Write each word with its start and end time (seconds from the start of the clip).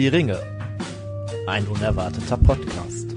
Die 0.00 0.08
Ringe. 0.08 0.40
Ein 1.46 1.66
unerwarteter 1.66 2.38
Podcast. 2.38 3.10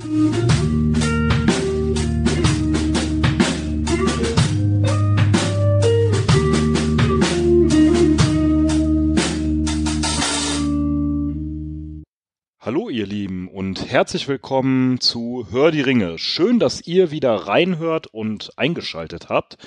Hallo 12.60 12.90
ihr 12.90 13.08
Lieben 13.08 13.48
und 13.48 13.90
herzlich 13.90 14.28
willkommen 14.28 15.00
zu 15.00 15.48
Hör 15.52 15.72
die 15.72 15.80
Ringe. 15.80 16.18
Schön, 16.18 16.60
dass 16.60 16.86
ihr 16.86 17.12
wieder 17.12 17.34
reinhört 17.34 18.08
und 18.08 18.52
eingeschaltet 18.58 19.30
habt. 19.30 19.58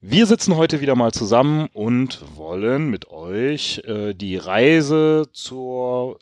Wir 0.00 0.26
sitzen 0.26 0.54
heute 0.56 0.80
wieder 0.80 0.94
mal 0.94 1.12
zusammen 1.12 1.68
und 1.72 2.22
wollen 2.36 2.88
mit 2.88 3.08
euch 3.10 3.82
äh, 3.84 4.14
die 4.14 4.36
Reise 4.36 5.26
zur 5.32 6.18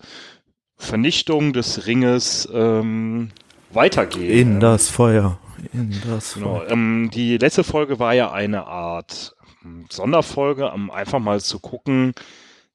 Vernichtung 0.77 1.53
des 1.53 1.87
Ringes 1.87 2.49
ähm, 2.53 3.33
weitergehen. 3.71 4.55
In 4.55 4.61
das 4.61 4.89
Feuer. 4.89 5.39
In 5.75 5.95
das 6.09 6.35
Genau, 6.35 6.57
Feuer. 6.61 6.71
ähm, 6.71 7.11
die 7.13 7.37
letzte 7.37 7.65
Folge 7.65 7.99
war 7.99 8.15
ja 8.15 8.33
eine 8.33 8.67
Art 8.67 9.37
ähm, 9.63 9.85
Sonderfolge, 9.91 10.71
um 10.71 10.91
einfach 10.91 11.19
mal 11.19 11.41
zu 11.43 11.59
gucken, 11.59 12.15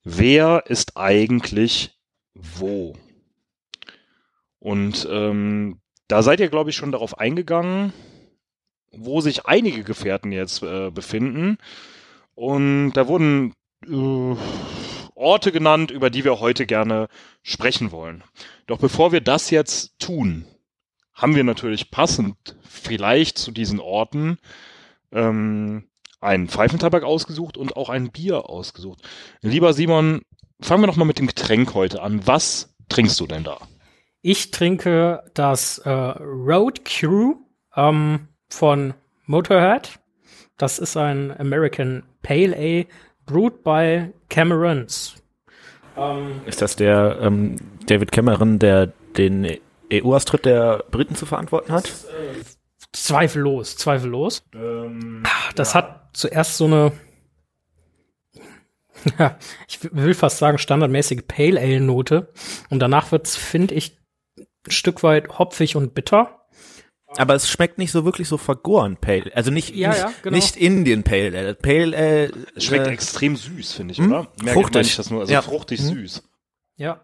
wer 0.03 0.65
ist 0.67 0.97
eigentlich 0.97 1.97
wo. 2.35 2.93
Und 4.59 5.07
ähm, 5.09 5.79
da 6.07 6.21
seid 6.21 6.39
ihr, 6.39 6.49
glaube 6.49 6.69
ich, 6.69 6.75
schon 6.75 6.91
darauf 6.91 7.17
eingegangen, 7.17 7.91
wo 8.91 9.21
sich 9.21 9.45
einige 9.45 9.83
Gefährten 9.83 10.31
jetzt 10.31 10.63
äh, 10.63 10.91
befinden. 10.91 11.57
Und 12.35 12.93
da 12.93 13.07
wurden 13.07 13.53
äh, 13.87 14.35
Orte 15.15 15.51
genannt, 15.51 15.91
über 15.91 16.09
die 16.09 16.23
wir 16.23 16.39
heute 16.39 16.65
gerne 16.65 17.07
sprechen 17.43 17.91
wollen. 17.91 18.23
Doch 18.67 18.79
bevor 18.79 19.11
wir 19.11 19.21
das 19.21 19.49
jetzt 19.49 19.99
tun, 19.99 20.45
haben 21.13 21.35
wir 21.35 21.43
natürlich 21.43 21.91
passend 21.91 22.35
vielleicht 22.67 23.37
zu 23.37 23.51
diesen 23.51 23.79
Orten 23.79 24.37
ähm, 25.11 25.87
einen 26.19 26.47
Pfeifentabak 26.47 27.03
ausgesucht 27.03 27.57
und 27.57 27.75
auch 27.75 27.89
ein 27.89 28.11
Bier 28.11 28.49
ausgesucht. 28.49 29.01
Lieber 29.41 29.73
Simon, 29.73 30.21
fangen 30.61 30.83
wir 30.83 30.87
doch 30.87 30.95
mal 30.95 31.05
mit 31.05 31.19
dem 31.19 31.27
Getränk 31.27 31.73
heute 31.73 32.01
an. 32.01 32.25
Was 32.25 32.75
trinkst 32.89 33.19
du 33.19 33.27
denn 33.27 33.43
da? 33.43 33.59
Ich 34.21 34.51
trinke 34.51 35.23
das 35.33 35.79
äh, 35.79 35.89
Road 35.89 36.85
Crew 36.85 37.35
ähm, 37.75 38.27
von 38.53 38.93
Motorhead. 39.25 39.99
Das 40.57 40.77
ist 40.79 40.95
ein 40.97 41.37
American 41.39 42.03
Pale 42.21 42.55
Ale 42.55 42.85
brewed 43.25 43.63
by 43.63 44.11
Camerons. 44.29 45.15
Ähm, 45.97 46.41
Ist 46.45 46.61
das 46.61 46.75
der 46.75 47.17
ähm, 47.21 47.55
David 47.87 48.11
Cameron, 48.11 48.59
der 48.59 48.87
den 49.17 49.57
EU-Austritt 49.91 50.45
der 50.45 50.83
Briten 50.91 51.15
zu 51.15 51.25
verantworten 51.25 51.71
hat? 51.71 51.91
zweifellos, 52.93 53.77
zweifellos. 53.77 54.43
Ähm, 54.53 55.23
Das 55.55 55.75
hat 55.75 56.09
zuerst 56.13 56.57
so 56.57 56.65
eine, 56.65 56.91
ja, 59.17 59.37
ich 59.67 59.79
will 59.93 60.13
fast 60.13 60.37
sagen 60.37 60.57
standardmäßige 60.57 61.21
Pale 61.27 61.59
Ale 61.59 61.81
Note 61.81 62.31
und 62.69 62.79
danach 62.79 63.11
wird's, 63.11 63.35
finde 63.35 63.75
ich, 63.75 63.97
ein 64.37 64.71
Stück 64.71 65.03
weit 65.03 65.39
hopfig 65.39 65.75
und 65.75 65.93
bitter. 65.93 66.40
Aber 67.17 67.35
es 67.35 67.49
schmeckt 67.49 67.77
nicht 67.77 67.91
so 67.91 68.05
wirklich 68.05 68.27
so 68.27 68.37
vergoren 68.37 68.95
Pale, 68.97 69.31
also 69.35 69.51
nicht 69.51 69.75
Ja, 69.75 69.89
nicht, 69.89 69.99
ja, 69.99 70.13
genau. 70.21 70.35
nicht 70.35 70.55
Indian 70.55 71.03
Pale 71.03 71.37
Ale. 71.37 71.55
Pale 71.55 71.95
Ale 71.97 72.31
es 72.55 72.63
schmeckt 72.65 72.87
äh, 72.87 72.91
extrem 72.91 73.35
süß, 73.35 73.73
finde 73.73 73.91
ich, 73.91 73.97
hm? 73.97 74.11
oder? 74.11 74.27
Mehr 74.41 74.53
Fruchtig. 74.53 74.73
meine 74.75 74.87
ich 74.87 74.95
das 74.95 75.09
nur, 75.09 75.19
also 75.21 75.33
Ja. 75.33 75.41
fruchtig 75.41 75.79
Hm. 75.81 75.87
süß. 75.87 76.23
Ja. 76.77 77.01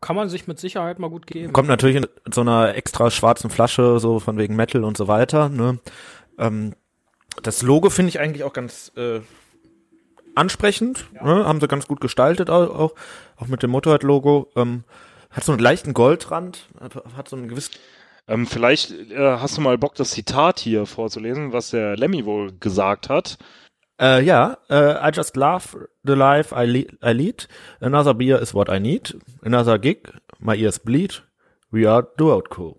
Kann 0.00 0.16
man 0.16 0.28
sich 0.28 0.46
mit 0.46 0.58
Sicherheit 0.60 0.98
mal 0.98 1.08
gut 1.08 1.26
geben. 1.26 1.54
kommt 1.54 1.68
natürlich 1.68 1.96
in 1.96 2.06
so 2.30 2.42
einer 2.42 2.74
extra 2.74 3.10
schwarzen 3.10 3.48
Flasche, 3.48 3.98
so 4.00 4.20
von 4.20 4.36
wegen 4.36 4.54
Metal 4.54 4.84
und 4.84 4.98
so 4.98 5.08
weiter. 5.08 5.48
Ne? 5.48 5.78
Ähm, 6.38 6.74
das 7.42 7.62
Logo 7.62 7.88
finde 7.88 8.10
ich 8.10 8.20
eigentlich 8.20 8.44
auch 8.44 8.52
ganz 8.52 8.92
äh, 8.96 9.20
ansprechend. 10.34 11.06
Ne? 11.14 11.46
Haben 11.46 11.58
sie 11.58 11.68
ganz 11.68 11.86
gut 11.86 12.02
gestaltet 12.02 12.50
auch, 12.50 12.68
auch, 12.78 12.94
auch 13.36 13.46
mit 13.46 13.62
dem 13.62 13.70
Motorrad-Logo. 13.70 14.50
Ähm, 14.56 14.84
hat 15.34 15.44
so 15.44 15.52
einen 15.52 15.60
leichten 15.60 15.92
Goldrand, 15.92 16.66
hat, 16.80 17.28
so 17.28 17.36
einen 17.36 17.48
gewissen 17.48 17.74
Ähm, 18.26 18.46
vielleicht 18.46 18.90
äh, 19.10 19.36
hast 19.36 19.58
du 19.58 19.60
mal 19.60 19.76
Bock, 19.76 19.96
das 19.96 20.12
Zitat 20.12 20.58
hier 20.58 20.86
vorzulesen, 20.86 21.52
was 21.52 21.70
der 21.70 21.94
Lemmy 21.96 22.24
wohl 22.24 22.52
gesagt 22.58 23.10
hat. 23.10 23.36
Äh, 24.00 24.24
ja, 24.24 24.56
äh, 24.70 25.08
I 25.08 25.10
just 25.12 25.36
love 25.36 25.88
the 26.04 26.14
life 26.14 26.54
I, 26.54 26.64
le 26.64 26.86
I 27.04 27.12
lead. 27.12 27.48
Another 27.80 28.14
beer 28.14 28.40
is 28.40 28.54
what 28.54 28.68
I 28.70 28.80
need. 28.80 29.16
Another 29.42 29.78
gig, 29.78 30.10
my 30.38 30.56
ears 30.56 30.78
bleed. 30.78 31.22
We 31.70 31.86
are 31.86 32.06
the 32.16 32.24
road 32.24 32.48
crew. 32.48 32.76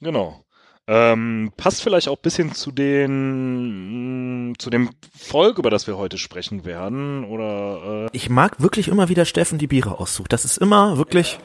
Genau. 0.00 0.44
Ähm, 0.88 1.52
passt 1.56 1.82
vielleicht 1.82 2.08
auch 2.08 2.16
ein 2.16 2.22
bisschen 2.22 2.54
zu 2.54 2.72
den 2.72 4.48
mh, 4.50 4.54
zu 4.58 4.68
dem 4.68 4.90
Volk, 5.16 5.58
über 5.58 5.70
das 5.70 5.86
wir 5.86 5.96
heute 5.96 6.18
sprechen 6.18 6.64
werden, 6.64 7.24
oder 7.24 8.06
äh, 8.06 8.08
Ich 8.12 8.28
mag 8.28 8.60
wirklich 8.60 8.88
immer 8.88 9.08
wieder 9.08 9.24
Steffen 9.24 9.58
die 9.58 9.68
Biere 9.68 10.00
aussucht. 10.00 10.32
Das 10.32 10.44
ist 10.44 10.58
immer 10.58 10.98
wirklich 10.98 11.38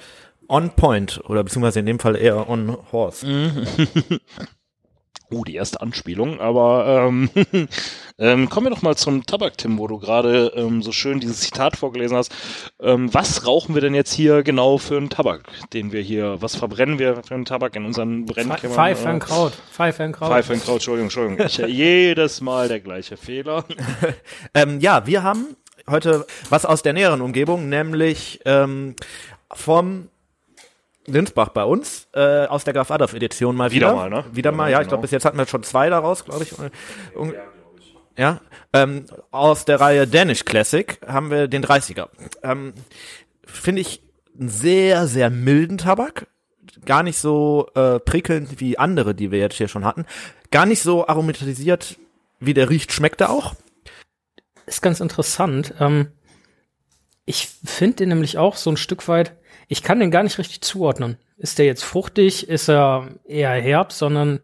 on 0.50 0.72
point 0.72 1.22
oder 1.26 1.44
beziehungsweise 1.44 1.80
in 1.80 1.86
dem 1.86 2.00
Fall 2.00 2.16
eher 2.16 2.50
on 2.50 2.78
horse. 2.92 3.26
Oh, 5.30 5.44
die 5.44 5.56
erste 5.56 5.82
Anspielung, 5.82 6.40
aber 6.40 7.08
ähm, 7.08 7.30
ähm, 8.18 8.50
kommen 8.50 8.68
wir 8.68 8.70
doch 8.70 8.82
mal 8.82 8.96
zum 8.96 9.26
Tabak, 9.26 9.58
Tim, 9.58 9.78
wo 9.78 9.88
du 9.88 10.00
gerade 10.00 10.54
ähm, 10.56 10.82
so 10.82 10.94
schön 10.94 11.20
dieses 11.20 11.42
Zitat 11.42 11.76
vorgelesen 11.76 12.16
hast. 12.16 12.34
Ähm, 12.82 13.14
was 13.14 13.46
rauchen 13.46 13.76
wir 13.76 13.82
denn 13.82 13.94
jetzt 13.94 14.14
hier 14.14 14.42
genau 14.44 14.78
für 14.78 14.96
einen 14.96 15.10
Tabak, 15.10 15.44
den 15.74 15.92
wir 15.92 16.02
hier, 16.02 16.42
was 16.42 16.56
verbrennen 16.56 16.98
wir 16.98 17.24
für 17.24 17.36
einen 17.36 17.44
Tabak 17.44 17.76
in 17.76 17.84
unseren 17.84 18.26
Brennkämmern? 18.26 18.76
Pfeife 18.76 19.10
äh, 19.10 19.12
und 19.12 19.20
Kraut. 19.20 19.54
Pfeife 19.72 20.06
und 20.06 20.14
Kraut. 20.14 20.30
Pfeife 20.30 20.54
und 20.54 20.64
Kraut, 20.64 20.76
Entschuldigung, 20.76 21.08
Entschuldigung. 21.08 21.46
Ich, 21.46 21.58
jedes 21.58 22.40
Mal 22.40 22.70
der 22.70 22.80
gleiche 22.80 23.18
Fehler. 23.18 23.66
Ähm, 24.54 24.80
ja, 24.80 25.06
wir 25.06 25.24
haben 25.24 25.56
heute 25.90 26.26
was 26.50 26.66
aus 26.66 26.82
der 26.82 26.94
näheren 26.94 27.22
Umgebung, 27.22 27.70
nämlich 27.70 28.40
ähm, 28.46 28.96
vom 29.54 30.10
Linsbach 31.08 31.50
bei 31.50 31.64
uns, 31.64 32.08
äh, 32.14 32.46
aus 32.48 32.64
der 32.66 32.74
Graf 32.74 32.92
Adolf 32.92 33.14
Edition 33.14 33.56
mal 33.56 33.72
wieder. 33.72 33.88
Wieder 33.88 33.96
mal, 33.96 34.10
ne? 34.10 34.26
Wieder 34.32 34.52
mal, 34.52 34.70
ja, 34.70 34.78
ich 34.78 34.82
Genau. 34.82 34.90
glaube, 34.90 35.02
bis 35.04 35.12
jetzt 35.12 35.26
hatten 35.26 35.38
wir 35.38 35.48
schon 35.48 35.64
zwei 35.64 35.90
daraus, 35.90 36.26
glaube 36.26 36.44
ich. 36.44 36.54
Un- 37.18 37.34
Ja, 38.18 38.42
ähm, 38.74 39.06
aus 39.32 39.66
der 39.66 39.80
Reihe 39.80 40.08
Danish 40.08 40.44
Classic 40.44 41.00
haben 41.06 41.30
wir 41.30 41.48
den 41.48 41.64
30er. 41.64 42.10
Ähm, 42.44 42.74
Finde 43.46 43.82
ich 43.82 44.02
einen 44.40 44.50
sehr, 44.50 45.08
sehr 45.08 45.30
milden 45.30 45.78
Tabak. 45.78 46.28
Gar 46.86 47.04
nicht 47.04 47.18
so 47.20 47.70
äh, 47.76 48.00
prickelnd 48.00 48.60
wie 48.60 48.78
andere, 48.78 49.14
die 49.16 49.32
wir 49.32 49.40
jetzt 49.40 49.56
hier 49.58 49.68
schon 49.68 49.86
hatten. 49.86 50.06
Gar 50.52 50.66
nicht 50.66 50.82
so 50.82 51.08
aromatisiert, 51.08 51.98
wie 52.40 52.54
der 52.54 52.70
riecht, 52.70 52.92
schmeckt 52.92 53.22
er 53.22 53.30
auch. 53.30 53.54
ist 54.66 54.82
ganz 54.82 55.00
interessant. 55.00 55.74
Ähm, 55.80 56.12
ich 57.26 57.50
finde 57.66 57.98
den 57.98 58.10
nämlich 58.10 58.38
auch 58.38 58.56
so 58.56 58.70
ein 58.72 58.78
Stück 58.78 59.08
weit, 59.08 59.34
ich 59.68 59.84
kann 59.84 60.00
den 60.00 60.12
gar 60.12 60.24
nicht 60.24 60.38
richtig 60.38 60.62
zuordnen. 60.62 61.18
Ist 61.38 61.60
der 61.60 61.66
jetzt 61.66 61.84
fruchtig? 61.84 62.48
Ist 62.50 62.70
er 62.70 63.10
eher 63.26 63.52
herb? 63.52 63.92
Sondern 63.92 64.40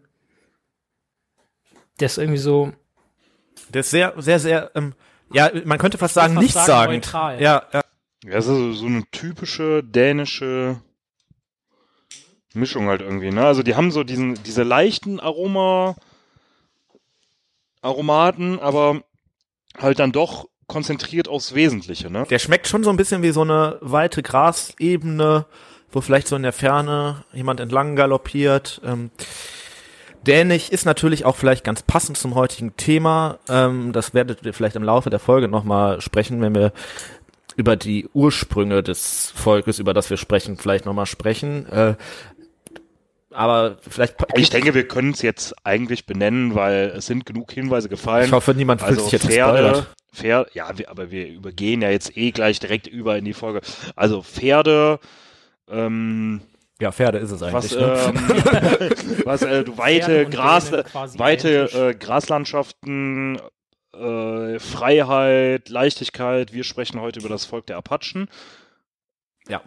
der 2.00 2.08
ist 2.08 2.18
irgendwie 2.18 2.40
so, 2.40 2.74
Der 3.70 3.82
ist 3.82 3.92
sehr, 3.92 4.14
sehr, 4.18 4.40
sehr, 4.40 4.72
ähm, 4.76 4.94
ja, 5.32 5.50
man 5.66 5.80
könnte 5.80 5.98
fast 5.98 6.14
sagen, 6.14 6.34
fast 6.36 6.44
nichts 6.44 6.66
sagen, 6.66 6.94
neutral. 6.94 7.42
Ja, 7.42 7.64
ja. 7.72 7.82
Ja, 8.26 8.38
es 8.38 8.48
ist 8.48 8.56
so, 8.58 8.72
so 8.74 8.86
eine 8.86 9.04
typische 9.12 9.84
dänische 9.84 10.82
Mischung 12.54 12.88
halt 12.88 13.02
irgendwie, 13.02 13.32
ne? 13.32 13.46
Also 13.46 13.64
die 13.64 13.76
haben 13.76 13.92
so 13.92 14.04
diesen, 14.04 14.36
diese 14.44 14.64
leichten 14.64 15.20
Aroma, 15.20 15.96
Aromaten, 17.82 18.60
aber 18.60 19.02
halt 19.78 20.00
dann 20.00 20.12
doch 20.12 20.48
konzentriert 20.74 21.28
aufs 21.28 21.54
Wesentliche, 21.54 22.10
ne? 22.10 22.26
Der 22.30 22.40
schmeckt 22.40 22.68
schon 22.68 22.84
so 22.84 22.90
ein 22.90 22.98
bisschen 22.98 23.22
wie 23.22 23.30
so 23.30 23.42
eine 23.42 23.78
weite 23.82 24.24
Grasebene, 24.24 25.46
wo 25.92 26.02
vielleicht 26.02 26.28
so 26.28 26.36
in 26.36 26.42
der 26.42 26.52
Ferne 26.52 27.24
jemand 27.32 27.60
entlang 27.60 27.96
galoppiert. 27.96 28.82
Ähm, 28.84 29.12
Dänisch 30.26 30.70
ist 30.70 30.86
natürlich 30.86 31.26
auch 31.26 31.36
vielleicht 31.36 31.64
ganz 31.64 31.84
passend 31.84 32.18
zum 32.18 32.34
heutigen 32.34 32.76
Thema. 32.76 33.38
Ähm, 33.50 33.92
das 33.92 34.14
werdet 34.14 34.44
ihr 34.44 34.54
vielleicht 34.54 34.76
im 34.76 34.84
Laufe 34.84 35.10
der 35.10 35.20
Folge 35.20 35.48
nochmal 35.48 36.02
sprechen, 36.02 36.42
wenn 36.42 36.56
wir 36.56 36.72
über 37.56 37.76
die 37.76 38.10
Ursprünge 38.14 38.82
des 38.82 39.32
Volkes, 39.36 39.78
über 39.78 39.94
das 39.94 40.10
wir 40.10 40.18
sprechen, 40.18 40.58
vielleicht 40.58 40.86
nochmal 40.86 41.06
sprechen. 41.06 41.68
Äh, 41.68 41.96
aber 43.34 43.78
vielleicht. 43.88 44.16
Ich 44.36 44.50
denke, 44.50 44.74
wir 44.74 44.88
können 44.88 45.12
es 45.12 45.22
jetzt 45.22 45.54
eigentlich 45.66 46.06
benennen, 46.06 46.56
weil 46.56 46.94
es 46.96 47.06
sind 47.08 47.26
genug 47.26 47.52
Hinweise 47.52 47.90
gefallen. 47.90 48.26
ich 48.26 48.32
hoffe, 48.32 48.54
niemand 48.54 48.82
fühlt 48.82 48.92
also 48.92 49.04
sich 49.04 49.14
jetzt 49.14 49.26
Pferde, 49.28 49.62
gespoilert. 49.62 49.94
Pferde, 50.14 50.50
ja, 50.54 50.78
wir, 50.78 50.90
aber 50.90 51.12
wir 51.12 51.28
übergehen 51.28 51.82
ja 51.82 51.90
jetzt 51.90 52.16
eh 52.18 52.32
gleich 52.32 52.60
direkt 52.60 52.88
über 52.88 53.18
in 53.18 53.26
die 53.26 53.34
Folge. 53.34 53.62
Also 53.96 54.22
Pferde, 54.22 55.00
ähm, 55.70 56.42
Ja, 56.80 56.92
Pferde 56.92 57.18
ist 57.18 57.32
es 57.32 57.42
eigentlich. 57.42 57.76
was, 57.76 57.76
ne? 57.76 58.14
ähm, 58.16 59.22
was 59.26 59.42
äh, 59.42 59.64
du 59.64 59.78
weite 59.78 60.26
Gras, 60.28 60.72
weite 60.72 61.70
äh, 61.74 61.96
Graslandschaften, 61.96 63.40
äh, 63.96 64.60
Freiheit, 64.60 65.70
Leichtigkeit. 65.70 66.54
Wir 66.54 66.64
sprechen 66.64 67.00
heute 67.02 67.20
über 67.20 67.30
das 67.30 67.46
Volk 67.46 67.66
der 67.68 67.78
Apachen. 67.78 68.28
Ja, 69.48 69.62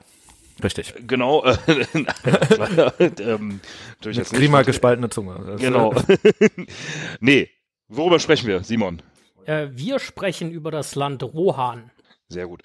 richtig. 0.63 0.95
Genau. 1.07 1.45
Äh, 1.45 1.57
ähm, 3.21 3.61
Prima 4.01 4.63
gespaltene 4.63 5.09
Zunge. 5.11 5.57
Genau. 5.59 5.93
äh, 5.93 6.19
nee, 7.21 7.51
worüber 7.89 8.19
sprechen 8.19 8.47
wir, 8.47 8.63
Simon? 8.63 9.03
Äh, 9.45 9.69
wir 9.73 9.99
sprechen 9.99 10.51
über 10.51 10.71
das 10.71 10.95
Land 10.95 11.23
Rohan. 11.23 11.91
Sehr 12.29 12.47
gut. 12.47 12.63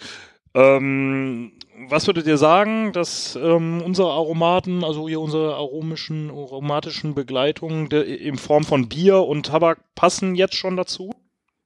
Ähm, 0.53 1.53
was 1.88 2.07
würdet 2.07 2.27
ihr 2.27 2.38
sagen, 2.38 2.91
dass 2.91 3.35
ähm, 3.35 3.81
unsere 3.81 4.11
Aromaten, 4.11 4.83
also 4.83 5.07
hier 5.07 5.21
unsere 5.21 5.55
aromischen, 5.55 6.29
aromatischen 6.29 7.15
Begleitungen 7.15 7.89
der, 7.89 8.05
in 8.05 8.38
Form 8.38 8.63
von 8.63 8.89
Bier 8.89 9.21
und 9.21 9.45
Tabak 9.45 9.79
passen 9.95 10.35
jetzt 10.35 10.55
schon 10.55 10.75
dazu? 10.75 11.13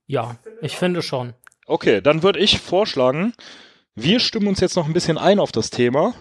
Ja, 0.06 0.38
ich 0.62 0.78
finde 0.78 1.02
schon. 1.02 1.34
Okay, 1.66 2.00
dann 2.02 2.22
würde 2.22 2.40
ich 2.40 2.60
vorschlagen, 2.60 3.34
wir 3.96 4.20
stimmen 4.20 4.48
uns 4.48 4.60
jetzt 4.60 4.76
noch 4.76 4.86
ein 4.86 4.94
bisschen 4.94 5.18
ein 5.18 5.40
auf 5.40 5.52
das 5.52 5.70
Thema 5.70 6.14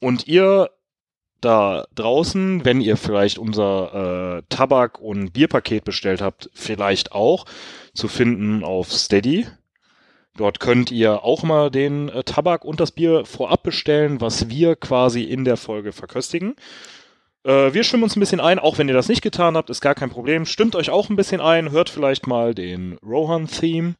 und 0.00 0.26
ihr 0.28 0.70
da 1.40 1.86
draußen, 1.94 2.64
wenn 2.64 2.80
ihr 2.80 2.96
vielleicht 2.96 3.38
unser 3.38 4.38
äh, 4.38 4.42
Tabak- 4.48 5.00
und 5.00 5.32
Bierpaket 5.32 5.84
bestellt 5.84 6.20
habt, 6.20 6.50
vielleicht 6.54 7.12
auch 7.12 7.46
zu 7.94 8.08
finden 8.08 8.62
auf 8.62 8.92
Steady. 8.92 9.46
Dort 10.36 10.60
könnt 10.60 10.90
ihr 10.90 11.24
auch 11.24 11.42
mal 11.42 11.70
den 11.70 12.08
äh, 12.08 12.22
Tabak 12.22 12.64
und 12.64 12.80
das 12.80 12.92
Bier 12.92 13.24
vorab 13.24 13.64
bestellen, 13.64 14.20
was 14.20 14.48
wir 14.48 14.76
quasi 14.76 15.24
in 15.24 15.44
der 15.44 15.56
Folge 15.56 15.92
verköstigen. 15.92 16.54
Äh, 17.44 17.74
wir 17.74 17.82
stimmen 17.82 18.04
uns 18.04 18.16
ein 18.16 18.20
bisschen 18.20 18.40
ein, 18.40 18.58
auch 18.58 18.78
wenn 18.78 18.88
ihr 18.88 18.94
das 18.94 19.08
nicht 19.08 19.22
getan 19.22 19.56
habt, 19.56 19.68
ist 19.68 19.80
gar 19.80 19.94
kein 19.94 20.10
Problem. 20.10 20.46
Stimmt 20.46 20.76
euch 20.76 20.90
auch 20.90 21.10
ein 21.10 21.16
bisschen 21.16 21.40
ein, 21.40 21.72
hört 21.72 21.90
vielleicht 21.90 22.26
mal 22.26 22.54
den 22.54 22.98
Rohan-Theme 23.04 23.96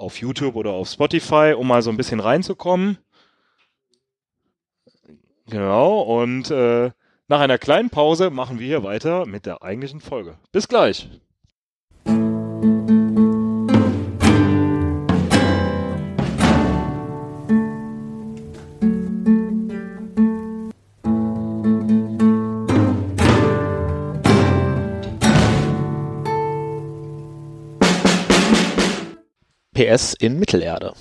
auf 0.00 0.20
YouTube 0.20 0.56
oder 0.56 0.70
auf 0.70 0.88
Spotify, 0.88 1.54
um 1.56 1.68
mal 1.68 1.82
so 1.82 1.90
ein 1.90 1.96
bisschen 1.96 2.20
reinzukommen. 2.20 2.98
Genau, 5.46 6.00
und 6.00 6.50
äh, 6.50 6.90
nach 7.28 7.40
einer 7.40 7.58
kleinen 7.58 7.90
Pause 7.90 8.30
machen 8.30 8.58
wir 8.58 8.66
hier 8.66 8.82
weiter 8.82 9.26
mit 9.26 9.46
der 9.46 9.62
eigentlichen 9.62 10.00
Folge. 10.00 10.38
Bis 10.52 10.68
gleich. 10.68 11.08
PS 29.80 30.12
in 30.12 30.38
Mittelerde. 30.38 30.92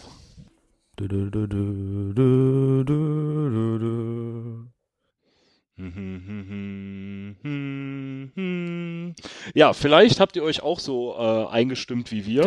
Ja, 9.53 9.73
vielleicht 9.73 10.21
habt 10.21 10.37
ihr 10.37 10.43
euch 10.43 10.63
auch 10.63 10.79
so 10.79 11.13
äh, 11.17 11.47
eingestimmt 11.47 12.09
wie 12.13 12.25
wir. 12.25 12.45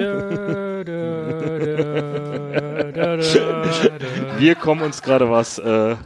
Wir 4.38 4.54
kommen 4.54 4.80
uns 4.80 5.02
gerade 5.02 5.30
was. 5.30 5.58
Äh, 5.58 5.96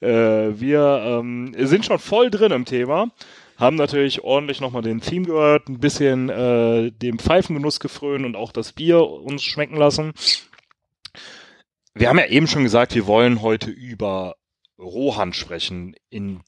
äh, 0.00 0.60
wir 0.60 1.02
ähm, 1.06 1.54
sind 1.58 1.86
schon 1.86 1.98
voll 1.98 2.28
drin 2.28 2.52
im 2.52 2.66
Thema. 2.66 3.08
Haben 3.62 3.76
natürlich 3.76 4.24
ordentlich 4.24 4.60
nochmal 4.60 4.82
den 4.82 5.00
Theme 5.00 5.24
gehört, 5.24 5.68
ein 5.68 5.78
bisschen 5.78 6.28
äh, 6.28 6.90
dem 6.90 7.20
Pfeifengenuss 7.20 7.78
gefrönt 7.78 8.26
und 8.26 8.34
auch 8.34 8.50
das 8.50 8.72
Bier 8.72 9.06
uns 9.06 9.44
schmecken 9.44 9.76
lassen. 9.76 10.14
Wir 11.94 12.08
haben 12.08 12.18
ja 12.18 12.26
eben 12.26 12.48
schon 12.48 12.64
gesagt, 12.64 12.92
wir 12.96 13.06
wollen 13.06 13.40
heute 13.40 13.70
über 13.70 14.34
Rohan 14.80 15.32
sprechen, 15.32 15.94
in 16.10 16.40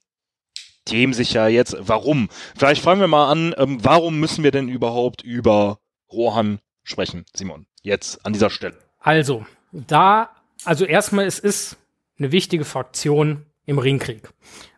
dem 0.91 1.13
sich 1.13 1.31
ja 1.31 1.47
jetzt, 1.47 1.77
warum? 1.79 2.27
Vielleicht 2.53 2.81
fangen 2.81 2.99
wir 2.99 3.07
mal 3.07 3.31
an, 3.31 3.55
ähm, 3.59 3.81
warum 3.81 4.19
müssen 4.19 4.43
wir 4.43 4.51
denn 4.51 4.67
überhaupt 4.67 5.21
über 5.21 5.79
Rohan 6.11 6.59
sprechen, 6.83 7.23
Simon? 7.33 7.65
Jetzt 7.81 8.25
an 8.25 8.33
dieser 8.33 8.49
Stelle. 8.49 8.77
Also, 8.99 9.45
da, 9.71 10.31
also 10.65 10.83
erstmal, 10.83 11.27
es 11.27 11.39
ist 11.39 11.77
eine 12.19 12.33
wichtige 12.33 12.65
Fraktion 12.65 13.45
im 13.65 13.79
Ringkrieg. 13.79 14.33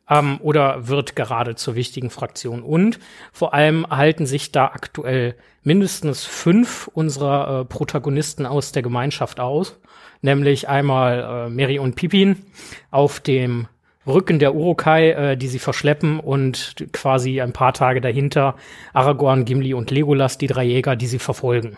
Ähm, 0.09 0.39
oder 0.42 0.88
wird 0.88 1.15
gerade 1.15 1.56
zur 1.56 1.75
wichtigen 1.75 2.09
Fraktion. 2.09 2.62
Und 2.62 3.00
vor 3.31 3.54
allem 3.54 3.88
halten 3.89 4.25
sich 4.25 4.51
da 4.51 4.65
aktuell 4.65 5.36
mindestens 5.63 6.25
fünf 6.25 6.88
unserer 6.88 7.62
äh, 7.62 7.65
Protagonisten 7.65 8.45
aus 8.45 8.71
der 8.71 8.83
Gemeinschaft 8.83 9.39
aus. 9.39 9.80
Nämlich 10.21 10.69
einmal 10.69 11.48
äh, 11.48 11.50
Mary 11.50 11.80
und 11.80 11.95
Pippin 11.95 12.45
auf 12.89 13.19
dem 13.19 13.68
Rücken 14.07 14.39
der 14.39 14.56
Urukai, 14.56 15.09
äh, 15.12 15.38
die 15.38 15.48
sie 15.48 15.59
verschleppen 15.59 16.19
und 16.19 16.75
quasi 16.94 17.42
ein 17.42 17.53
paar 17.53 17.74
Tage 17.74 18.01
dahinter 18.01 18.56
Aragorn, 18.94 19.45
Gimli 19.45 19.74
und 19.74 19.92
Legolas, 19.92 20.38
die 20.38 20.48
drei 20.48 20.63
Jäger, 20.63 20.95
die 20.95 21.07
sie 21.07 21.19
verfolgen. 21.19 21.77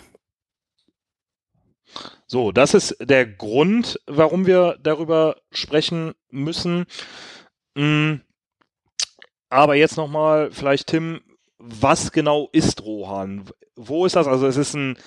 So, 2.28 2.52
das 2.52 2.75
ist 2.75 2.96
der 3.02 3.25
Grund, 3.25 4.00
warum 4.06 4.46
wir 4.46 4.78
darüber 4.84 5.38
sprechen 5.52 6.14
müssen. 6.30 6.86
Mm, 7.80 8.22
Aber 9.50 9.76
jetzt 9.76 9.98
nochmal, 9.98 10.52
vielleicht 10.52 10.88
Tim, 10.88 11.22
was 11.58 12.12
genau 12.12 12.50
ist 12.52 12.81
Rohan? 12.84 13.46
Wo 13.76 14.06
ist 14.06 14.16
das? 14.16 14.28
Also 14.28 14.48
es 14.48 14.58
ist 14.58 14.74
ein, 14.76 14.98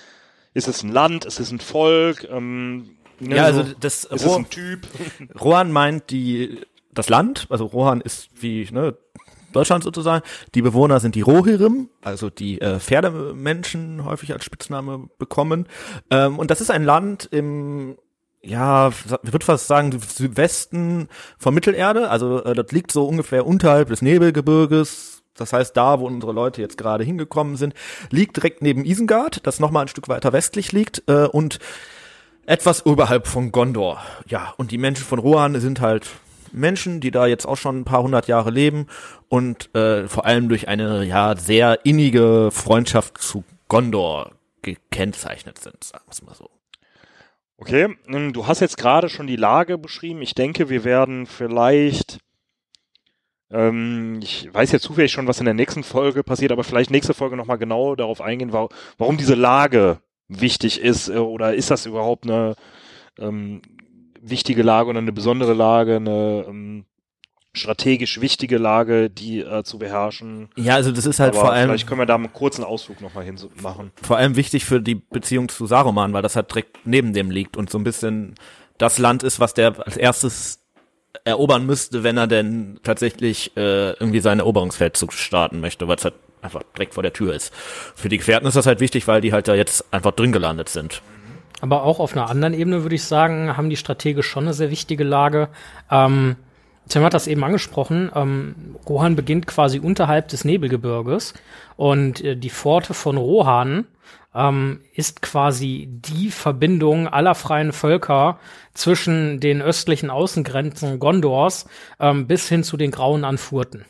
ist 0.53 0.67
es 0.67 0.83
ein 0.83 0.91
Land, 0.91 1.25
es 1.25 1.39
ist 1.39 1.51
ein 1.51 1.59
Volk, 1.59 2.27
ähm, 2.29 2.97
ne, 3.19 3.35
Ja, 3.35 3.53
so, 3.53 3.61
also 3.61 3.73
das 3.79 4.03
ist 4.05 4.11
es 4.11 4.25
Ro 4.25 4.35
ein 4.37 4.49
Typ? 4.49 4.87
Rohan 5.39 5.71
meint 5.71 6.09
die 6.09 6.59
das 6.91 7.09
Land, 7.09 7.47
also 7.49 7.65
Rohan 7.65 8.01
ist 8.01 8.29
wie 8.39 8.67
ne, 8.71 8.95
Deutschland 9.51 9.83
sozusagen. 9.83 10.23
Die 10.55 10.61
Bewohner 10.61 10.99
sind 10.99 11.15
die 11.15 11.21
Rohirrim, 11.21 11.89
also 12.01 12.29
die 12.29 12.59
äh, 12.61 12.79
Pferdemenschen 12.79 14.03
häufig 14.05 14.33
als 14.33 14.43
Spitzname 14.45 15.09
bekommen. 15.17 15.67
Ähm, 16.09 16.37
und 16.39 16.51
das 16.51 16.61
ist 16.61 16.71
ein 16.71 16.83
Land 16.83 17.29
im 17.31 17.97
ja, 18.45 18.89
ich 18.89 19.33
würde 19.33 19.45
fast 19.45 19.67
sagen, 19.67 19.97
Südwesten 19.99 21.07
von 21.37 21.53
Mittelerde. 21.53 22.09
Also 22.09 22.43
äh, 22.43 22.53
das 22.53 22.71
liegt 22.71 22.91
so 22.91 23.05
ungefähr 23.05 23.45
unterhalb 23.45 23.89
des 23.89 24.01
Nebelgebirges. 24.01 25.23
Das 25.35 25.53
heißt, 25.53 25.75
da, 25.75 25.99
wo 25.99 26.05
unsere 26.05 26.33
Leute 26.33 26.61
jetzt 26.61 26.77
gerade 26.77 27.03
hingekommen 27.03 27.55
sind, 27.55 27.73
liegt 28.11 28.35
direkt 28.35 28.61
neben 28.61 28.85
Isengard, 28.85 29.45
das 29.47 29.59
nochmal 29.59 29.85
ein 29.85 29.87
Stück 29.87 30.09
weiter 30.09 30.33
westlich 30.33 30.71
liegt. 30.71 31.03
Äh, 31.07 31.25
und 31.25 31.59
etwas 32.45 32.85
oberhalb 32.85 33.27
von 33.27 33.51
Gondor. 33.51 34.03
Ja, 34.27 34.53
und 34.57 34.71
die 34.71 34.77
Menschen 34.77 35.05
von 35.05 35.19
Rohan 35.19 35.59
sind 35.61 35.79
halt 35.79 36.09
Menschen, 36.51 36.99
die 36.99 37.11
da 37.11 37.25
jetzt 37.25 37.47
auch 37.47 37.57
schon 37.57 37.79
ein 37.79 37.85
paar 37.85 38.03
hundert 38.03 38.27
Jahre 38.27 38.51
leben 38.51 38.87
und 39.29 39.73
äh, 39.73 40.07
vor 40.07 40.25
allem 40.25 40.49
durch 40.49 40.67
eine 40.67 41.03
ja 41.05 41.35
sehr 41.35 41.85
innige 41.85 42.49
Freundschaft 42.51 43.17
zu 43.19 43.43
Gondor 43.69 44.31
gekennzeichnet 44.61 45.59
sind, 45.59 45.83
sagen 45.83 46.03
wir 46.05 46.11
es 46.11 46.21
mal 46.21 46.35
so. 46.35 46.52
Okay, 47.65 47.95
du 48.33 48.45
hast 48.45 48.59
jetzt 48.59 48.75
gerade 48.75 49.07
schon 49.07 49.25
die 49.25 49.37
Lage 49.37 49.77
beschrieben. 49.77 50.21
Ich 50.21 50.35
denke, 50.35 50.67
wir 50.67 50.83
werden 50.83 51.25
vielleicht, 51.25 52.19
ähm, 53.49 54.19
ich 54.21 54.53
weiß 54.53 54.73
jetzt 54.73 54.83
zufällig 54.83 55.13
schon, 55.13 55.27
was 55.27 55.39
in 55.39 55.45
der 55.45 55.53
nächsten 55.53 55.81
Folge 55.81 56.25
passiert, 56.25 56.51
aber 56.51 56.65
vielleicht 56.65 56.91
nächste 56.91 57.13
Folge 57.13 57.37
nochmal 57.37 57.57
genau 57.57 57.95
darauf 57.95 58.19
eingehen, 58.19 58.51
wa 58.51 58.67
warum 58.97 59.15
diese 59.15 59.35
Lage 59.35 60.01
wichtig 60.27 60.81
ist 60.81 61.07
äh, 61.07 61.13
oder 61.13 61.53
ist 61.53 61.71
das 61.71 61.85
überhaupt 61.85 62.25
eine 62.25 62.55
ähm, 63.17 63.61
wichtige 64.19 64.61
Lage 64.61 64.89
oder 64.89 64.99
eine 64.99 65.13
besondere 65.13 65.53
Lage, 65.53 65.95
eine 65.95 66.43
ähm, 66.45 66.85
strategisch 67.53 68.19
wichtige 68.19 68.57
Lage, 68.57 69.09
die 69.09 69.41
äh, 69.41 69.63
zu 69.63 69.77
beherrschen. 69.77 70.49
Ja, 70.55 70.75
also 70.75 70.91
das 70.91 71.05
ist 71.05 71.19
halt 71.19 71.33
aber 71.33 71.41
vor 71.41 71.53
allem 71.53 71.69
vielleicht 71.69 71.87
können 71.87 72.01
wir 72.01 72.05
da 72.05 72.15
einen 72.15 72.33
kurzen 72.33 72.63
Ausflug 72.63 72.99
nochmal 72.99 73.23
hin 73.23 73.37
machen. 73.61 73.91
vor 74.01 74.17
allem 74.17 74.35
wichtig 74.35 74.65
für 74.65 74.81
die 74.81 74.95
Beziehung 74.95 75.49
zu 75.49 75.67
Saruman, 75.67 76.13
weil 76.13 76.23
das 76.23 76.35
halt 76.35 76.49
direkt 76.49 76.79
neben 76.85 77.13
dem 77.13 77.29
liegt 77.29 77.55
und 77.55 77.69
so 77.69 77.77
ein 77.77 77.83
bisschen 77.83 78.35
das 78.79 78.97
Land 78.97 79.21
ist, 79.21 79.39
was 79.39 79.53
der 79.53 79.85
als 79.85 79.97
erstes 79.97 80.63
erobern 81.25 81.65
müsste, 81.65 82.03
wenn 82.03 82.17
er 82.17 82.25
denn 82.25 82.79
tatsächlich 82.81 83.55
äh, 83.55 83.91
irgendwie 83.91 84.19
seinen 84.19 84.39
Eroberungsfeldzug 84.39 85.13
starten 85.13 85.59
möchte, 85.59 85.87
weil 85.87 85.97
es 85.97 86.03
halt 86.03 86.15
einfach 86.41 86.63
direkt 86.75 86.95
vor 86.95 87.03
der 87.03 87.13
Tür 87.13 87.33
ist. 87.35 87.53
Für 87.53 88.09
die 88.09 88.17
Gefährten 88.17 88.47
ist 88.47 88.55
das 88.55 88.65
halt 88.65 88.79
wichtig, 88.79 89.07
weil 89.07 89.21
die 89.21 89.31
halt 89.31 89.47
da 89.47 89.53
jetzt 89.53 89.93
einfach 89.93 90.11
drin 90.11 90.31
gelandet 90.31 90.69
sind. 90.69 91.01
Aber 91.61 91.83
auch 91.83 91.99
auf 91.99 92.13
einer 92.13 92.29
anderen 92.29 92.53
Ebene 92.53 92.81
würde 92.83 92.95
ich 92.95 93.03
sagen, 93.03 93.55
haben 93.55 93.69
die 93.69 93.77
strategisch 93.77 94.27
schon 94.27 94.45
eine 94.45 94.53
sehr 94.53 94.69
wichtige 94.69 95.03
Lage. 95.03 95.49
Ähm, 95.89 96.35
Tim 96.89 97.03
hat 97.03 97.13
das 97.13 97.27
eben 97.27 97.43
angesprochen. 97.43 98.11
Ähm, 98.13 98.75
Rohan 98.87 99.15
beginnt 99.15 99.47
quasi 99.47 99.79
unterhalb 99.79 100.27
des 100.27 100.43
Nebelgebirges 100.45 101.33
und 101.75 102.21
äh, 102.23 102.35
die 102.35 102.49
Pforte 102.49 102.93
von 102.93 103.17
Rohan 103.17 103.85
ähm, 104.35 104.81
ist 104.93 105.21
quasi 105.21 105.87
die 105.89 106.29
Verbindung 106.31 107.07
aller 107.07 107.35
freien 107.35 107.71
Völker 107.71 108.39
zwischen 108.73 109.39
den 109.39 109.61
östlichen 109.61 110.09
Außengrenzen 110.09 110.99
Gondors 110.99 111.65
ähm, 111.99 112.27
bis 112.27 112.49
hin 112.49 112.63
zu 112.63 112.75
den 112.77 112.91
grauen 112.91 113.23
Anfurten. 113.25 113.85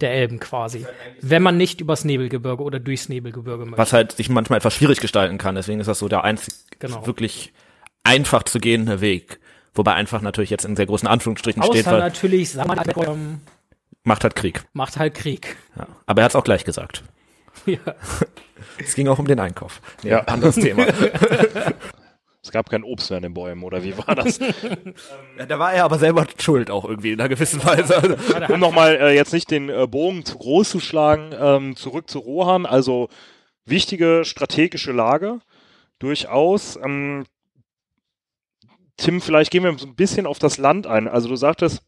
der 0.00 0.12
Elben 0.12 0.38
quasi. 0.38 0.86
Wenn 1.20 1.42
man 1.42 1.56
nicht 1.56 1.80
übers 1.80 2.04
Nebelgebirge 2.04 2.62
oder 2.62 2.78
durchs 2.78 3.08
Nebelgebirge 3.08 3.64
möchte. 3.64 3.78
Was 3.78 3.92
halt 3.92 4.12
sich 4.12 4.28
manchmal 4.28 4.58
etwas 4.58 4.74
schwierig 4.74 5.00
gestalten 5.00 5.38
kann. 5.38 5.56
Deswegen 5.56 5.80
ist 5.80 5.88
das 5.88 5.98
so 5.98 6.08
der 6.08 6.22
einzig 6.24 6.54
Genau. 6.78 7.04
wirklich 7.06 7.52
einfach 8.04 8.44
zu 8.44 8.60
gehende 8.60 9.00
Weg. 9.00 9.40
Wobei 9.78 9.94
einfach 9.94 10.20
natürlich 10.20 10.50
jetzt 10.50 10.64
in 10.64 10.74
sehr 10.76 10.86
großen 10.86 11.08
Anführungsstrichen 11.08 11.62
steht, 11.62 11.86
Außer 11.86 11.92
weil 11.92 12.00
natürlich, 12.00 12.50
sag 12.50 12.66
mal, 12.66 12.76
ähm, 13.06 13.40
macht 14.02 14.24
halt 14.24 14.34
Krieg. 14.34 14.64
macht 14.72 14.98
halt 14.98 15.14
Krieg. 15.14 15.56
Ja. 15.76 15.86
Aber 16.04 16.20
er 16.20 16.24
hat 16.24 16.32
es 16.32 16.36
auch 16.36 16.44
gleich 16.44 16.64
gesagt. 16.64 17.04
Ja. 17.64 17.78
Es 18.76 18.94
ging 18.96 19.06
auch 19.06 19.20
um 19.20 19.26
den 19.26 19.38
Einkauf. 19.38 19.80
Nee, 20.02 20.10
Ja. 20.10 20.20
Anderes 20.24 20.56
Thema. 20.56 20.84
Es 22.42 22.52
gab 22.52 22.70
kein 22.70 22.82
Obst 22.82 23.10
mehr 23.10 23.18
in 23.18 23.24
den 23.24 23.34
Bäumen, 23.34 23.62
oder 23.62 23.82
wie 23.84 23.96
war 23.98 24.14
das? 24.14 24.38
Ja, 25.38 25.46
da 25.46 25.58
war 25.58 25.72
er 25.72 25.84
aber 25.84 25.98
selber 25.98 26.26
schuld 26.38 26.70
auch 26.70 26.84
irgendwie 26.84 27.12
in 27.12 27.20
einer 27.20 27.28
gewissen 27.28 27.62
Weise. 27.64 28.16
um 28.48 28.58
nochmal 28.58 28.96
äh, 28.96 29.14
jetzt 29.14 29.32
nicht 29.32 29.50
den 29.50 29.68
äh, 29.68 29.86
Bogen 29.86 30.24
zu 30.24 30.38
groß 30.38 30.70
zu 30.70 30.80
schlagen, 30.80 31.30
ähm, 31.38 31.76
zurück 31.76 32.08
zu 32.08 32.18
Rohan, 32.20 32.64
also 32.66 33.08
wichtige 33.66 34.24
strategische 34.24 34.92
Lage, 34.92 35.40
durchaus. 35.98 36.76
Ähm, 36.82 37.26
Tim, 38.98 39.20
vielleicht 39.22 39.50
gehen 39.50 39.64
wir 39.64 39.78
so 39.78 39.86
ein 39.86 39.94
bisschen 39.94 40.26
auf 40.26 40.38
das 40.38 40.58
Land 40.58 40.86
ein. 40.86 41.08
Also 41.08 41.28
du 41.28 41.36
sagtest, 41.36 41.82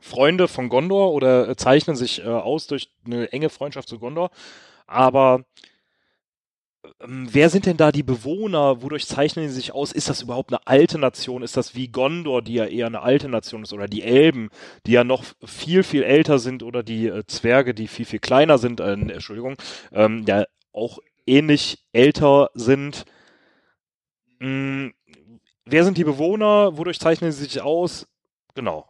Freunde 0.00 0.48
von 0.48 0.68
Gondor 0.68 1.12
oder 1.12 1.48
äh, 1.48 1.56
zeichnen 1.56 1.96
sich 1.96 2.20
äh, 2.20 2.28
aus 2.28 2.66
durch 2.66 2.90
eine 3.06 3.32
enge 3.32 3.50
Freundschaft 3.50 3.88
zu 3.88 3.98
Gondor, 3.98 4.30
aber 4.86 5.44
ähm, 7.00 7.28
wer 7.30 7.50
sind 7.50 7.66
denn 7.66 7.76
da 7.76 7.92
die 7.92 8.02
Bewohner? 8.02 8.82
Wodurch 8.82 9.06
zeichnen 9.06 9.48
sie 9.48 9.54
sich 9.54 9.72
aus? 9.72 9.92
Ist 9.92 10.08
das 10.08 10.22
überhaupt 10.22 10.52
eine 10.52 10.66
alte 10.66 10.98
Nation? 10.98 11.42
Ist 11.42 11.56
das 11.56 11.74
wie 11.74 11.88
Gondor, 11.88 12.42
die 12.42 12.54
ja 12.54 12.66
eher 12.66 12.86
eine 12.86 13.02
alte 13.02 13.28
Nation 13.28 13.62
ist? 13.62 13.72
Oder 13.72 13.86
die 13.86 14.02
Elben, 14.02 14.50
die 14.86 14.92
ja 14.92 15.04
noch 15.04 15.24
viel, 15.44 15.82
viel 15.82 16.02
älter 16.02 16.38
sind? 16.38 16.62
Oder 16.62 16.82
die 16.82 17.06
äh, 17.06 17.24
Zwerge, 17.26 17.74
die 17.74 17.88
viel, 17.88 18.06
viel 18.06 18.18
kleiner 18.18 18.58
sind? 18.58 18.80
Äh, 18.80 18.92
Entschuldigung, 18.92 19.56
ähm, 19.92 20.24
ja 20.26 20.44
auch 20.72 20.98
ähnlich 21.26 21.78
älter 21.92 22.50
sind. 22.54 23.04
Mm, 24.40 24.88
wer 25.66 25.84
sind 25.84 25.98
die 25.98 26.04
Bewohner? 26.04 26.76
Wodurch 26.76 27.00
zeichnen 27.00 27.32
sie 27.32 27.44
sich 27.44 27.60
aus? 27.60 28.06
Genau. 28.54 28.86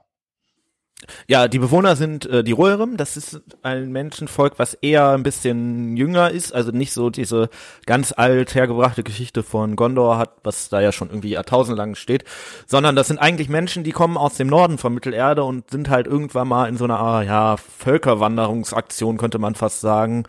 Ja, 1.27 1.49
die 1.49 1.59
Bewohner 1.59 1.97
sind 1.97 2.27
äh, 2.27 2.43
die 2.43 2.53
Rohirrim. 2.53 2.97
Das 2.97 3.17
ist 3.17 3.41
ein 3.63 3.93
Menschenvolk, 3.93 4.55
was 4.59 4.75
eher 4.75 5.11
ein 5.11 5.23
bisschen 5.23 5.97
jünger 5.97 6.31
ist, 6.31 6.55
also 6.55 6.71
nicht 6.71 6.93
so 6.93 7.11
diese 7.11 7.51
ganz 7.85 8.13
alt 8.17 8.55
hergebrachte 8.55 9.03
Geschichte 9.03 9.43
von 9.43 9.77
Gondor 9.77 10.19
hat, 10.19 10.37
was 10.45 10.69
da 10.69 10.81
ja 10.81 10.93
schon 10.93 11.09
irgendwie 11.09 11.31
jahrtausendlang 11.31 11.95
steht, 11.95 12.25
sondern 12.67 12.97
das 12.97 13.09
sind 13.09 13.19
eigentlich 13.19 13.49
Menschen, 13.49 13.85
die 13.85 13.93
kommen 13.93 14.17
aus 14.17 14.37
dem 14.37 14.49
Norden 14.49 14.79
von 14.79 14.95
Mittelerde 14.95 15.45
und 15.45 15.71
sind 15.71 15.91
halt 15.91 16.07
irgendwann 16.07 16.49
mal 16.49 16.69
in 16.69 16.77
so 16.77 16.85
einer 16.85 17.01
ah, 17.01 17.23
ja, 17.23 17.57
Völkerwanderungsaktion, 17.57 19.19
könnte 19.19 19.39
man 19.39 19.55
fast 19.55 19.81
sagen, 19.81 20.25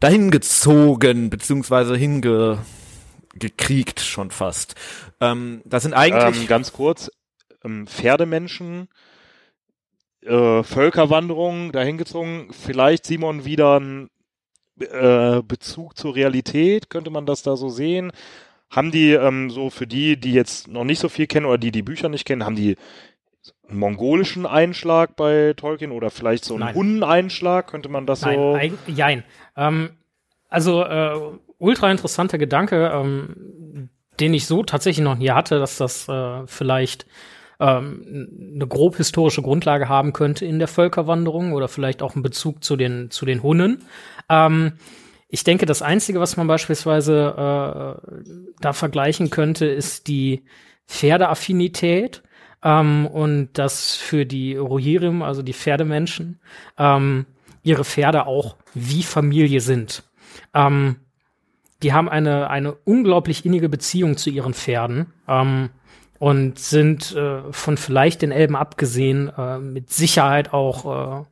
dahin 0.00 0.30
gezogen, 0.30 1.30
beziehungsweise 1.30 1.96
hinge 1.96 2.58
gekriegt 3.34 4.00
schon 4.00 4.30
fast. 4.30 4.74
Ähm, 5.20 5.62
das 5.64 5.82
sind 5.84 5.94
eigentlich 5.94 6.42
Ähm, 6.42 6.46
ganz 6.46 6.72
kurz, 6.72 7.10
ähm, 7.64 7.86
Pferdemenschen, 7.86 8.88
äh, 10.22 10.62
Völkerwanderung, 10.62 11.72
dahingezogen, 11.72 12.52
vielleicht 12.52 13.06
Simon 13.06 13.44
wieder 13.44 13.78
ein 13.80 14.10
äh, 14.80 15.42
Bezug 15.42 15.96
zur 15.96 16.14
Realität, 16.14 16.90
könnte 16.90 17.10
man 17.10 17.26
das 17.26 17.42
da 17.42 17.56
so 17.56 17.68
sehen? 17.68 18.12
Haben 18.70 18.90
die 18.90 19.12
ähm, 19.12 19.50
so 19.50 19.68
für 19.70 19.86
die, 19.86 20.16
die 20.18 20.32
jetzt 20.32 20.68
noch 20.68 20.84
nicht 20.84 21.00
so 21.00 21.08
viel 21.08 21.26
kennen 21.26 21.46
oder 21.46 21.58
die 21.58 21.72
die 21.72 21.82
Bücher 21.82 22.08
nicht 22.08 22.24
kennen, 22.24 22.44
haben 22.44 22.56
die 22.56 22.76
einen 23.68 23.78
mongolischen 23.78 24.46
Einschlag 24.46 25.16
bei 25.16 25.54
Tolkien 25.56 25.92
oder 25.92 26.10
vielleicht 26.10 26.44
so 26.44 26.54
einen 26.54 26.64
Nein. 26.64 26.74
Hunnen-Einschlag, 26.74 27.66
könnte 27.68 27.88
man 27.88 28.06
das 28.06 28.22
Nein, 28.22 28.36
so? 28.36 28.54
eig- 28.54 28.78
jein. 28.86 29.24
Ähm, 29.56 29.90
also 30.48 30.82
äh, 30.84 31.18
ultra 31.60 31.90
interessanter 31.90 32.38
Gedanke, 32.38 32.90
ähm, 32.92 33.90
den 34.18 34.34
ich 34.34 34.46
so 34.46 34.62
tatsächlich 34.62 35.04
noch 35.04 35.16
nie 35.16 35.30
hatte, 35.30 35.58
dass 35.58 35.76
das 35.76 36.08
äh, 36.08 36.46
vielleicht 36.46 37.06
ähm, 37.60 38.52
eine 38.54 38.66
grob 38.66 38.96
historische 38.96 39.42
Grundlage 39.42 39.88
haben 39.88 40.12
könnte 40.12 40.44
in 40.44 40.58
der 40.58 40.68
Völkerwanderung 40.68 41.52
oder 41.52 41.68
vielleicht 41.68 42.02
auch 42.02 42.14
einen 42.14 42.22
Bezug 42.22 42.64
zu 42.64 42.76
den 42.76 43.10
zu 43.10 43.24
den 43.24 43.42
Hunnen. 43.42 43.84
Ähm, 44.28 44.72
ich 45.28 45.44
denke, 45.44 45.64
das 45.64 45.80
Einzige, 45.80 46.18
was 46.18 46.36
man 46.36 46.48
beispielsweise 46.48 47.34
äh, 47.36 48.42
da 48.60 48.72
vergleichen 48.72 49.30
könnte, 49.30 49.66
ist 49.66 50.08
die 50.08 50.44
Pferdeaffinität 50.88 52.22
ähm, 52.64 53.06
und 53.06 53.50
dass 53.52 53.94
für 53.94 54.26
die 54.26 54.56
Rohirrim, 54.56 55.22
also 55.22 55.42
die 55.42 55.52
Pferdemenschen, 55.52 56.40
ähm, 56.78 57.26
ihre 57.62 57.84
Pferde 57.84 58.26
auch 58.26 58.56
wie 58.74 59.02
Familie 59.02 59.60
sind. 59.60 60.02
Ähm, 60.52 60.96
die 61.82 61.92
haben 61.92 62.08
eine, 62.08 62.50
eine 62.50 62.72
unglaublich 62.72 63.44
innige 63.44 63.68
Beziehung 63.68 64.16
zu 64.16 64.30
ihren 64.30 64.54
Pferden 64.54 65.06
ähm, 65.28 65.70
und 66.18 66.58
sind 66.58 67.14
äh, 67.14 67.40
von 67.50 67.76
vielleicht 67.76 68.22
den 68.22 68.32
Elben 68.32 68.56
abgesehen 68.56 69.30
äh, 69.36 69.58
mit 69.58 69.90
Sicherheit 69.90 70.52
auch 70.52 71.22
äh, 71.22 71.24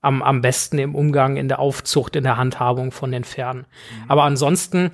am, 0.00 0.22
am 0.22 0.40
besten 0.40 0.78
im 0.78 0.94
Umgang, 0.94 1.36
in 1.36 1.48
der 1.48 1.58
Aufzucht, 1.58 2.16
in 2.16 2.24
der 2.24 2.36
Handhabung 2.36 2.92
von 2.92 3.10
den 3.10 3.24
Pferden. 3.24 3.66
Aber 4.06 4.22
ansonsten 4.22 4.92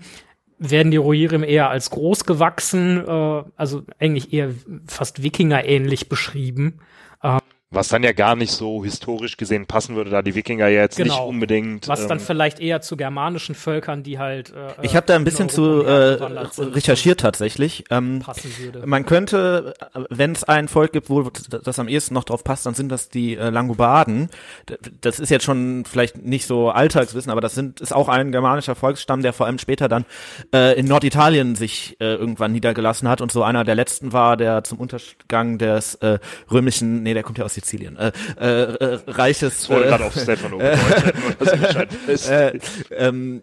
werden 0.58 0.90
die 0.90 0.96
Rohirrim 0.96 1.42
eher 1.42 1.68
als 1.68 1.90
groß 1.90 2.24
gewachsen, 2.24 3.04
äh, 3.06 3.42
also 3.56 3.82
eigentlich 3.98 4.32
eher 4.32 4.50
fast 4.86 5.22
Wikinger-ähnlich 5.22 6.08
beschrieben. 6.08 6.80
Was 7.74 7.88
dann 7.88 8.02
ja 8.02 8.12
gar 8.12 8.36
nicht 8.36 8.52
so 8.52 8.84
historisch 8.84 9.36
gesehen 9.36 9.66
passen 9.66 9.96
würde, 9.96 10.10
da 10.10 10.22
die 10.22 10.34
Wikinger 10.34 10.68
ja 10.68 10.82
jetzt 10.82 10.98
nicht 10.98 11.08
Genau. 11.08 11.28
unbedingt. 11.28 11.88
Was 11.88 12.06
dann 12.06 12.18
ähm, 12.18 12.24
vielleicht 12.24 12.60
eher 12.60 12.80
zu 12.80 12.96
germanischen 12.96 13.54
Völkern, 13.54 14.02
die 14.02 14.18
halt. 14.18 14.50
Äh, 14.50 14.72
Ich 14.82 14.96
habe 14.96 15.06
da 15.06 15.14
ein 15.14 15.20
in 15.20 15.24
bisschen 15.24 15.50
Europa 15.50 16.50
zu 16.50 16.62
äh, 16.62 16.66
recherchiert 16.66 17.20
tatsächlich. 17.20 17.84
Ähm, 17.90 18.22
man 18.84 19.04
könnte, 19.06 19.74
wenn 20.10 20.32
es 20.32 20.44
ein 20.44 20.68
Volk 20.68 20.92
gibt, 20.92 21.10
wo 21.10 21.22
das 21.30 21.78
am 21.78 21.88
ehesten 21.88 22.14
noch 22.14 22.24
drauf 22.24 22.44
passt, 22.44 22.66
dann 22.66 22.74
sind 22.74 22.88
das 22.90 23.08
die 23.08 23.36
äh, 23.36 23.50
Langobarden. 23.50 24.28
Das 25.00 25.18
ist 25.20 25.30
jetzt 25.30 25.44
schon 25.44 25.84
vielleicht 25.84 26.18
nicht 26.18 26.46
so 26.46 26.70
Alltagswissen, 26.70 27.30
aber 27.30 27.40
das 27.40 27.54
sind 27.54 27.80
ist 27.80 27.94
auch 27.94 28.08
ein 28.08 28.32
germanischer 28.32 28.74
Volksstamm, 28.74 29.22
der 29.22 29.32
vor 29.32 29.46
allem 29.46 29.58
später 29.58 29.88
dann 29.88 30.04
äh, 30.54 30.78
in 30.78 30.86
Norditalien 30.86 31.54
sich 31.56 31.96
äh, 32.00 32.14
irgendwann 32.14 32.52
niedergelassen 32.52 33.08
hat 33.08 33.20
und 33.20 33.32
so 33.32 33.42
einer 33.42 33.64
der 33.64 33.74
letzten 33.74 34.12
war, 34.12 34.36
der 34.36 34.64
zum 34.64 34.78
Untergang 34.78 35.58
des 35.58 35.94
äh, 35.96 36.18
römischen, 36.50 37.02
nee, 37.02 37.14
der 37.14 37.22
kommt 37.22 37.38
ja 37.38 37.44
aus 37.44 37.54
Sizilien, 37.64 37.96
äh, 37.96 38.12
äh, 38.38 38.74
äh, 38.74 38.98
Reiches. 39.06 39.64
Ich 39.64 39.70
wollte 39.70 39.86
äh, 39.86 39.88
gerade 39.88 40.04
auf 40.04 40.14
Stefano 40.14 40.58
Bescheid 40.58 41.88
wisst. 42.06 42.28
äh, 42.28 42.58
ähm, 42.90 43.42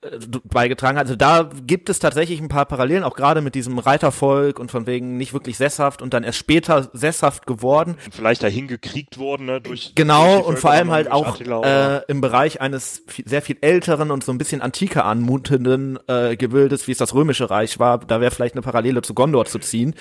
äh, 0.00 0.18
beigetragen 0.44 0.98
hat. 0.98 1.04
Also 1.04 1.16
da 1.16 1.50
gibt 1.66 1.88
es 1.88 1.98
tatsächlich 1.98 2.40
ein 2.40 2.48
paar 2.48 2.64
Parallelen, 2.64 3.04
auch 3.04 3.14
gerade 3.14 3.40
mit 3.40 3.54
diesem 3.54 3.78
Reitervolk 3.78 4.58
und 4.58 4.70
von 4.70 4.86
wegen 4.86 5.16
nicht 5.16 5.32
wirklich 5.32 5.56
sesshaft 5.58 6.02
und 6.02 6.14
dann 6.14 6.24
erst 6.24 6.38
später 6.38 6.90
sesshaft 6.92 7.46
geworden. 7.46 7.96
vielleicht 8.10 8.42
dahin 8.42 8.66
gekriegt 8.68 9.18
worden, 9.18 9.46
ne, 9.46 9.60
durch 9.60 9.94
Genau, 9.94 10.36
durch 10.36 10.46
und 10.46 10.58
vor 10.58 10.70
allem 10.70 10.90
halt 10.90 11.10
auch 11.10 11.34
Attila 11.34 11.98
äh, 11.98 12.02
im 12.08 12.20
Bereich 12.20 12.60
eines 12.60 13.04
sehr 13.24 13.42
viel 13.42 13.58
älteren 13.60 14.10
und 14.10 14.24
so 14.24 14.32
ein 14.32 14.38
bisschen 14.38 14.62
antiker 14.62 15.04
anmutenden 15.04 15.98
äh, 16.08 16.36
Gebildes, 16.36 16.88
wie 16.88 16.92
es 16.92 16.98
das 16.98 17.14
Römische 17.14 17.50
Reich 17.50 17.78
war. 17.78 17.98
Da 17.98 18.20
wäre 18.20 18.30
vielleicht 18.30 18.54
eine 18.54 18.62
Parallele 18.62 19.02
zu 19.02 19.14
Gondor 19.14 19.44
zu 19.44 19.58
ziehen. 19.58 19.94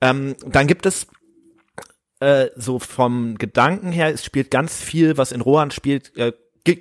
Ähm, 0.00 0.34
dann 0.46 0.66
gibt 0.66 0.86
es 0.86 1.06
äh, 2.24 2.50
so 2.56 2.78
vom 2.78 3.36
Gedanken 3.36 3.92
her, 3.92 4.12
es 4.12 4.24
spielt 4.24 4.50
ganz 4.50 4.80
viel, 4.80 5.16
was 5.18 5.32
in 5.32 5.40
Rohan 5.40 5.70
spielt, 5.70 6.16
äh, 6.16 6.32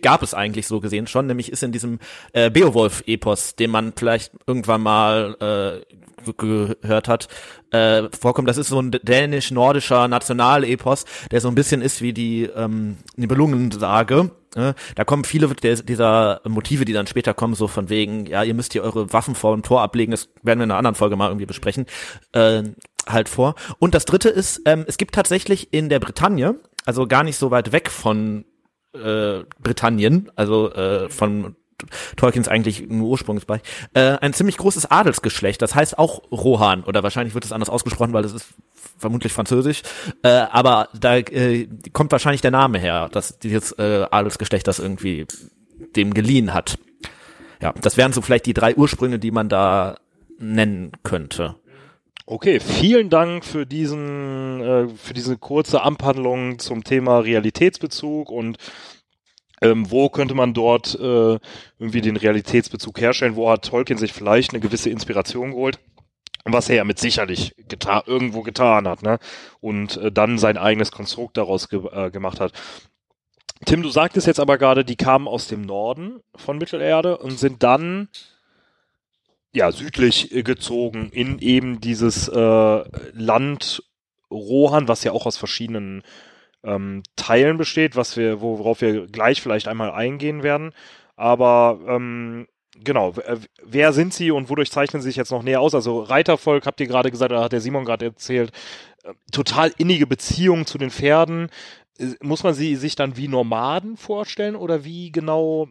gab 0.02 0.24
es 0.24 0.34
eigentlich 0.34 0.66
so 0.66 0.80
gesehen 0.80 1.08
schon, 1.08 1.28
nämlich 1.28 1.52
ist 1.52 1.62
in 1.62 1.74
diesem 1.74 2.00
äh, 2.32 2.50
Beowulf-Epos, 2.50 3.56
den 3.58 3.70
man 3.70 3.92
vielleicht 3.94 4.32
irgendwann 4.48 4.82
mal 4.82 5.36
äh, 5.42 6.32
ge- 6.32 6.76
gehört 6.82 7.10
hat, 7.10 7.28
äh, 7.72 8.04
vorkommt. 8.18 8.48
Das 8.48 8.58
ist 8.58 8.70
so 8.70 8.80
ein 8.80 8.92
dänisch-nordischer 8.92 10.08
Nationalepos, 10.08 11.04
der 11.32 11.42
so 11.42 11.50
ein 11.50 11.56
bisschen 11.56 11.82
ist 11.82 12.02
wie 12.02 12.14
die 12.14 12.44
ähm, 12.44 12.96
Nibelungensage. 13.18 14.32
Ne? 14.56 14.76
Da 14.96 15.04
kommen 15.04 15.26
viele 15.26 15.50
dieser 15.54 16.40
Motive, 16.48 16.86
die 16.86 16.94
dann 16.94 17.08
später 17.08 17.34
kommen, 17.34 17.56
so 17.56 17.68
von 17.68 17.90
wegen, 17.90 18.26
ja, 18.26 18.44
ihr 18.44 18.54
müsst 18.54 18.72
hier 18.72 18.84
eure 18.84 19.12
Waffen 19.12 19.36
vor 19.36 19.54
dem 19.54 19.64
Tor 19.64 19.82
ablegen, 19.82 20.12
das 20.12 20.30
werden 20.44 20.60
wir 20.60 20.64
in 20.64 20.72
einer 20.72 20.78
anderen 20.78 20.96
Folge 20.96 21.18
mal 21.18 21.28
irgendwie 21.28 21.48
besprechen, 21.48 21.88
äh, 22.32 22.64
halt 23.08 23.30
vor. 23.30 23.56
Und 23.80 23.94
das 23.94 24.06
dritte 24.06 24.30
ist, 24.30 24.62
ähm, 24.66 24.86
es 24.88 24.98
gibt 24.98 25.16
tatsächlich 25.16 25.74
in 25.74 25.90
der 25.90 26.00
Bretagne, 26.00 26.56
also 26.86 27.08
gar 27.08 27.24
nicht 27.24 27.38
so 27.38 27.52
weit 27.52 27.72
weg 27.72 27.90
von 27.90 28.46
äh, 28.94 29.44
Britannien, 29.62 30.32
also 30.36 30.72
äh, 30.74 31.10
von 31.10 31.56
Tolkiens 32.16 32.48
eigentlich 32.48 32.90
Ursprungsbereich, 32.90 33.62
äh, 33.94 34.18
ein 34.22 34.34
ziemlich 34.34 34.58
großes 34.58 34.90
Adelsgeschlecht, 34.90 35.62
das 35.62 35.76
heißt 35.76 35.98
auch 35.98 36.22
Rohan, 36.32 36.84
oder 36.84 37.04
wahrscheinlich 37.04 37.34
wird 37.34 37.46
es 37.46 37.52
anders 37.52 37.70
ausgesprochen, 37.70 38.14
weil 38.14 38.24
das 38.24 38.34
ist 38.34 38.46
vermutlich 38.98 39.34
französisch, 39.34 39.82
äh, 40.24 40.30
aber 40.30 40.90
da 40.94 41.18
äh, 41.18 41.68
kommt 41.92 42.12
wahrscheinlich 42.12 42.42
der 42.42 42.52
Name 42.52 42.80
her, 42.80 43.10
dass 43.12 43.40
dieses 43.40 43.72
äh, 43.74 44.06
Adelsgeschlecht 44.10 44.68
das 44.68 44.80
irgendwie 44.80 45.26
dem 45.96 46.14
geliehen 46.14 46.54
hat. 46.54 46.78
Ja, 47.62 47.74
das 47.82 47.98
wären 47.98 48.14
so 48.14 48.22
vielleicht 48.22 48.46
die 48.46 48.54
drei 48.54 48.76
Ursprünge, 48.76 49.20
die 49.20 49.32
man 49.32 49.50
da 49.50 49.98
nennen 50.38 50.92
könnte. 51.04 51.56
Okay, 52.26 52.60
vielen 52.60 53.10
Dank 53.10 53.44
für 53.46 53.66
diesen, 53.66 54.62
äh, 54.62 54.88
für 54.90 55.14
diese 55.14 55.38
kurze 55.38 55.82
Abhandlung 55.82 56.60
zum 56.60 56.84
Thema 56.84 57.20
Realitätsbezug 57.20 58.30
und 58.30 58.58
Ähm, 59.62 59.90
wo 59.90 60.10
könnte 60.10 60.34
man 60.36 60.54
dort 60.54 60.94
äh, 60.96 61.40
irgendwie 61.80 62.02
den 62.02 62.18
Realitätsbezug 62.18 63.00
herstellen? 63.00 63.38
Wo 63.38 63.50
hat 63.50 63.64
Tolkien 63.64 63.98
sich 63.98 64.12
vielleicht 64.12 64.52
eine 64.52 64.60
gewisse 64.60 64.90
Inspiration 64.90 65.52
geholt? 65.52 65.80
Was 66.44 66.68
er 66.70 66.76
ja 66.76 66.84
mit 66.84 67.00
sicherlich 67.00 67.56
geta 67.70 68.04
irgendwo 68.06 68.42
getan 68.42 68.88
hat, 68.90 69.04
ne? 69.04 69.20
Und 69.62 69.96
äh, 69.98 70.12
dann 70.12 70.38
sein 70.38 70.58
eigenes 70.58 70.92
Konstrukt 70.92 71.38
daraus 71.38 71.70
ge 71.70 71.80
äh, 71.94 72.12
gemacht 72.12 72.42
hat. 72.42 72.52
Tim, 73.66 73.84
du 73.84 73.90
sagtest 73.90 74.28
jetzt 74.28 74.42
aber 74.42 74.58
gerade, 74.58 74.84
die 74.84 74.98
kamen 74.98 75.30
aus 75.30 75.48
dem 75.48 75.62
Norden 75.62 76.20
von 76.36 76.58
Mittelerde 76.58 77.18
und 77.18 77.40
sind 77.40 77.64
dann 77.64 78.10
ja 79.54 79.72
südlich 79.72 80.34
äh, 80.34 80.44
gezogen 80.44 81.10
in 81.12 81.40
eben 81.40 81.80
dieses 81.80 82.28
äh, 82.28 82.84
Land 83.14 83.84
Rohan, 84.32 84.88
was 84.88 85.04
ja 85.04 85.12
auch 85.12 85.26
aus 85.26 85.38
verschiedenen 85.38 86.04
ähm, 86.64 87.04
Teilen 87.16 87.58
besteht, 87.58 87.96
was 87.96 88.18
wir, 88.18 88.42
worauf 88.42 88.82
wir 88.82 89.08
gleich 89.08 89.42
vielleicht 89.42 89.68
einmal 89.68 89.92
eingehen 89.92 90.44
werden. 90.44 90.74
Aber 91.16 91.80
ähm, 91.88 92.48
genau, 92.84 93.14
äh, 93.14 93.38
wer 93.64 93.94
sind 93.94 94.14
sie 94.14 94.32
und 94.32 94.50
wodurch 94.50 94.72
zeichnen 94.72 95.02
sie 95.02 95.10
sich 95.10 95.16
jetzt 95.16 95.32
noch 95.32 95.44
näher 95.44 95.62
aus? 95.62 95.76
Also 95.76 96.02
Reitervolk, 96.02 96.66
habt 96.66 96.80
ihr 96.82 96.88
gerade 96.88 97.12
gesagt, 97.12 97.32
da 97.32 97.44
hat 97.44 97.52
der 97.52 97.62
Simon 97.62 97.86
gerade 97.86 98.06
erzählt, 98.06 98.52
äh, 99.04 99.14
total 99.32 99.72
innige 99.78 100.08
Beziehungen 100.08 100.66
zu 100.66 100.78
den 100.78 100.90
Pferden. 100.90 101.50
Äh, 102.00 102.14
muss 102.22 102.44
man 102.44 102.54
sie 102.54 102.76
sich 102.76 102.96
dann 102.96 103.18
wie 103.18 103.28
Nomaden 103.28 103.98
vorstellen 103.98 104.56
oder 104.56 104.84
wie 104.84 105.12
genau? 105.12 105.68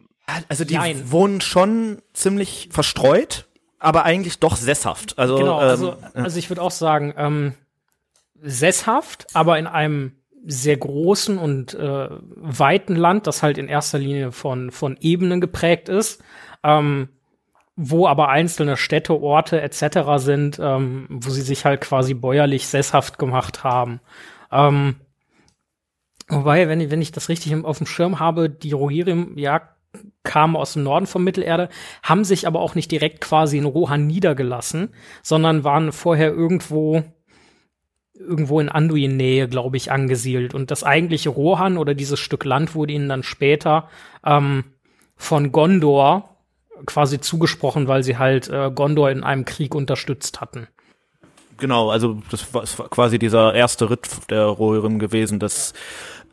Also 0.47 0.63
die 0.63 0.75
Nein. 0.75 1.11
wohnen 1.11 1.41
schon 1.41 2.01
ziemlich 2.13 2.69
verstreut, 2.71 3.45
aber 3.83 4.05
eigentlich 4.05 4.39
doch 4.39 4.55
sesshaft. 4.55 5.19
Also, 5.19 5.35
genau, 5.37 5.57
also, 5.57 5.91
ähm, 6.15 6.23
also 6.23 6.39
ich 6.39 6.49
würde 6.49 6.61
auch 6.61 6.71
sagen, 6.71 7.13
ähm, 7.17 7.53
sesshaft, 8.41 9.27
aber 9.33 9.59
in 9.59 9.67
einem 9.67 10.13
sehr 10.45 10.77
großen 10.77 11.37
und 11.37 11.73
äh, 11.73 12.07
weiten 12.09 12.95
Land, 12.95 13.27
das 13.27 13.43
halt 13.43 13.57
in 13.57 13.67
erster 13.67 13.99
Linie 13.99 14.31
von, 14.31 14.71
von 14.71 14.97
Ebenen 15.01 15.41
geprägt 15.41 15.89
ist, 15.89 16.23
ähm, 16.63 17.09
wo 17.75 18.07
aber 18.07 18.29
einzelne 18.29 18.77
Städte, 18.77 19.21
Orte 19.21 19.61
etc. 19.61 19.99
sind, 20.15 20.59
ähm, 20.61 21.07
wo 21.09 21.29
sie 21.29 21.41
sich 21.41 21.65
halt 21.65 21.81
quasi 21.81 22.13
bäuerlich 22.13 22.67
sesshaft 22.67 23.19
gemacht 23.19 23.65
haben. 23.65 23.99
Ähm, 24.51 24.95
wobei, 26.29 26.69
wenn 26.69 26.79
ich, 26.79 26.89
wenn 26.89 27.01
ich 27.01 27.11
das 27.11 27.27
richtig 27.27 27.65
auf 27.65 27.79
dem 27.79 27.87
Schirm 27.87 28.19
habe, 28.19 28.49
die 28.49 28.71
Rohirrim, 28.71 29.37
ja, 29.37 29.72
kamen 30.23 30.55
aus 30.55 30.73
dem 30.73 30.83
Norden 30.83 31.05
von 31.05 31.23
Mittelerde, 31.23 31.69
haben 32.01 32.23
sich 32.23 32.47
aber 32.47 32.61
auch 32.61 32.75
nicht 32.75 32.91
direkt 32.91 33.21
quasi 33.21 33.57
in 33.57 33.65
Rohan 33.65 34.07
niedergelassen, 34.07 34.89
sondern 35.21 35.63
waren 35.63 35.91
vorher 35.91 36.31
irgendwo 36.31 37.03
irgendwo 38.15 38.59
in 38.59 38.69
Anduin-Nähe, 38.69 39.47
glaube 39.47 39.75
ich, 39.77 39.91
angesiedelt. 39.91 40.53
Und 40.53 40.71
das 40.71 40.83
eigentliche 40.83 41.29
Rohan 41.29 41.77
oder 41.77 41.93
dieses 41.93 42.19
Stück 42.19 42.45
Land 42.45 42.75
wurde 42.75 42.93
ihnen 42.93 43.09
dann 43.09 43.23
später 43.23 43.89
ähm, 44.23 44.65
von 45.15 45.51
Gondor 45.51 46.29
quasi 46.85 47.19
zugesprochen, 47.19 47.87
weil 47.87 48.03
sie 48.03 48.17
halt 48.17 48.49
äh, 48.49 48.71
Gondor 48.73 49.09
in 49.09 49.23
einem 49.23 49.45
Krieg 49.45 49.73
unterstützt 49.75 50.41
hatten. 50.41 50.67
Genau, 51.57 51.89
also 51.89 52.21
das 52.29 52.53
war 52.53 52.63
quasi 52.89 53.19
dieser 53.19 53.53
erste 53.53 53.89
Ritt 53.89 54.29
der 54.29 54.45
Rohirrim 54.45 54.99
gewesen, 54.99 55.39
dass 55.39 55.73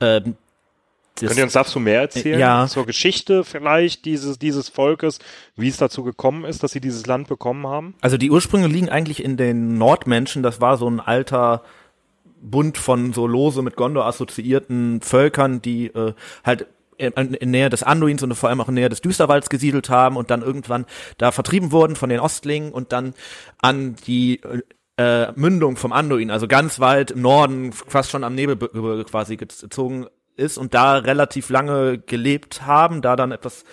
äh, 0.00 0.22
Könnt 1.26 1.38
ihr 1.38 1.44
uns 1.44 1.52
dazu 1.52 1.80
mehr 1.80 2.00
erzählen? 2.00 2.38
Ja. 2.38 2.66
Zur 2.66 2.86
Geschichte 2.86 3.44
vielleicht 3.44 4.04
dieses, 4.04 4.38
dieses 4.38 4.68
Volkes, 4.68 5.18
wie 5.56 5.68
es 5.68 5.76
dazu 5.76 6.04
gekommen 6.04 6.44
ist, 6.44 6.62
dass 6.62 6.72
sie 6.72 6.80
dieses 6.80 7.06
Land 7.06 7.28
bekommen 7.28 7.66
haben? 7.66 7.94
Also 8.00 8.16
die 8.16 8.30
Ursprünge 8.30 8.66
liegen 8.66 8.88
eigentlich 8.88 9.22
in 9.24 9.36
den 9.36 9.78
Nordmenschen. 9.78 10.42
Das 10.42 10.60
war 10.60 10.76
so 10.76 10.88
ein 10.88 11.00
alter 11.00 11.62
Bund 12.40 12.78
von 12.78 13.12
so 13.12 13.26
lose 13.26 13.62
mit 13.62 13.76
Gondor 13.76 14.06
assoziierten 14.06 15.00
Völkern, 15.02 15.60
die 15.60 15.86
äh, 15.86 16.14
halt 16.44 16.66
in, 16.96 17.34
in 17.34 17.50
Nähe 17.50 17.70
des 17.70 17.82
Anduins 17.82 18.22
und 18.22 18.34
vor 18.34 18.48
allem 18.48 18.60
auch 18.60 18.68
in 18.68 18.74
Nähe 18.74 18.88
des 18.88 19.00
Düsterwalds 19.00 19.48
gesiedelt 19.48 19.88
haben 19.88 20.16
und 20.16 20.30
dann 20.30 20.42
irgendwann 20.42 20.86
da 21.18 21.32
vertrieben 21.32 21.72
wurden 21.72 21.96
von 21.96 22.10
den 22.10 22.20
Ostlingen 22.20 22.72
und 22.72 22.92
dann 22.92 23.14
an 23.58 23.96
die 24.06 24.40
äh, 24.96 25.32
Mündung 25.34 25.76
vom 25.76 25.92
Anduin, 25.92 26.30
also 26.30 26.46
ganz 26.46 26.78
weit 26.78 27.10
im 27.10 27.22
Norden, 27.22 27.72
fast 27.72 28.10
schon 28.10 28.22
am 28.22 28.34
Nebelgebirge 28.34 29.04
quasi 29.04 29.36
gezogen 29.36 30.06
ist 30.36 30.58
und 30.58 30.74
da 30.74 30.94
relativ 30.94 31.50
lange 31.50 31.98
gelebt 31.98 32.66
haben, 32.66 33.02
da 33.02 33.16
dann 33.16 33.32
etwas 33.32 33.64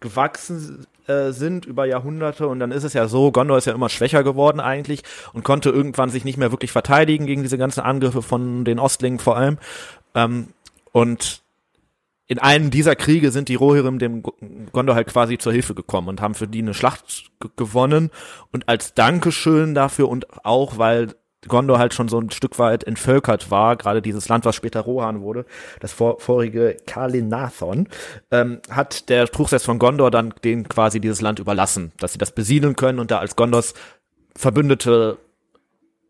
gewachsen 0.00 0.86
äh, 1.06 1.32
sind 1.32 1.64
über 1.66 1.84
Jahrhunderte 1.86 2.46
und 2.46 2.60
dann 2.60 2.72
ist 2.72 2.84
es 2.84 2.92
ja 2.92 3.08
so, 3.08 3.32
Gondor 3.32 3.58
ist 3.58 3.66
ja 3.66 3.74
immer 3.74 3.88
schwächer 3.88 4.22
geworden 4.22 4.60
eigentlich 4.60 5.02
und 5.32 5.44
konnte 5.44 5.70
irgendwann 5.70 6.10
sich 6.10 6.24
nicht 6.24 6.38
mehr 6.38 6.52
wirklich 6.52 6.72
verteidigen 6.72 7.26
gegen 7.26 7.42
diese 7.42 7.58
ganzen 7.58 7.80
Angriffe 7.80 8.22
von 8.22 8.64
den 8.64 8.78
Ostlingen 8.78 9.18
vor 9.18 9.36
allem. 9.36 9.58
Ähm, 10.14 10.48
und 10.92 11.42
in 12.26 12.38
einem 12.38 12.70
dieser 12.70 12.96
Kriege 12.96 13.30
sind 13.30 13.48
die 13.48 13.56
Rohirrim 13.56 13.98
dem 13.98 14.22
Gondor 14.72 14.94
halt 14.94 15.08
quasi 15.08 15.38
zur 15.38 15.52
Hilfe 15.52 15.74
gekommen 15.74 16.08
und 16.08 16.20
haben 16.20 16.34
für 16.34 16.46
die 16.46 16.62
eine 16.62 16.72
Schlacht 16.72 17.30
gewonnen 17.56 18.10
und 18.52 18.68
als 18.68 18.94
Dankeschön 18.94 19.74
dafür 19.74 20.08
und 20.08 20.44
auch 20.44 20.78
weil 20.78 21.14
Gondor 21.48 21.78
halt 21.78 21.92
schon 21.94 22.08
so 22.08 22.20
ein 22.20 22.30
Stück 22.30 22.58
weit 22.58 22.84
entvölkert 22.84 23.50
war, 23.50 23.76
gerade 23.76 24.00
dieses 24.00 24.28
Land, 24.28 24.44
was 24.44 24.54
später 24.54 24.80
Rohan 24.80 25.22
wurde, 25.22 25.44
das 25.80 25.92
vor, 25.92 26.20
vorige 26.20 26.76
Kalinathon, 26.86 27.88
ähm, 28.30 28.60
hat 28.70 29.08
der 29.08 29.26
Truchsess 29.26 29.64
von 29.64 29.78
Gondor 29.78 30.10
dann 30.10 30.34
denen 30.44 30.68
quasi 30.68 31.00
dieses 31.00 31.20
Land 31.20 31.38
überlassen, 31.38 31.92
dass 31.98 32.12
sie 32.12 32.18
das 32.18 32.32
besiedeln 32.32 32.76
können 32.76 32.98
und 32.98 33.10
da 33.10 33.18
als 33.18 33.36
Gondors 33.36 33.74
Verbündete 34.36 35.18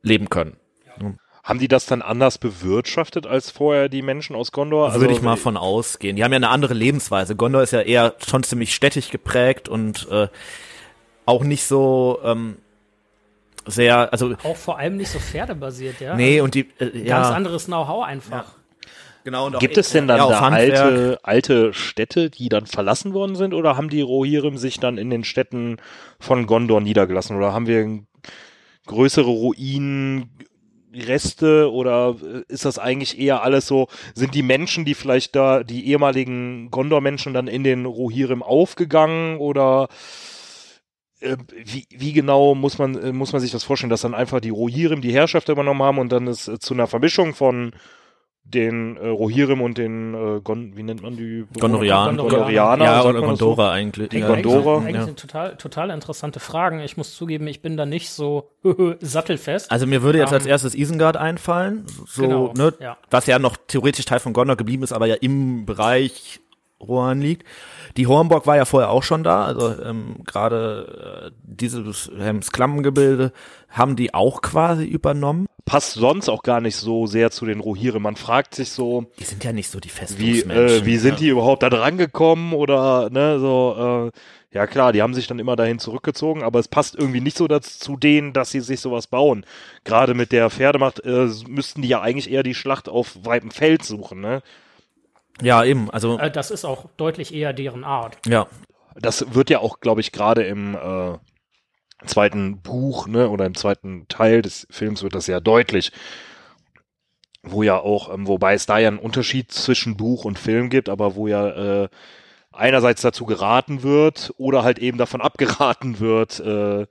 leben 0.02 0.28
können. 0.28 0.56
Ja. 1.00 1.12
Haben 1.42 1.58
die 1.58 1.66
das 1.66 1.86
dann 1.86 2.02
anders 2.02 2.38
bewirtschaftet 2.38 3.26
als 3.26 3.50
vorher 3.50 3.88
die 3.88 4.02
Menschen 4.02 4.36
aus 4.36 4.52
Gondor? 4.52 4.88
Also, 4.88 5.00
Würde 5.00 5.14
ich 5.14 5.22
mal 5.22 5.36
von 5.36 5.56
ausgehen. 5.56 6.14
Die 6.14 6.22
haben 6.22 6.30
ja 6.30 6.36
eine 6.36 6.50
andere 6.50 6.74
Lebensweise. 6.74 7.34
Gondor 7.34 7.62
ist 7.62 7.72
ja 7.72 7.80
eher 7.80 8.14
schon 8.24 8.44
ziemlich 8.44 8.72
städtisch 8.74 9.10
geprägt 9.10 9.68
und 9.68 10.06
äh, 10.08 10.28
auch 11.26 11.42
nicht 11.42 11.64
so 11.64 12.20
ähm, 12.22 12.58
sehr, 13.66 14.12
also 14.12 14.34
auch 14.42 14.56
vor 14.56 14.78
allem 14.78 14.96
nicht 14.96 15.10
so 15.10 15.18
pferdebasiert, 15.18 16.00
ja. 16.00 16.14
Nee, 16.16 16.40
und 16.40 16.54
die 16.54 16.68
äh, 16.78 16.98
ja. 16.98 17.20
ganz 17.20 17.34
anderes 17.34 17.66
Know-how 17.66 18.04
einfach. 18.04 18.44
Ja. 18.44 18.54
Genau, 19.24 19.46
und 19.46 19.60
Gibt 19.60 19.76
es 19.76 19.90
denn 19.90 20.08
dann 20.08 20.18
ja, 20.18 20.28
da 20.28 20.40
alte, 20.48 21.20
alte 21.22 21.72
Städte, 21.72 22.28
die 22.28 22.48
dann 22.48 22.66
verlassen 22.66 23.14
worden 23.14 23.36
sind, 23.36 23.54
oder 23.54 23.76
haben 23.76 23.88
die 23.88 24.00
Rohirrim 24.00 24.58
sich 24.58 24.80
dann 24.80 24.98
in 24.98 25.10
den 25.10 25.22
Städten 25.22 25.76
von 26.18 26.46
Gondor 26.46 26.80
niedergelassen? 26.80 27.36
Oder 27.36 27.52
haben 27.52 27.68
wir 27.68 28.00
größere 28.86 29.30
Ruinen, 29.30 30.28
Reste 30.94 31.72
oder 31.72 32.16
äh, 32.22 32.52
ist 32.52 32.64
das 32.64 32.78
eigentlich 32.78 33.18
eher 33.18 33.42
alles 33.42 33.66
so, 33.66 33.88
sind 34.14 34.34
die 34.34 34.42
Menschen, 34.42 34.84
die 34.84 34.94
vielleicht 34.94 35.34
da, 35.34 35.62
die 35.62 35.86
ehemaligen 35.86 36.70
Gondor-Menschen 36.70 37.32
dann 37.32 37.48
in 37.48 37.64
den 37.64 37.86
Rohirrim 37.86 38.42
aufgegangen 38.42 39.38
oder 39.38 39.88
äh, 39.88 39.94
wie, 41.64 41.86
wie 41.90 42.12
genau 42.12 42.54
muss 42.54 42.78
man, 42.78 42.94
äh, 42.96 43.12
muss 43.12 43.32
man 43.32 43.40
sich 43.40 43.50
das 43.50 43.64
vorstellen, 43.64 43.90
dass 43.90 44.02
dann 44.02 44.14
einfach 44.14 44.40
die 44.40 44.50
Rohirrim 44.50 45.00
die 45.00 45.12
Herrschaft 45.12 45.48
übernommen 45.48 45.82
haben 45.82 45.98
und 45.98 46.10
dann 46.10 46.26
ist 46.26 46.48
äh, 46.48 46.58
zu 46.58 46.74
einer 46.74 46.86
Vermischung 46.86 47.34
von 47.34 47.72
den 48.44 48.96
äh, 48.96 49.06
Rohirrim 49.06 49.62
und 49.62 49.78
den 49.78 50.14
äh, 50.14 50.40
Gon, 50.42 50.76
wie 50.76 50.82
nennt 50.82 51.02
man 51.02 51.16
die? 51.16 51.44
Gondorianer, 51.58 52.16
Gondorianer 52.16 52.84
ja, 52.84 53.04
oder 53.04 53.20
Gondora 53.20 53.66
so? 53.68 53.70
eigentlich. 53.70 54.08
Die 54.08 54.18
ja, 54.18 54.26
Gondora. 54.26 54.78
eigentlich, 54.78 54.96
eigentlich 54.96 55.06
ja. 55.06 55.14
total 55.14 55.56
total 55.56 55.90
interessante 55.90 56.40
Fragen. 56.40 56.80
Ich 56.80 56.96
muss 56.96 57.14
zugeben 57.14 57.46
ich 57.46 57.62
bin 57.62 57.76
da 57.76 57.86
nicht 57.86 58.10
so 58.10 58.50
sattelfest. 59.00 59.70
Also 59.70 59.86
mir 59.86 60.02
würde 60.02 60.18
jetzt 60.18 60.30
um, 60.30 60.34
als 60.34 60.44
ähm, 60.44 60.50
erstes 60.50 60.74
Isengard 60.74 61.16
einfallen. 61.16 61.86
So 62.06 62.22
genau, 62.22 62.52
ne? 62.54 62.74
ja. 62.80 62.96
was 63.10 63.26
ja 63.26 63.38
noch 63.38 63.56
theoretisch 63.68 64.04
Teil 64.04 64.20
von 64.20 64.32
Gondor 64.32 64.56
geblieben 64.56 64.82
ist 64.82 64.92
aber 64.92 65.06
ja 65.06 65.14
im 65.14 65.64
Bereich 65.64 66.40
Rohan 66.82 67.20
liegt 67.20 67.46
die 67.96 68.06
Hornburg 68.06 68.46
war 68.46 68.56
ja 68.56 68.64
vorher 68.64 68.90
auch 68.90 69.02
schon 69.02 69.22
da, 69.22 69.44
also 69.44 69.74
ähm, 69.82 70.16
gerade 70.24 71.30
äh, 71.30 71.30
dieses 71.42 72.10
Hems 72.16 72.52
Klammengebilde 72.52 73.32
haben 73.68 73.96
die 73.96 74.14
auch 74.14 74.42
quasi 74.42 74.84
übernommen. 74.84 75.46
Passt 75.64 75.94
sonst 75.94 76.28
auch 76.28 76.42
gar 76.42 76.60
nicht 76.60 76.76
so 76.76 77.06
sehr 77.06 77.30
zu 77.30 77.46
den 77.46 77.60
Rohirrim. 77.60 78.02
Man 78.02 78.16
fragt 78.16 78.54
sich 78.54 78.70
so, 78.70 79.06
die 79.18 79.24
sind 79.24 79.44
ja 79.44 79.52
nicht 79.52 79.70
so 79.70 79.78
die 79.78 79.90
Wie, 80.16 80.40
äh, 80.40 80.84
wie 80.84 80.96
sind 80.96 81.14
ja. 81.14 81.18
die 81.18 81.28
überhaupt 81.28 81.62
da 81.62 81.70
dran 81.70 81.98
gekommen 81.98 82.52
oder 82.52 83.10
ne 83.10 83.38
so 83.38 84.10
äh, 84.12 84.18
ja 84.54 84.66
klar, 84.66 84.92
die 84.92 85.00
haben 85.00 85.14
sich 85.14 85.26
dann 85.26 85.38
immer 85.38 85.56
dahin 85.56 85.78
zurückgezogen, 85.78 86.42
aber 86.42 86.58
es 86.58 86.68
passt 86.68 86.94
irgendwie 86.94 87.22
nicht 87.22 87.38
so 87.38 87.48
dazu 87.48 87.78
zu 87.78 87.96
denen, 87.96 88.32
dass 88.34 88.50
sie 88.50 88.60
sich 88.60 88.80
sowas 88.80 89.06
bauen. 89.06 89.46
Gerade 89.84 90.14
mit 90.14 90.30
der 90.30 90.50
Pferdemacht 90.50 91.00
äh, 91.04 91.28
müssten 91.48 91.80
die 91.80 91.88
ja 91.88 92.02
eigentlich 92.02 92.30
eher 92.30 92.42
die 92.42 92.54
Schlacht 92.54 92.88
auf 92.88 93.16
weiten 93.24 93.50
Feld 93.50 93.82
suchen, 93.82 94.20
ne? 94.20 94.42
Ja, 95.40 95.64
eben. 95.64 95.90
Also 95.90 96.18
äh, 96.18 96.30
das 96.30 96.50
ist 96.50 96.64
auch 96.64 96.86
deutlich 96.96 97.32
eher 97.32 97.52
deren 97.52 97.84
Art. 97.84 98.18
Ja. 98.26 98.46
Das 98.94 99.34
wird 99.34 99.48
ja 99.48 99.60
auch, 99.60 99.80
glaube 99.80 100.02
ich, 100.02 100.12
gerade 100.12 100.42
im 100.44 100.74
äh, 100.74 101.16
zweiten 102.06 102.60
Buch, 102.60 103.06
ne, 103.06 103.28
oder 103.30 103.46
im 103.46 103.54
zweiten 103.54 104.06
Teil 104.08 104.42
des 104.42 104.66
Films 104.70 105.02
wird 105.02 105.14
das 105.14 105.26
ja 105.26 105.40
deutlich, 105.40 105.92
wo 107.42 107.62
ja 107.62 107.78
auch, 107.78 108.12
ähm, 108.12 108.26
wobei 108.26 108.54
es 108.54 108.66
da 108.66 108.78
ja 108.78 108.88
einen 108.88 108.98
Unterschied 108.98 109.50
zwischen 109.50 109.96
Buch 109.96 110.24
und 110.24 110.38
Film 110.38 110.68
gibt, 110.68 110.88
aber 110.88 111.14
wo 111.14 111.26
ja 111.26 111.84
äh, 111.84 111.88
einerseits 112.52 113.00
dazu 113.00 113.24
geraten 113.24 113.82
wird 113.82 114.32
oder 114.36 114.62
halt 114.62 114.78
eben 114.78 114.98
davon 114.98 115.20
abgeraten 115.22 116.00
wird, 116.00 116.40
äh, 116.40 116.86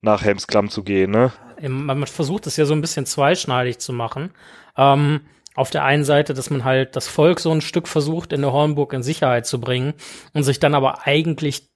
nach 0.00 0.22
Helmsklamm 0.22 0.70
zu 0.70 0.84
gehen, 0.84 1.10
ne? 1.10 1.32
Man 1.60 2.06
versucht 2.06 2.46
es 2.46 2.56
ja 2.56 2.64
so 2.64 2.72
ein 2.72 2.80
bisschen 2.80 3.04
zweischneidig 3.04 3.78
zu 3.78 3.92
machen. 3.92 4.30
Ähm, 4.76 5.22
Auf 5.58 5.70
der 5.70 5.84
einen 5.84 6.04
Seite, 6.04 6.34
dass 6.34 6.50
man 6.50 6.64
halt 6.64 6.94
das 6.96 7.08
Volk 7.08 7.40
so 7.40 7.50
ein 7.50 7.60
Stück 7.60 7.88
versucht, 7.88 8.32
in 8.32 8.42
der 8.42 8.52
Hornburg 8.52 8.92
in 8.92 9.02
Sicherheit 9.02 9.46
zu 9.46 9.60
bringen 9.60 9.94
und 10.32 10.44
sich 10.44 10.60
dann 10.60 10.74
aber 10.74 11.06
eigentlich 11.06 11.68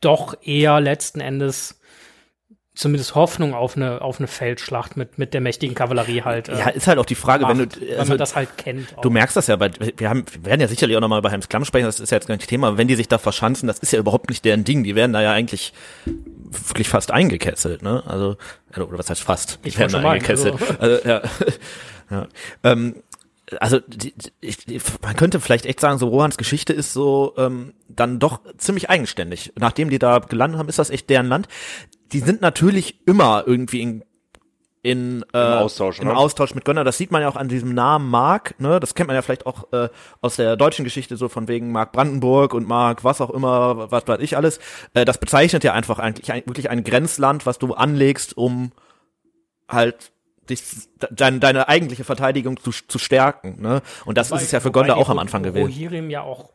doch 0.00 0.34
eher 0.42 0.80
letzten 0.80 1.20
Endes 1.20 1.80
zumindest 2.74 3.14
Hoffnung 3.14 3.52
auf 3.52 3.76
eine 3.76 4.00
auf 4.00 4.18
eine 4.18 4.26
Feldschlacht 4.26 4.96
mit 4.96 5.18
mit 5.18 5.34
der 5.34 5.40
mächtigen 5.40 5.74
Kavallerie 5.74 6.22
halt. 6.22 6.48
Äh, 6.48 6.58
ja, 6.58 6.68
ist 6.68 6.86
halt 6.86 6.98
auch 6.98 7.04
die 7.04 7.14
Frage, 7.14 7.42
macht, 7.42 7.58
wenn 7.58 7.68
du 7.68 7.80
also, 7.80 7.98
wenn 7.98 8.08
man 8.08 8.18
das 8.18 8.36
halt 8.36 8.56
kennt. 8.56 8.96
Auch. 8.96 9.02
Du 9.02 9.10
merkst 9.10 9.36
das 9.36 9.48
ja, 9.48 9.60
weil 9.60 9.72
wir 9.96 10.08
haben 10.08 10.24
wir 10.32 10.44
werden 10.46 10.60
ja 10.60 10.68
sicherlich 10.68 10.96
auch 10.96 11.00
nochmal 11.00 11.20
bei 11.20 11.30
Helms 11.30 11.48
Klamm 11.48 11.64
sprechen, 11.64 11.86
das 11.86 12.00
ist 12.00 12.10
ja 12.10 12.16
jetzt 12.16 12.26
gar 12.26 12.36
nicht 12.36 12.48
Thema, 12.48 12.78
wenn 12.78 12.88
die 12.88 12.94
sich 12.94 13.08
da 13.08 13.18
verschanzen, 13.18 13.66
das 13.66 13.80
ist 13.80 13.92
ja 13.92 13.98
überhaupt 13.98 14.30
nicht 14.30 14.44
deren 14.44 14.64
Ding, 14.64 14.84
die 14.84 14.94
werden 14.94 15.12
da 15.12 15.20
ja 15.20 15.32
eigentlich 15.32 15.72
wirklich 16.68 16.88
fast 16.88 17.10
eingekesselt, 17.10 17.82
ne? 17.82 18.02
Also 18.06 18.36
oder 18.76 18.98
was 18.98 19.10
heißt 19.10 19.22
fast? 19.22 19.58
Die 19.64 19.68
ich 19.68 19.78
werden 19.78 19.92
da 19.92 20.08
eingekesselt. 20.08 20.54
Also. 20.54 20.78
also, 20.78 21.08
ja. 21.08 21.22
ja. 22.10 22.28
Ähm, 22.64 23.02
also 23.58 23.80
die, 23.80 24.14
ich, 24.40 24.58
man 25.02 25.16
könnte 25.16 25.40
vielleicht 25.40 25.66
echt 25.66 25.80
sagen, 25.80 25.98
so 25.98 26.08
Rohans 26.08 26.36
Geschichte 26.36 26.72
ist 26.72 26.92
so 26.92 27.34
ähm, 27.36 27.74
dann 27.88 28.18
doch 28.18 28.40
ziemlich 28.58 28.90
eigenständig. 28.90 29.52
Nachdem 29.58 29.90
die 29.90 29.98
da 29.98 30.18
gelandet 30.18 30.58
haben, 30.58 30.68
ist 30.68 30.78
das 30.78 30.90
echt 30.90 31.10
deren 31.10 31.26
Land 31.26 31.48
die 32.12 32.20
sind 32.20 32.40
natürlich 32.40 33.06
immer 33.06 33.44
irgendwie 33.46 33.82
in 33.82 34.04
in 34.82 35.22
äh, 35.34 35.38
Im 35.38 35.58
Austausch, 35.58 35.98
im 35.98 36.08
ne? 36.08 36.16
Austausch 36.16 36.54
mit 36.54 36.64
Gönner. 36.64 36.84
Das 36.84 36.96
sieht 36.96 37.10
man 37.10 37.20
ja 37.20 37.28
auch 37.28 37.36
an 37.36 37.48
diesem 37.48 37.74
Namen 37.74 38.08
Mark. 38.08 38.58
Ne? 38.58 38.80
Das 38.80 38.94
kennt 38.94 39.08
man 39.08 39.14
ja 39.14 39.20
vielleicht 39.20 39.44
auch 39.44 39.70
äh, 39.74 39.90
aus 40.22 40.36
der 40.36 40.56
deutschen 40.56 40.86
Geschichte 40.86 41.18
so 41.18 41.28
von 41.28 41.48
wegen 41.48 41.70
Mark 41.70 41.92
Brandenburg 41.92 42.54
und 42.54 42.66
Mark 42.66 43.04
was 43.04 43.20
auch 43.20 43.28
immer, 43.28 43.90
was 43.90 44.08
weiß 44.08 44.20
ich 44.20 44.38
alles. 44.38 44.58
Äh, 44.94 45.04
das 45.04 45.18
bezeichnet 45.18 45.64
ja 45.64 45.74
einfach 45.74 45.98
eigentlich 45.98 46.32
ein, 46.32 46.44
wirklich 46.46 46.70
ein 46.70 46.82
Grenzland, 46.82 47.44
was 47.44 47.58
du 47.58 47.74
anlegst, 47.74 48.38
um 48.38 48.72
halt 49.68 50.12
dich, 50.50 50.62
deine, 51.10 51.38
deine 51.38 51.68
eigentliche 51.68 52.04
Verteidigung 52.04 52.58
zu, 52.60 52.70
zu 52.70 52.98
stärken. 52.98 53.56
Ne? 53.60 53.82
Und 54.04 54.18
das 54.18 54.30
wobei, 54.30 54.40
ist 54.40 54.46
es 54.46 54.52
ja 54.52 54.60
für 54.60 54.70
Gonda 54.70 54.94
auch 54.94 55.08
am 55.08 55.18
Anfang 55.18 55.42
gewesen. 55.42 55.66
Rohirrim 55.66 56.10
ja 56.10 56.22
auch 56.22 56.50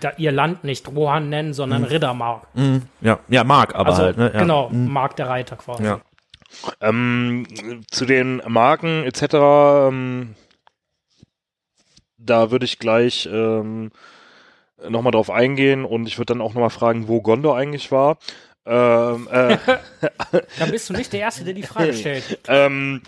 da 0.00 0.12
ihr 0.16 0.32
Land 0.32 0.64
nicht 0.64 0.88
Rohan 0.88 1.28
nennen, 1.28 1.54
sondern 1.54 1.82
mhm. 1.82 1.88
Riddermark. 1.88 2.54
Mhm. 2.54 2.82
Ja, 3.00 3.20
ja, 3.28 3.44
Mark, 3.44 3.74
aber 3.74 3.90
also, 3.90 4.02
halt, 4.02 4.18
ne? 4.18 4.30
Ja. 4.32 4.40
Genau, 4.40 4.68
mhm. 4.68 4.88
Mark 4.88 5.16
der 5.16 5.28
Reiter 5.28 5.56
quasi. 5.56 5.84
Ja. 5.84 6.00
Ähm, 6.80 7.46
zu 7.90 8.06
den 8.06 8.42
Marken 8.46 9.04
etc. 9.04 9.22
Ähm, 9.88 10.34
da 12.16 12.50
würde 12.50 12.64
ich 12.64 12.78
gleich 12.78 13.28
ähm, 13.30 13.90
nochmal 14.88 15.12
drauf 15.12 15.30
eingehen 15.30 15.84
und 15.84 16.06
ich 16.06 16.18
würde 16.18 16.34
dann 16.34 16.40
auch 16.40 16.54
nochmal 16.54 16.70
fragen, 16.70 17.08
wo 17.08 17.20
Gondor 17.20 17.56
eigentlich 17.56 17.92
war. 17.92 18.18
Ähm, 18.68 19.28
äh, 19.32 19.56
dann 20.58 20.70
bist 20.70 20.90
du 20.90 20.92
nicht 20.92 21.12
der 21.12 21.20
Erste, 21.20 21.44
der 21.44 21.54
die 21.54 21.62
Frage 21.62 21.94
stellt. 21.94 22.38
ähm, 22.48 23.02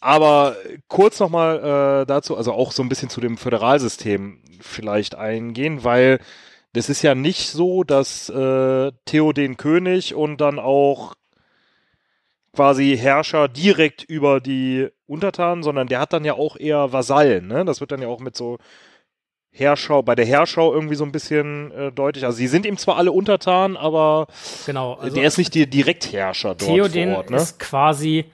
aber 0.00 0.56
kurz 0.88 1.20
nochmal 1.20 2.02
äh, 2.02 2.06
dazu, 2.06 2.36
also 2.36 2.52
auch 2.52 2.72
so 2.72 2.82
ein 2.82 2.88
bisschen 2.88 3.08
zu 3.08 3.20
dem 3.20 3.38
Föderalsystem 3.38 4.42
vielleicht 4.60 5.14
eingehen, 5.14 5.84
weil 5.84 6.18
das 6.72 6.88
ist 6.88 7.02
ja 7.02 7.14
nicht 7.14 7.50
so, 7.50 7.84
dass 7.84 8.28
äh, 8.28 8.90
Theo 9.04 9.32
den 9.32 9.56
König 9.56 10.14
und 10.14 10.40
dann 10.40 10.58
auch 10.58 11.14
quasi 12.52 12.96
Herrscher 12.98 13.46
direkt 13.48 14.02
über 14.02 14.40
die 14.40 14.88
Untertanen, 15.06 15.62
sondern 15.62 15.86
der 15.86 16.00
hat 16.00 16.12
dann 16.12 16.24
ja 16.24 16.34
auch 16.34 16.56
eher 16.56 16.92
Vasallen, 16.92 17.46
ne? 17.46 17.64
Das 17.64 17.80
wird 17.80 17.92
dann 17.92 18.02
ja 18.02 18.08
auch 18.08 18.20
mit 18.20 18.36
so 18.36 18.58
Herrschau, 19.56 20.02
bei 20.02 20.16
der 20.16 20.26
Herrschau 20.26 20.74
irgendwie 20.74 20.96
so 20.96 21.04
ein 21.04 21.12
bisschen 21.12 21.70
äh, 21.70 21.92
deutlich. 21.92 22.24
Also 22.24 22.36
sie 22.36 22.48
sind 22.48 22.66
ihm 22.66 22.76
zwar 22.76 22.96
alle 22.96 23.12
untertan, 23.12 23.76
aber 23.76 24.26
genau, 24.66 24.94
also 24.94 25.14
der 25.14 25.28
ist 25.28 25.38
nicht 25.38 25.54
der 25.54 25.66
Direktherrscher 25.66 26.56
dort 26.56 26.70
Theoden 26.70 27.10
vor 27.10 27.18
Ort. 27.18 27.30
Ne? 27.30 27.36
ist 27.36 27.60
quasi 27.60 28.24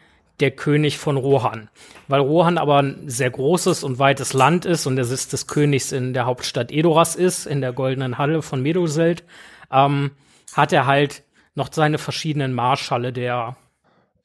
der 0.41 0.51
König 0.51 0.97
von 0.97 1.19
Rohan. 1.19 1.69
Weil 2.09 2.21
Rohan 2.21 2.57
aber 2.57 2.79
ein 2.83 3.03
sehr 3.07 3.31
großes 3.31 3.85
und 3.85 3.99
weites 3.99 4.33
Land 4.33 4.65
ist 4.65 4.87
und 4.87 4.97
der 4.97 5.05
Sitz 5.05 5.29
des 5.29 5.47
Königs 5.47 5.93
in 5.93 6.15
der 6.15 6.25
Hauptstadt 6.25 6.73
Edoras 6.73 7.17
ist, 7.17 7.47
in 7.47 7.61
der 7.61 7.75
Goldenen 7.75 8.17
Halle 8.17 8.41
von 8.41 8.63
Medoselt, 8.63 9.23
ähm, 9.71 10.13
hat 10.55 10.73
er 10.73 10.87
halt 10.87 11.23
noch 11.55 11.69
seine 11.71 11.99
verschiedenen 11.99 12.55
Marschalle 12.55 13.13
der 13.13 13.57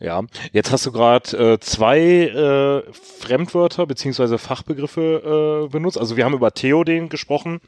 ja, 0.06 0.22
jetzt 0.52 0.72
hast 0.72 0.86
du 0.86 0.91
gerade 0.91 1.54
äh, 1.54 1.60
zwei 1.60 2.00
äh, 2.00 2.94
Fremdwörter 2.94 3.88
beziehungsweise 3.88 4.38
Fachbegriffe 4.38 5.65
äh, 5.65 5.72
benutzt. 5.72 5.98
Also 5.98 6.15
wir 6.15 6.26
haben 6.26 6.36
über 6.36 6.54
Theoden 6.54 7.10
gesprochen, 7.10 7.60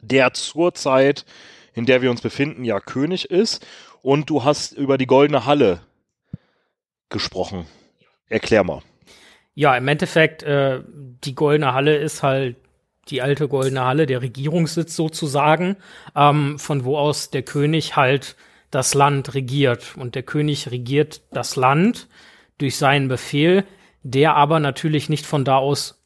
der 0.00 0.32
zur 0.32 0.72
Zeit, 0.74 1.26
in 1.74 1.84
der 1.84 2.00
wir 2.00 2.10
uns 2.10 2.22
befinden, 2.22 2.64
ja 2.64 2.80
König 2.80 3.30
ist. 3.30 3.66
Und 4.00 4.30
du 4.30 4.44
hast 4.44 4.72
über 4.72 4.96
die 4.96 5.06
Goldene 5.06 5.44
Halle 5.44 5.80
gesprochen. 7.10 7.66
Erklär 8.28 8.64
mal. 8.64 8.80
Ja, 9.54 9.76
im 9.76 9.88
Endeffekt, 9.88 10.42
äh, 10.44 10.80
die 10.86 11.34
Goldene 11.34 11.74
Halle 11.74 11.96
ist 11.96 12.22
halt 12.22 12.56
die 13.08 13.20
alte 13.20 13.46
Goldene 13.46 13.84
Halle, 13.84 14.06
der 14.06 14.22
Regierungssitz 14.22 14.96
sozusagen, 14.96 15.76
ähm, 16.16 16.58
von 16.58 16.84
wo 16.84 16.96
aus 16.96 17.28
der 17.30 17.42
König 17.42 17.96
halt 17.96 18.36
das 18.70 18.94
Land 18.94 19.34
regiert. 19.34 19.96
Und 19.96 20.14
der 20.14 20.22
König 20.22 20.70
regiert 20.70 21.22
das 21.32 21.56
Land 21.56 22.08
durch 22.58 22.76
seinen 22.76 23.08
Befehl, 23.08 23.64
der 24.02 24.34
aber 24.34 24.60
natürlich 24.60 25.08
nicht 25.08 25.26
von 25.26 25.44
da 25.44 25.56
aus 25.56 26.04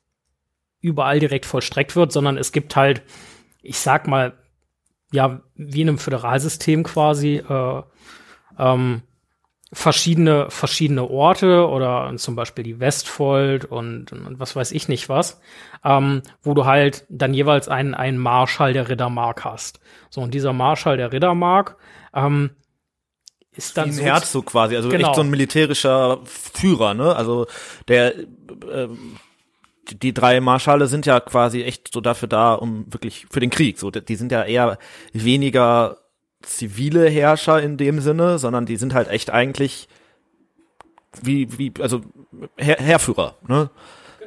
überall 0.80 1.20
direkt 1.20 1.46
vollstreckt 1.46 1.94
wird, 1.94 2.12
sondern 2.12 2.36
es 2.36 2.52
gibt 2.52 2.74
halt, 2.76 3.02
ich 3.62 3.78
sag 3.78 4.08
mal, 4.08 4.34
ja, 5.12 5.42
wie 5.54 5.82
in 5.82 5.88
einem 5.88 5.98
Föderalsystem 5.98 6.82
quasi, 6.82 7.36
äh, 7.36 7.82
ähm, 8.58 9.02
verschiedene, 9.72 10.50
verschiedene 10.50 11.08
Orte 11.08 11.66
oder 11.66 12.12
zum 12.16 12.36
Beispiel 12.36 12.62
die 12.62 12.78
Westfold 12.78 13.64
und, 13.64 14.12
und 14.12 14.38
was 14.38 14.54
weiß 14.54 14.72
ich 14.72 14.88
nicht 14.88 15.08
was, 15.08 15.40
ähm, 15.82 16.22
wo 16.42 16.52
du 16.52 16.66
halt 16.66 17.06
dann 17.08 17.32
jeweils 17.32 17.68
einen, 17.68 17.94
einen 17.94 18.18
Marschall 18.18 18.74
der 18.74 18.90
Riddermark 18.90 19.44
hast. 19.44 19.80
So, 20.10 20.20
und 20.20 20.34
dieser 20.34 20.52
Marschall 20.52 20.98
der 20.98 21.12
Riddermark, 21.12 21.78
ähm, 22.14 22.50
ist 23.54 23.76
dann 23.76 23.86
Wie 23.86 23.90
ein 23.90 23.96
so 23.96 24.02
Herzog 24.02 24.46
quasi, 24.46 24.76
also 24.76 24.88
genau. 24.88 25.08
echt 25.08 25.16
so 25.16 25.22
ein 25.22 25.30
militärischer 25.30 26.20
Führer, 26.24 26.94
ne? 26.94 27.14
Also 27.14 27.46
der 27.88 28.18
äh, 28.18 28.88
die 29.90 30.14
drei 30.14 30.40
Marschale 30.40 30.86
sind 30.86 31.06
ja 31.06 31.20
quasi 31.20 31.62
echt 31.62 31.92
so 31.92 32.00
dafür 32.00 32.28
da, 32.28 32.54
um 32.54 32.86
wirklich 32.92 33.26
für 33.30 33.40
den 33.40 33.50
Krieg. 33.50 33.78
So, 33.78 33.90
die 33.90 34.16
sind 34.16 34.32
ja 34.32 34.44
eher 34.44 34.78
weniger 35.12 35.98
zivile 36.42 37.08
Herrscher 37.08 37.60
in 37.60 37.76
dem 37.76 38.00
Sinne, 38.00 38.38
sondern 38.38 38.66
die 38.66 38.76
sind 38.76 38.94
halt 38.94 39.08
echt 39.08 39.30
eigentlich 39.30 39.88
wie, 41.20 41.58
wie, 41.58 41.72
also 41.80 42.00
Herr, 42.56 42.78
Herrführer, 42.78 43.36
ne? 43.46 43.70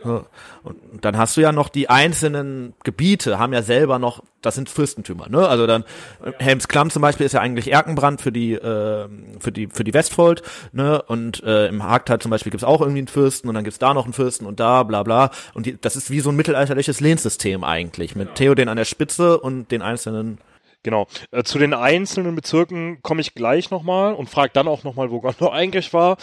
Genau. 0.05 0.25
Und 0.61 1.03
dann 1.03 1.17
hast 1.17 1.35
du 1.35 1.41
ja 1.41 1.51
noch 1.51 1.69
die 1.69 1.89
einzelnen 1.89 2.73
Gebiete, 2.83 3.39
haben 3.39 3.53
ja 3.53 3.63
selber 3.63 3.97
noch, 3.97 4.23
das 4.41 4.53
sind 4.53 4.69
Fürstentümer, 4.69 5.29
ne? 5.29 5.47
Also 5.47 5.65
dann 5.65 5.83
ja. 6.23 6.31
Helms 6.37 6.67
Klamm 6.67 6.91
zum 6.91 7.01
Beispiel 7.01 7.25
ist 7.25 7.31
ja 7.31 7.41
eigentlich 7.41 7.71
Erkenbrand 7.71 8.21
für 8.21 8.31
die 8.31 8.53
äh, 8.53 9.07
für 9.39 9.51
die 9.51 9.67
für 9.67 9.83
die 9.83 9.93
Westfold, 9.93 10.43
ne? 10.73 11.01
Und 11.01 11.43
äh, 11.43 11.67
im 11.67 11.83
Hagtal 11.83 12.19
zum 12.19 12.29
Beispiel 12.29 12.51
gibt's 12.51 12.63
auch 12.63 12.81
irgendwie 12.81 12.99
einen 12.99 13.07
Fürsten 13.07 13.49
und 13.49 13.55
dann 13.55 13.63
gibt's 13.63 13.79
da 13.79 13.95
noch 13.95 14.03
einen 14.03 14.13
Fürsten 14.13 14.45
und 14.45 14.59
da 14.59 14.83
bla 14.83 15.01
bla. 15.01 15.31
Und 15.55 15.65
die, 15.65 15.79
das 15.79 15.95
ist 15.95 16.11
wie 16.11 16.19
so 16.19 16.29
ein 16.29 16.35
mittelalterliches 16.35 16.99
Lehnsystem 16.99 17.63
eigentlich 17.63 18.15
mit 18.15 18.27
ja. 18.27 18.33
Theoden 18.35 18.69
an 18.69 18.77
der 18.77 18.85
Spitze 18.85 19.39
und 19.39 19.71
den 19.71 19.81
einzelnen 19.81 20.37
Genau. 20.83 21.07
Äh, 21.31 21.41
zu 21.43 21.57
den 21.57 21.73
einzelnen 21.73 22.35
Bezirken 22.35 23.01
komme 23.01 23.19
ich 23.21 23.33
gleich 23.33 23.71
nochmal 23.71 24.13
und 24.13 24.29
frage 24.29 24.51
dann 24.53 24.67
auch 24.67 24.83
nochmal, 24.83 25.09
wo 25.09 25.19
Gondor 25.21 25.51
eigentlich 25.51 25.93
war. 25.93 26.17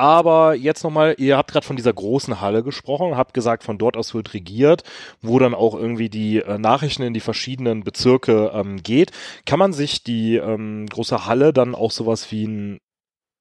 Aber 0.00 0.54
jetzt 0.54 0.82
nochmal, 0.82 1.14
ihr 1.18 1.36
habt 1.36 1.52
gerade 1.52 1.66
von 1.66 1.76
dieser 1.76 1.92
großen 1.92 2.40
Halle 2.40 2.62
gesprochen, 2.62 3.18
habt 3.18 3.34
gesagt, 3.34 3.64
von 3.64 3.76
dort 3.76 3.98
aus 3.98 4.14
wird 4.14 4.32
regiert, 4.32 4.82
wo 5.20 5.38
dann 5.38 5.52
auch 5.52 5.74
irgendwie 5.74 6.08
die 6.08 6.38
äh, 6.38 6.56
Nachrichten 6.56 7.02
in 7.02 7.12
die 7.12 7.20
verschiedenen 7.20 7.84
Bezirke 7.84 8.50
ähm, 8.54 8.82
geht. 8.82 9.10
Kann 9.44 9.58
man 9.58 9.74
sich 9.74 10.02
die 10.02 10.36
ähm, 10.36 10.86
große 10.86 11.26
Halle 11.26 11.52
dann 11.52 11.74
auch 11.74 11.90
sowas 11.90 12.32
wie 12.32 12.46
ein 12.46 12.80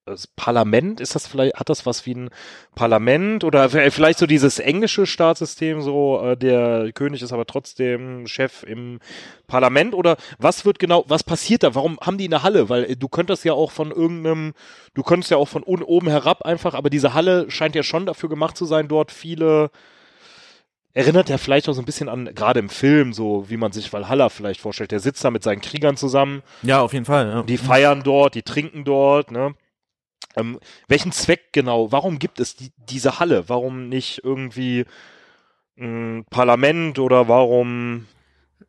das 0.09 0.27
Parlament, 0.27 0.99
ist 0.99 1.15
das 1.15 1.27
vielleicht, 1.27 1.55
hat 1.55 1.69
das 1.69 1.85
was 1.85 2.05
wie 2.05 2.15
ein 2.15 2.29
Parlament 2.75 3.43
oder 3.43 3.69
vielleicht 3.69 4.19
so 4.19 4.25
dieses 4.25 4.59
englische 4.59 5.05
Staatssystem, 5.05 5.81
so 5.81 6.21
äh, 6.21 6.37
der 6.37 6.91
König 6.93 7.21
ist 7.21 7.33
aber 7.33 7.45
trotzdem 7.45 8.27
Chef 8.27 8.63
im 8.63 8.99
Parlament 9.47 9.93
oder 9.93 10.17
was 10.37 10.65
wird 10.65 10.79
genau, 10.79 11.05
was 11.07 11.23
passiert 11.23 11.63
da? 11.63 11.75
Warum 11.75 11.99
haben 12.01 12.17
die 12.17 12.27
eine 12.27 12.43
Halle? 12.43 12.69
Weil 12.69 12.83
äh, 12.85 12.95
du 12.95 13.07
könntest 13.07 13.45
ja 13.45 13.53
auch 13.53 13.71
von 13.71 13.91
irgendeinem, 13.91 14.53
du 14.93 15.03
könntest 15.03 15.31
ja 15.31 15.37
auch 15.37 15.47
von 15.47 15.63
oben 15.63 16.07
herab 16.07 16.43
einfach, 16.43 16.73
aber 16.73 16.89
diese 16.89 17.13
Halle 17.13 17.49
scheint 17.49 17.75
ja 17.75 17.83
schon 17.83 18.05
dafür 18.05 18.29
gemacht 18.29 18.57
zu 18.57 18.65
sein, 18.65 18.87
dort 18.87 19.11
viele 19.11 19.71
erinnert 20.93 21.29
ja 21.29 21.37
vielleicht 21.37 21.69
auch 21.69 21.73
so 21.73 21.81
ein 21.81 21.85
bisschen 21.85 22.09
an, 22.09 22.33
gerade 22.33 22.59
im 22.59 22.69
Film, 22.69 23.13
so 23.13 23.49
wie 23.49 23.57
man 23.57 23.71
sich 23.71 23.91
Valhalla 23.93 24.29
vielleicht 24.29 24.59
vorstellt. 24.59 24.91
Der 24.91 24.99
sitzt 24.99 25.23
da 25.23 25.31
mit 25.31 25.43
seinen 25.43 25.61
Kriegern 25.61 25.97
zusammen. 25.97 26.41
Ja, 26.63 26.81
auf 26.81 26.93
jeden 26.93 27.05
Fall. 27.05 27.29
Ja. 27.29 27.43
Die 27.43 27.57
feiern 27.57 28.01
dort, 28.03 28.35
die 28.35 28.43
trinken 28.43 28.83
dort, 28.83 29.31
ne? 29.31 29.53
Ähm, 30.35 30.59
welchen 30.87 31.11
Zweck 31.11 31.51
genau? 31.51 31.91
Warum 31.91 32.19
gibt 32.19 32.39
es 32.39 32.55
die, 32.55 32.71
diese 32.77 33.19
Halle? 33.19 33.49
Warum 33.49 33.89
nicht 33.89 34.21
irgendwie 34.23 34.85
ein 35.77 36.25
Parlament 36.29 36.99
oder 36.99 37.27
warum? 37.27 38.07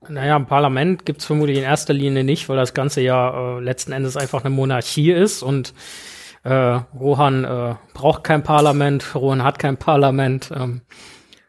Naja, 0.09 0.37
ein 0.37 0.47
Parlament 0.47 1.05
gibt 1.05 1.21
es 1.21 1.27
vermutlich 1.27 1.59
in 1.59 1.65
erster 1.65 1.93
Linie 1.93 2.25
nicht, 2.25 2.49
weil 2.49 2.57
das 2.57 2.75
Ganze 2.75 3.01
ja 3.03 3.59
äh, 3.59 3.61
letzten 3.61 3.93
Endes 3.93 4.17
einfach 4.17 4.45
eine 4.45 4.55
Monarchie 4.55 5.13
ist 5.13 5.43
und 5.43 5.75
äh, 6.43 6.53
Rohan 6.53 7.45
äh, 7.45 7.75
braucht 7.93 8.25
kein 8.25 8.43
Parlament, 8.43 9.15
Rohan 9.15 9.45
hat 9.45 9.59
kein 9.59 9.77
Parlament. 9.77 10.51
Ähm, 10.55 10.81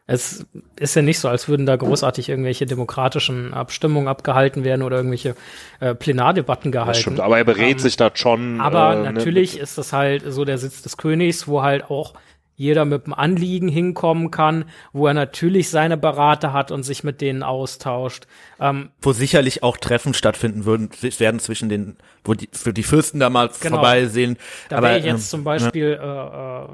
Es 0.06 0.44
ist 0.78 0.96
ja 0.96 1.02
nicht 1.02 1.20
so, 1.20 1.28
als 1.28 1.48
würden 1.48 1.64
da 1.64 1.76
großartig 1.76 2.28
irgendwelche 2.28 2.66
demokratischen 2.66 3.54
Abstimmungen 3.54 4.08
abgehalten 4.08 4.64
werden 4.64 4.82
oder 4.82 4.96
irgendwelche 4.96 5.36
äh, 5.80 5.94
Plenardebatten 5.94 6.72
gehalten. 6.72 6.90
Das 6.92 7.00
stimmt, 7.00 7.20
aber 7.20 7.38
er 7.38 7.44
berät 7.44 7.72
Ähm, 7.74 7.78
sich 7.78 7.96
da 7.96 8.10
schon. 8.12 8.60
Aber 8.60 8.94
äh, 8.94 8.96
ne, 9.04 9.12
natürlich 9.12 9.58
ist 9.58 9.78
das 9.78 9.92
halt 9.92 10.24
so 10.26 10.44
der 10.44 10.58
Sitz 10.58 10.82
des 10.82 10.96
Königs, 10.96 11.46
wo 11.46 11.62
halt 11.62 11.84
auch 11.88 12.14
jeder 12.56 12.84
mit 12.84 13.06
einem 13.06 13.14
Anliegen 13.14 13.68
hinkommen 13.68 14.30
kann, 14.30 14.66
wo 14.92 15.06
er 15.06 15.14
natürlich 15.14 15.70
seine 15.70 15.96
Berater 15.96 16.52
hat 16.52 16.70
und 16.70 16.82
sich 16.82 17.02
mit 17.02 17.20
denen 17.20 17.42
austauscht. 17.42 18.26
Ähm, 18.60 18.90
Wo 19.00 19.12
sicherlich 19.12 19.62
auch 19.62 19.76
Treffen 19.78 20.14
stattfinden 20.14 20.64
würden, 20.64 20.90
werden 21.18 21.40
zwischen 21.40 21.68
den, 21.68 21.96
wo 22.24 22.34
die, 22.34 22.48
für 22.52 22.72
die 22.74 22.82
Fürsten 22.82 23.20
da 23.20 23.30
mal 23.30 23.50
Genau. 23.60 23.76
vorbeisehen. 23.76 24.36
da 24.68 24.76
Aber, 24.78 24.88
wäre 24.88 24.98
ich 24.98 25.06
ähm, 25.06 25.16
jetzt 25.16 25.30
zum 25.30 25.44
Beispiel 25.44 25.98
äh, 26.00 26.06
äh, 26.06 26.66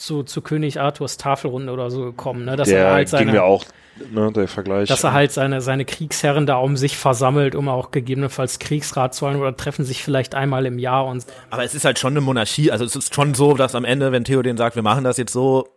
zu, 0.00 0.22
zu 0.22 0.40
König 0.42 0.80
Arthurs 0.80 1.16
Tafelrunde 1.16 1.72
oder 1.72 1.90
so 1.90 2.04
gekommen, 2.04 2.44
ne? 2.44 2.56
dass 2.56 2.68
der 2.68 2.86
er 2.86 2.92
halt 2.92 3.08
ging 3.10 3.18
seine, 3.18 3.32
mir 3.32 3.44
auch, 3.44 3.64
ne, 4.10 4.32
der 4.32 4.48
Vergleich. 4.48 4.88
dass 4.88 5.04
er 5.04 5.12
halt 5.12 5.30
seine, 5.32 5.60
seine 5.60 5.84
Kriegsherren 5.84 6.46
da 6.46 6.56
um 6.56 6.76
sich 6.76 6.96
versammelt, 6.96 7.54
um 7.54 7.68
auch 7.68 7.90
gegebenenfalls 7.90 8.58
Kriegsrat 8.58 9.14
zu 9.14 9.26
halten 9.26 9.40
oder 9.40 9.56
treffen 9.56 9.84
sich 9.84 10.02
vielleicht 10.02 10.34
einmal 10.34 10.64
im 10.66 10.78
Jahr 10.78 11.06
und 11.06 11.24
Aber 11.50 11.64
es 11.64 11.74
ist 11.74 11.84
halt 11.84 11.98
schon 11.98 12.14
eine 12.14 12.20
Monarchie. 12.22 12.70
Also 12.72 12.84
es 12.84 12.96
ist 12.96 13.14
schon 13.14 13.34
so, 13.34 13.54
dass 13.54 13.74
am 13.74 13.84
Ende, 13.84 14.10
wenn 14.12 14.24
Theoden 14.24 14.56
sagt, 14.56 14.74
wir 14.74 14.82
machen 14.82 15.04
das 15.04 15.18
jetzt 15.18 15.32
so, 15.32 15.68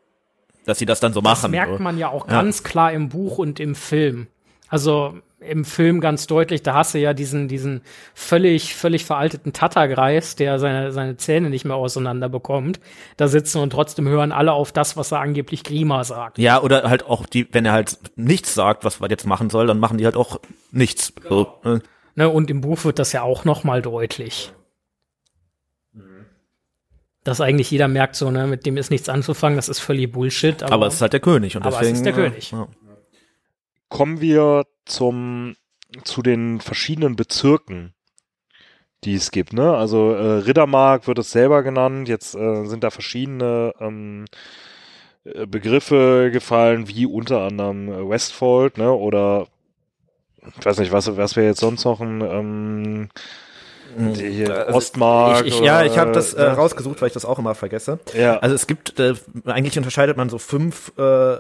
dass 0.65 0.79
sie 0.79 0.86
das 0.86 1.01
dann 1.01 1.12
so 1.13 1.19
Das 1.21 1.41
machen. 1.41 1.51
merkt 1.51 1.79
man 1.81 1.97
ja 1.97 2.07
auch 2.09 2.25
Ja. 2.27 2.33
ganz 2.41 2.63
klar 2.63 2.93
im 2.93 3.09
Buch 3.09 3.38
und 3.38 3.59
im 3.59 3.75
Film. 3.75 4.27
Also 4.69 5.15
im 5.47 5.65
Film 5.65 6.01
ganz 6.01 6.27
deutlich, 6.27 6.63
da 6.63 6.73
hast 6.73 6.93
du 6.93 6.99
ja 6.99 7.13
diesen, 7.13 7.47
diesen 7.47 7.82
völlig, 8.13 8.75
völlig 8.75 9.06
veralteten 9.06 9.53
Tattergreis, 9.53 10.36
der 10.36 10.60
seine, 10.60 10.91
seine 10.91 11.17
Zähne 11.17 11.49
nicht 11.49 11.65
mehr 11.65 11.75
auseinander 11.75 12.29
bekommt, 12.29 12.79
da 13.17 13.27
sitzen 13.27 13.60
und 13.62 13.71
trotzdem 13.71 14.08
hören 14.08 14.32
alle 14.32 14.53
auf 14.53 14.71
das, 14.71 14.97
was 14.97 15.12
er 15.12 15.19
angeblich 15.19 15.63
Grima 15.63 16.03
sagt. 16.03 16.38
Ja, 16.38 16.62
oder 16.62 16.84
halt 16.89 17.06
auch 17.06 17.25
die, 17.25 17.47
wenn 17.53 17.65
er 17.65 17.73
halt 17.73 17.97
nichts 18.15 18.53
sagt, 18.53 18.84
was 18.86 18.99
man 18.99 19.10
jetzt 19.10 19.25
machen 19.25 19.49
soll, 19.49 19.67
dann 19.67 19.79
machen 19.79 19.97
die 19.97 20.06
halt 20.06 20.15
auch 20.15 20.39
nichts. 20.71 21.13
So, 21.27 21.53
ne? 21.63 21.82
Ne, 22.15 22.29
und 22.29 22.49
im 22.51 22.62
Buch 22.62 22.84
wird 22.86 22.99
das 22.99 23.12
ja 23.12 23.23
auch 23.23 23.43
noch 23.43 23.63
mal 23.63 23.82
deutlich. 23.82 24.53
Dass 27.23 27.39
eigentlich 27.39 27.71
jeder 27.71 27.88
merkt, 27.88 28.15
so, 28.15 28.32
ne, 28.32 28.47
mit 28.47 28.65
dem 28.65 28.75
ist 28.75 28.91
nichts 28.91 29.08
anzufangen, 29.08 29.56
das 29.56 29.69
ist 29.69 29.79
völlig 29.79 30.12
Bullshit. 30.12 30.62
Aber, 30.62 30.73
aber 30.73 30.88
es 30.88 30.95
ist 30.95 31.01
halt 31.01 31.13
der 31.13 31.21
König 31.21 31.56
und 31.56 31.63
Aber 31.65 31.75
es 31.75 31.79
deswegen. 31.79 31.95
ist 31.95 32.06
der 32.06 32.13
äh, 32.13 32.29
König. 32.29 32.51
Ja. 32.51 32.67
Kommen 33.88 34.19
wir 34.19 34.65
zum, 34.86 35.56
zu 36.04 36.22
den 36.22 36.60
verschiedenen 36.60 37.15
Bezirken, 37.15 37.93
die 39.04 39.15
es 39.15 39.32
gibt. 39.32 39.54
Ne? 39.54 39.76
Also 39.76 40.13
äh, 40.13 40.39
Riddermark 40.39 41.08
wird 41.08 41.19
es 41.19 41.32
selber 41.32 41.63
genannt. 41.63 42.08
Jetzt 42.08 42.36
äh, 42.36 42.65
sind 42.65 42.84
da 42.84 42.89
verschiedene 42.89 43.74
ähm, 43.80 44.26
äh, 45.26 45.46
Begriffe 45.46 46.30
gefallen, 46.32 46.88
wie 46.88 47.06
unter 47.06 47.41
anderem 47.41 47.89
äh, 47.89 48.10
Westfold, 48.10 48.78
ne? 48.78 48.91
Oder 48.91 49.48
ich 50.60 50.65
weiß 50.65 50.80
nicht, 50.80 50.91
was, 50.91 51.15
was 51.15 51.36
wäre 51.36 51.48
jetzt 51.48 51.62
sonst 51.62 51.86
noch 51.86 52.02
ein 52.02 52.22
ähm, 52.22 53.10
die 53.98 54.30
hier 54.30 54.67
Also, 54.67 54.78
Ostmark? 54.78 55.46
Ich, 55.46 55.56
ich, 55.56 55.60
ja, 55.62 55.84
ich 55.84 55.98
habe 55.98 56.12
das 56.12 56.34
äh, 56.34 56.41
ne? 56.41 56.48
rausgesucht, 56.54 57.02
weil 57.02 57.08
ich 57.08 57.13
das 57.13 57.26
auch 57.26 57.39
immer 57.39 57.56
vergesse. 57.56 58.00
Ja, 58.13 58.38
Also 58.39 58.56
es 58.56 58.67
gibt, 58.67 59.00
äh, 59.00 59.13
eigentlich 59.46 59.78
unterscheidet 59.78 60.17
man 60.17 60.30
so 60.30 60.38
fünf 60.38 60.91
äh, 60.98 61.38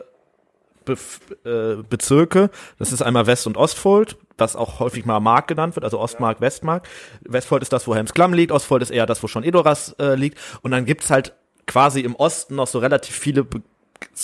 Bef 0.85 1.19
äh, 1.45 1.75
Bezirke. 1.89 2.49
Das 2.79 2.91
ist 2.91 3.01
einmal 3.01 3.27
West- 3.27 3.47
und 3.47 3.57
Ostfold, 3.57 4.17
was 4.37 4.55
auch 4.55 4.79
häufig 4.79 5.05
mal 5.05 5.19
Mark 5.19 5.47
genannt 5.47 5.75
wird, 5.75 5.83
also 5.83 5.99
Ostmark, 5.99 6.41
Westmark. 6.41 6.87
Westfold 7.21 7.61
ist 7.61 7.73
das, 7.73 7.87
wo 7.87 7.95
Helmsklamm 7.95 8.33
liegt, 8.33 8.51
Ostfold 8.51 8.81
ist 8.81 8.91
eher 8.91 9.05
das, 9.05 9.21
wo 9.23 9.27
schon 9.27 9.43
Edoras 9.43 9.95
äh, 9.99 10.15
liegt. 10.15 10.37
Und 10.61 10.71
dann 10.71 10.85
gibt's 10.85 11.09
halt 11.09 11.33
quasi 11.65 12.01
im 12.01 12.15
Osten 12.15 12.55
noch 12.55 12.67
so 12.67 12.79
relativ 12.79 13.15
viele 13.15 13.43
Be 13.43 13.61
das 13.61 13.72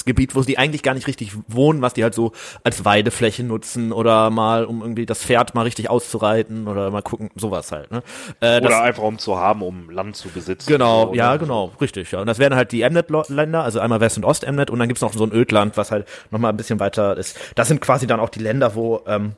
Gebiet, 0.05 0.35
wo 0.35 0.41
sie 0.41 0.57
eigentlich 0.57 0.83
gar 0.83 0.93
nicht 0.93 1.07
richtig 1.07 1.33
wohnen, 1.47 1.81
was 1.81 1.93
die 1.93 2.03
halt 2.03 2.13
so 2.13 2.31
als 2.63 2.85
Weidefläche 2.85 3.43
nutzen 3.43 3.91
oder 3.91 4.29
mal, 4.29 4.65
um 4.65 4.81
irgendwie 4.81 5.05
das 5.05 5.23
Pferd 5.23 5.55
mal 5.55 5.63
richtig 5.63 5.89
auszureiten 5.89 6.67
oder 6.67 6.91
mal 6.91 7.01
gucken, 7.01 7.29
sowas 7.35 7.71
halt. 7.71 7.91
Ne? 7.91 8.03
Äh, 8.39 8.61
das- 8.61 8.65
oder 8.65 8.81
einfach 8.83 9.03
um 9.03 9.17
zu 9.19 9.37
haben, 9.37 9.61
um 9.61 9.89
Land 9.89 10.15
zu 10.15 10.29
besitzen. 10.29 10.67
Genau, 10.67 11.07
So, 11.07 11.13
ja, 11.15 11.33
ne? 11.33 11.39
genau, 11.39 11.71
richtig, 11.81 12.11
ja. 12.11 12.21
Und 12.21 12.27
das 12.27 12.39
wären 12.39 12.55
halt 12.55 12.71
die 12.71 12.83
Mnet-Länder, 12.87 13.63
also 13.63 13.79
einmal 13.79 13.99
West- 13.99 14.17
und 14.17 14.25
Ost-Mnet 14.25 14.69
und 14.69 14.79
dann 14.79 14.87
gibt's 14.87 15.01
noch 15.01 15.13
so 15.13 15.23
ein 15.23 15.31
Ödland, 15.33 15.77
was 15.77 15.91
halt 15.91 16.07
nochmal 16.31 16.51
ein 16.51 16.57
bisschen 16.57 16.79
weiter 16.79 17.17
ist. 17.17 17.37
Das 17.55 17.67
sind 17.67 17.81
quasi 17.81 18.07
dann 18.07 18.19
auch 18.19 18.29
die 18.29 18.39
Länder, 18.39 18.75
wo, 18.75 19.01
ähm, 19.07 19.33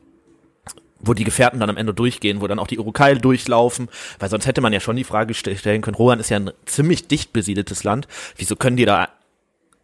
wo 1.04 1.13
die 1.15 1.23
Gefährten 1.23 1.60
dann 1.60 1.69
am 1.69 1.77
Ende 1.77 1.93
durchgehen, 1.95 2.41
wo 2.41 2.47
dann 2.47 2.60
auch 2.60 2.67
die 2.67 2.77
Urukai 2.77 3.15
durchlaufen, 3.15 3.89
weil 4.19 4.30
sonst 4.30 4.45
hätte 4.45 4.62
man 4.62 4.71
ja 4.71 4.80
schon 4.80 4.95
die 4.95 5.04
Frage 5.04 5.34
ste- 5.34 5.58
stellen 5.58 5.82
können, 5.82 5.95
Rohan 5.95 6.19
ist 6.19 6.30
ja 6.30 6.38
ein 6.38 6.51
ziemlich 6.65 7.08
dicht 7.08 7.34
besiedeltes 7.34 7.84
Land, 7.84 8.08
wieso 8.38 8.56
können 8.56 8.77
die 8.77 8.86
da 8.86 9.10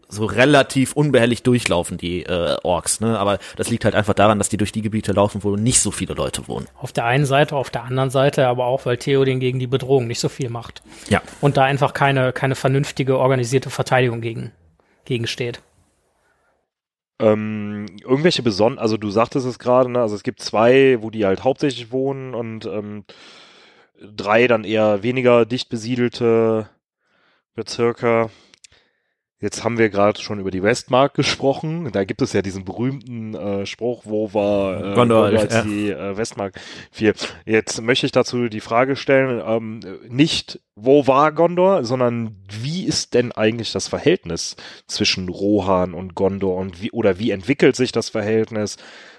so 0.09 0.25
relativ 0.25 0.93
unbehelligt 0.93 1.45
durchlaufen, 1.45 1.97
die 1.97 2.23
äh, 2.23 2.55
Orks, 2.63 3.01
ne? 3.01 3.19
Aber 3.19 3.39
das 3.57 3.69
liegt 3.69 3.83
halt 3.83 3.95
einfach 3.95 4.13
daran, 4.13 4.37
dass 4.37 4.49
die 4.49 4.57
durch 4.57 4.71
die 4.71 4.81
Gebiete 4.81 5.11
laufen, 5.11 5.43
wo 5.43 5.55
nicht 5.55 5.81
so 5.81 5.91
viele 5.91 6.13
Leute 6.13 6.47
wohnen. 6.47 6.67
Auf 6.79 6.93
der 6.93 7.05
einen 7.05 7.25
Seite, 7.25 7.55
auf 7.55 7.69
der 7.69 7.83
anderen 7.83 8.09
Seite 8.09 8.47
aber 8.47 8.65
auch, 8.65 8.85
weil 8.85 8.97
Theoden 8.97 9.39
gegen 9.39 9.59
die 9.59 9.67
Bedrohung 9.67 10.07
nicht 10.07 10.19
so 10.19 10.29
viel 10.29 10.49
macht. 10.49 10.81
Ja. 11.09 11.21
Und 11.41 11.57
da 11.57 11.63
einfach 11.63 11.93
keine, 11.93 12.31
keine 12.31 12.55
vernünftige, 12.55 13.17
organisierte 13.17 13.69
Verteidigung 13.69 14.21
gegen, 14.21 14.51
gegen 15.05 15.27
steht. 15.27 15.61
Ähm, 17.19 17.87
irgendwelche 18.03 18.43
besonderen, 18.43 18.79
also 18.79 18.95
du 18.95 19.09
sagtest 19.09 19.45
es 19.47 19.57
gerade, 19.57 19.89
ne? 19.89 19.99
also 19.99 20.15
es 20.15 20.23
gibt 20.23 20.39
zwei, 20.39 21.01
wo 21.01 21.09
die 21.09 21.25
halt 21.25 21.43
hauptsächlich 21.43 21.91
wohnen 21.91 22.35
und 22.35 22.65
ähm, 22.65 23.05
drei 24.15 24.47
dann 24.47 24.63
eher 24.63 25.01
weniger 25.01 25.45
dicht 25.45 25.69
besiedelte 25.69 26.69
Bezirke. 27.55 28.29
Jetzt 29.39 29.63
haben 29.63 29.77
wir 29.77 29.89
gerade 29.89 30.19
schon 30.19 30.39
über 30.39 30.49
die 30.49 30.63
Westmark 30.63 31.13
gesprochen. 31.13 31.91
Da 31.91 32.05
gibt 32.05 32.23
es 32.23 32.33
ja 32.33 32.41
diesen 32.41 32.65
berühmten 32.65 33.35
äh, 33.35 33.67
Spruch, 33.67 34.01
wo 34.05 34.33
war 34.33 34.93
äh, 34.93 34.95
Gondor, 34.95 35.25
als 35.25 35.53
ja. 35.53 35.61
die 35.61 35.91
äh, 35.91 36.17
Westmark 36.17 36.59
4. 36.91 37.13
Jetzt 37.45 37.81
möchte 37.83 38.07
ich 38.07 38.11
dazu 38.11 38.47
die 38.47 38.61
Frage 38.61 38.95
stellen, 38.95 39.39
ähm, 39.45 39.79
nicht 40.09 40.59
wo 40.75 41.05
war 41.05 41.31
Gondor, 41.31 41.83
sondern 41.83 42.35
wie 42.49 42.85
ist 42.85 43.13
denn 43.13 43.31
eigentlich 43.31 43.71
das 43.71 43.87
Verhältnis 43.87 44.55
zwischen 44.87 45.29
Rohan 45.29 45.93
und 45.93 46.15
Gondor 46.15 46.55
und 46.55 46.81
wie 46.81 46.89
oder 46.89 47.19
wie 47.19 47.29
entwickelt 47.29 47.75
sich 47.75 47.91
das 47.91 48.09
Verhältnis? 48.09 48.77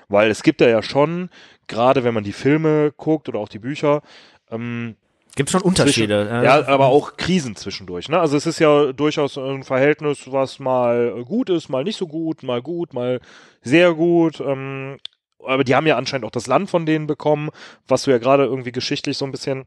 Weil 0.08 0.30
es 0.30 0.42
gibt 0.42 0.60
da 0.60 0.68
ja 0.68 0.82
schon, 0.82 1.30
gerade 1.68 2.02
wenn 2.02 2.14
man 2.14 2.24
die 2.24 2.32
Filme 2.32 2.92
guckt 2.96 3.28
oder 3.28 3.38
auch 3.38 3.48
die 3.48 3.60
Bücher, 3.60 4.02
ähm, 4.50 4.96
Gibt's 5.38 5.52
schon 5.52 5.62
Unterschiede? 5.62 6.26
zwischen, 6.28 6.44
ja, 6.44 6.66
aber 6.66 6.86
auch 6.88 7.16
Krisen 7.16 7.54
zwischendurch. 7.54 8.08
Ne? 8.08 8.18
Also 8.18 8.36
es 8.36 8.44
ist 8.44 8.58
ja 8.58 8.92
durchaus 8.92 9.38
ein 9.38 9.62
Verhältnis, 9.62 10.32
was 10.32 10.58
mal 10.58 11.22
gut 11.24 11.48
ist, 11.48 11.68
mal 11.68 11.84
nicht 11.84 11.96
so 11.96 12.08
gut, 12.08 12.42
mal 12.42 12.60
gut, 12.60 12.92
mal 12.92 13.20
sehr 13.62 13.94
gut. 13.94 14.40
Ähm, 14.40 14.98
aber 15.38 15.62
die 15.62 15.76
haben 15.76 15.86
ja 15.86 15.96
anscheinend 15.96 16.26
auch 16.26 16.32
das 16.32 16.48
Land 16.48 16.68
von 16.68 16.86
denen 16.86 17.06
bekommen, 17.06 17.50
was 17.86 18.02
du 18.02 18.10
ja 18.10 18.18
gerade 18.18 18.46
irgendwie 18.46 18.72
geschichtlich 18.72 19.16
so 19.16 19.26
ein 19.26 19.30
bisschen 19.30 19.66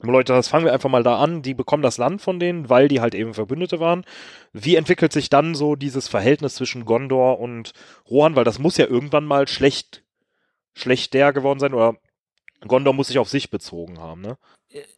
Leute, 0.00 0.32
das 0.32 0.48
fangen 0.48 0.64
wir 0.64 0.72
einfach 0.72 0.88
mal 0.88 1.02
da 1.02 1.18
an. 1.18 1.42
Die 1.42 1.52
bekommen 1.52 1.82
das 1.82 1.98
Land 1.98 2.22
von 2.22 2.40
denen, 2.40 2.70
weil 2.70 2.88
die 2.88 3.02
halt 3.02 3.14
eben 3.14 3.34
Verbündete 3.34 3.80
waren. 3.80 4.06
Wie 4.54 4.76
entwickelt 4.76 5.12
sich 5.12 5.28
dann 5.28 5.54
so 5.54 5.76
dieses 5.76 6.08
Verhältnis 6.08 6.54
zwischen 6.54 6.86
Gondor 6.86 7.40
und 7.40 7.74
Rohan? 8.08 8.36
Weil 8.36 8.44
das 8.44 8.58
muss 8.58 8.78
ja 8.78 8.86
irgendwann 8.86 9.26
mal 9.26 9.48
schlecht, 9.48 10.02
schlechter 10.72 11.34
geworden 11.34 11.58
sein 11.58 11.74
oder 11.74 11.96
Gondor 12.66 12.94
muss 12.94 13.08
sich 13.08 13.18
auf 13.18 13.28
sich 13.28 13.50
bezogen 13.50 13.98
haben, 13.98 14.22
ne? 14.22 14.38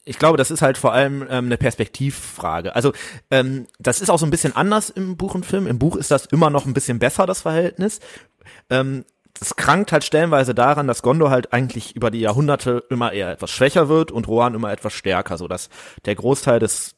Ich 0.04 0.18
glaube, 0.18 0.38
das 0.38 0.50
ist 0.50 0.62
halt 0.62 0.78
vor 0.78 0.92
allem 0.92 1.22
ähm, 1.22 1.46
eine 1.46 1.56
Perspektivfrage. 1.56 2.74
Also 2.74 2.92
ähm, 3.30 3.66
das 3.78 4.00
ist 4.00 4.10
auch 4.10 4.18
so 4.18 4.26
ein 4.26 4.30
bisschen 4.30 4.56
anders 4.56 4.90
im 4.90 5.16
Buch 5.16 5.34
und 5.34 5.44
Film. 5.44 5.66
Im 5.66 5.78
Buch 5.78 5.96
ist 5.96 6.10
das 6.10 6.26
immer 6.26 6.50
noch 6.50 6.66
ein 6.66 6.74
bisschen 6.74 6.98
besser, 6.98 7.26
das 7.26 7.42
Verhältnis. 7.42 8.00
Ähm, 8.70 9.04
das 9.38 9.56
krankt 9.56 9.92
halt 9.92 10.04
stellenweise 10.04 10.54
daran, 10.54 10.86
dass 10.86 11.02
Gondor 11.02 11.30
halt 11.30 11.52
eigentlich 11.52 11.94
über 11.94 12.10
die 12.10 12.20
Jahrhunderte 12.20 12.84
immer 12.88 13.12
eher 13.12 13.30
etwas 13.30 13.50
schwächer 13.50 13.88
wird 13.88 14.10
und 14.10 14.28
Rohan 14.28 14.54
immer 14.54 14.72
etwas 14.72 14.94
stärker, 14.94 15.36
so 15.36 15.46
dass 15.46 15.68
der 16.06 16.14
Großteil 16.14 16.58
des 16.58 16.94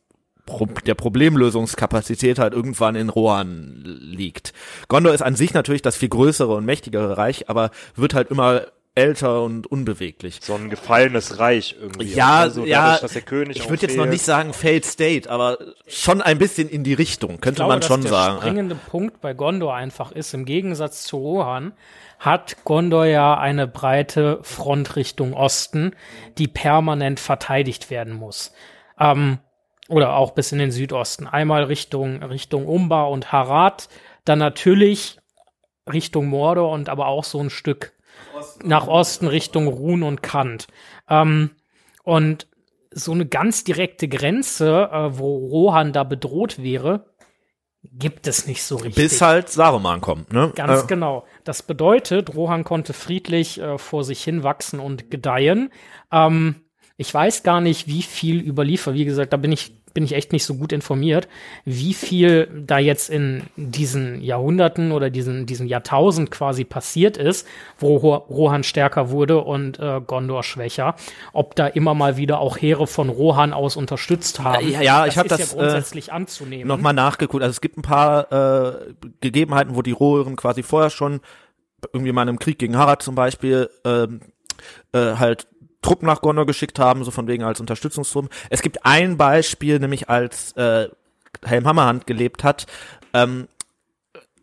der 0.86 0.94
Problemlösungskapazität 0.94 2.38
halt 2.38 2.54
irgendwann 2.54 2.94
in 2.94 3.10
Rohan 3.10 3.82
liegt. 3.84 4.54
Gondor 4.88 5.12
ist 5.12 5.20
an 5.20 5.36
sich 5.36 5.52
natürlich 5.52 5.82
das 5.82 5.96
viel 5.96 6.08
größere 6.08 6.54
und 6.54 6.64
mächtigere 6.64 7.18
Reich, 7.18 7.50
aber 7.50 7.70
wird 7.96 8.14
halt 8.14 8.30
immer 8.30 8.62
älter 8.98 9.42
und 9.42 9.66
unbeweglich. 9.66 10.40
so 10.42 10.54
ein 10.54 10.70
gefallenes 10.70 11.38
Reich 11.38 11.76
irgendwie. 11.80 12.12
Ja, 12.12 12.40
also 12.40 12.64
ja, 12.64 12.82
dadurch, 12.82 13.00
dass 13.00 13.12
der 13.12 13.22
König 13.22 13.56
ich 13.56 13.70
würde 13.70 13.86
jetzt 13.86 13.96
noch 13.96 14.06
nicht 14.06 14.24
sagen 14.24 14.52
Failed 14.52 14.84
State, 14.84 15.30
aber 15.30 15.58
schon 15.86 16.20
ein 16.20 16.38
bisschen 16.38 16.68
in 16.68 16.84
die 16.84 16.94
Richtung, 16.94 17.40
könnte 17.40 17.64
man 17.64 17.80
schon 17.82 18.02
der 18.02 18.10
sagen. 18.10 18.38
springende 18.38 18.74
Punkt 18.74 19.20
bei 19.20 19.34
Gondor 19.34 19.74
einfach 19.74 20.12
ist, 20.12 20.34
im 20.34 20.44
Gegensatz 20.44 21.04
zu 21.04 21.16
Rohan, 21.18 21.72
hat 22.18 22.64
Gondor 22.64 23.06
ja 23.06 23.38
eine 23.38 23.68
breite 23.68 24.40
Front 24.42 24.96
Richtung 24.96 25.32
Osten, 25.32 25.92
die 26.36 26.48
permanent 26.48 27.20
verteidigt 27.20 27.90
werden 27.90 28.12
muss. 28.12 28.52
Ähm, 28.98 29.38
oder 29.88 30.16
auch 30.16 30.32
bis 30.32 30.52
in 30.52 30.58
den 30.58 30.70
Südosten. 30.70 31.26
Einmal 31.26 31.64
Richtung, 31.64 32.22
Richtung 32.22 32.66
Umba 32.66 33.04
und 33.04 33.32
Harad, 33.32 33.88
dann 34.24 34.38
natürlich 34.38 35.18
Richtung 35.90 36.26
Mordor 36.26 36.72
und 36.72 36.88
aber 36.88 37.06
auch 37.06 37.24
so 37.24 37.40
ein 37.40 37.50
Stück 37.50 37.92
nach 38.62 38.86
Osten 38.86 39.26
Richtung 39.26 39.68
Run 39.68 40.02
und 40.02 40.22
Kant. 40.22 40.66
Ähm, 41.08 41.50
und 42.04 42.46
so 42.90 43.12
eine 43.12 43.26
ganz 43.26 43.64
direkte 43.64 44.08
Grenze, 44.08 44.88
äh, 44.92 45.18
wo 45.18 45.36
Rohan 45.36 45.92
da 45.92 46.04
bedroht 46.04 46.62
wäre, 46.62 47.06
gibt 47.82 48.26
es 48.26 48.46
nicht 48.46 48.62
so 48.62 48.76
richtig. 48.76 48.94
Bis 48.96 49.20
halt 49.20 49.48
Saruman 49.48 50.00
kommt, 50.00 50.32
ne? 50.32 50.52
Ganz 50.54 50.82
Äh, 50.82 50.86
genau. 50.86 51.24
Das 51.44 51.62
bedeutet, 51.62 52.34
Rohan 52.34 52.64
konnte 52.64 52.92
friedlich 52.92 53.60
äh, 53.60 53.78
vor 53.78 54.04
sich 54.04 54.22
hin 54.22 54.42
wachsen 54.42 54.80
und 54.80 55.10
gedeihen. 55.10 55.70
Ähm, 56.10 56.56
ich 56.96 57.12
weiß 57.14 57.44
gar 57.44 57.60
nicht, 57.60 57.86
wie 57.86 58.02
viel 58.02 58.40
überliefert. 58.40 58.94
Wie 58.94 59.04
gesagt, 59.04 59.32
da 59.32 59.36
bin 59.36 59.52
ich 59.52 59.77
bin 59.94 60.04
ich 60.04 60.12
echt 60.12 60.32
nicht 60.32 60.44
so 60.44 60.54
gut 60.54 60.72
informiert, 60.72 61.28
wie 61.64 61.94
viel 61.94 62.48
da 62.66 62.78
jetzt 62.78 63.10
in 63.10 63.44
diesen 63.56 64.20
Jahrhunderten 64.20 64.92
oder 64.92 65.10
diesen 65.10 65.46
diesen 65.46 65.66
Jahrtausend 65.66 66.30
quasi 66.30 66.64
passiert 66.64 67.16
ist, 67.16 67.46
wo 67.78 67.96
Rohan 67.96 68.62
stärker 68.64 69.10
wurde 69.10 69.38
und 69.38 69.78
äh, 69.78 70.00
Gondor 70.00 70.42
schwächer. 70.42 70.94
Ob 71.32 71.54
da 71.54 71.66
immer 71.66 71.94
mal 71.94 72.16
wieder 72.16 72.40
auch 72.40 72.56
Heere 72.56 72.86
von 72.86 73.08
Rohan 73.08 73.52
aus 73.52 73.76
unterstützt 73.76 74.40
haben. 74.40 74.68
Ja, 74.68 74.80
ja, 74.80 75.06
ich 75.06 75.18
hab 75.18 75.26
ist 75.26 75.32
das, 75.32 75.52
ja 75.52 75.58
äh, 75.58 75.60
grundsätzlich 75.60 76.12
anzunehmen. 76.12 76.68
nochmal 76.68 76.94
nachgeguckt. 76.94 77.42
Also 77.42 77.52
es 77.52 77.60
gibt 77.60 77.78
ein 77.78 77.82
paar 77.82 78.32
äh, 78.32 78.94
Gegebenheiten, 79.20 79.74
wo 79.74 79.82
die 79.82 79.92
Rohirrim 79.92 80.36
quasi 80.36 80.62
vorher 80.62 80.90
schon 80.90 81.20
irgendwie 81.92 82.12
mal 82.12 82.22
einem 82.22 82.38
Krieg 82.38 82.58
gegen 82.58 82.76
Harad 82.76 83.02
zum 83.02 83.14
Beispiel 83.14 83.70
ähm, 83.84 84.20
äh, 84.92 85.14
halt 85.14 85.46
Truppen 85.82 86.06
nach 86.06 86.20
Gondor 86.20 86.46
geschickt 86.46 86.78
haben, 86.78 87.04
so 87.04 87.10
von 87.10 87.28
wegen 87.28 87.44
als 87.44 87.60
Unterstützungstruppen. 87.60 88.30
Es 88.50 88.62
gibt 88.62 88.84
ein 88.84 89.16
Beispiel, 89.16 89.78
nämlich 89.78 90.08
als 90.08 90.52
äh, 90.52 90.88
Helm 91.44 91.66
Hammerhand 91.66 92.06
gelebt 92.06 92.42
hat, 92.44 92.66
ähm, 93.14 93.48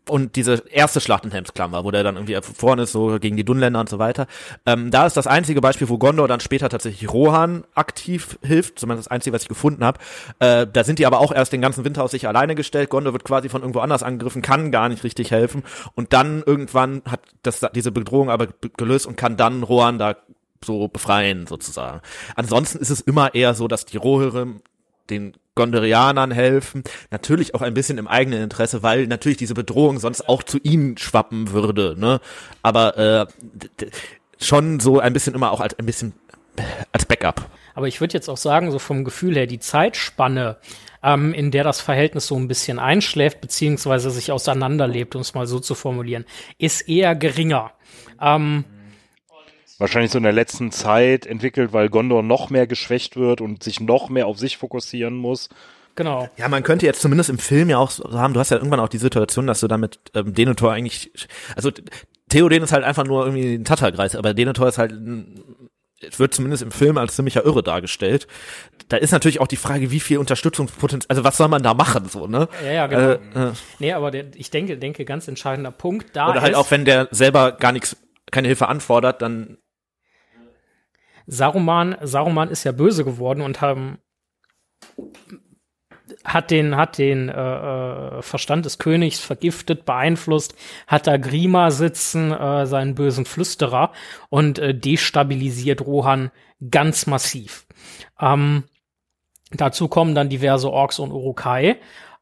und 0.07 0.35
diese 0.35 0.63
erste 0.69 1.01
Schlacht 1.01 1.25
in 1.25 1.31
Helmsklamm 1.31 1.71
war, 1.71 1.83
wo 1.83 1.91
der 1.91 2.03
dann 2.03 2.15
irgendwie 2.15 2.37
vorne 2.41 2.83
ist, 2.83 2.91
so 2.91 3.17
gegen 3.19 3.37
die 3.37 3.43
Dunländer 3.43 3.79
und 3.79 3.89
so 3.89 3.99
weiter. 3.99 4.27
Ähm, 4.65 4.91
da 4.91 5.05
ist 5.05 5.17
das 5.17 5.27
einzige 5.27 5.61
Beispiel, 5.61 5.89
wo 5.89 5.97
Gondor 5.97 6.27
dann 6.27 6.39
später 6.39 6.69
tatsächlich 6.69 7.11
Rohan 7.11 7.63
aktiv 7.73 8.37
hilft, 8.43 8.79
zumindest 8.79 9.07
das 9.07 9.11
einzige, 9.11 9.33
was 9.33 9.43
ich 9.43 9.47
gefunden 9.49 9.83
habe. 9.83 9.99
Äh, 10.39 10.67
da 10.71 10.83
sind 10.83 10.99
die 10.99 11.05
aber 11.05 11.19
auch 11.19 11.31
erst 11.31 11.53
den 11.53 11.61
ganzen 11.61 11.85
Winter 11.85 12.03
auf 12.03 12.11
sich 12.11 12.27
alleine 12.27 12.55
gestellt. 12.55 12.89
Gondor 12.89 13.13
wird 13.13 13.23
quasi 13.23 13.49
von 13.49 13.61
irgendwo 13.61 13.79
anders 13.79 14.03
angegriffen, 14.03 14.41
kann 14.41 14.71
gar 14.71 14.89
nicht 14.89 15.03
richtig 15.03 15.31
helfen. 15.31 15.63
Und 15.95 16.13
dann 16.13 16.43
irgendwann 16.45 17.01
hat 17.05 17.21
das 17.41 17.65
diese 17.73 17.91
Bedrohung 17.91 18.29
aber 18.29 18.47
gelöst 18.77 19.07
und 19.07 19.15
kann 19.15 19.37
dann 19.37 19.63
Rohan 19.63 19.97
da 19.97 20.15
so 20.63 20.87
befreien, 20.87 21.47
sozusagen. 21.47 22.01
Ansonsten 22.35 22.79
ist 22.79 22.89
es 22.89 23.01
immer 23.01 23.35
eher 23.35 23.53
so, 23.53 23.67
dass 23.67 23.85
die 23.85 23.97
Rohirrim 23.97 24.61
den 25.09 25.33
Gondorianern 25.55 26.31
helfen, 26.31 26.83
natürlich 27.11 27.55
auch 27.55 27.61
ein 27.61 27.73
bisschen 27.73 27.97
im 27.97 28.07
eigenen 28.07 28.43
Interesse, 28.43 28.83
weil 28.83 29.07
natürlich 29.07 29.37
diese 29.37 29.53
Bedrohung 29.53 29.99
sonst 29.99 30.27
auch 30.27 30.43
zu 30.43 30.57
ihnen 30.61 30.97
schwappen 30.97 31.51
würde, 31.51 31.95
ne? 31.97 32.19
Aber 32.61 32.97
äh, 32.97 33.87
schon 34.37 34.81
so 34.81 34.99
ein 34.99 35.13
bisschen 35.13 35.33
immer 35.33 35.51
auch 35.51 35.61
als 35.61 35.79
ein 35.79 35.85
bisschen 35.85 36.13
als 36.91 37.05
Backup. 37.05 37.49
Aber 37.73 37.87
ich 37.87 37.99
würde 37.99 38.13
jetzt 38.13 38.29
auch 38.29 38.37
sagen, 38.37 38.71
so 38.71 38.79
vom 38.79 39.03
Gefühl 39.03 39.35
her, 39.35 39.47
die 39.47 39.59
Zeitspanne, 39.59 40.57
ähm, 41.03 41.33
in 41.33 41.51
der 41.51 41.63
das 41.63 41.81
Verhältnis 41.81 42.27
so 42.27 42.35
ein 42.35 42.47
bisschen 42.47 42.79
einschläft, 42.79 43.41
beziehungsweise 43.41 44.09
sich 44.11 44.31
auseinanderlebt, 44.31 45.15
um 45.15 45.21
es 45.21 45.33
mal 45.33 45.47
so 45.47 45.59
zu 45.59 45.75
formulieren, 45.75 46.25
ist 46.57 46.87
eher 46.87 47.15
geringer. 47.15 47.71
Ähm, 48.21 48.63
Wahrscheinlich 49.77 50.11
so 50.11 50.17
in 50.17 50.23
der 50.23 50.33
letzten 50.33 50.71
Zeit 50.71 51.25
entwickelt, 51.25 51.73
weil 51.73 51.89
Gondor 51.89 52.23
noch 52.23 52.49
mehr 52.49 52.65
geschwächt 52.67 53.17
wird 53.17 53.41
und 53.41 53.63
sich 53.63 53.79
noch 53.79 54.09
mehr 54.09 54.27
auf 54.27 54.39
sich 54.39 54.57
fokussieren 54.57 55.15
muss. 55.15 55.49
genau. 55.95 56.29
Ja, 56.37 56.47
man 56.47 56.63
könnte 56.63 56.85
jetzt 56.85 57.01
zumindest 57.01 57.29
im 57.29 57.39
Film 57.39 57.69
ja 57.69 57.77
auch 57.77 57.89
so 57.91 58.09
haben, 58.13 58.33
du 58.33 58.39
hast 58.39 58.51
ja 58.51 58.57
irgendwann 58.57 58.79
auch 58.79 58.89
die 58.89 58.97
Situation, 58.97 59.47
dass 59.47 59.59
du 59.59 59.67
damit 59.67 59.99
ähm, 60.13 60.33
Denethor 60.33 60.71
eigentlich, 60.71 61.11
also 61.55 61.71
Theoden 62.29 62.63
ist 62.63 62.71
halt 62.71 62.83
einfach 62.83 63.05
nur 63.05 63.25
irgendwie 63.25 63.55
ein 63.55 63.65
Tatterkreis, 63.65 64.15
aber 64.15 64.33
Denethor 64.33 64.67
ist 64.67 64.77
halt 64.77 64.93
wird 66.17 66.33
zumindest 66.33 66.61
im 66.63 66.71
Film 66.71 66.97
als 66.97 67.15
ziemlicher 67.15 67.45
Irre 67.45 67.63
dargestellt. 67.63 68.27
Da 68.89 68.97
ist 68.97 69.11
natürlich 69.11 69.39
auch 69.39 69.47
die 69.47 69.55
Frage, 69.55 69.91
wie 69.91 69.99
viel 69.99 70.17
Unterstützungspotenzial, 70.17 71.07
also 71.09 71.23
was 71.23 71.37
soll 71.37 71.47
man 71.47 71.63
da 71.63 71.73
machen, 71.73 72.07
so, 72.09 72.27
ne? 72.27 72.47
Ja, 72.63 72.71
ja, 72.71 72.87
genau. 72.87 73.11
Äh, 73.11 73.49
äh, 73.49 73.53
Nee, 73.79 73.93
aber 73.93 74.11
der, 74.11 74.25
ich 74.35 74.51
denke, 74.51 74.77
denke, 74.77 75.05
ganz 75.05 75.27
entscheidender 75.27 75.71
Punkt 75.71 76.15
da 76.15 76.29
oder 76.29 76.41
halt 76.41 76.53
ist, 76.53 76.57
auch, 76.57 76.69
wenn 76.71 76.85
der 76.85 77.07
selber 77.11 77.53
gar 77.53 77.71
nichts, 77.71 77.97
keine 78.31 78.47
Hilfe 78.47 78.67
anfordert, 78.67 79.21
dann 79.21 79.57
Saruman, 81.27 81.95
Saruman 82.01 82.49
ist 82.49 82.63
ja 82.63 82.71
böse 82.71 83.03
geworden 83.03 83.41
und 83.41 83.61
haben 83.61 83.99
hat 86.23 86.51
den 86.51 86.75
hat 86.75 86.97
den 86.97 87.29
äh, 87.29 87.33
äh, 87.33 88.21
Verstand 88.21 88.65
des 88.65 88.77
Königs 88.77 89.19
vergiftet, 89.19 89.85
beeinflusst, 89.85 90.55
hat 90.87 91.07
da 91.07 91.17
Grima 91.17 91.71
sitzen, 91.71 92.31
äh, 92.31 92.65
seinen 92.65 92.95
bösen 92.95 93.25
Flüsterer 93.25 93.91
und 94.29 94.59
äh, 94.59 94.73
destabilisiert 94.73 95.81
Rohan 95.81 96.31
ganz 96.69 97.07
massiv. 97.07 97.65
Ähm, 98.19 98.63
dazu 99.51 99.87
kommen 99.87 100.15
dann 100.15 100.29
diverse 100.29 100.69
Orks 100.69 100.99
und 100.99 101.11
Urukai. 101.11 101.77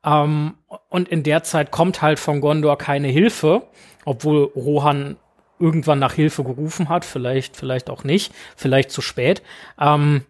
Ähm, 0.05 0.55
und 0.89 1.07
in 1.07 1.23
der 1.23 1.43
Zeit 1.43 1.71
kommt 1.71 2.01
halt 2.01 2.19
von 2.19 2.41
Gondor 2.41 2.77
keine 2.77 3.07
Hilfe, 3.07 3.67
obwohl 4.05 4.43
Rohan 4.55 5.17
irgendwann 5.63 5.99
nach 5.99 6.13
Hilfe 6.13 6.43
gerufen 6.43 6.89
hat, 6.89 7.05
vielleicht, 7.05 7.55
vielleicht 7.55 7.89
auch 7.89 8.03
nicht, 8.03 8.33
vielleicht 8.55 8.91
zu 8.91 9.01
spät. 9.01 9.41
Ähm, 9.79 10.23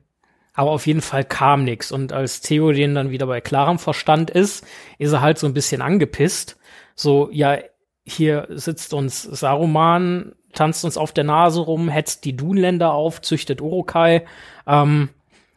aber 0.53 0.71
auf 0.71 0.85
jeden 0.85 1.01
Fall 1.01 1.23
kam 1.23 1.63
nix. 1.63 1.91
Und 1.91 2.13
als 2.13 2.41
Theoden 2.41 2.93
dann 2.93 3.09
wieder 3.09 3.25
bei 3.25 3.41
klarem 3.41 3.79
Verstand 3.79 4.29
ist, 4.29 4.65
ist 4.99 5.11
er 5.11 5.21
halt 5.21 5.39
so 5.39 5.47
ein 5.47 5.53
bisschen 5.53 5.81
angepisst. 5.81 6.57
So, 6.95 7.29
ja, 7.31 7.57
hier 8.05 8.47
sitzt 8.49 8.93
uns 8.93 9.23
Saruman, 9.23 10.33
tanzt 10.53 10.85
uns 10.85 10.97
auf 10.97 11.11
der 11.11 11.23
Nase 11.23 11.61
rum, 11.61 11.89
hetzt 11.89 12.25
die 12.25 12.37
Dunländer 12.37 12.93
auf, 12.93 13.21
züchtet 13.21 13.61
Urukai. 13.61 14.25
Ähm, 14.67 15.09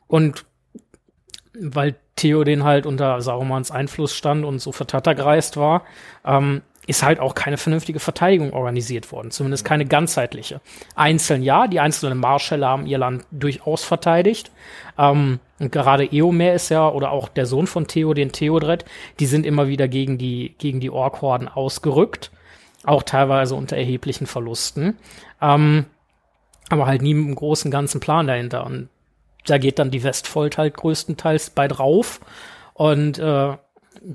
und 0.07 0.47
weil 1.59 1.97
Theoden 2.17 2.65
halt 2.65 2.87
unter 2.87 3.21
Sarumans 3.21 3.71
Einfluss 3.71 4.15
stand 4.15 4.45
und 4.47 4.59
so 4.59 4.73
vertattergreist 4.73 5.59
war, 5.59 5.85
ähm, 6.25 6.63
ist 6.87 7.03
halt 7.03 7.19
auch 7.19 7.35
keine 7.35 7.57
vernünftige 7.57 7.99
Verteidigung 7.99 8.53
organisiert 8.53 9.11
worden, 9.11 9.31
zumindest 9.33 9.65
keine 9.65 9.87
ganzheitliche. 9.87 10.61
Einzeln 10.95 11.43
ja, 11.43 11.67
die 11.67 11.81
einzelnen 11.81 12.19
Marschälle 12.19 12.67
haben 12.67 12.87
ihr 12.87 12.99
Land 12.99 13.25
durchaus 13.33 13.83
verteidigt. 13.83 14.53
Ähm, 14.97 15.41
und 15.59 15.73
gerade 15.73 16.05
Eomer 16.13 16.53
ist 16.53 16.69
ja, 16.69 16.89
oder 16.89 17.11
auch 17.11 17.29
der 17.29 17.47
Sohn 17.47 17.67
von 17.67 17.89
Theoden, 17.89 18.31
Theodred, 18.31 18.85
die 19.19 19.27
sind 19.27 19.45
immer 19.47 19.69
wieder 19.69 19.89
gegen 19.89 20.17
die, 20.17 20.55
gegen 20.59 20.81
die 20.81 20.91
Orkhorden 20.91 21.49
ausgerückt. 21.49 22.31
Auch 22.85 23.03
teilweise 23.03 23.57
unter 23.57 23.77
erheblichen 23.77 24.27
Verlusten. 24.27 24.97
Ähm, 25.43 25.87
aber 26.69 26.87
halt 26.87 27.03
nie 27.03 27.15
mit 27.15 27.27
einem 27.27 27.35
großen 27.35 27.71
ganzen 27.71 28.01
Plan 28.01 28.29
dahinter. 28.29 28.65
Und 28.65 28.91
da 29.47 29.59
geht 29.59 29.81
dann 29.81 29.91
die 29.91 30.05
Westfold 30.05 30.57
halt 30.57 30.77
größtenteils 30.77 31.51
bei 31.51 31.67
drauf. 31.67 32.21
Und 32.75 33.19
äh, 33.19 33.57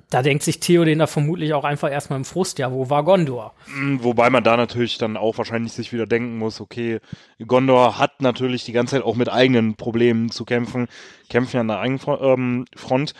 da 0.09 0.21
denkt 0.21 0.43
sich 0.43 0.59
Theoden 0.59 0.99
da 0.99 1.07
vermutlich 1.07 1.53
auch 1.53 1.63
einfach 1.63 1.91
erstmal 1.91 2.19
im 2.19 2.25
Frust, 2.25 2.59
ja, 2.59 2.71
wo 2.71 2.89
war 2.89 3.03
Gondor? 3.03 3.53
Mm, 3.67 3.97
Wobei 4.01 4.29
man 4.29 4.43
da 4.43 4.55
natürlich 4.55 4.97
dann 4.97 5.17
auch 5.17 5.37
wahrscheinlich 5.37 5.73
sich 5.73 5.91
wieder 5.91 6.05
denken 6.05 6.37
muss, 6.37 6.61
okay, 6.61 6.99
Gondor 7.45 7.97
hat 7.97 8.21
natürlich 8.21 8.63
die 8.63 8.71
ganze 8.71 8.95
Zeit 8.95 9.03
auch 9.03 9.15
mit 9.15 9.29
eigenen 9.29 9.75
Problemen 9.75 10.29
zu 10.29 10.45
kämpfen, 10.45 10.87
kämpfen 11.29 11.57
ja 11.57 11.61
an 11.61 11.67
der 11.67 11.79
eigenen 11.79 11.99
ähm, 12.21 12.65
Front. 12.75 13.13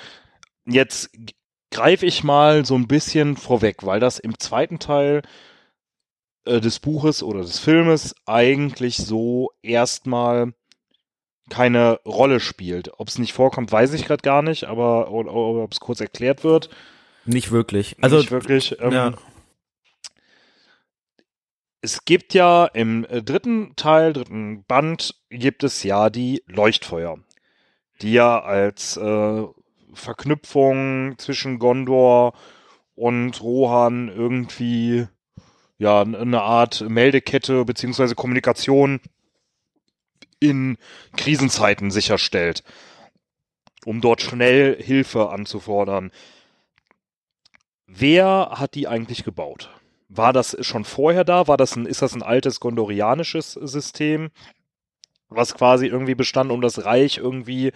Jetzt 0.65 1.11
greife 1.71 2.05
ich 2.05 2.23
mal 2.23 2.65
so 2.65 2.75
ein 2.75 2.87
bisschen 2.87 3.35
vorweg, 3.35 3.85
weil 3.85 3.99
das 3.99 4.19
im 4.19 4.37
zweiten 4.39 4.79
Teil 4.79 5.23
äh, 6.45 6.61
des 6.61 6.79
Buches 6.79 7.21
oder 7.23 7.41
des 7.41 7.59
Filmes 7.59 8.15
eigentlich 8.25 8.97
so 8.97 9.51
erstmal 9.61 10.53
keine 11.51 11.99
Rolle 12.05 12.39
spielt. 12.39 12.91
Ob 12.97 13.09
es 13.09 13.19
nicht 13.19 13.33
vorkommt, 13.33 13.71
weiß 13.71 13.93
ich 13.93 14.05
gerade 14.05 14.21
gar 14.21 14.41
nicht, 14.41 14.63
aber 14.63 15.11
ob 15.11 15.71
es 15.71 15.81
kurz 15.81 15.99
erklärt 15.99 16.43
wird. 16.43 16.69
nicht 17.25 17.51
wirklich. 17.51 17.97
Also, 18.01 18.17
nicht 18.17 18.31
wirklich. 18.31 18.77
Ähm, 18.79 18.91
ja. 18.93 19.13
es 21.81 22.05
gibt 22.05 22.33
ja 22.33 22.65
im 22.65 23.05
äh, 23.05 23.21
dritten 23.21 23.75
Teil, 23.75 24.13
dritten 24.13 24.63
Band, 24.63 25.15
gibt 25.29 25.63
es 25.63 25.83
ja 25.83 26.09
die 26.09 26.41
Leuchtfeuer, 26.47 27.19
die 28.01 28.13
ja 28.13 28.41
als 28.41 28.95
äh, 28.95 29.43
Verknüpfung 29.93 31.15
zwischen 31.17 31.59
Gondor 31.59 32.33
und 32.95 33.41
Rohan 33.41 34.07
irgendwie 34.07 35.05
ja 35.77 36.01
eine 36.01 36.41
Art 36.43 36.87
Meldekette 36.87 37.65
beziehungsweise 37.65 38.15
Kommunikation 38.15 39.01
in 40.41 40.77
Krisenzeiten 41.15 41.91
sicherstellt, 41.91 42.63
um 43.85 44.01
dort 44.01 44.21
schnell 44.21 44.75
Hilfe 44.81 45.29
anzufordern. 45.29 46.11
Wer 47.87 48.51
hat 48.55 48.75
die 48.75 48.87
eigentlich 48.87 49.23
gebaut? 49.23 49.69
War 50.09 50.33
das 50.33 50.57
schon 50.59 50.83
vorher 50.83 51.23
da? 51.23 51.47
War 51.47 51.55
das 51.55 51.77
ein, 51.77 51.85
ist 51.85 52.01
das 52.01 52.13
ein 52.13 52.23
altes 52.23 52.59
gondorianisches 52.59 53.53
System, 53.53 54.29
was 55.29 55.53
quasi 55.53 55.85
irgendwie 55.85 56.15
bestand, 56.15 56.51
um 56.51 56.59
das 56.59 56.83
Reich 56.83 57.17
irgendwie 57.17 57.71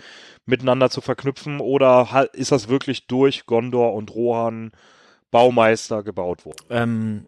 miteinander 0.45 0.89
zu 0.89 0.99
verknüpfen? 0.99 1.61
Oder 1.61 2.29
ist 2.33 2.51
das 2.51 2.67
wirklich 2.67 3.07
durch 3.07 3.45
Gondor 3.45 3.93
und 3.93 4.13
Rohan 4.13 4.71
Baumeister 5.31 6.03
gebaut 6.03 6.45
worden? 6.45 6.65
ähm, 6.69 7.27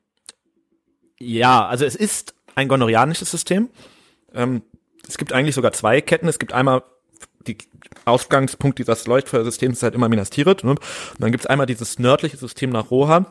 ja, 1.20 1.66
also 1.66 1.86
es 1.86 1.96
ist 1.96 2.36
ein 2.56 2.68
gondorianisches 2.68 3.32
System. 3.32 3.70
Ähm, 4.34 4.62
es 5.08 5.18
gibt 5.18 5.34
eigentlich 5.34 5.56
sogar 5.56 5.72
zwei 5.74 6.02
Ketten. 6.02 6.28
Es 6.28 6.40
gibt 6.40 6.54
einmal 6.54 6.84
die 7.48 7.58
Ausgangspunkt 8.06 8.80
dieses 8.80 9.08
Leuchtfeuersystems 9.08 9.78
ist 9.78 9.84
halt 9.84 9.96
immer 9.96 10.10
Minas 10.10 10.30
Tirith. 10.30 10.64
Ne? 10.64 10.72
Und 10.72 10.80
dann 11.20 11.32
gibt's 11.32 11.48
einmal 11.48 11.66
dieses 11.66 12.00
nördliche 12.00 12.38
System 12.38 12.70
nach 12.70 12.92
Rohan, 12.92 13.26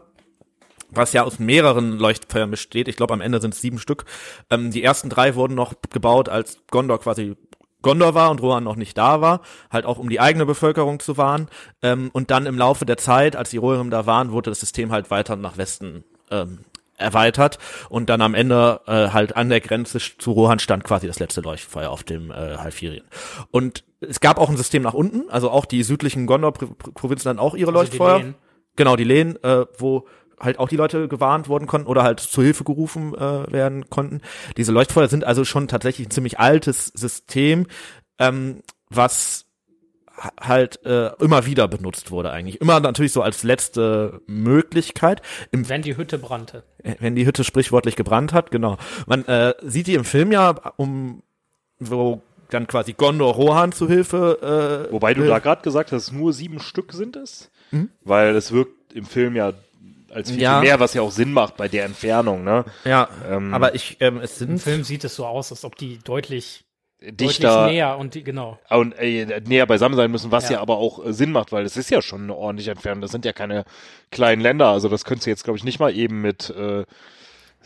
was 0.90 1.12
ja 1.12 1.22
aus 1.24 1.38
mehreren 1.38 1.98
Leuchtfeuern 1.98 2.50
besteht. 2.50 2.88
Ich 2.88 2.96
glaube, 2.96 3.14
am 3.14 3.20
Ende 3.20 3.40
sind 3.40 3.54
es 3.54 3.60
sieben 3.60 3.78
Stück. 3.78 4.04
Ähm, 4.50 4.70
die 4.70 4.82
ersten 4.82 5.10
drei 5.10 5.34
wurden 5.34 5.54
noch 5.54 5.74
gebaut, 5.90 6.28
als 6.28 6.58
Gondor 6.70 7.00
quasi 7.00 7.36
Gondor 7.82 8.14
war 8.14 8.30
und 8.30 8.42
Rohan 8.42 8.64
noch 8.64 8.74
nicht 8.74 8.98
da 8.98 9.20
war, 9.20 9.42
halt 9.70 9.84
auch 9.84 9.98
um 9.98 10.08
die 10.08 10.18
eigene 10.18 10.44
Bevölkerung 10.44 10.98
zu 10.98 11.16
wahren. 11.18 11.48
Ähm, 11.82 12.10
und 12.12 12.30
dann 12.30 12.46
im 12.46 12.58
Laufe 12.58 12.84
der 12.84 12.96
Zeit, 12.96 13.36
als 13.36 13.50
die 13.50 13.58
Rohirrim 13.58 13.90
da 13.90 14.06
waren, 14.06 14.32
wurde 14.32 14.50
das 14.50 14.60
System 14.60 14.90
halt 14.90 15.10
weiter 15.10 15.36
nach 15.36 15.56
Westen 15.56 16.02
ähm, 16.30 16.60
erweitert 16.96 17.58
und 17.88 18.10
dann 18.10 18.20
am 18.20 18.34
Ende 18.34 18.80
äh, 18.86 19.08
halt 19.08 19.36
an 19.36 19.48
der 19.48 19.60
Grenze 19.60 19.98
zu 19.98 20.32
Rohan 20.32 20.58
stand 20.58 20.84
quasi 20.84 21.06
das 21.06 21.18
letzte 21.18 21.40
Leuchtfeuer 21.40 21.90
auf 21.90 22.04
dem 22.04 22.30
äh, 22.30 22.56
Halfirien. 22.56 23.04
Und 23.50 23.84
es 24.00 24.20
gab 24.20 24.38
auch 24.38 24.50
ein 24.50 24.56
System 24.56 24.82
nach 24.82 24.94
unten, 24.94 25.28
also 25.30 25.50
auch 25.50 25.64
die 25.64 25.82
südlichen 25.82 26.26
Gondor-Provinzen 26.26 27.28
dann 27.28 27.38
auch 27.38 27.54
ihre 27.54 27.70
Also 27.70 27.90
die 27.90 27.98
Leuchtfeuer. 27.98 28.18
Lehen. 28.18 28.34
Genau, 28.76 28.96
die 28.96 29.04
Lehen, 29.04 29.42
äh, 29.42 29.66
wo 29.78 30.06
halt 30.38 30.58
auch 30.58 30.68
die 30.68 30.76
Leute 30.76 31.08
gewarnt 31.08 31.48
worden 31.48 31.66
konnten 31.66 31.86
oder 31.86 32.02
halt 32.02 32.20
zu 32.20 32.42
Hilfe 32.42 32.64
gerufen 32.64 33.14
äh, 33.14 33.50
werden 33.50 33.88
konnten. 33.88 34.20
Diese 34.56 34.72
Leuchtfeuer 34.72 35.08
sind 35.08 35.24
also 35.24 35.44
schon 35.44 35.68
tatsächlich 35.68 36.08
ein 36.08 36.10
ziemlich 36.10 36.38
altes 36.38 36.88
System, 36.88 37.66
ähm, 38.18 38.62
was 38.90 39.45
halt 40.40 40.84
äh, 40.86 41.10
immer 41.20 41.46
wieder 41.46 41.68
benutzt 41.68 42.10
wurde 42.10 42.30
eigentlich. 42.30 42.60
Immer 42.60 42.80
natürlich 42.80 43.12
so 43.12 43.22
als 43.22 43.42
letzte 43.42 44.20
Möglichkeit. 44.26 45.22
Im 45.52 45.68
Wenn 45.68 45.82
die 45.82 45.96
Hütte 45.96 46.18
brannte. 46.18 46.62
wenn 47.00 47.14
die 47.16 47.26
Hütte 47.26 47.44
sprichwörtlich 47.44 47.96
gebrannt 47.96 48.32
hat, 48.32 48.50
genau. 48.50 48.78
Man 49.06 49.24
äh, 49.26 49.54
sieht 49.62 49.86
die 49.86 49.94
im 49.94 50.04
Film 50.04 50.32
ja, 50.32 50.54
um 50.76 51.22
wo 51.78 52.22
dann 52.50 52.66
quasi 52.66 52.92
Gondor 52.92 53.34
Rohan 53.34 53.72
zu 53.72 53.88
Hilfe. 53.88 54.86
Äh, 54.88 54.92
Wobei 54.92 55.14
du 55.14 55.26
da 55.26 55.38
gerade 55.40 55.62
gesagt 55.62 55.92
hast, 55.92 56.12
nur 56.12 56.32
sieben 56.32 56.60
Stück 56.60 56.92
sind 56.92 57.16
es. 57.16 57.50
Mhm. 57.72 57.90
Weil 58.02 58.34
es 58.36 58.52
wirkt 58.52 58.92
im 58.94 59.04
Film 59.04 59.34
ja 59.36 59.52
als 60.14 60.30
viel, 60.30 60.40
Ja. 60.40 60.60
viel 60.60 60.68
mehr, 60.68 60.80
was 60.80 60.94
ja 60.94 61.02
auch 61.02 61.10
Sinn 61.10 61.32
macht 61.32 61.56
bei 61.56 61.68
der 61.68 61.84
Entfernung, 61.84 62.44
ne? 62.44 62.64
ja, 62.84 63.08
Ähm, 63.28 63.52
aber 63.52 63.74
ich, 63.74 63.96
ähm, 64.00 64.18
es 64.18 64.40
Im 64.40 64.48
sind 64.50 64.58
Film 64.60 64.84
sieht 64.84 65.04
es 65.04 65.16
so 65.16 65.26
aus, 65.26 65.50
als 65.50 65.64
ob 65.64 65.74
die 65.76 65.98
deutlich 65.98 66.64
dichter 67.00 67.66
näher 67.66 67.98
und 67.98 68.14
die, 68.14 68.24
genau. 68.24 68.58
und 68.70 68.92
äh, 68.98 69.40
näher 69.46 69.66
beisammen 69.66 69.96
sein 69.96 70.10
müssen, 70.10 70.30
was 70.32 70.44
ja, 70.48 70.56
Ja. 70.56 70.60
aber 70.62 70.78
auch 70.78 71.04
äh, 71.04 71.12
Sinn 71.12 71.30
macht, 71.32 71.52
weil 71.52 71.64
es 71.64 71.76
ist 71.76 71.90
ja 71.90 72.00
schon 72.02 72.22
eine 72.22 72.34
ordentliche 72.34 72.70
Entfernung. 72.70 73.02
Das 73.02 73.10
sind 73.12 73.24
ja 73.24 73.32
keine 73.32 73.64
kleinen 74.10 74.40
Länder, 74.40 74.68
also 74.68 74.88
das 74.88 75.04
könntest 75.04 75.26
du 75.26 75.30
jetzt, 75.30 75.44
glaube 75.44 75.58
ich, 75.58 75.64
nicht 75.64 75.78
mal 75.78 75.94
eben 75.94 76.20
mit 76.22 76.50
äh, 76.50 76.84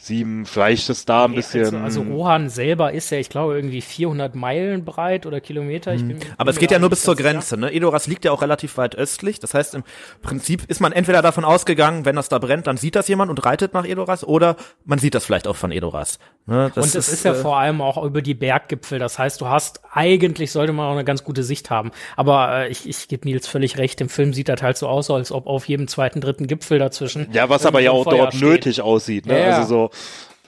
sieben, 0.02 0.46
vielleicht 0.46 0.88
ist 0.88 1.10
da 1.10 1.26
ein 1.26 1.34
bisschen. 1.34 1.62
Also, 1.82 2.00
also 2.00 2.02
Rohan 2.02 2.48
selber 2.48 2.92
ist 2.92 3.10
ja, 3.10 3.18
ich 3.18 3.28
glaube, 3.28 3.54
irgendwie 3.54 3.82
400 3.82 4.34
Meilen 4.34 4.82
breit 4.86 5.26
oder 5.26 5.42
Kilometer. 5.42 5.92
Ich 5.92 6.00
bin, 6.00 6.18
bin 6.18 6.28
Mhm. 6.28 6.34
aber 6.38 6.50
es 6.50 6.58
geht 6.58 6.70
ja 6.70 6.78
nur 6.78 6.88
bis 6.88 7.02
zur. 7.02 7.16
Grenze, 7.16 7.58
ne? 7.58 7.70
Edoras 7.70 8.06
liegt 8.06 8.24
ja 8.24 8.32
auch 8.32 8.40
relativ 8.40 8.78
weit 8.78 8.94
östlich. 8.96 9.40
Das 9.40 9.52
heißt, 9.52 9.74
im 9.74 9.84
Prinzip 10.22 10.62
ist 10.68 10.80
man 10.80 10.92
entweder 10.92 11.20
davon 11.20 11.44
ausgegangen, 11.44 12.06
wenn 12.06 12.16
das 12.16 12.30
da 12.30 12.38
brennt, 12.38 12.66
dann 12.66 12.78
sieht 12.78 12.96
das 12.96 13.08
jemand 13.08 13.30
und 13.30 13.44
reitet 13.44 13.74
nach 13.74 13.84
Edoras, 13.84 14.24
oder 14.24 14.56
man 14.86 14.98
sieht 14.98 15.14
das 15.14 15.26
vielleicht 15.26 15.46
auch 15.46 15.56
von 15.56 15.70
Edoras. 15.70 16.18
Ne? 16.46 16.70
Das 16.74 16.84
Und 16.84 16.94
es 16.96 17.08
ist, 17.08 17.24
ja 17.24 17.32
äh, 17.32 17.34
vor 17.36 17.58
allem 17.58 17.80
auch 17.80 18.02
über 18.02 18.22
die 18.22 18.34
Berggipfel. 18.34 18.98
Das 18.98 19.18
heißt, 19.18 19.40
du 19.40 19.46
hast 19.46 19.82
eigentlich 19.92 20.50
sollte 20.52 20.72
man 20.72 20.86
auch 20.86 20.92
eine 20.92 21.04
ganz 21.04 21.22
gute 21.22 21.42
Sicht 21.42 21.70
haben. 21.70 21.92
Aber 22.16 22.64
äh, 22.64 22.68
ich, 22.68 22.88
ich 22.88 23.08
gebe 23.08 23.28
Nils 23.28 23.46
völlig 23.46 23.78
recht. 23.78 24.00
Im 24.00 24.08
Film 24.08 24.32
sieht 24.32 24.48
das 24.48 24.62
halt 24.62 24.76
so 24.76 24.88
aus, 24.88 25.10
als 25.10 25.32
ob 25.32 25.46
auf 25.46 25.68
jedem 25.68 25.86
zweiten, 25.86 26.20
dritten 26.20 26.46
Gipfel 26.46 26.78
dazwischen. 26.78 27.28
ja, 27.32 27.48
was 27.48 27.66
aber 27.66 27.80
ja 27.80 27.92
auch 27.92 28.06
ein 28.06 28.16
dort 28.16 28.32
Feuer 28.32 28.32
steht. 28.32 28.48
nötig 28.48 28.82
aussieht, 28.82 29.26
ne? 29.26 29.38
Ja, 29.38 29.48
ja. 29.48 29.56
Also 29.58 29.90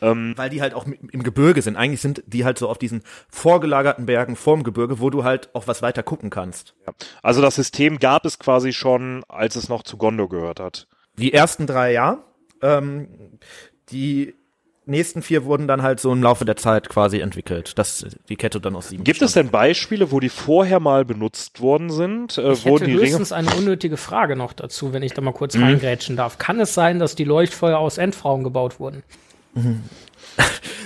so. 0.01 0.13
weil 0.37 0.51
die 0.51 0.61
halt 0.61 0.75
auch 0.75 0.87
im 0.87 1.23
Gebirge 1.23 1.63
sind. 1.63 1.77
Eigentlich 1.77 2.01
sind 2.01 2.25
die 2.27 2.45
halt 2.45 2.59
so 2.59 2.69
auf 2.69 2.79
diesen 2.79 3.03
vorgelagerten 3.31 4.07
Bergen 4.07 4.35
vorm 4.35 4.65
Gebirge, 4.65 4.99
wo 4.99 5.11
du 5.11 5.23
halt 5.23 5.51
auch 5.55 5.69
was 5.69 5.83
weiter 5.83 6.03
gucken 6.03 6.31
kannst. 6.31 6.75
Also 7.23 7.41
das 7.41 7.55
System 7.55 8.01
gab 8.01 8.25
es 8.27 8.41
quasi 8.41 8.73
schon, 8.73 9.23
als 9.29 9.55
es 9.55 9.69
noch 9.69 9.85
zu 9.85 9.97
Gondor 9.99 10.29
gehört 10.29 10.59
hat. 10.59 10.89
Die 11.19 11.33
ersten 11.33 11.69
drei 11.69 11.93
ja. 11.93 12.25
Ähm, 12.63 13.39
die 13.91 14.35
nächsten 14.85 15.23
vier 15.23 15.45
wurden 15.45 15.69
dann 15.69 15.83
halt 15.83 16.01
so 16.01 16.13
im 16.13 16.23
Laufe 16.23 16.45
der 16.45 16.57
Zeit 16.57 16.89
quasi 16.89 17.21
entwickelt, 17.21 17.79
dass 17.79 18.05
die 18.29 18.37
Kette 18.37 18.61
dann 18.61 18.75
aus 18.77 18.89
sieben 18.89 19.05
Gibt 19.05 19.23
es 19.23 19.33
bestand. 19.33 19.47
denn 19.47 19.53
Beispiele, 19.53 20.11
wo 20.11 20.21
die 20.21 20.29
vorher 20.29 20.81
mal 20.81 21.05
benutzt 21.05 21.61
worden 21.61 21.91
sind? 21.91 22.37
Äh, 22.39 22.53
Ich 22.53 22.65
wo 22.65 22.79
hätte 22.79 22.91
höchstens 22.91 23.33
eine 23.33 23.55
unnötige 23.55 23.97
Frage 23.97 24.37
noch 24.37 24.53
dazu, 24.53 24.93
wenn 24.93 25.03
ich 25.03 25.13
da 25.15 25.23
mal 25.23 25.33
kurz 25.33 25.55
Mhm. 25.57 25.65
reingrätschen 25.65 26.17
darf. 26.17 26.39
Kann 26.39 26.61
es 26.61 26.75
sein, 26.75 26.99
dass 26.99 27.15
die 27.15 27.25
Leuchtfeuer 27.25 27.79
aus 27.79 27.99
Endfrauen 27.99 28.45
gebaut 28.45 28.81
wurden? 28.81 29.03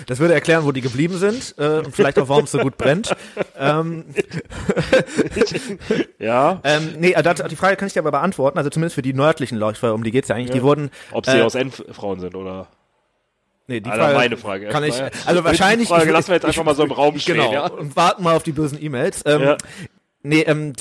Das 0.08 0.18
würde 0.20 0.34
erklären, 0.34 0.64
wo 0.64 0.72
die 0.72 0.80
geblieben 0.80 1.16
sind 1.18 1.54
äh, 1.58 1.78
und 1.78 1.92
vielleicht 1.94 2.18
auch, 2.18 2.28
warum 2.28 2.44
es 2.44 2.50
so 2.52 2.58
gut 2.58 2.76
brennt. 2.76 3.14
Ähm, 3.58 4.04
Ja. 6.18 6.60
ähm, 6.64 6.94
nee, 6.98 7.12
äh, 7.12 7.22
das, 7.22 7.42
die 7.48 7.56
Frage 7.56 7.76
kann 7.76 7.86
ich 7.86 7.92
dir 7.92 8.00
aber 8.00 8.10
beantworten. 8.12 8.58
Also 8.58 8.70
zumindest 8.70 8.94
für 8.94 9.02
die 9.02 9.12
nördlichen 9.14 9.58
Leuchtfeuer, 9.58 9.94
um 9.94 10.02
die 10.04 10.10
geht's 10.10 10.28
ja 10.28 10.36
eigentlich. 10.36 10.52
Die 10.52 10.62
wurden 10.62 10.90
Ob 11.12 11.26
sie 11.26 11.38
äh, 11.38 11.42
aus 11.42 11.54
Endfrauen 11.54 12.20
sind 12.20 12.34
oder. 12.34 12.68
Nee, 13.66 13.80
die 13.80 13.90
Alter, 13.90 14.14
meine 14.14 14.36
Frage. 14.36 14.68
kann 14.68 14.84
ich. 14.84 14.98
erstmal. 14.98 15.10
Also 15.26 15.44
wahrscheinlich. 15.44 15.88
Die 15.88 15.94
Frage 15.94 16.06
ich- 16.06 16.12
lassen 16.12 16.28
wir 16.28 16.34
jetzt 16.36 16.44
einfach 16.46 16.64
mal 16.64 16.74
so 16.74 16.84
im 16.84 16.92
Raum 16.92 17.18
stehen. 17.18 17.36
Genau. 17.36 17.52
Ja? 17.52 17.66
Und 17.66 17.94
warten 17.96 18.22
mal 18.22 18.34
auf 18.36 18.42
die 18.42 18.52
bösen 18.52 18.82
E-Mails. 18.82 19.22
Ähm, 19.26 19.42
Ja. 19.42 19.56
Nee, 20.22 20.40
ähm, 20.40 20.72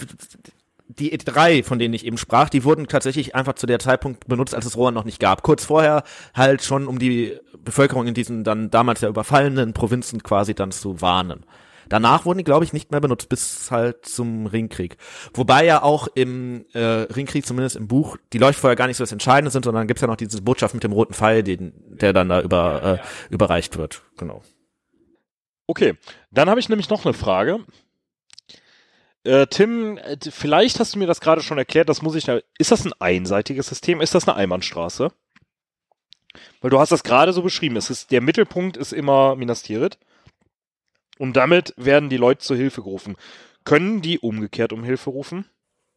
die 0.87 1.15
drei, 1.17 1.61
von 1.63 1.77
denen 1.79 1.93
ich 1.93 2.05
eben 2.05 2.17
sprach, 2.17 2.49
die 2.49 2.63
wurden 2.63 2.87
tatsächlich 2.87 3.35
einfach 3.35 3.53
zu 3.53 3.65
der 3.67 3.79
Zeitpunkt 3.79 4.27
benutzt, 4.27 4.55
als 4.55 4.65
es 4.65 4.77
Rohan 4.77 4.93
noch 4.93 5.03
nicht 5.03 5.19
gab. 5.19 5.43
Kurz 5.43 5.65
vorher 5.65 6.03
halt 6.33 6.63
schon, 6.63 6.87
um 6.87 6.99
die 6.99 7.37
Bevölkerung 7.59 8.07
in 8.07 8.13
diesen 8.13 8.43
dann 8.43 8.69
damals 8.71 9.01
ja 9.01 9.09
überfallenen 9.09 9.73
Provinzen 9.73 10.23
quasi 10.23 10.53
dann 10.55 10.71
zu 10.71 11.01
warnen. 11.01 11.43
Danach 11.89 12.25
wurden 12.25 12.39
die, 12.39 12.43
glaube 12.43 12.65
ich, 12.65 12.73
nicht 12.73 12.91
mehr 12.91 13.01
benutzt, 13.01 13.29
bis 13.29 13.69
halt 13.71 14.05
zum 14.05 14.45
Ringkrieg. 14.47 14.97
Wobei 15.33 15.65
ja 15.65 15.83
auch 15.83 16.07
im 16.15 16.65
äh, 16.73 16.79
Ringkrieg, 16.79 17.45
zumindest 17.45 17.75
im 17.75 17.87
Buch, 17.87 18.17
die 18.33 18.37
Leuchtfeuer 18.37 18.75
gar 18.75 18.87
nicht 18.87 18.97
so 18.97 19.03
das 19.03 19.11
Entscheidende 19.11 19.51
sind, 19.51 19.65
sondern 19.65 19.87
gibt's 19.87 20.01
ja 20.01 20.07
noch 20.07 20.15
diese 20.15 20.41
Botschaft 20.41 20.73
mit 20.73 20.83
dem 20.83 20.91
roten 20.91 21.13
Pfeil, 21.13 21.43
den, 21.43 21.73
der 21.87 22.13
dann 22.13 22.29
da 22.29 22.41
über, 22.41 22.83
Äh, 22.83 23.33
überreicht 23.33 23.77
wird. 23.77 24.01
Genau. 24.17 24.43
Okay, 25.67 25.97
dann 26.31 26.49
habe 26.49 26.59
ich 26.59 26.69
nämlich 26.69 26.89
noch 26.89 27.05
eine 27.05 27.13
Frage. 27.13 27.59
Äh, 29.23 29.47
Tim, 29.47 29.99
vielleicht 30.29 30.79
hast 30.79 30.93
du 30.93 30.99
mir 30.99 31.07
das 31.07 31.19
gerade 31.21 31.41
schon 31.41 31.57
erklärt, 31.57 31.89
das 31.89 32.01
muss 32.01 32.15
ich, 32.15 32.27
ist 32.27 32.71
das 32.71 32.85
ein 32.85 32.93
einseitiges 32.99 33.67
System? 33.67 34.01
Ist 34.01 34.13
das 34.13 34.27
eine 34.27 34.37
Einbahnstraße? 34.37 35.11
Weil 36.61 36.69
du 36.69 36.79
hast 36.79 36.91
das 36.91 37.03
gerade 37.03 37.33
so 37.33 37.41
beschrieben, 37.41 37.77
es 37.77 37.89
ist, 37.89 38.11
der 38.11 38.21
Mittelpunkt 38.21 38.77
ist 38.77 38.93
immer 38.93 39.35
Minas 39.35 39.63
Tirith 39.63 39.97
und 41.19 41.35
damit 41.35 41.73
werden 41.77 42.09
die 42.09 42.17
Leute 42.17 42.41
zur 42.41 42.57
Hilfe 42.57 42.81
gerufen. 42.81 43.15
Können 43.63 44.01
die 44.01 44.19
umgekehrt 44.19 44.73
um 44.73 44.83
Hilfe 44.83 45.09
rufen? 45.09 45.45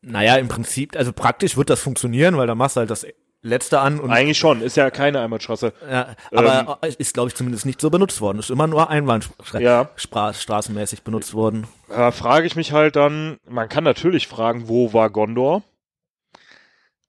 Naja, 0.00 0.36
im 0.36 0.48
Prinzip, 0.48 0.96
also 0.96 1.12
praktisch 1.12 1.56
wird 1.56 1.70
das 1.70 1.80
funktionieren, 1.80 2.36
weil 2.36 2.46
da 2.46 2.54
machst 2.54 2.76
du 2.76 2.80
halt 2.80 2.90
das 2.90 3.06
letzte 3.42 3.80
an 3.80 4.00
und 4.00 4.10
Eigentlich 4.10 4.38
schon, 4.38 4.62
ist 4.62 4.76
ja 4.76 4.90
keine 4.90 5.20
Einbahnstraße. 5.20 5.72
Ja, 5.88 6.14
aber 6.32 6.78
ist, 6.98 7.14
glaube 7.14 7.28
ich, 7.28 7.34
zumindest 7.34 7.66
nicht 7.66 7.80
so 7.80 7.90
benutzt 7.90 8.20
worden. 8.20 8.38
Ist 8.38 8.50
immer 8.50 8.66
nur 8.66 8.90
Einbahnstraßenmäßig 8.90 10.98
Ja. 10.98 11.04
benutzt 11.04 11.34
worden. 11.34 11.66
Da 11.88 12.10
frage 12.10 12.46
ich 12.46 12.56
mich 12.56 12.72
halt 12.72 12.96
dann, 12.96 13.38
man 13.48 13.68
kann 13.68 13.84
natürlich 13.84 14.28
fragen, 14.28 14.68
wo 14.68 14.92
war 14.92 15.10
Gondor, 15.10 15.62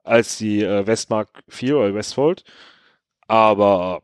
als 0.03 0.37
die 0.37 0.63
äh, 0.63 0.85
Westmark 0.87 1.29
fiel 1.47 1.75
oder 1.75 1.93
Westfold, 1.93 2.43
aber 3.27 4.01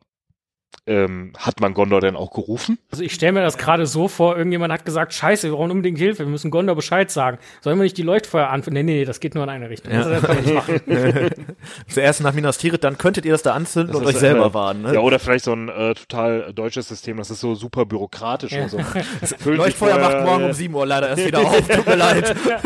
ähm, 0.86 1.32
hat 1.36 1.60
man 1.60 1.74
Gondor 1.74 2.00
denn 2.00 2.14
auch 2.16 2.30
gerufen? 2.30 2.78
Also 2.92 3.02
ich 3.02 3.12
stelle 3.12 3.32
mir 3.32 3.42
das 3.42 3.58
gerade 3.58 3.86
so 3.86 4.06
vor, 4.08 4.36
irgendjemand 4.36 4.72
hat 4.72 4.84
gesagt, 4.84 5.12
scheiße, 5.14 5.48
wir 5.48 5.56
brauchen 5.56 5.70
unbedingt 5.72 5.98
Hilfe, 5.98 6.20
wir 6.20 6.26
müssen 6.26 6.50
Gondor 6.50 6.76
Bescheid 6.76 7.10
sagen. 7.10 7.38
Sollen 7.60 7.78
wir 7.78 7.82
nicht 7.82 7.96
die 7.98 8.02
Leuchtfeuer 8.02 8.48
anfangen? 8.48 8.74
Nee, 8.74 8.82
nee, 8.84 9.04
das 9.04 9.18
geht 9.20 9.34
nur 9.34 9.44
in 9.44 9.50
eine 9.50 9.68
Richtung. 9.68 9.92
Ja. 9.92 9.98
Also 9.98 10.10
das 10.10 10.22
kann 10.22 10.36
man 10.36 10.44
nicht 10.44 10.54
machen. 10.54 10.80
Zuerst 11.88 12.20
nach 12.22 12.32
Minas 12.34 12.58
Tirith, 12.58 12.84
dann 12.84 12.98
könntet 12.98 13.24
ihr 13.24 13.32
das 13.32 13.42
da 13.42 13.52
anzünden 13.54 13.92
Das 13.92 14.00
und 14.00 14.06
euch 14.06 14.16
selber 14.16 14.46
äh, 14.46 14.54
warnen. 14.54 14.82
Ne? 14.82 14.94
Ja, 14.94 15.00
oder 15.00 15.18
vielleicht 15.18 15.44
so 15.44 15.52
ein 15.52 15.68
äh, 15.68 15.94
total 15.94 16.52
deutsches 16.52 16.88
System, 16.88 17.16
das 17.16 17.30
ist 17.30 17.40
so 17.40 17.54
super 17.54 17.84
bürokratisch 17.84 18.52
Ja. 18.52 18.62
und 18.64 18.70
so. 18.70 18.78
Leuchtfeuer 19.50 19.98
macht 19.98 20.24
morgen 20.24 20.44
äh, 20.44 20.46
um 20.46 20.52
7 20.52 20.74
Uhr 20.74 20.86
leider 20.86 21.08
erst 21.08 21.26
wieder 21.26 21.40
auf. 21.46 21.66
Tut 21.68 21.86
mir 21.86 21.96
leid. 21.96 22.34
Ja, 22.48 22.60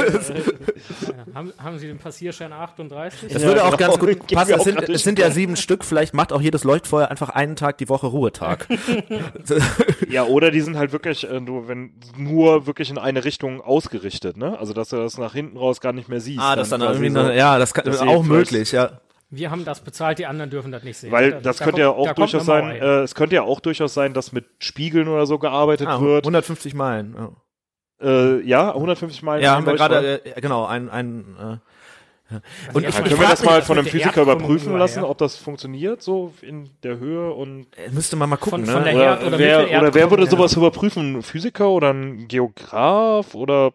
haben, 1.35 1.53
haben 1.63 1.79
Sie 1.79 1.87
den 1.87 1.99
Passierschein 1.99 2.53
38? 2.53 3.33
Das 3.33 3.43
Ja, 3.43 3.49
würde 3.49 3.65
auch 3.65 3.77
genau. 3.77 3.97
ganz 3.97 3.99
gut 3.99 4.27
passen. 4.33 4.55
Es 4.55 4.65
sind, 4.65 4.89
es 4.89 5.03
sind 5.05 5.19
ja 5.19 5.31
sieben 5.31 5.57
Stück. 5.57 5.85
Vielleicht 5.85 6.15
macht 6.15 6.33
auch 6.33 6.41
jedes 6.41 6.65
Leuchtfeuer 6.65 7.09
einfach 7.09 7.31
einen 7.31 7.57
Tag 7.57 7.79
die 7.79 7.89
Woche 7.89 8.10
Ruhetag. 8.13 8.67
Ja, 10.09 10.25
oder 10.25 10.51
die 10.51 10.61
sind 10.61 10.77
halt 10.77 10.93
wirklich 10.93 11.29
äh, 11.29 11.41
nur, 11.41 11.69
wenn, 11.69 11.93
nur 12.17 12.67
wirklich 12.67 12.91
in 12.91 12.99
eine 12.99 13.25
Richtung 13.25 13.61
ausgerichtet, 13.61 14.37
ne? 14.37 14.59
Also, 14.59 14.73
dass 14.73 14.89
du 14.89 14.97
das 14.97 15.19
nach 15.19 15.33
hinten 15.35 15.57
raus 15.57 15.81
gar 15.81 15.93
nicht 15.93 16.09
mehr 16.09 16.21
siehst. 16.21 16.41
ah, 16.41 16.57
das 16.57 16.69
dann 16.71 16.81
irgendwie, 16.81 17.11
so. 17.11 17.21
ja, 17.21 17.59
das 17.59 17.73
kann, 17.75 17.91
sie 17.93 17.99
auch 18.07 18.23
möglich, 18.25 18.73
ja. 18.73 19.01
Wir 19.31 19.51
haben 19.53 19.65
das 19.65 19.81
bezahlt, 19.81 20.19
die 20.19 20.27
anderen 20.27 20.51
dürfen 20.51 20.73
das 20.73 20.83
nicht 20.83 20.97
sehen. 20.97 21.13
Weil 21.13 21.31
Da- 21.31 21.41
das 21.41 21.59
da 21.59 21.65
könnte 21.65 21.81
ja 21.83 21.87
kommt- 21.89 21.99
auch 22.01 22.07
da 22.09 22.15
durchaus 22.15 22.45
sein, 22.47 22.71
äh, 22.71 23.01
es 23.03 23.15
könnte 23.15 23.37
ja 23.37 23.43
auch 23.43 23.61
durchaus 23.61 23.95
sein, 23.95 24.13
dass 24.13 24.33
mit 24.33 24.47
Spiegeln 24.59 25.07
oder 25.07 25.27
so 25.27 25.39
gearbeitet 25.39 25.87
Ah, 25.87 26.01
wird. 26.01 26.25
150 26.25 26.75
Meilen. 26.75 27.15
Ja, 27.17 28.09
äh, 28.09 28.41
ja, 28.43 28.75
150 28.75 29.23
Meilen. 29.23 29.45
ja 29.45 29.55
haben 29.55 29.67
wir 29.67 29.75
gerade, 29.75 30.25
äh, 30.25 30.41
genau, 30.41 30.65
ein, 30.67 30.89
ein, 30.89 31.37
äh, 31.41 31.57
Also 32.31 32.43
und 32.73 32.73
Können 32.73 32.87
ich 32.89 33.11
wir 33.11 33.17
frag 33.17 33.31
das 33.31 33.45
mal 33.45 33.63
von 33.63 33.79
einem 33.79 33.87
Physiker 33.87 34.23
überprüfen 34.23 34.77
lassen, 34.79 35.01
ja. 35.01 35.09
ob 35.09 35.19
das 35.19 35.37
funktioniert, 35.37 36.03
so 36.03 36.33
in 36.43 36.71
der 36.83 36.99
Höhe 36.99 37.33
und 37.33 37.67
äh, 37.77 37.91
müsste 37.91 38.17
man 38.17 38.29
mal 38.29 38.37
gucken, 38.37 38.65
Von- 38.67 38.75
von 38.75 38.85
ne? 38.85 38.95
oder, 38.95 39.27
oder 39.27 39.39
wer, 39.39 39.81
oder 39.81 39.95
wer 39.95 40.11
würde 40.11 40.25
ja. 40.25 40.31
sowas 40.31 40.55
überprüfen? 40.55 41.17
Ein 41.17 41.23
Physiker 41.23 41.69
oder 41.71 41.93
ein 41.93 42.29
Geograf 42.29 43.35
oder 43.35 43.73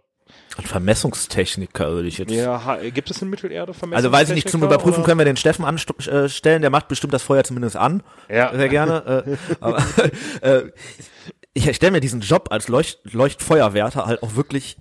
Ein 0.57 0.65
Vermessungstechniker 0.65 1.91
würde 1.91 2.07
ich 2.07 2.17
jetzt. 2.17 2.31
Ja, 2.31 2.77
gibt 2.93 3.11
es 3.11 3.21
in 3.21 3.29
Mittelerde 3.29 3.73
Also 3.91 4.11
weiß 4.11 4.29
ich 4.29 4.35
nicht, 4.35 4.49
zum 4.49 4.61
Vermessungstechniker, 4.61 4.65
Überprüfen 4.65 4.99
oder? 4.99 5.05
können 5.05 5.19
wir 5.19 5.25
den 5.25 5.37
Steffen 5.37 5.65
anstellen, 5.65 6.61
der 6.61 6.71
macht 6.71 6.87
bestimmt 6.87 7.13
das 7.13 7.23
Feuer 7.23 7.43
zumindest 7.43 7.75
an. 7.75 8.03
Ja. 8.29 8.55
Sehr 8.55 8.69
gerne. 8.69 9.25
äh, 9.27 9.37
aber, 9.59 9.83
äh, 10.41 10.61
ich 11.53 11.73
stelle 11.75 11.93
mir 11.93 12.01
diesen 12.01 12.21
Job 12.21 12.47
als 12.51 12.67
Leucht 12.67 12.99
Leuchtfeuerwärter 13.03 14.05
halt 14.05 14.21
auch 14.23 14.35
wirklich 14.35 14.77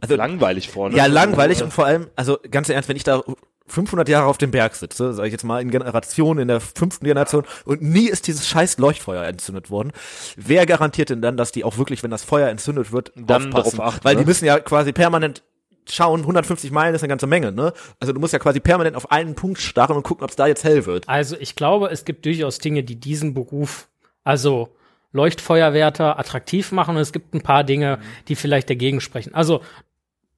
also 0.00 0.16
langweilig 0.16 0.68
vor. 0.70 0.90
Ne? 0.90 0.96
ja 0.96 1.06
langweilig 1.06 1.62
und 1.62 1.72
vor 1.72 1.86
allem, 1.86 2.08
also 2.16 2.38
ganz 2.50 2.68
ernst, 2.68 2.88
wenn 2.88 2.96
ich 2.96 3.04
da 3.04 3.22
500 3.68 4.08
Jahre 4.08 4.26
auf 4.26 4.38
dem 4.38 4.50
Berg 4.50 4.74
sitze, 4.76 5.12
sage 5.12 5.28
ich 5.28 5.32
jetzt 5.32 5.44
mal 5.44 5.60
in 5.60 5.70
Generation, 5.70 6.38
in 6.38 6.48
der 6.48 6.60
fünften 6.60 7.04
Generation 7.04 7.44
und 7.64 7.82
nie 7.82 8.08
ist 8.08 8.26
dieses 8.26 8.46
scheiß 8.46 8.78
Leuchtfeuer 8.78 9.24
entzündet 9.24 9.70
worden. 9.70 9.92
Wer 10.36 10.66
garantiert 10.66 11.10
denn 11.10 11.20
dann, 11.20 11.36
dass 11.36 11.52
die 11.52 11.64
auch 11.64 11.78
wirklich, 11.78 12.02
wenn 12.02 12.10
das 12.10 12.22
Feuer 12.22 12.48
entzündet 12.48 12.92
wird, 12.92 13.12
Dann 13.16 13.52
aufpassen? 13.52 13.78
darauf 13.78 13.94
achten, 13.94 14.04
Weil 14.04 14.14
ne? 14.14 14.20
die 14.20 14.26
müssen 14.26 14.44
ja 14.44 14.60
quasi 14.60 14.92
permanent 14.92 15.42
schauen, 15.88 16.20
150 16.20 16.70
Meilen 16.70 16.94
ist 16.94 17.02
eine 17.02 17.08
ganze 17.08 17.26
Menge, 17.26 17.52
ne? 17.52 17.72
Also 18.00 18.12
du 18.12 18.18
musst 18.20 18.32
ja 18.32 18.38
quasi 18.40 18.58
permanent 18.60 18.96
auf 18.96 19.10
einen 19.12 19.34
Punkt 19.34 19.60
starren 19.60 19.96
und 19.96 20.02
gucken, 20.02 20.24
ob 20.24 20.30
es 20.30 20.36
da 20.36 20.46
jetzt 20.46 20.64
hell 20.64 20.84
wird. 20.86 21.08
Also 21.08 21.36
ich 21.38 21.54
glaube, 21.54 21.88
es 21.90 22.04
gibt 22.04 22.24
durchaus 22.24 22.58
Dinge, 22.58 22.82
die 22.82 22.96
diesen 22.98 23.34
Beruf, 23.34 23.88
also 24.24 24.75
Leuchtfeuerwärter, 25.16 26.18
attraktiv 26.18 26.70
machen. 26.72 26.96
Und 26.96 27.02
es 27.02 27.12
gibt 27.12 27.34
ein 27.34 27.40
paar 27.40 27.64
Dinge, 27.64 27.98
die 28.28 28.36
vielleicht 28.36 28.70
dagegen 28.70 29.00
sprechen. 29.00 29.34
Also 29.34 29.62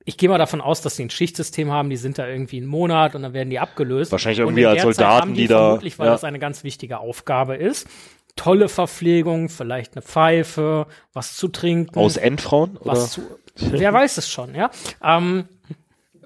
ich 0.04 0.16
gehe 0.16 0.30
mal 0.30 0.38
davon 0.38 0.62
aus, 0.62 0.80
dass 0.80 0.96
sie 0.96 1.04
ein 1.04 1.10
Schichtsystem 1.10 1.70
haben, 1.70 1.90
die 1.90 1.98
sind 1.98 2.16
da 2.16 2.26
irgendwie 2.26 2.56
einen 2.56 2.66
Monat 2.66 3.14
und 3.14 3.22
dann 3.22 3.34
werden 3.34 3.50
die 3.50 3.58
abgelöst. 3.58 4.10
Wahrscheinlich 4.10 4.38
irgendwie 4.38 4.64
als 4.64 4.76
der 4.76 4.84
Zeit 4.84 4.94
Soldaten, 4.94 5.20
haben 5.20 5.34
die 5.34 5.46
da- 5.46 5.58
Vermutlich, 5.58 5.98
weil 5.98 6.06
ja. 6.06 6.12
das 6.12 6.24
eine 6.24 6.38
ganz 6.38 6.64
wichtige 6.64 6.98
Aufgabe 6.98 7.56
ist. 7.56 7.86
Tolle 8.34 8.68
Verpflegung, 8.70 9.50
vielleicht 9.50 9.96
eine 9.96 10.02
Pfeife, 10.02 10.86
was 11.12 11.36
zu 11.36 11.48
trinken. 11.48 11.98
Aus 11.98 12.16
Endfrauen? 12.16 12.78
Oder? 12.78 12.92
was 12.92 13.10
zu. 13.12 13.22
Wer 13.56 13.92
weiß 13.92 14.16
es 14.16 14.30
schon, 14.30 14.54
ja. 14.54 14.70
Ähm, 15.04 15.44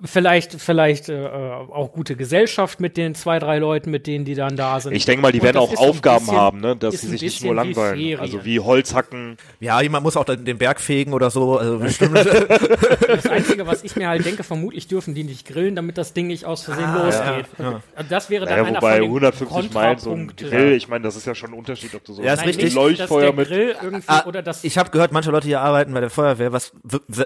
vielleicht, 0.05 0.55
vielleicht 0.61 1.09
äh, 1.09 1.27
auch 1.27 1.93
gute 1.93 2.17
Gesellschaft 2.17 2.81
mit 2.81 2.97
den 2.97 3.15
zwei, 3.15 3.39
drei 3.39 3.59
Leuten, 3.59 3.91
mit 3.91 4.07
denen 4.07 4.25
die 4.25 4.35
dann 4.35 4.57
da 4.57 4.81
sind. 4.81 4.93
Ich 4.93 5.05
denke 5.05 5.23
mal, 5.23 5.33
die 5.33 5.39
Und 5.41 5.45
werden 5.47 5.59
auch 5.59 5.77
Aufgaben 5.77 6.25
bisschen- 6.27 6.37
haben, 6.39 6.61
ne? 6.61 6.77
dass 6.77 7.01
sie 7.01 7.09
sich 7.09 7.23
nicht 7.23 7.45
nur 7.45 7.55
langweilen. 7.55 7.97
Ferien. 7.97 8.21
Also 8.21 8.45
wie 8.45 8.61
Holzhacken. 8.61 9.37
Ja, 9.61 9.81
jemand 9.81 10.05
muss 10.05 10.17
auch 10.17 10.25
den 10.25 10.59
Berg 10.59 10.81
fegen 10.81 11.13
oder 11.13 11.31
so. 11.31 11.59
Also 11.59 11.79
bestimmt. 11.79 12.17
Das 12.17 13.27
Einzige, 13.27 13.67
was 13.67 13.85
ich 13.85 13.97
mir 13.97 14.09
halt 14.09 14.25
denke, 14.25 14.43
vermutlich 14.43 14.89
dürfen 14.89 15.15
die 15.15 15.25
nicht 15.25 15.47
grillen, 15.47 15.77
damit 15.77 15.99
das 15.99 16.13
Ding 16.13 16.27
nicht 16.27 16.45
aus 16.45 16.63
Versehen 16.65 16.93
losgeht. 16.95 17.47
Und 17.59 18.11
Das 18.11 18.31
wäre 18.31 18.45
dann 18.47 18.55
Naja, 18.55 18.65
einer 18.69 18.77
wobei 18.79 18.93
von 18.93 19.03
den 19.03 19.11
150 19.11 19.73
Meilen 19.75 19.99
so 19.99 20.13
ein. 20.13 20.33
Grill, 20.37 20.73
ich 20.73 20.89
meine, 20.89 21.05
das 21.05 21.17
ist 21.17 21.27
ja 21.27 21.35
schon 21.35 21.51
ein 21.51 21.59
Unterschied, 21.59 21.95
ob 21.95 22.05
du 22.05 22.13
so 22.13 22.23
Ja, 22.23 22.35
ist 22.35 22.45
richtig. 22.47 22.75
Leuchtfeuer 22.75 23.33
dass 23.33 23.37
der 23.37 23.45
mit. 23.45 23.49
Grill 23.49 23.77
irgendwie 23.83 24.05
Ah, 24.09 24.25
oder 24.27 24.43
das 24.43 24.65
ich 24.65 24.79
habe 24.79 24.91
gehört, 24.91 25.13
manche 25.13 25.31
Leute 25.31 25.47
hier 25.47 25.61
arbeiten 25.61 25.93
bei 25.95 26.01
der 26.01 26.11
Feuerwehr. 26.11 26.53
Was, 26.53 26.73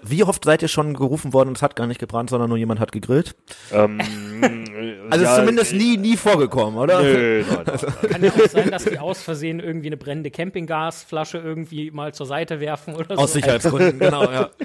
wie 0.02 0.22
oft 0.24 0.44
seid 0.44 0.62
ihr 0.62 0.68
schon 0.68 0.94
gerufen 0.94 1.32
worden 1.32 1.48
und 1.50 1.56
es 1.56 1.62
hat 1.62 1.76
gar 1.76 1.86
nicht 1.86 1.98
gebrannt, 2.00 2.30
sondern 2.30 2.48
nur 2.48 2.58
jemand 2.58 2.65
hat 2.80 2.92
gegrillt? 2.92 3.36
Ähm, 3.72 4.00
Also 5.10 5.24
ja, 5.24 5.30
ist 5.30 5.36
zumindest 5.40 5.72
nie, 5.72 5.96
nie 5.96 6.16
vorgekommen, 6.16 6.78
oder? 6.78 7.00
Nö, 7.02 7.44
nein, 7.48 7.64
nein, 7.64 7.78
nein. 7.80 8.10
kann 8.10 8.24
ja 8.24 8.30
auch 8.30 8.48
sein, 8.48 8.70
dass 8.70 8.84
die 8.84 8.98
aus 8.98 9.22
Versehen 9.22 9.60
irgendwie 9.60 9.86
eine 9.86 9.96
brennende 9.96 10.30
Campinggasflasche 10.30 11.38
irgendwie 11.38 11.90
mal 11.90 12.12
zur 12.12 12.26
Seite 12.26 12.60
werfen 12.60 12.94
oder 12.94 13.18
Aus 13.18 13.32
so. 13.32 13.38
Sicherheitsgründen, 13.38 13.98
genau, 13.98 14.30
ja. 14.30 14.50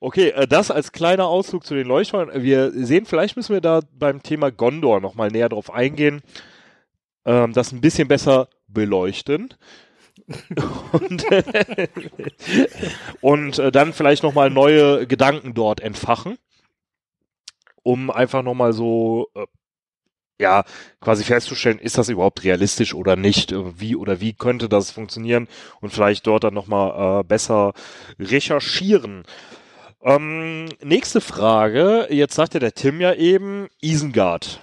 Okay, 0.00 0.30
äh, 0.30 0.46
das 0.46 0.70
als 0.70 0.92
kleiner 0.92 1.26
Auszug 1.26 1.66
zu 1.66 1.74
den 1.74 1.86
Leuchtfeuern. 1.86 2.30
Wir 2.42 2.70
sehen, 2.72 3.04
vielleicht 3.04 3.36
müssen 3.36 3.52
wir 3.52 3.60
da 3.60 3.80
beim 3.92 4.22
Thema 4.22 4.50
Gondor 4.50 5.00
nochmal 5.00 5.28
näher 5.28 5.50
drauf 5.50 5.70
eingehen, 5.70 6.22
ähm, 7.26 7.52
das 7.52 7.72
ein 7.72 7.82
bisschen 7.82 8.08
besser 8.08 8.48
beleuchten. 8.66 9.52
Und 10.92 11.24
und 13.20 13.58
äh, 13.58 13.72
dann 13.72 13.92
vielleicht 13.92 14.22
nochmal 14.22 14.50
neue 14.50 15.06
Gedanken 15.06 15.54
dort 15.54 15.80
entfachen, 15.80 16.38
um 17.82 18.10
einfach 18.10 18.42
nochmal 18.42 18.72
so, 18.72 19.28
äh, 19.34 19.46
ja, 20.40 20.64
quasi 21.00 21.24
festzustellen, 21.24 21.78
ist 21.78 21.98
das 21.98 22.08
überhaupt 22.08 22.44
realistisch 22.44 22.94
oder 22.94 23.16
nicht? 23.16 23.52
Äh, 23.52 23.80
Wie 23.80 23.96
oder 23.96 24.20
wie 24.20 24.32
könnte 24.32 24.68
das 24.68 24.90
funktionieren? 24.90 25.48
Und 25.80 25.90
vielleicht 25.92 26.26
dort 26.26 26.44
dann 26.44 26.54
nochmal 26.54 27.20
äh, 27.20 27.24
besser 27.24 27.72
recherchieren. 28.18 29.24
Ähm, 30.02 30.68
nächste 30.82 31.20
Frage. 31.20 32.08
Jetzt 32.10 32.34
sagte 32.34 32.58
der 32.58 32.74
Tim 32.74 33.00
ja 33.00 33.14
eben, 33.14 33.68
Isengard 33.80 34.62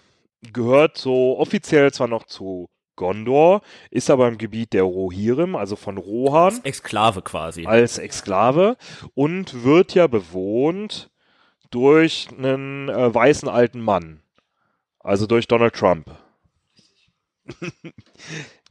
gehört 0.54 0.98
so 0.98 1.38
offiziell 1.40 1.92
zwar 1.94 2.08
noch 2.08 2.26
zu 2.26 2.70
Gondor, 2.96 3.62
ist 3.90 4.10
aber 4.10 4.28
im 4.28 4.38
Gebiet 4.38 4.74
der 4.74 4.84
Rohirrim, 4.84 5.56
also 5.56 5.76
von 5.76 5.98
Rohan, 5.98 6.60
Exklave 6.64 7.22
quasi. 7.22 7.66
als 7.66 7.98
Exklave 7.98 8.78
und 9.14 9.64
wird 9.64 9.94
ja 9.94 10.08
bewohnt 10.08 11.10
durch 11.72 12.28
einen 12.38 12.90
äh, 12.90 13.14
weißen 13.14 13.50
alten 13.50 13.82
Mann. 13.82 14.22
Also 15.00 15.26
durch 15.26 15.48
Donald 15.48 15.74
Trump. 15.74 16.06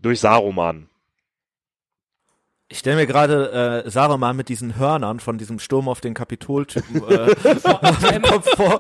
durch 0.01 0.21
Saruman. 0.21 0.89
Ich 2.69 2.79
stelle 2.79 2.97
mir 2.97 3.07
gerade 3.07 3.83
äh, 3.85 3.91
Saruman 3.91 4.37
mit 4.37 4.49
diesen 4.49 4.77
Hörnern 4.77 5.19
von 5.19 5.39
diesem 5.39 5.59
Sturm 5.59 5.89
auf 5.89 6.01
den 6.01 6.15
Kapitoltypen 6.15 7.03
äh, 7.09 7.35
vor. 7.57 8.79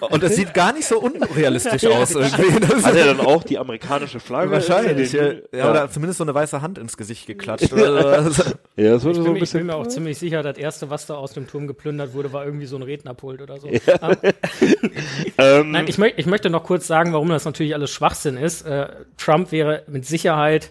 Und 0.00 0.22
es 0.22 0.36
sieht 0.36 0.52
gar 0.54 0.72
nicht 0.72 0.86
so 0.86 0.98
unrealistisch 1.00 1.84
aus 1.86 2.12
irgendwie. 2.14 2.60
Das 2.60 2.84
Hat 2.84 2.96
er 2.96 3.06
dann 3.06 3.20
auch 3.20 3.42
die 3.44 3.58
amerikanische 3.58 4.18
Flagge? 4.20 4.50
Wahrscheinlich. 4.50 5.14
in 5.14 5.42
Ja, 5.52 5.58
ja, 5.58 5.70
oder 5.70 5.90
zumindest 5.90 6.18
so 6.18 6.24
eine 6.24 6.34
weiße 6.34 6.60
Hand 6.62 6.78
ins 6.78 6.96
Gesicht 6.96 7.26
geklatscht. 7.26 7.72
Also, 7.72 8.42
Ja, 8.76 8.92
das 8.92 9.04
würde 9.04 9.10
Ich 9.10 9.16
so 9.18 9.22
bin, 9.22 9.22
ein 9.22 9.22
mir, 9.22 9.22
ich 9.22 9.22
bin 9.24 9.38
bisschen. 9.40 9.66
mir 9.66 9.74
auch 9.76 9.86
ziemlich 9.86 10.18
sicher, 10.18 10.42
das 10.42 10.58
erste, 10.58 10.90
was 10.90 11.06
da 11.06 11.14
aus 11.14 11.32
dem 11.32 11.46
Turm 11.46 11.66
geplündert 11.66 12.14
wurde, 12.14 12.32
war 12.32 12.44
irgendwie 12.44 12.66
so 12.66 12.76
ein 12.76 12.82
Rednerpult 12.82 13.40
oder 13.42 13.58
so. 13.60 13.68
Ähm, 15.38 15.70
Nein, 15.70 15.86
ich, 15.88 15.98
möcht, 15.98 16.14
ich 16.18 16.26
möchte 16.26 16.50
noch 16.50 16.64
kurz 16.64 16.86
sagen, 16.86 17.12
warum 17.12 17.28
das 17.28 17.44
natürlich 17.44 17.74
alles 17.74 17.90
Schwachsinn 17.90 18.36
ist. 18.36 18.62
Äh, 18.62 18.88
Trump 19.16 19.52
wäre 19.52 19.82
mit 19.86 20.06
Sicherheit 20.06 20.70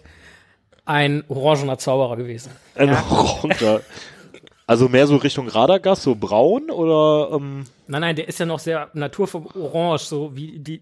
ein 0.84 1.24
orangener 1.28 1.78
Zauberer 1.78 2.16
gewesen. 2.16 2.50
ein 2.74 2.90
Orange. 2.90 3.80
Also 4.72 4.88
mehr 4.88 5.06
so 5.06 5.16
Richtung 5.16 5.48
Radagast, 5.48 6.02
so 6.02 6.14
braun 6.14 6.70
oder 6.70 7.36
ähm, 7.36 7.64
Nein, 7.88 8.00
nein, 8.00 8.16
der 8.16 8.26
ist 8.26 8.40
ja 8.40 8.46
noch 8.46 8.58
sehr 8.58 8.88
naturform 8.94 9.46
orange, 9.54 10.04
so 10.04 10.34
wie 10.34 10.58
die. 10.60 10.80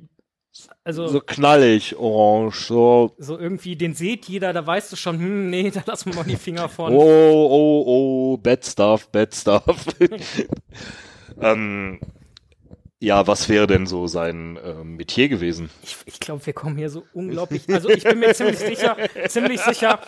Also 0.84 1.08
so 1.08 1.14
so, 1.14 1.20
knallig 1.20 1.96
orange, 1.96 2.66
so 2.68 3.12
irgendwie, 3.18 3.74
den 3.74 3.94
seht 3.94 4.26
jeder, 4.26 4.52
da 4.52 4.64
weißt 4.64 4.92
du 4.92 4.96
schon, 4.96 5.18
hm, 5.18 5.50
nee, 5.50 5.70
da 5.74 5.82
lassen 5.84 6.10
wir 6.10 6.20
mal 6.20 6.24
die 6.24 6.36
Finger 6.36 6.68
von. 6.68 6.92
oh, 6.92 7.00
oh, 7.00 7.84
oh, 7.84 8.36
bad 8.36 8.64
stuff, 8.64 9.08
bad 9.08 9.34
stuff. 9.34 9.64
ähm, 11.40 11.98
ja, 13.02 13.26
was 13.26 13.48
wäre 13.48 13.66
denn 13.66 13.86
so 13.86 14.06
sein 14.06 14.58
ähm, 14.62 14.96
Metier 14.96 15.30
gewesen? 15.30 15.70
Ich, 15.82 15.96
ich 16.04 16.20
glaube, 16.20 16.44
wir 16.44 16.52
kommen 16.52 16.76
hier 16.76 16.90
so 16.90 17.04
unglaublich. 17.14 17.62
Also 17.72 17.88
ich 17.88 18.04
bin 18.04 18.18
mir 18.18 18.34
ziemlich 18.34 18.58
sicher, 18.58 18.94
ziemlich 19.26 19.58
sicher, 19.62 20.00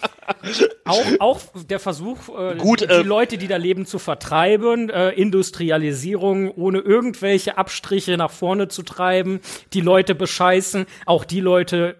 auch, 0.85 1.07
auch 1.19 1.41
der 1.69 1.79
Versuch, 1.79 2.29
äh, 2.29 2.57
Gut, 2.57 2.83
die, 2.83 2.85
äh, 2.85 3.03
die 3.03 3.09
Leute, 3.09 3.39
die 3.39 3.49
da 3.49 3.57
leben, 3.57 3.87
zu 3.87 3.99
vertreiben, 3.99 4.91
äh, 4.91 5.09
Industrialisierung 5.13 6.51
ohne 6.51 6.81
irgendwelche 6.81 7.57
Abstriche 7.57 8.19
nach 8.19 8.31
vorne 8.31 8.69
zu 8.69 8.83
treiben, 8.83 9.41
die 9.73 9.81
Leute 9.81 10.15
bescheißen, 10.15 10.85
auch 11.07 11.25
die 11.25 11.41
Leute, 11.41 11.97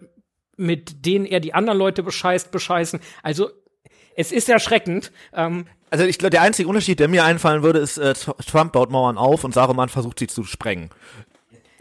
mit 0.59 1.07
denen 1.07 1.25
er 1.25 1.41
die 1.41 1.55
anderen 1.55 1.79
Leute 1.79 2.03
bescheißt, 2.03 2.51
bescheißen. 2.51 3.01
Also 3.23 3.49
es 4.15 4.31
ist 4.31 4.51
erschreckend. 4.51 5.11
Ähm, 5.33 5.65
also 5.93 6.05
ich 6.05 6.19
glaube, 6.19 6.31
der 6.31 6.41
einzige 6.41 6.69
Unterschied, 6.69 7.01
der 7.01 7.09
mir 7.09 7.25
einfallen 7.25 7.63
würde, 7.63 7.79
ist, 7.79 7.99
äh, 7.99 8.15
Trump 8.15 8.73
baut 8.73 8.91
Mauern 8.91 9.19
auf 9.19 9.45
und 9.45 9.53
Saruman 9.53 9.91
versucht 9.91 10.19
sie 10.19 10.27
zu 10.27 10.43
sprengen. 10.43 10.89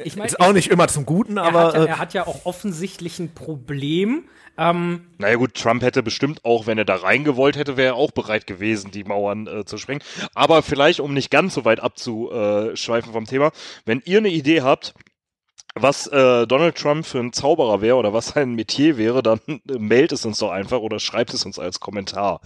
ich 0.03 0.18
meine, 0.18 0.28
Ist 0.28 0.41
auch 0.41 0.51
nicht 0.51 0.70
immer 0.70 0.89
zum 0.89 1.05
Guten, 1.05 1.38
er, 1.38 1.43
aber 1.43 1.68
hat 1.68 1.74
ja, 1.76 1.84
äh, 1.84 1.88
er 1.88 1.99
hat 1.99 2.14
ja 2.14 2.28
auch 2.28 2.45
offensichtlich 2.45 3.20
ein 3.20 3.34
Problem. 3.34 4.26
Ähm, 4.57 5.07
Naja 5.18 5.38
gut, 5.38 5.53
Trump 5.53 5.82
hätte 5.82 6.03
bestimmt 6.03 6.43
auch, 6.43 6.68
wenn 6.68 6.78
er 6.78 6.84
da 6.84 6.95
reingewollt 6.95 7.55
hätte, 7.55 7.78
wäre 7.78 7.93
er 7.93 7.95
auch 7.95 8.12
bereit 8.12 8.47
gewesen, 8.47 8.91
die 8.91 9.05
Mauern 9.05 9.47
äh, 9.47 9.64
zu 9.64 9.78
sprengen. 9.78 10.03
Aber 10.36 10.62
vielleicht, 10.62 10.99
um 10.99 11.14
nicht 11.14 11.32
ganz 11.32 11.53
so 11.53 11.64
weit 11.64 11.80
abzuschweifen 11.80 13.14
vom 13.14 13.26
Thema, 13.26 13.51
wenn 13.86 14.01
ihr 14.03 14.18
eine 14.18 14.30
Idee 14.30 14.62
habt, 14.62 14.93
was 15.74 16.07
äh, 16.07 16.45
Donald 16.47 16.76
Trump 16.76 17.05
für 17.05 17.20
ein 17.20 17.32
Zauberer 17.32 17.80
wäre 17.80 17.95
oder 17.95 18.12
was 18.12 18.30
sein 18.30 18.55
Metier 18.55 18.97
wäre, 18.97 19.24
dann 19.24 19.39
äh, 19.47 19.78
mailt 19.80 20.12
es 20.12 20.26
uns 20.26 20.39
doch 20.39 20.51
einfach 20.51 20.80
oder 20.80 20.99
schreibt 20.99 21.34
es 21.34 21.45
uns 21.45 21.59
als 21.59 21.80
Kommentar. 21.80 22.41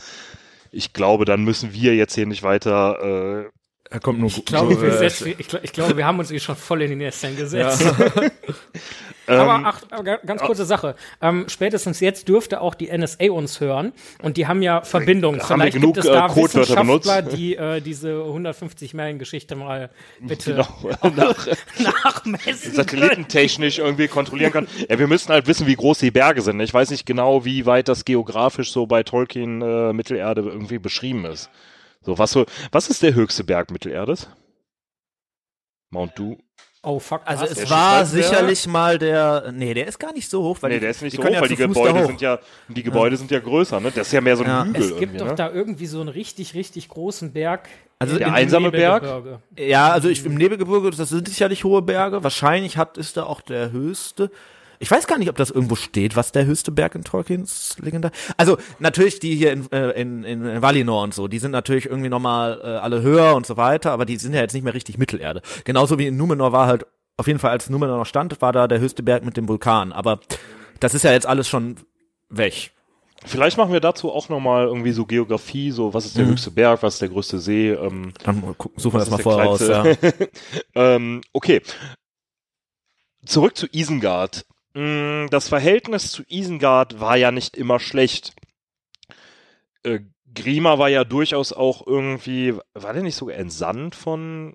Ich 0.76 0.92
glaube, 0.92 1.24
dann 1.24 1.44
müssen 1.44 1.74
wir 1.74 1.96
jetzt 1.96 2.16
hier 2.16 2.26
nicht 2.26 2.44
weiter. 2.44 3.46
Äh, 3.46 3.50
er 3.90 4.00
kommt 4.02 4.20
nur 4.20 4.28
ich, 4.28 4.44
glaube, 4.44 4.74
so, 4.74 4.82
wir 4.82 5.02
äh, 5.02 5.08
ich, 5.08 5.54
ich 5.54 5.72
glaube, 5.72 5.96
wir 5.96 6.06
haben 6.06 6.20
uns 6.20 6.30
hier 6.30 6.40
schon 6.40 6.56
voll 6.56 6.82
in 6.82 6.90
die 6.90 6.96
Nesseln 6.98 7.38
gesetzt. 7.38 7.82
ähm, 7.82 8.32
Aber 9.28 9.62
ach, 9.66 9.82
aber 9.90 10.04
ga- 10.04 10.20
ganz 10.26 10.42
kurze 10.42 10.66
Sache. 10.66 10.96
Ähm, 11.22 11.46
spätestens 11.48 12.00
jetzt 12.00 12.28
dürfte 12.28 12.62
auch 12.62 12.76
die 12.76 12.96
NSA 12.96 13.32
uns 13.32 13.60
hören 13.60 13.92
und 14.22 14.38
die 14.38 14.48
haben 14.48 14.62
ja 14.62 14.82
Verbindungen. 14.82 15.42
Haben 15.42 15.50
wir 15.50 15.56
Vielleicht 15.64 15.74
genug, 15.78 15.96
gibt 15.96 16.06
es 16.06 16.12
da 16.12 16.26
äh, 16.26 16.30
Codewörter 16.30 16.60
Wissenschaftler, 16.76 17.22
benutzt? 17.22 17.38
die 17.38 17.56
äh, 17.56 17.82
diese 17.82 18.24
150 18.24 18.94
Meilen 18.94 19.20
Geschichte 19.20 19.56
mal 19.56 19.90
bitte 20.20 20.52
genau, 20.54 20.68
nach, 21.16 21.48
nachmessen 21.80 22.72
satellitentechnisch 22.76 23.80
irgendwie 23.80 24.08
kontrollieren 24.08 24.52
kann. 24.52 24.68
Ja, 24.90 25.00
wir 25.00 25.08
müssen 25.08 25.30
halt 25.32 25.48
wissen, 25.48 25.68
wie 25.68 25.76
groß 25.76 26.00
die 26.00 26.12
Berge 26.12 26.42
sind. 26.42 26.60
Ich 26.60 26.74
weiß 26.74 26.92
nicht 26.92 27.06
genau, 27.06 27.46
wie 27.46 27.66
weit 27.66 27.88
das 27.88 28.06
geografisch 28.06 28.72
so 28.72 28.86
bei 28.86 29.04
Tolkien 29.04 29.62
äh, 29.62 29.94
Mittelerde 29.94 30.42
irgendwie 30.42 30.80
beschrieben 30.80 31.26
ist. 31.26 31.50
So, 32.02 32.18
was, 32.20 32.32
so, 32.32 32.46
was 32.72 32.90
ist 32.90 33.02
der 33.02 33.16
höchste 33.16 33.44
Berg 33.44 33.72
Mittelerdes? 33.72 34.30
Mount 35.90 36.12
Du? 36.18 36.38
Oh 36.86 37.00
fuck. 37.00 37.22
Also 37.26 37.46
es 37.46 37.56
Der 37.56 37.70
war 37.70 38.06
sicherlich 38.06 38.68
mal 38.68 39.00
der, 39.00 39.52
nee, 39.52 39.74
der 39.74 39.88
ist 39.88 40.00
gar 40.00 40.14
nicht 40.14 40.30
so 40.30 40.44
hoch, 40.44 40.58
weil 40.62 40.70
nee, 40.70 40.76
die, 40.76 40.82
der 40.82 40.92
ist 40.92 41.02
nicht 41.02 41.14
die 41.14 41.18
so 41.18 41.24
hoch, 41.24 41.32
ja 41.32 41.42
weil 41.42 41.50
die 41.50 41.56
Fuß 41.56 41.68
Gebäude 41.68 42.00
hoch. 42.00 42.06
sind 42.08 42.22
ja, 42.22 42.40
die 42.68 42.84
Gebäude 42.84 43.18
sind 43.18 43.32
ja 43.32 43.40
größer, 43.40 43.80
ne? 43.80 43.92
Das 43.94 44.08
ist 44.08 44.14
ja 44.14 44.22
mehr 44.22 44.38
so 44.38 44.44
ein 44.44 44.50
Ja. 44.50 44.66
Hügel 44.66 44.82
es 44.84 44.98
gibt 44.98 45.20
doch 45.20 45.28
ne? 45.28 45.36
da 45.36 45.52
irgendwie 45.52 45.88
so 45.88 46.00
einen 46.00 46.10
richtig, 46.10 46.54
richtig 46.54 46.88
großen 46.90 47.34
Berg. 47.34 47.68
Also 47.98 48.18
Der 48.18 48.34
einsame 48.34 48.72
Berg? 48.72 49.04
Ja, 49.58 49.90
also 49.92 50.10
ich, 50.10 50.26
im 50.26 50.36
Nebelgebirge, 50.36 50.92
das 50.92 51.10
sind 51.10 51.28
sicherlich 51.28 51.64
hohe 51.64 51.82
Berge. 51.82 52.24
Wahrscheinlich 52.24 52.78
hat, 52.78 52.98
ist 52.98 53.18
da 53.18 53.24
auch 53.24 53.42
der 53.42 53.72
höchste. 53.72 54.30
Ich 54.80 54.90
weiß 54.92 55.08
gar 55.08 55.18
nicht, 55.18 55.30
ob 55.30 55.36
das 55.36 55.52
irgendwo 55.52 55.76
steht, 55.76 56.16
was 56.16 56.32
der 56.32 56.46
höchste 56.46 56.72
Berg 56.72 56.96
in 56.96 57.04
Tolkiens 57.04 57.78
Legende. 57.80 58.12
Also 58.38 58.58
natürlich 58.80 59.20
die 59.20 59.36
hier 59.36 59.52
in, 59.52 59.72
äh, 59.72 59.92
in, 59.92 60.24
in 60.24 60.62
Valinor 60.62 61.04
und 61.04 61.14
so, 61.14 61.28
die 61.28 61.40
sind 61.40 61.52
natürlich 61.52 61.86
irgendwie 61.86 62.10
nochmal 62.10 62.60
äh, 62.64 62.68
alle 62.78 63.02
höher 63.02 63.36
und 63.36 63.46
so 63.46 63.58
weiter, 63.58 63.92
aber 63.92 64.06
die 64.06 64.18
sind 64.18 64.34
ja 64.34 64.42
jetzt 64.42 64.54
nicht 64.54 64.64
mehr 64.64 64.74
richtig 64.74 64.98
Mittelerde. 64.98 65.42
Genauso 65.64 65.98
wie 66.00 66.08
in 66.08 66.18
Numenor 66.18 66.52
war 66.52 66.68
halt, 66.68 66.86
auf 67.18 67.28
jeden 67.28 67.40
Fall 67.40 67.52
als 67.52 67.70
Numenor 67.70 67.98
noch 67.98 68.06
stand, 68.06 68.42
war 68.42 68.52
da 68.52 68.68
der 68.68 68.80
höchste 68.80 69.04
Berg 69.04 69.24
mit 69.24 69.38
dem 69.38 69.48
Vulkan. 69.48 69.94
Aber 69.94 70.20
das 70.80 70.94
ist 70.94 71.04
ja 71.04 71.12
jetzt 71.14 71.26
alles 71.26 71.48
schon 71.48 71.78
weg. 72.30 72.72
Vielleicht 73.26 73.58
machen 73.58 73.74
wir 73.74 73.80
dazu 73.80 74.12
auch 74.12 74.30
nochmal 74.30 74.66
irgendwie 74.66 74.92
so 74.92 75.06
Geografie, 75.06 75.72
so 75.72 75.94
was 75.94 76.06
ist 76.06 76.18
der 76.18 76.26
Mhm. 76.26 76.32
höchste 76.32 76.52
Berg, 76.52 76.84
was 76.84 76.96
ist 76.96 77.02
der 77.02 77.10
größte 77.10 77.40
See, 77.40 77.72
ähm, 77.72 78.14
Dann 78.24 78.56
suchen 78.76 78.94
wir 78.96 79.00
das 79.00 79.10
mal 79.10 79.18
vorher 79.18 79.46
raus. 79.46 79.62
Ja. 79.68 79.86
ähm, 80.76 81.22
okay. 81.34 81.62
Zurück 83.26 83.58
zu 83.58 83.68
Isengard. 83.72 84.46
Mm, 84.76 85.28
Das 85.32 85.48
Verhältnis 85.50 86.12
zu 86.12 86.24
Isengard 86.28 87.00
war 87.00 87.16
ja 87.16 87.32
nicht 87.32 87.58
immer 87.58 87.80
schlecht. 87.80 88.34
Äh, 89.84 90.02
Grima 90.34 90.78
war 90.78 90.90
ja 90.90 91.06
durchaus 91.06 91.54
auch 91.54 91.88
irgendwie, 91.88 92.54
war 92.74 92.94
der 92.94 93.04
nicht 93.04 93.16
sogar 93.16 93.38
entsandt 93.38 93.96
von 93.96 94.54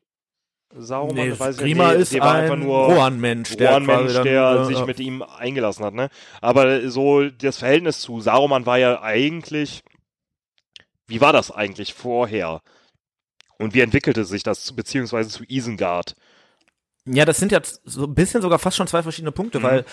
Saruman? 0.73 1.29
Nee, 1.31 1.39
weiß. 1.39 1.57
Grima 1.57 1.93
Nee, 1.95 2.03
ist 2.03 2.13
der 2.13 2.21
war 2.21 2.35
ein 2.35 2.45
einfach 2.45 2.57
nur 2.57 2.85
Rohan-Mensch, 2.85 3.57
der, 3.57 3.81
dann, 3.81 3.87
der 4.25 4.61
äh, 4.61 4.65
sich 4.67 4.79
äh, 4.79 4.85
mit 4.85 5.01
ihm 5.01 5.23
eingelassen 5.23 5.85
hat, 5.85 5.95
ne? 5.95 6.11
Aber 6.41 6.89
so 6.91 7.29
das 7.29 7.59
Verhältnis 7.59 8.01
zu 8.01 8.21
Saruman 8.21 8.67
war 8.67 8.79
ja 8.79 9.03
eigentlich, 9.03 9.83
wie 11.07 11.21
war 11.21 11.33
das 11.33 11.51
eigentlich 11.51 11.95
vorher? 11.95 12.61
Und 13.59 13.75
wie 13.75 13.81
entwickelte 13.81 14.25
sich 14.25 14.43
das 14.43 14.73
beziehungsweise 14.73 15.31
zu 15.31 15.45
Isengard? 15.49 16.15
Ja, 17.07 17.25
das 17.25 17.39
sind 17.39 17.51
jetzt 17.53 17.81
so 17.85 18.05
ein 18.05 18.15
bisschen 18.15 18.43
sogar 18.43 18.59
fast 18.59 18.77
schon 18.77 18.87
zwei 18.87 19.03
verschiedene 19.03 19.33
Punkte, 19.33 19.59
Mhm. 19.59 19.63
weil 19.63 19.85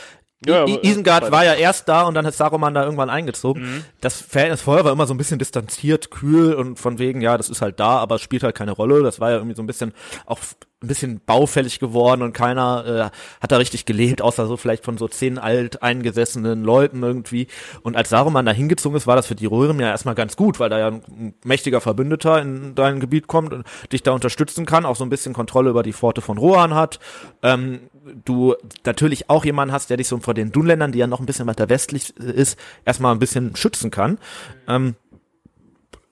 Ja, 0.46 0.68
I- 0.68 0.80
Isengard 0.84 1.32
war 1.32 1.44
ja 1.46 1.56
erst 1.56 1.90
da 1.90 2.04
und 2.04 2.14
dann 2.14 2.24
ist 2.26 2.38
Saruman 2.38 2.72
da 2.76 2.84
irgendwann 2.84 3.10
eingezogen. 3.10 3.64
Mhm. 3.64 3.84
Das 4.02 4.22
Verhältnis 4.22 4.62
vorher 4.62 4.86
war 4.86 4.92
immer 4.92 5.08
so 5.08 5.14
ein 5.16 5.18
bisschen 5.18 5.40
distanziert, 5.40 6.12
kühl 6.12 6.54
und 6.54 6.78
von 6.78 7.00
wegen, 7.00 7.22
ja, 7.22 7.38
das 7.38 7.50
ist 7.50 7.64
halt 7.64 7.80
da, 7.80 7.98
aber 7.98 8.16
es 8.16 8.22
spielt 8.22 8.44
halt 8.44 8.54
keine 8.56 8.72
Rolle. 8.74 9.02
Das 9.02 9.20
war 9.20 9.32
ja 9.32 9.38
irgendwie 9.38 9.56
so 9.56 9.64
ein 9.64 9.68
bisschen 9.68 9.94
auch 10.28 10.38
ein 10.84 10.88
bisschen 10.88 11.22
baufällig 11.26 11.80
geworden 11.80 12.22
und 12.22 12.34
keiner 12.34 12.86
äh, 12.86 13.42
hat 13.42 13.52
da 13.52 13.58
richtig 13.58 13.86
gelebt, 13.86 14.22
außer 14.22 14.46
so 14.46 14.58
vielleicht 14.58 14.86
von 14.86 15.00
so 15.00 15.08
zehn 15.08 15.40
alt 15.40 15.82
eingesessenen 15.82 16.64
Leuten 16.64 17.02
irgendwie. 17.02 17.48
Und 17.82 17.96
als 17.96 18.10
Saruman 18.10 18.46
da 18.46 18.52
hingezogen 18.52 18.96
ist, 18.96 19.08
war 19.08 19.16
das 19.16 19.26
für 19.26 19.34
die 19.34 19.48
Röhren 19.48 19.80
ja 19.80 19.88
erstmal 19.88 20.14
ganz 20.14 20.36
gut, 20.36 20.60
weil 20.60 20.70
da 20.70 20.78
ja 20.78 20.88
ein 20.90 21.34
mächtiger 21.44 21.82
Verbündeter 21.82 22.40
in 22.40 22.76
dein 22.76 23.00
Gebiet 23.00 23.26
kommt 23.26 23.54
und 23.54 23.66
dich 23.92 24.04
da 24.04 24.12
unterstützen 24.12 24.68
kann, 24.68 24.86
auch 24.86 24.96
so 24.96 25.04
ein 25.04 25.10
bisschen 25.10 25.34
Kontrolle 25.34 25.72
über 25.72 25.82
die 25.82 25.94
Pforte 25.94 26.22
von 26.22 26.38
Rohan 26.38 26.76
hat. 26.76 27.00
Ähm, 27.42 27.90
du 28.24 28.54
natürlich 28.86 29.32
auch 29.32 29.46
jemanden 29.46 29.74
hast, 29.74 29.90
der 29.90 29.98
dich 29.98 30.08
so 30.08 30.20
vor 30.20 30.36
den 30.36 30.52
Dunländern, 30.52 30.92
die 30.92 31.00
ja 31.00 31.08
noch 31.08 31.20
ein 31.20 31.26
bisschen 31.26 31.48
weiter 31.48 31.70
westlich 31.70 32.14
äh, 32.20 32.32
ist, 32.32 32.60
erstmal 32.86 33.16
ein 33.16 33.20
bisschen 33.20 33.56
schützen 33.56 33.90
kann. 33.90 34.20
Ähm, 34.68 34.96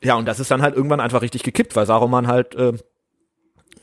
ja, 0.03 0.15
und 0.15 0.25
das 0.25 0.39
ist 0.39 0.49
dann 0.49 0.63
halt 0.63 0.75
irgendwann 0.75 0.99
einfach 0.99 1.21
richtig 1.21 1.43
gekippt, 1.43 1.75
weil 1.75 1.85
Saruman 1.85 2.25
halt 2.25 2.55
äh, 2.55 2.73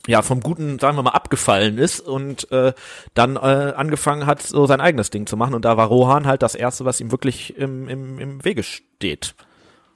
ja 0.07 0.23
vom 0.23 0.41
Guten, 0.41 0.79
sagen 0.79 0.97
wir 0.97 1.03
mal, 1.03 1.11
abgefallen 1.11 1.79
ist 1.79 2.01
und 2.01 2.51
äh, 2.51 2.73
dann 3.15 3.37
äh, 3.37 3.39
angefangen 3.77 4.27
hat, 4.27 4.43
so 4.43 4.67
sein 4.67 4.81
eigenes 4.81 5.11
Ding 5.11 5.27
zu 5.27 5.37
machen. 5.37 5.55
Und 5.55 5.65
da 5.65 5.77
war 5.77 5.87
Rohan 5.87 6.27
halt 6.27 6.43
das 6.43 6.55
Erste, 6.55 6.85
was 6.85 7.01
ihm 7.01 7.11
wirklich 7.13 7.57
im, 7.57 7.89
im, 7.89 8.19
im 8.19 8.45
Wege 8.45 8.63
steht. 8.63 9.35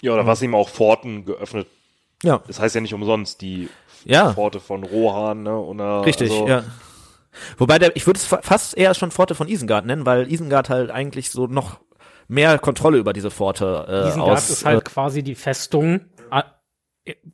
Ja, 0.03 0.13
oder 0.13 0.27
was 0.27 0.43
ihm 0.43 0.55
auch 0.55 0.69
Pforten 0.69 1.25
geöffnet. 1.25 1.67
Ja, 2.23 2.41
Das 2.47 2.61
heißt 2.61 2.75
ja 2.75 2.81
nicht 2.81 2.95
umsonst 2.95 3.41
die 3.41 3.69
ja, 4.05 4.33
Pforte 4.33 4.61
von 4.61 4.85
Rohan, 4.85 5.43
ne? 5.43 5.57
Oder, 5.59 6.05
richtig, 6.07 6.31
also, 6.31 6.47
ja. 6.49 6.65
Wobei 7.59 7.79
der, 7.79 7.95
ich 7.97 8.07
würde 8.07 8.19
es 8.19 8.25
fa- 8.25 8.41
fast 8.43 8.77
eher 8.77 8.95
schon 8.95 9.11
Pforte 9.11 9.35
von 9.35 9.49
Isengard 9.49 9.85
nennen, 9.85 10.07
weil 10.07 10.31
Isengard 10.33 10.71
halt 10.71 10.91
eigentlich 10.91 11.31
so 11.31 11.47
noch 11.47 11.81
mehr 12.29 12.59
Kontrolle 12.59 12.99
über 12.99 13.13
diese 13.13 13.31
Pforte 13.31 13.87
äh, 13.89 14.09
Isengard 14.09 14.29
aus. 14.39 14.51
ist 14.51 14.65
halt 14.65 14.85
quasi 14.85 15.23
die 15.23 15.35
Festung 15.35 16.01
äh, 16.31 16.43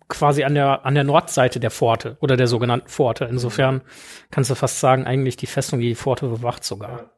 quasi 0.09 0.45
an 0.45 0.55
der 0.55 0.85
an 0.85 0.95
der 0.95 1.05
Nordseite 1.05 1.61
der 1.61 1.71
Pforte 1.71 2.17
oder 2.21 2.37
der 2.37 2.47
sogenannten 2.47 2.89
Pforte. 2.89 3.25
Insofern 3.25 3.83
kannst 4.31 4.51
du 4.51 4.55
fast 4.55 4.81
sagen, 4.81 5.07
eigentlich 5.07 5.37
die 5.37 5.47
Festung, 5.47 5.81
die 5.81 5.89
die 5.89 5.95
Pforte 5.95 6.27
bewacht 6.27 6.65
sogar. 6.65 7.11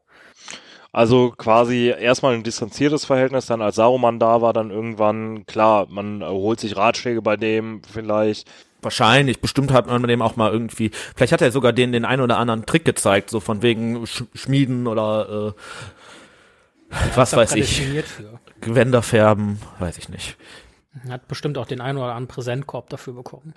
Also 0.92 1.32
quasi 1.36 1.88
erstmal 1.88 2.34
ein 2.34 2.44
distanziertes 2.44 3.04
Verhältnis, 3.04 3.46
dann 3.46 3.60
als 3.60 3.74
Saruman 3.74 4.20
da 4.20 4.40
war, 4.42 4.52
dann 4.52 4.70
irgendwann, 4.70 5.44
klar, 5.44 5.88
man 5.90 6.22
holt 6.24 6.60
sich 6.60 6.76
Ratschläge 6.76 7.20
bei 7.20 7.36
dem 7.36 7.82
vielleicht. 7.82 8.48
Wahrscheinlich, 8.80 9.40
bestimmt 9.40 9.72
hat 9.72 9.88
man 9.88 10.04
dem 10.04 10.22
auch 10.22 10.36
mal 10.36 10.52
irgendwie, 10.52 10.92
vielleicht 11.16 11.32
hat 11.32 11.42
er 11.42 11.50
sogar 11.50 11.72
den 11.72 11.90
den 11.90 12.04
einen 12.04 12.22
oder 12.22 12.38
anderen 12.38 12.64
Trick 12.64 12.84
gezeigt, 12.84 13.28
so 13.30 13.40
von 13.40 13.60
wegen 13.60 14.06
Sch 14.06 14.22
Schmieden 14.34 14.86
oder 14.86 15.54
äh, 16.90 16.96
was 17.16 17.34
weiß 17.34 17.56
ich. 17.56 17.82
Gewänder 18.60 19.02
färben, 19.02 19.58
weiß 19.80 19.98
ich 19.98 20.08
nicht. 20.08 20.36
Hat 21.08 21.28
bestimmt 21.28 21.58
auch 21.58 21.66
den 21.66 21.80
einen 21.80 21.98
oder 21.98 22.14
anderen 22.14 22.28
Präsentkorb 22.28 22.88
dafür 22.88 23.14
bekommen. 23.14 23.54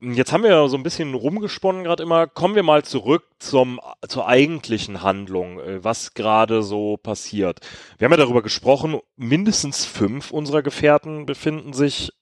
Jetzt 0.00 0.32
haben 0.32 0.44
wir 0.44 0.50
ja 0.50 0.68
so 0.68 0.76
ein 0.76 0.84
bisschen 0.84 1.12
rumgesponnen 1.12 1.82
gerade 1.82 2.04
immer. 2.04 2.28
Kommen 2.28 2.54
wir 2.54 2.62
mal 2.62 2.84
zurück 2.84 3.24
zum, 3.40 3.80
zur 4.06 4.28
eigentlichen 4.28 5.02
Handlung, 5.02 5.58
äh, 5.58 5.82
was 5.82 6.14
gerade 6.14 6.62
so 6.62 6.96
passiert. 6.96 7.60
Wir 7.98 8.04
haben 8.04 8.12
ja 8.12 8.18
darüber 8.18 8.42
gesprochen, 8.42 9.00
mindestens 9.16 9.84
fünf 9.84 10.30
unserer 10.30 10.62
Gefährten 10.62 11.26
befinden 11.26 11.72
sich 11.72 12.12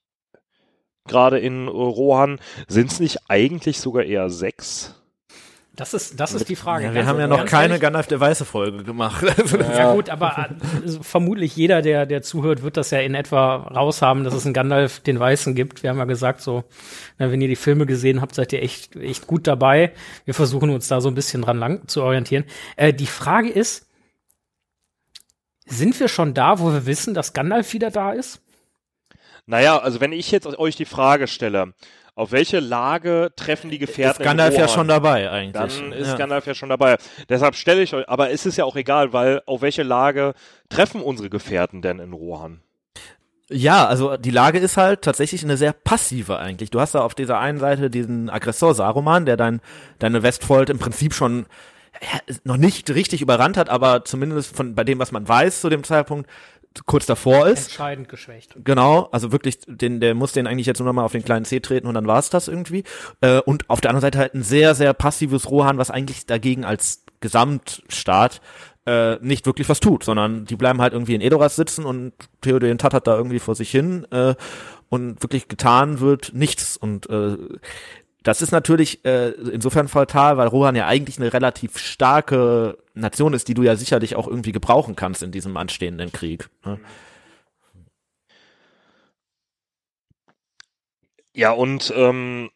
gerade 1.06 1.38
in 1.38 1.68
Rohan. 1.68 2.40
Sind 2.66 2.90
es 2.90 2.98
nicht 2.98 3.28
eigentlich 3.28 3.78
sogar 3.78 4.04
eher 4.04 4.30
sechs? 4.30 4.94
Das 5.76 5.92
ist, 5.92 6.18
das 6.18 6.32
ist 6.32 6.48
die 6.48 6.56
Frage. 6.56 6.86
Ja, 6.86 6.90
wir 6.94 7.00
Ganz- 7.02 7.08
haben 7.08 7.20
ja 7.20 7.26
noch 7.26 7.44
keine 7.44 7.64
ehrlich, 7.74 7.82
Gandalf 7.82 8.06
der 8.06 8.18
Weiße 8.18 8.46
Folge 8.46 8.82
gemacht. 8.82 9.22
Ja 9.76 9.92
gut, 9.92 10.08
aber 10.08 10.48
äh, 10.84 10.90
vermutlich 11.02 11.54
jeder, 11.54 11.82
der, 11.82 12.06
der 12.06 12.22
zuhört, 12.22 12.62
wird 12.62 12.78
das 12.78 12.90
ja 12.90 13.00
in 13.00 13.14
etwa 13.14 13.56
raushaben, 13.56 14.24
dass 14.24 14.32
es 14.32 14.46
einen 14.46 14.54
Gandalf 14.54 15.00
den 15.00 15.20
Weißen 15.20 15.54
gibt. 15.54 15.82
Wir 15.82 15.90
haben 15.90 15.98
ja 15.98 16.04
gesagt, 16.06 16.40
so, 16.40 16.64
na, 17.18 17.30
wenn 17.30 17.42
ihr 17.42 17.48
die 17.48 17.56
Filme 17.56 17.84
gesehen 17.84 18.22
habt, 18.22 18.34
seid 18.34 18.54
ihr 18.54 18.62
echt, 18.62 18.96
echt 18.96 19.26
gut 19.26 19.46
dabei. 19.46 19.92
Wir 20.24 20.32
versuchen 20.32 20.70
uns 20.70 20.88
da 20.88 21.02
so 21.02 21.08
ein 21.08 21.14
bisschen 21.14 21.42
dran 21.42 21.58
lang 21.58 21.86
zu 21.88 22.02
orientieren. 22.02 22.44
Äh, 22.76 22.94
die 22.94 23.06
Frage 23.06 23.50
ist, 23.50 23.86
sind 25.66 25.98
wir 26.00 26.08
schon 26.08 26.32
da, 26.32 26.58
wo 26.58 26.72
wir 26.72 26.86
wissen, 26.86 27.12
dass 27.12 27.32
Gandalf 27.34 27.72
wieder 27.74 27.90
da 27.90 28.12
ist? 28.12 28.40
Naja, 29.46 29.78
also 29.78 30.00
wenn 30.00 30.12
ich 30.12 30.30
jetzt 30.30 30.46
euch 30.46 30.76
die 30.76 30.84
Frage 30.86 31.26
stelle, 31.26 31.74
auf 32.16 32.32
welche 32.32 32.60
Lage 32.60 33.30
treffen 33.36 33.70
die 33.70 33.76
ist 33.76 33.86
Gefährten 33.86 34.24
Gandalf 34.24 34.54
in 34.54 34.60
ja 34.60 34.68
schon 34.68 34.88
dabei 34.88 35.30
eigentlich. 35.30 35.52
Dann 35.52 35.92
ist 35.92 36.08
ja. 36.08 36.16
Gandalf 36.16 36.46
ja 36.46 36.54
schon 36.54 36.70
dabei. 36.70 36.96
Deshalb 37.28 37.54
stelle 37.54 37.82
ich 37.82 37.94
euch, 37.94 38.08
aber 38.08 38.30
es 38.30 38.46
ist 38.46 38.56
ja 38.56 38.64
auch 38.64 38.74
egal, 38.74 39.12
weil 39.12 39.42
auf 39.44 39.60
welche 39.60 39.82
Lage 39.82 40.32
treffen 40.70 41.02
unsere 41.02 41.28
Gefährten 41.28 41.82
denn 41.82 41.98
in 42.00 42.14
Rohan? 42.14 42.62
Ja, 43.50 43.86
also 43.86 44.16
die 44.16 44.30
Lage 44.30 44.58
ist 44.58 44.78
halt 44.78 45.02
tatsächlich 45.02 45.44
eine 45.44 45.58
sehr 45.58 45.74
passive 45.74 46.38
eigentlich. 46.38 46.70
Du 46.70 46.80
hast 46.80 46.94
da 46.94 47.02
auf 47.02 47.14
dieser 47.14 47.38
einen 47.38 47.58
Seite 47.58 47.90
diesen 47.90 48.30
Aggressor 48.30 48.74
Saruman, 48.74 49.26
der 49.26 49.36
dein, 49.36 49.60
deine 49.98 50.22
Westfold 50.22 50.70
im 50.70 50.78
Prinzip 50.78 51.12
schon 51.12 51.46
ja, 52.00 52.34
noch 52.44 52.56
nicht 52.56 52.90
richtig 52.90 53.22
überrannt 53.22 53.56
hat, 53.56 53.68
aber 53.68 54.04
zumindest 54.04 54.56
von 54.56 54.74
bei 54.74 54.84
dem, 54.84 54.98
was 54.98 55.12
man 55.12 55.28
weiß 55.28 55.60
zu 55.60 55.68
dem 55.68 55.84
Zeitpunkt, 55.84 56.28
kurz 56.84 57.06
davor 57.06 57.46
ist. 57.46 57.68
Entscheidend 57.68 58.08
geschwächt. 58.08 58.54
Genau, 58.62 59.08
also 59.12 59.32
wirklich, 59.32 59.58
den, 59.66 60.00
der 60.00 60.14
muss 60.14 60.32
den 60.32 60.46
eigentlich 60.46 60.66
jetzt 60.66 60.78
nur 60.78 60.86
noch 60.86 60.92
mal 60.92 61.04
auf 61.04 61.12
den 61.12 61.24
kleinen 61.24 61.44
C 61.44 61.60
treten 61.60 61.86
und 61.86 61.94
dann 61.94 62.06
war's 62.06 62.30
das 62.30 62.48
irgendwie. 62.48 62.84
Äh, 63.20 63.40
und 63.40 63.70
auf 63.70 63.80
der 63.80 63.90
anderen 63.90 64.02
Seite 64.02 64.18
halt 64.18 64.34
ein 64.34 64.42
sehr, 64.42 64.74
sehr 64.74 64.92
passives 64.92 65.50
Rohan, 65.50 65.78
was 65.78 65.90
eigentlich 65.90 66.26
dagegen 66.26 66.64
als 66.64 67.04
Gesamtstaat 67.20 68.40
äh, 68.86 69.16
nicht 69.20 69.46
wirklich 69.46 69.68
was 69.68 69.80
tut, 69.80 70.04
sondern 70.04 70.44
die 70.44 70.56
bleiben 70.56 70.80
halt 70.80 70.92
irgendwie 70.92 71.14
in 71.14 71.20
Edoras 71.20 71.56
sitzen 71.56 71.84
und 71.84 72.12
Theoden 72.40 72.78
tattert 72.78 73.06
da 73.06 73.16
irgendwie 73.16 73.40
vor 73.40 73.54
sich 73.54 73.70
hin 73.70 74.06
äh, 74.12 74.34
und 74.88 75.22
wirklich 75.22 75.48
getan 75.48 76.00
wird 76.00 76.32
nichts. 76.34 76.76
Und 76.76 77.08
äh, 77.10 77.36
das 78.26 78.42
ist 78.42 78.50
natürlich 78.50 79.04
äh, 79.04 79.28
insofern 79.30 79.86
fatal, 79.86 80.36
weil 80.36 80.48
Rohan 80.48 80.74
ja 80.74 80.88
eigentlich 80.88 81.18
eine 81.18 81.32
relativ 81.32 81.78
starke 81.78 82.76
Nation 82.92 83.34
ist, 83.34 83.46
die 83.46 83.54
du 83.54 83.62
ja 83.62 83.76
sicherlich 83.76 84.16
auch 84.16 84.26
irgendwie 84.26 84.50
gebrauchen 84.50 84.96
kannst 84.96 85.22
in 85.22 85.30
diesem 85.30 85.56
anstehenden 85.56 86.10
Krieg. 86.10 86.48
Ne? 86.64 86.80
Ja, 91.34 91.52
und 91.52 91.92
ähm, 91.94 92.50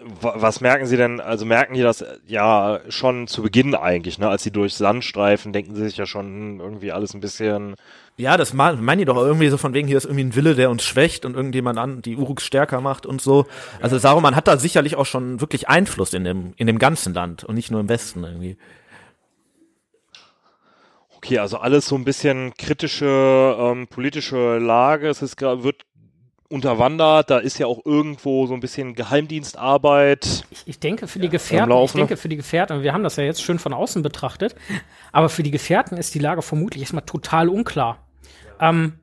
was 0.00 0.62
merken 0.62 0.86
Sie 0.86 0.96
denn, 0.96 1.20
also 1.20 1.44
merken 1.44 1.74
die 1.74 1.82
das 1.82 2.02
ja 2.26 2.80
schon 2.88 3.26
zu 3.26 3.42
Beginn 3.42 3.74
eigentlich, 3.74 4.18
ne? 4.18 4.28
Als 4.28 4.44
sie 4.44 4.50
durchs 4.50 4.78
Land 4.78 5.04
streifen, 5.04 5.52
denken 5.52 5.74
sie 5.74 5.84
sich 5.84 5.96
ja 5.98 6.06
schon 6.06 6.26
hm, 6.26 6.60
irgendwie 6.60 6.92
alles 6.92 7.12
ein 7.12 7.20
bisschen. 7.20 7.74
Ja, 8.18 8.38
das 8.38 8.54
meinen 8.54 8.98
die 8.98 9.04
doch 9.04 9.16
irgendwie 9.16 9.48
so 9.48 9.58
von 9.58 9.74
wegen, 9.74 9.86
hier 9.86 9.98
ist 9.98 10.06
irgendwie 10.06 10.24
ein 10.24 10.34
Wille, 10.34 10.54
der 10.54 10.70
uns 10.70 10.84
schwächt 10.84 11.26
und 11.26 11.34
irgendjemand 11.34 11.78
an, 11.78 12.00
die 12.00 12.16
Uruks 12.16 12.44
stärker 12.44 12.80
macht 12.80 13.04
und 13.04 13.20
so. 13.20 13.44
Also 13.82 13.98
Saruman 13.98 14.34
hat 14.34 14.48
da 14.48 14.56
sicherlich 14.56 14.96
auch 14.96 15.04
schon 15.04 15.42
wirklich 15.42 15.68
Einfluss 15.68 16.14
in 16.14 16.24
dem, 16.24 16.54
in 16.56 16.66
dem 16.66 16.78
ganzen 16.78 17.12
Land 17.12 17.44
und 17.44 17.54
nicht 17.56 17.70
nur 17.70 17.80
im 17.80 17.90
Westen 17.90 18.24
irgendwie. 18.24 18.56
Okay, 21.16 21.38
also 21.38 21.58
alles 21.58 21.88
so 21.88 21.96
ein 21.96 22.04
bisschen 22.04 22.54
kritische 22.54 23.56
ähm, 23.58 23.86
politische 23.88 24.58
Lage. 24.58 25.08
Es 25.08 25.20
ist, 25.20 25.40
wird 25.40 25.84
unterwandert. 26.48 27.28
Da 27.28 27.38
ist 27.38 27.58
ja 27.58 27.66
auch 27.66 27.84
irgendwo 27.84 28.46
so 28.46 28.54
ein 28.54 28.60
bisschen 28.60 28.94
Geheimdienstarbeit. 28.94 30.44
Ich, 30.50 30.62
ich 30.66 30.78
denke 30.78 31.06
für 31.06 31.18
die 31.18 31.28
Gefährten, 31.28 31.72
ich 31.84 31.92
denke 31.92 32.16
für 32.16 32.28
die 32.28 32.36
Gefährten, 32.36 32.82
wir 32.82 32.92
haben 32.94 33.02
das 33.02 33.16
ja 33.16 33.24
jetzt 33.24 33.42
schön 33.42 33.58
von 33.58 33.74
außen 33.74 34.02
betrachtet, 34.02 34.54
aber 35.12 35.28
für 35.28 35.42
die 35.42 35.50
Gefährten 35.50 35.98
ist 35.98 36.14
die 36.14 36.18
Lage 36.18 36.42
vermutlich 36.42 36.82
erstmal 36.82 37.04
total 37.04 37.48
unklar. 37.48 38.05
Ähm, 38.60 38.94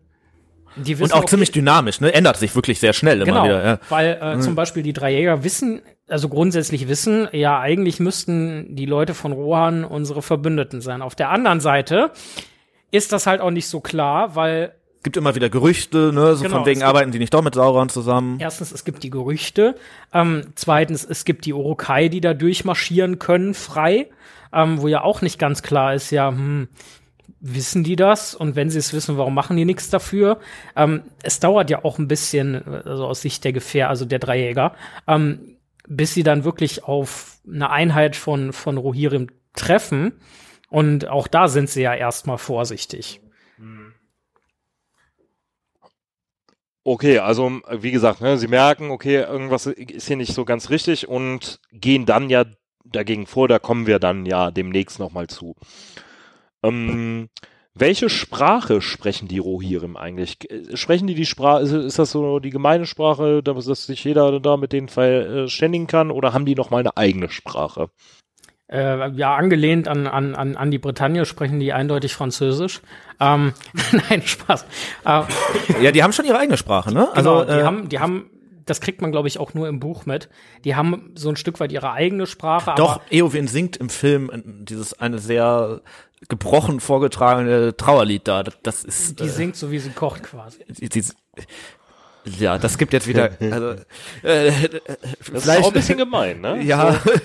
und 0.76 1.14
auch 1.14 1.26
ziemlich 1.26 1.52
dynamisch, 1.52 2.02
ne? 2.02 2.14
Ändert 2.14 2.38
sich 2.38 2.56
wirklich 2.56 2.80
sehr 2.80 2.94
schnell 2.94 3.22
immer 3.22 3.26
genau, 3.26 3.44
wieder. 3.44 3.66
Ja. 3.66 3.80
Weil 3.90 4.18
äh, 4.20 4.36
mhm. 4.36 4.42
zum 4.42 4.56
Beispiel 4.56 4.82
die 4.82 4.94
drei 4.94 5.12
Jäger 5.12 5.44
wissen, 5.44 5.82
also 6.08 6.30
grundsätzlich 6.30 6.88
wissen, 6.88 7.28
ja, 7.32 7.60
eigentlich 7.60 8.00
müssten 8.00 8.76
die 8.76 8.86
Leute 8.86 9.14
von 9.14 9.32
Rohan 9.34 9.86
unsere 9.86 10.22
Verbündeten 10.22 10.82
sein. 10.82 11.02
Auf 11.02 11.16
der 11.16 11.30
anderen 11.30 11.60
Seite 11.60 12.12
ist 12.92 13.12
das 13.12 13.28
halt 13.28 13.40
auch 13.40 13.52
nicht 13.52 13.68
so 13.68 13.82
klar, 13.82 14.36
weil 14.36 14.74
gibt 15.04 15.18
immer 15.18 15.36
wieder 15.36 15.50
Gerüchte, 15.50 16.12
ne, 16.14 16.36
so 16.36 16.44
genau, 16.44 16.58
von 16.58 16.66
wegen 16.66 16.82
arbeiten 16.82 17.12
die 17.12 17.20
nicht 17.20 17.34
doch 17.34 17.42
mit 17.42 17.56
Sauron 17.56 17.90
zusammen. 17.90 18.38
Erstens, 18.40 18.72
es 18.72 18.86
gibt 18.86 19.04
die 19.04 19.10
Gerüchte. 19.10 19.76
Ähm, 20.14 20.48
zweitens, 20.56 21.04
es 21.04 21.26
gibt 21.26 21.46
die 21.46 21.54
Urukai, 21.54 22.08
die 22.08 22.22
da 22.22 22.34
durchmarschieren 22.34 23.20
können, 23.20 23.54
frei, 23.54 24.10
ähm, 24.54 24.82
wo 24.82 24.88
ja 24.88 25.02
auch 25.04 25.22
nicht 25.22 25.38
ganz 25.38 25.62
klar 25.62 25.94
ist, 25.94 26.10
ja, 26.12 26.30
hm, 26.30 26.70
wissen 27.46 27.84
die 27.84 27.98
das? 27.98 28.34
Und 28.34 28.56
wenn 28.56 28.70
sie 28.70 28.80
es 28.80 28.94
wissen, 28.94 29.18
warum 29.18 29.36
machen 29.36 29.58
die 29.58 29.66
nichts 29.66 29.90
dafür? 29.90 30.40
Ähm, 30.76 31.04
es 31.22 31.40
dauert 31.40 31.70
ja 31.70 31.84
auch 31.84 32.00
ein 32.00 32.08
bisschen, 32.08 32.64
also 32.66 33.06
aus 33.06 33.22
Sicht 33.22 33.44
der 33.44 33.52
Gefähr, 33.52 33.90
also 33.90 34.06
der 34.06 34.20
Dreijäger, 34.20 34.74
ähm, 35.08 35.58
bis 35.88 36.14
sie 36.14 36.24
dann 36.24 36.46
wirklich 36.46 36.86
auf 36.86 37.42
eine 37.46 37.70
Einheit 37.70 38.16
von, 38.16 38.54
von 38.54 38.78
Rohirrim 38.78 39.28
treffen. 39.54 40.14
Und 40.70 41.10
auch 41.10 41.28
da 41.28 41.50
sind 41.50 41.70
sie 41.70 41.82
ja 41.82 41.94
erstmal 41.94 42.38
vorsichtig. 42.38 43.20
Okay, 46.86 47.20
also 47.20 47.62
wie 47.72 47.92
gesagt, 47.92 48.22
ne, 48.22 48.38
sie 48.38 48.48
merken, 48.48 48.90
okay, 48.90 49.22
irgendwas 49.22 49.66
ist 49.68 50.08
hier 50.08 50.18
nicht 50.18 50.34
so 50.34 50.46
ganz 50.46 50.70
richtig 50.70 51.08
und 51.08 51.60
gehen 51.72 52.06
dann 52.06 52.30
ja 52.30 52.46
dagegen 52.86 53.26
vor, 53.26 53.48
da 53.48 53.60
kommen 53.60 53.88
wir 53.88 54.00
dann 54.00 54.26
ja 54.26 54.52
demnächst 54.52 55.00
nochmal 55.00 55.28
zu. 55.28 55.56
Ähm, 56.64 57.30
welche 57.76 58.10
Sprache 58.10 58.82
sprechen 58.82 59.28
die 59.28 59.40
Rohirrim 59.40 59.98
eigentlich? 59.98 60.38
Sprechen 60.76 61.08
die 61.08 61.16
die 61.16 61.26
Sprache, 61.26 61.64
ist, 61.64 61.98
das 62.00 62.12
so 62.12 62.40
die 62.40 62.52
gemeine 62.52 62.86
Sprache, 62.86 63.42
dass 63.42 63.66
sich 63.66 64.04
jeder 64.04 64.40
da 64.40 64.58
mit 64.58 64.74
denen 64.74 64.90
verständigen 64.90 65.88
kann 65.88 66.12
oder 66.12 66.34
haben 66.34 66.46
die 66.46 66.56
nochmal 66.56 66.82
eine 66.82 66.98
eigene 66.98 67.30
Sprache? 67.30 67.90
äh, 68.74 69.12
ja, 69.12 69.36
angelehnt 69.36 69.88
an, 69.88 70.08
an, 70.08 70.36
an, 70.36 70.56
an 70.56 70.72
die 70.72 70.80
Bretagne 70.80 71.26
sprechen 71.26 71.60
die 71.60 71.74
eindeutig 71.74 72.14
Französisch. 72.14 72.82
Ähm, 73.20 73.54
nein, 74.10 74.22
Spaß. 74.24 74.66
Äh, 75.06 75.22
ja, 75.82 75.92
die 75.92 76.04
haben 76.04 76.14
schon 76.14 76.26
ihre 76.26 76.40
eigene 76.40 76.58
Sprache, 76.58 76.94
ne? 76.94 77.10
Also, 77.14 77.42
genau, 77.42 77.46
die 77.46 77.60
äh, 77.60 77.64
haben, 77.64 77.90
die 77.90 78.00
haben, 78.00 78.30
das 78.66 78.82
kriegt 78.82 79.02
man, 79.02 79.12
glaube 79.12 79.28
ich, 79.28 79.38
auch 79.38 79.54
nur 79.54 79.68
im 79.68 79.80
Buch 79.80 80.06
mit. 80.06 80.30
Die 80.66 80.76
haben 80.76 81.12
so 81.16 81.30
ein 81.30 81.36
Stück 81.36 81.60
weit 81.60 81.72
ihre 81.72 81.92
eigene 81.92 82.26
Sprache. 82.26 82.74
Doch, 82.76 83.02
Eowyn 83.12 83.48
singt 83.48 83.78
im 83.78 83.90
Film 83.90 84.32
dieses 84.66 85.00
eine 85.00 85.20
sehr 85.20 85.82
gebrochen 86.30 86.80
vorgetragene 86.80 87.76
Trauerlied 87.76 88.28
da. 88.28 88.44
Das 88.44 88.84
ist. 88.84 89.20
Die 89.20 89.26
äh, 89.26 89.30
singt 89.30 89.56
so, 89.56 89.72
wie 89.72 89.80
sie 89.80 89.92
kocht 89.92 90.24
quasi. 90.24 90.60
Die, 90.68 90.90
die, 90.90 91.04
ja, 92.40 92.58
das 92.58 92.78
gibt 92.78 92.94
jetzt 92.94 93.08
wieder. 93.08 93.32
Also, 93.40 93.76
äh, 94.24 94.52
das 95.32 95.46
ist 95.46 95.50
auch 95.50 95.68
ein 95.68 95.74
bisschen 95.74 95.98
gemein, 95.98 96.42
ne? 96.42 96.62
Ja. 96.64 96.94
So. 96.94 97.12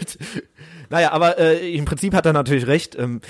Naja, 0.91 1.13
aber 1.13 1.39
äh, 1.39 1.75
im 1.75 1.85
Prinzip 1.85 2.15
hat 2.15 2.25
er 2.25 2.33
natürlich 2.33 2.67
recht. 2.67 2.97
Ähm, 2.99 3.21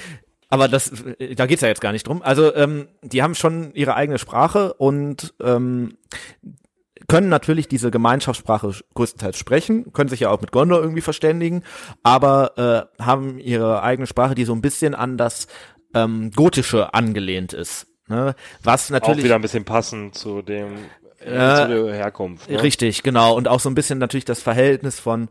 aber 0.48 0.68
das, 0.68 0.92
äh, 1.18 1.34
da 1.34 1.46
geht's 1.46 1.62
ja 1.62 1.68
jetzt 1.68 1.80
gar 1.80 1.92
nicht 1.92 2.06
drum. 2.06 2.22
Also 2.22 2.54
ähm, 2.54 2.88
die 3.02 3.22
haben 3.22 3.34
schon 3.34 3.74
ihre 3.74 3.96
eigene 3.96 4.18
Sprache 4.18 4.74
und 4.74 5.34
ähm, 5.42 5.98
können 7.08 7.30
natürlich 7.30 7.68
diese 7.68 7.90
Gemeinschaftssprache 7.90 8.72
größtenteils 8.94 9.38
sprechen, 9.38 9.92
können 9.92 10.10
sich 10.10 10.20
ja 10.20 10.30
auch 10.30 10.40
mit 10.40 10.52
Gondor 10.52 10.80
irgendwie 10.80 11.00
verständigen, 11.00 11.64
aber 12.02 12.88
äh, 12.98 13.02
haben 13.02 13.38
ihre 13.38 13.82
eigene 13.82 14.06
Sprache, 14.06 14.34
die 14.34 14.44
so 14.44 14.52
ein 14.52 14.60
bisschen 14.60 14.94
an 14.94 15.16
das 15.16 15.48
ähm, 15.94 16.30
Gotische 16.36 16.92
angelehnt 16.94 17.54
ist. 17.54 17.86
Ne? 18.08 18.34
Was 18.62 18.90
natürlich 18.90 19.20
auch 19.20 19.24
wieder 19.24 19.34
ein 19.34 19.42
bisschen 19.42 19.64
passend 19.64 20.14
zu 20.14 20.42
dem 20.42 20.74
äh, 21.20 21.24
zu 21.24 21.68
der 21.68 21.94
Herkunft. 21.94 22.48
Ne? 22.48 22.62
Richtig, 22.62 23.02
genau. 23.02 23.34
Und 23.34 23.48
auch 23.48 23.60
so 23.60 23.68
ein 23.70 23.74
bisschen 23.74 23.98
natürlich 23.98 24.24
das 24.24 24.42
Verhältnis 24.42 25.00
von 25.00 25.28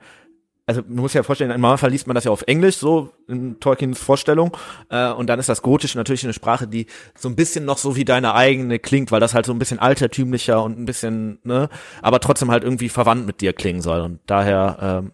also 0.68 0.82
musst 0.86 1.16
dir 1.16 1.20
ja 1.20 1.24
vorstellen, 1.24 1.50
im 1.52 1.62
Normalfall 1.62 1.92
liest 1.92 2.08
man 2.08 2.16
das 2.16 2.26
ja 2.26 2.32
auf 2.32 2.44
Englisch, 2.46 2.76
so 2.76 3.14
in 3.30 3.58
Tolkiens 3.62 4.00
Vorstellung. 4.00 4.56
Äh, 4.90 5.12
und 5.12 5.28
dann 5.28 5.40
ist 5.40 5.48
das 5.48 5.62
Gotisch 5.62 5.96
natürlich 5.96 6.26
eine 6.26 6.34
Sprache, 6.34 6.68
die 6.68 6.88
so 7.18 7.30
ein 7.30 7.38
bisschen 7.38 7.64
noch 7.64 7.78
so 7.78 7.96
wie 7.96 8.04
deine 8.04 8.36
eigene 8.36 8.78
klingt, 8.78 9.12
weil 9.12 9.22
das 9.22 9.34
halt 9.34 9.46
so 9.46 9.54
ein 9.54 9.60
bisschen 9.60 9.80
altertümlicher 9.80 10.62
und 10.62 10.78
ein 10.78 10.86
bisschen, 10.86 11.40
ne, 11.44 11.70
aber 12.02 12.20
trotzdem 12.20 12.52
halt 12.52 12.66
irgendwie 12.66 12.90
verwandt 12.90 13.26
mit 13.26 13.40
dir 13.40 13.54
klingen 13.54 13.82
soll. 13.82 14.02
Und 14.02 14.20
daher 14.26 14.78
ähm, 14.82 15.12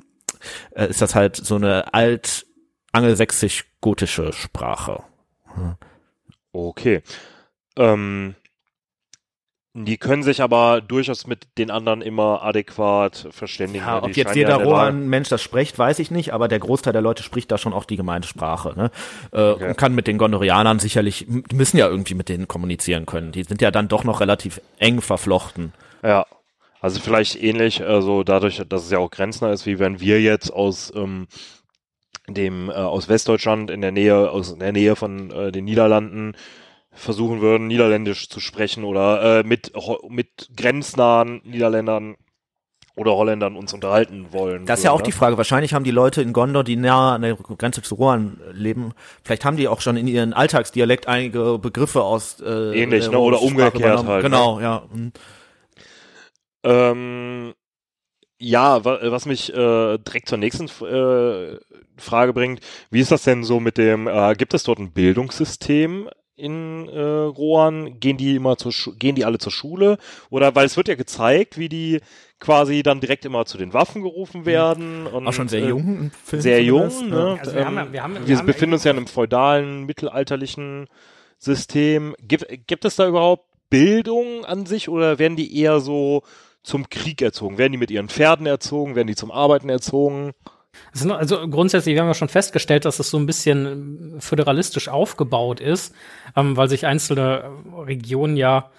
äh, 0.71 0.89
ist 0.89 1.03
das 1.03 1.13
halt 1.13 1.35
so 1.35 1.55
eine 1.55 1.93
alt 1.93 2.47
angelsächsisch-gotische 2.91 4.33
Sprache. 4.33 5.03
Hm. 5.53 5.75
Okay. 6.51 7.03
Ähm, 7.77 8.33
die 9.75 9.97
können 9.97 10.21
sich 10.21 10.41
aber 10.41 10.81
durchaus 10.81 11.25
mit 11.25 11.47
den 11.57 11.71
anderen 11.71 12.03
immer 12.03 12.43
adäquat 12.43 13.27
verständigen. 13.31 13.83
Ja, 13.83 14.03
ob 14.03 14.15
jetzt 14.15 14.35
jeder 14.35 14.59
ja 14.59 14.63
Rohan-Mensch 14.63 15.29
das 15.29 15.41
spricht, 15.41 15.79
weiß 15.79 15.97
ich 15.97 16.11
nicht, 16.11 16.31
aber 16.31 16.47
der 16.47 16.59
Großteil 16.59 16.93
der 16.93 17.01
Leute 17.01 17.23
spricht 17.23 17.51
da 17.51 17.57
schon 17.57 17.73
auch 17.73 17.85
die 17.85 17.95
Gemeinsprache. 17.95 18.73
Ne? 18.77 18.91
Äh, 19.31 19.49
okay. 19.49 19.69
Und 19.69 19.77
kann 19.77 19.95
mit 19.95 20.05
den 20.05 20.19
Gondorianern 20.19 20.77
sicherlich, 20.77 21.25
die 21.27 21.55
müssen 21.55 21.77
ja 21.77 21.87
irgendwie 21.87 22.13
mit 22.13 22.29
denen 22.29 22.47
kommunizieren 22.47 23.07
können. 23.07 23.31
Die 23.31 23.43
sind 23.43 23.63
ja 23.63 23.71
dann 23.71 23.87
doch 23.87 24.03
noch 24.03 24.21
relativ 24.21 24.61
eng 24.77 25.01
verflochten. 25.01 25.73
Ja, 26.03 26.27
also 26.79 26.99
vielleicht 26.99 27.41
ähnlich, 27.41 27.83
also 27.83 28.23
dadurch, 28.23 28.61
dass 28.69 28.83
es 28.83 28.91
ja 28.91 28.99
auch 28.99 29.09
grenzner 29.09 29.53
ist, 29.53 29.65
wie 29.65 29.79
wenn 29.79 29.99
wir 29.99 30.21
jetzt 30.21 30.51
aus 30.51 30.93
ähm, 30.95 31.27
dem 32.27 32.69
äh, 32.69 32.73
aus 32.73 33.09
Westdeutschland 33.09 33.71
in 33.71 33.81
der 33.81 33.91
Nähe, 33.91 34.29
aus 34.29 34.55
der 34.55 34.71
Nähe 34.71 34.95
von 34.95 35.31
äh, 35.31 35.51
den 35.51 35.65
Niederlanden 35.65 36.35
versuchen 36.93 37.41
würden, 37.41 37.67
Niederländisch 37.67 38.29
zu 38.29 38.39
sprechen 38.39 38.83
oder 38.83 39.39
äh, 39.39 39.43
mit, 39.43 39.73
mit 40.09 40.49
grenznahen 40.55 41.41
Niederländern 41.43 42.15
oder 42.95 43.15
Holländern 43.15 43.55
uns 43.55 43.73
unterhalten 43.73 44.27
wollen. 44.31 44.65
Das 44.65 44.79
ist 44.79 44.85
ja 44.85 44.91
auch 44.91 44.99
ne? 44.99 45.05
die 45.05 45.11
Frage. 45.11 45.37
Wahrscheinlich 45.37 45.73
haben 45.73 45.83
die 45.83 45.91
Leute 45.91 46.21
in 46.21 46.31
Gondor, 46.31 46.63
die 46.63 46.75
nah 46.75 47.15
an 47.15 47.23
der 47.23 47.35
Grenze 47.35 47.81
zu 47.81 47.95
Rohan 47.95 48.39
leben, 48.51 48.91
vielleicht 49.23 49.45
haben 49.45 49.57
die 49.57 49.67
auch 49.67 49.81
schon 49.81 49.97
in 49.97 50.07
ihren 50.07 50.33
Alltagsdialekt 50.33 51.07
einige 51.07 51.57
Begriffe 51.57 52.03
aus 52.03 52.39
äh, 52.41 52.79
ähnlich, 52.79 53.09
ne? 53.09 53.17
Oder 53.17 53.41
umgekehrt 53.41 54.05
halt. 54.05 54.23
Ne? 54.23 54.29
Genau, 54.29 54.57
ne? 54.57 54.63
ja. 54.63 54.83
Mhm. 54.93 55.11
Ähm, 56.65 57.53
ja, 58.39 58.85
was 58.85 59.25
mich 59.25 59.51
äh, 59.53 59.97
direkt 59.97 60.27
zur 60.27 60.37
nächsten 60.37 60.65
äh, 60.85 61.57
Frage 61.97 62.33
bringt, 62.33 62.59
wie 62.91 62.99
ist 62.99 63.11
das 63.11 63.23
denn 63.23 63.43
so 63.43 63.59
mit 63.59 63.77
dem, 63.77 64.07
äh, 64.07 64.35
gibt 64.35 64.53
es 64.53 64.63
dort 64.63 64.79
ein 64.79 64.91
Bildungssystem 64.91 66.09
in 66.35 66.87
äh, 66.89 66.99
Rohan? 66.99 67.99
Gehen 67.99 68.17
die 68.17 68.35
immer 68.35 68.57
zur 68.57 68.71
Schu 68.71 68.93
gehen 68.95 69.15
die 69.15 69.25
alle 69.25 69.37
zur 69.37 69.51
Schule? 69.51 69.97
Oder 70.29 70.55
weil 70.55 70.65
es 70.65 70.77
wird 70.77 70.87
ja 70.87 70.95
gezeigt, 70.95 71.57
wie 71.57 71.69
die 71.69 71.99
quasi 72.39 72.83
dann 72.83 72.99
direkt 72.99 73.25
immer 73.25 73.45
zu 73.45 73.57
den 73.57 73.73
Waffen 73.73 74.03
gerufen 74.03 74.41
mhm. 74.41 74.45
werden. 74.45 75.07
Und, 75.07 75.27
Auch 75.27 75.33
schon 75.33 75.47
sehr 75.47 75.63
äh, 75.63 75.69
jung. 75.69 76.11
Film 76.23 76.41
sehr 76.41 76.63
jung. 76.63 77.09
Ne? 77.09 77.37
Also 77.39 77.55
wir, 77.55 77.65
haben, 77.65 77.77
ähm, 77.77 77.93
wir, 77.93 78.03
haben, 78.03 78.13
wir, 78.15 78.27
wir 78.27 78.37
haben 78.37 78.45
befinden 78.45 78.73
uns 78.73 78.83
ja 78.83 78.91
in 78.91 78.97
einem 78.97 79.07
feudalen, 79.07 79.85
mittelalterlichen 79.85 80.87
System. 81.37 82.15
Gibt, 82.19 82.45
gibt 82.67 82.85
es 82.85 82.95
da 82.95 83.07
überhaupt 83.07 83.45
Bildung 83.69 84.45
an 84.45 84.65
sich 84.65 84.89
oder 84.89 85.19
werden 85.19 85.35
die 85.35 85.57
eher 85.59 85.79
so 85.79 86.23
zum 86.61 86.89
Krieg 86.89 87.21
erzogen? 87.21 87.57
Werden 87.57 87.71
die 87.71 87.77
mit 87.77 87.91
ihren 87.91 88.09
Pferden 88.09 88.45
erzogen? 88.45 88.95
Werden 88.95 89.07
die 89.07 89.15
zum 89.15 89.31
Arbeiten 89.31 89.69
erzogen? 89.69 90.33
Also, 91.09 91.47
grundsätzlich, 91.47 91.95
wir 91.95 92.01
haben 92.01 92.07
ja 92.07 92.13
schon 92.13 92.29
festgestellt, 92.29 92.85
dass 92.85 92.99
es 92.99 93.09
so 93.09 93.17
ein 93.17 93.25
bisschen 93.25 94.15
föderalistisch 94.19 94.89
aufgebaut 94.89 95.59
ist, 95.59 95.93
ähm, 96.35 96.57
weil 96.57 96.69
sich 96.69 96.85
einzelne 96.85 97.49
Regionen 97.85 98.37
ja 98.37 98.71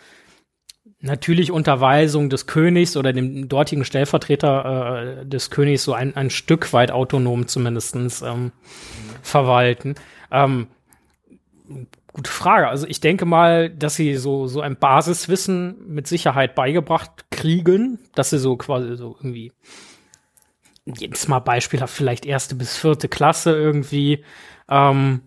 natürlich 1.04 1.52
unter 1.52 1.80
Weisung 1.80 2.30
des 2.30 2.46
Königs 2.46 2.96
oder 2.96 3.12
dem 3.12 3.48
dortigen 3.48 3.84
Stellvertreter 3.84 5.20
äh, 5.20 5.26
des 5.26 5.50
Königs 5.50 5.84
so 5.84 5.92
ein, 5.92 6.16
ein 6.16 6.30
Stück 6.30 6.72
weit 6.72 6.90
autonom 6.90 7.46
zumindestens 7.46 8.22
ähm, 8.22 8.52
verwalten. 9.22 9.96
Ähm, 10.30 10.68
gute 12.12 12.30
Frage. 12.30 12.68
Also 12.68 12.86
ich 12.86 13.00
denke 13.00 13.26
mal, 13.26 13.68
dass 13.68 13.96
sie 13.96 14.16
so, 14.16 14.46
so 14.46 14.60
ein 14.62 14.76
Basiswissen 14.76 15.76
mit 15.86 16.06
Sicherheit 16.06 16.54
beigebracht 16.54 17.30
kriegen, 17.30 17.98
dass 18.14 18.30
sie 18.30 18.38
so 18.38 18.56
quasi 18.56 18.96
so 18.96 19.16
irgendwie 19.18 19.52
jetzt 20.86 21.28
mal 21.28 21.40
beispielhaft 21.40 21.94
vielleicht 21.94 22.26
erste 22.26 22.54
bis 22.54 22.76
vierte 22.76 23.08
Klasse 23.08 23.56
irgendwie. 23.56 24.24
Ähm, 24.68 25.22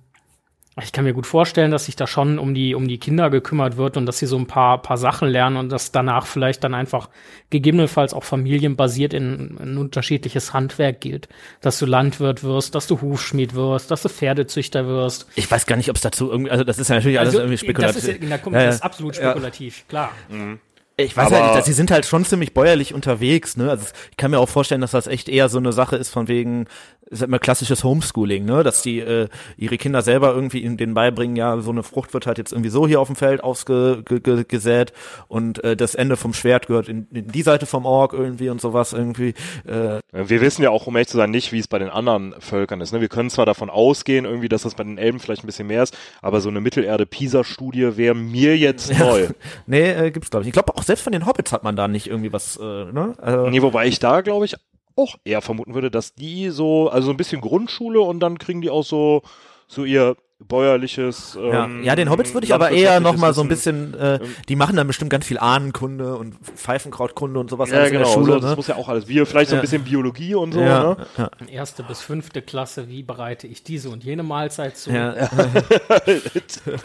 ich 0.84 0.92
kann 0.92 1.06
mir 1.06 1.14
gut 1.14 1.26
vorstellen, 1.26 1.72
dass 1.72 1.86
sich 1.86 1.96
da 1.96 2.06
schon 2.06 2.38
um 2.38 2.54
die, 2.54 2.76
um 2.76 2.88
die 2.88 3.00
Kinder 3.00 3.32
gekümmert 3.32 3.78
wird 3.78 3.98
und 3.98 4.06
dass 4.06 4.20
sie 4.20 4.28
so 4.28 4.38
ein 4.38 4.46
paar, 4.46 4.80
paar 4.80 4.98
Sachen 4.98 5.28
lernen 5.28 5.58
und 5.58 5.70
dass 5.70 5.92
danach 5.92 6.28
vielleicht 6.28 6.64
dann 6.64 6.76
einfach 6.76 7.10
gegebenenfalls 7.50 8.14
auch 8.14 8.24
familienbasiert 8.24 9.16
in 9.16 9.58
ein 9.60 9.78
unterschiedliches 9.80 10.54
Handwerk 10.54 11.02
gilt. 11.02 11.30
Dass 11.62 11.80
du 11.80 11.88
Landwirt 11.88 12.44
wirst, 12.44 12.76
dass 12.76 12.86
du 12.86 13.02
Hufschmied 13.02 13.56
wirst, 13.56 13.90
dass 13.90 14.04
du 14.04 14.10
Pferdezüchter 14.10 14.86
wirst. 14.86 15.28
Ich 15.34 15.50
weiß 15.50 15.66
gar 15.66 15.78
nicht, 15.78 15.90
ob 15.90 15.96
es 15.96 16.04
dazu 16.04 16.30
irgendwie, 16.30 16.52
also 16.52 16.64
das 16.64 16.78
ist 16.78 16.90
ja 16.90 16.96
natürlich 16.96 17.20
alles 17.20 17.30
also, 17.30 17.40
irgendwie 17.40 17.58
spekulativ. 17.58 17.96
Das 17.96 18.04
ist, 18.04 18.22
ja, 18.22 18.38
da 18.38 18.50
das 18.52 18.76
ist 18.76 18.84
absolut 18.84 19.16
spekulativ, 19.16 19.80
ja. 19.80 19.84
klar. 19.90 20.12
Mhm. 20.30 20.60
Ich 21.00 21.16
weiß 21.16 21.32
aber 21.32 21.54
halt, 21.54 21.66
sie 21.66 21.74
sind 21.74 21.92
halt 21.92 22.08
schon 22.08 22.26
ziemlich 22.26 22.56
bäuerlich 22.56 22.94
unterwegs, 22.94 23.56
ne? 23.56 23.70
Also 23.70 23.86
ich 24.10 24.18
kann 24.18 24.32
mir 24.32 24.40
auch 24.40 24.50
vorstellen, 24.50 24.82
dass 24.82 24.92
das 24.92 25.06
echt 25.06 25.30
eher 25.30 25.48
so 25.48 25.60
eine 25.60 25.72
Sache 25.72 25.96
ist 25.96 26.10
von 26.10 26.28
wegen, 26.28 26.66
sag 27.12 27.30
mal, 27.30 27.40
klassisches 27.40 27.84
Homeschooling, 27.84 28.46
ne? 28.46 28.64
Dass 28.64 28.82
die 28.82 29.00
äh, 29.00 29.28
ihre 29.58 29.78
Kinder 29.78 30.02
selber 30.02 30.34
irgendwie 30.34 30.64
in 30.64 30.78
denen 30.78 30.94
beibringen, 30.94 31.36
ja, 31.36 31.60
so 31.60 31.72
eine 31.72 31.84
Frucht 31.84 32.14
wird 32.14 32.28
halt 32.28 32.38
jetzt 32.38 32.52
irgendwie 32.52 32.70
so 32.70 32.88
hier 32.88 33.00
auf 33.00 33.08
dem 33.08 33.16
Feld 33.16 33.44
ausgesät 33.44 34.94
und 35.28 35.64
äh, 35.64 35.76
das 35.76 35.96
Ende 35.96 36.18
vom 36.18 36.34
Schwert 36.34 36.68
gehört 36.68 36.90
in, 36.90 37.08
in 37.14 37.28
die 37.28 37.42
Seite 37.42 37.66
vom 37.66 37.86
Org 37.86 38.14
irgendwie 38.14 38.50
und 38.50 38.62
sowas 38.62 38.94
irgendwie. 38.94 39.34
Äh. 39.66 40.00
Wir 40.12 40.42
wissen 40.42 40.64
ja 40.64 40.70
auch, 40.70 40.88
um 40.88 40.96
ehrlich 40.96 41.08
zu 41.08 41.18
sein, 41.18 41.32
nicht, 41.32 41.52
wie 41.52 41.60
es 41.60 41.68
bei 41.68 41.80
den 41.80 41.90
anderen 41.90 42.36
Völkern 42.40 42.82
ist. 42.82 42.94
Ne? 42.94 43.02
Wir 43.02 43.10
können 43.10 43.30
zwar 43.30 43.46
davon 43.46 43.70
ausgehen, 43.70 44.26
irgendwie, 44.26 44.50
dass 44.50 44.64
das 44.64 44.76
bei 44.76 44.84
den 44.84 44.98
Elben 44.98 45.20
vielleicht 45.20 45.44
ein 45.44 45.48
bisschen 45.48 45.68
mehr 45.68 45.84
ist, 45.84 45.98
aber 46.22 46.42
so 46.42 46.50
eine 46.50 46.62
Mittelerde-Pisa-Studie 46.62 47.98
wäre 47.98 48.16
mir 48.16 48.58
jetzt 48.58 48.90
ja. 48.92 49.00
neu. 49.00 49.28
nee, 49.66 49.92
äh, 49.92 50.12
gibt's 50.12 50.30
glaube 50.30 50.44
ich. 50.44 50.48
Ich 50.48 50.54
glaube 50.54 50.76
auch 50.76 50.84
selbst 50.84 51.04
von 51.04 51.14
den 51.14 51.26
Hobbits 51.26 51.52
hat 51.52 51.64
man 51.64 51.76
da 51.76 51.88
nicht 51.88 52.08
irgendwie 52.08 52.34
was, 52.34 52.58
äh, 52.58 52.64
ne? 52.64 53.14
Also, 53.18 53.50
nee, 53.50 53.62
wobei 53.62 53.88
ich 53.88 54.00
da, 54.00 54.22
glaube 54.22 54.46
ich, 54.46 54.56
auch 54.98 55.16
eher 55.24 55.42
vermuten 55.42 55.74
würde, 55.74 55.92
dass 55.92 56.16
die 56.16 56.50
so, 56.50 56.90
also 56.90 57.12
ein 57.12 57.18
bisschen 57.18 57.42
Grundschule 57.42 58.02
und 58.02 58.20
dann 58.20 58.38
kriegen 58.38 58.62
die 58.62 58.70
auch 58.70 58.84
so, 58.84 59.22
so 59.68 59.86
ihr 59.86 60.18
bäuerliches. 60.40 61.36
Ähm, 61.36 61.52
ja. 61.52 61.68
ja, 61.92 61.96
den 61.96 62.10
Hobbits 62.10 62.34
würde 62.34 62.46
ich 62.46 62.54
aber 62.54 62.70
eher 62.70 63.00
noch 63.00 63.18
mal 63.18 63.34
so 63.34 63.42
ein 63.42 63.48
bisschen, 63.48 63.96
äh, 63.96 64.16
ähm, 64.16 64.36
die 64.48 64.56
machen 64.56 64.76
dann 64.76 64.86
bestimmt 64.86 65.10
ganz 65.10 65.26
viel 65.26 65.40
Ahnenkunde 65.40 66.16
und 66.16 66.36
Pfeifenkrautkunde 66.36 67.40
und 67.40 67.50
sowas 67.50 67.72
ja, 67.72 67.78
alles 67.78 67.92
genau, 67.92 68.02
in 68.02 68.08
der 68.08 68.14
Schule. 68.14 68.34
So, 68.34 68.40
das 68.40 68.50
ne? 68.52 68.56
muss 68.56 68.68
ja 68.68 68.76
auch 68.76 68.88
alles. 68.88 69.08
Wir 69.08 69.26
vielleicht 69.26 69.50
so 69.50 69.56
ein 69.56 69.62
bisschen 69.62 69.84
Biologie 69.84 70.36
und 70.36 70.54
so. 70.54 70.62
Ja, 70.62 70.96
ne? 70.96 71.08
ja. 71.18 71.30
Erste 71.48 71.84
bis 71.84 72.02
fünfte 72.02 72.44
Klasse, 72.44 72.88
wie 72.88 73.02
bereite 73.02 73.48
ich 73.48 73.64
diese 73.64 73.90
und 73.90 74.04
jene 74.04 74.22
Mahlzeit 74.22 74.78
zu? 74.78 74.92
Ja. 74.92 75.16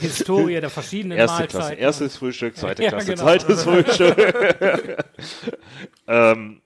Historie 0.00 0.60
der 0.60 0.70
verschiedenen 0.70 1.18
Erste 1.18 1.40
Mahlzeiten. 1.40 1.58
Klasse, 1.58 1.74
erstes 1.74 2.16
Frühstück, 2.16 2.56
zweite 2.56 2.84
Klasse, 2.84 3.06
genau. 3.06 3.22
zweites 3.22 3.64
Frühstück. 3.64 4.16
ähm, 6.08 6.61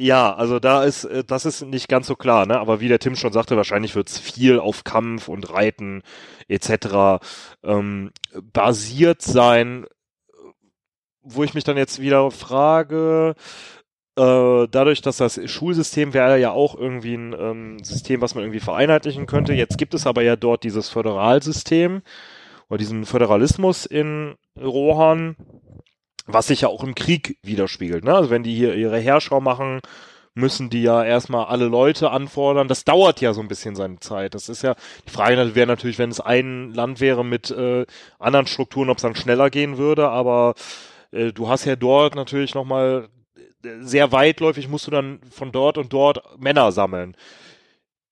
ja, 0.00 0.34
also 0.34 0.58
da 0.58 0.82
ist, 0.84 1.04
äh, 1.04 1.24
das 1.24 1.44
ist 1.44 1.62
nicht 1.62 1.88
ganz 1.88 2.06
so 2.06 2.16
klar, 2.16 2.46
ne? 2.46 2.58
Aber 2.58 2.80
wie 2.80 2.88
der 2.88 2.98
Tim 2.98 3.16
schon 3.16 3.32
sagte, 3.32 3.56
wahrscheinlich 3.56 3.94
wird's 3.94 4.18
viel 4.18 4.58
auf 4.58 4.82
Kampf 4.82 5.28
und 5.28 5.52
Reiten 5.52 6.02
etc. 6.48 7.22
Ähm, 7.62 8.10
basiert 8.52 9.20
sein, 9.20 9.86
wo 11.22 11.44
ich 11.44 11.52
mich 11.52 11.64
dann 11.64 11.76
jetzt 11.76 12.00
wieder 12.00 12.30
frage, 12.30 13.34
äh, 14.16 14.66
dadurch, 14.70 15.02
dass 15.02 15.18
das 15.18 15.38
Schulsystem 15.50 16.14
wäre 16.14 16.40
ja 16.40 16.50
auch 16.50 16.74
irgendwie 16.74 17.14
ein 17.14 17.36
ähm, 17.38 17.84
System, 17.84 18.22
was 18.22 18.34
man 18.34 18.44
irgendwie 18.44 18.60
vereinheitlichen 18.60 19.26
könnte. 19.26 19.52
Jetzt 19.52 19.76
gibt 19.76 19.92
es 19.92 20.06
aber 20.06 20.22
ja 20.22 20.36
dort 20.36 20.64
dieses 20.64 20.88
Föderalsystem 20.88 22.00
oder 22.70 22.78
diesen 22.78 23.04
Föderalismus 23.04 23.84
in 23.84 24.36
Rohan 24.58 25.36
was 26.32 26.48
sich 26.48 26.62
ja 26.62 26.68
auch 26.68 26.84
im 26.84 26.94
Krieg 26.94 27.38
widerspiegelt. 27.42 28.04
Ne? 28.04 28.14
Also 28.14 28.30
wenn 28.30 28.42
die 28.42 28.54
hier 28.54 28.74
ihre 28.74 28.98
Herrschau 28.98 29.40
machen, 29.40 29.80
müssen 30.34 30.70
die 30.70 30.82
ja 30.82 31.04
erstmal 31.04 31.46
alle 31.46 31.66
Leute 31.66 32.10
anfordern. 32.10 32.68
Das 32.68 32.84
dauert 32.84 33.20
ja 33.20 33.32
so 33.32 33.40
ein 33.40 33.48
bisschen 33.48 33.74
seine 33.74 33.98
Zeit. 33.98 34.34
Das 34.34 34.48
ist 34.48 34.62
ja, 34.62 34.74
die 35.06 35.10
Frage 35.10 35.54
wäre 35.54 35.66
natürlich, 35.66 35.98
wenn 35.98 36.10
es 36.10 36.20
ein 36.20 36.72
Land 36.72 37.00
wäre 37.00 37.24
mit 37.24 37.50
äh, 37.50 37.84
anderen 38.18 38.46
Strukturen, 38.46 38.90
ob 38.90 38.98
es 38.98 39.02
dann 39.02 39.16
schneller 39.16 39.50
gehen 39.50 39.76
würde, 39.76 40.08
aber 40.08 40.54
äh, 41.12 41.32
du 41.32 41.48
hast 41.48 41.64
ja 41.64 41.76
dort 41.76 42.14
natürlich 42.14 42.54
nochmal 42.54 43.08
äh, 43.36 43.68
sehr 43.80 44.12
weitläufig 44.12 44.68
musst 44.68 44.86
du 44.86 44.90
dann 44.90 45.20
von 45.30 45.52
dort 45.52 45.78
und 45.78 45.92
dort 45.92 46.22
Männer 46.40 46.72
sammeln 46.72 47.16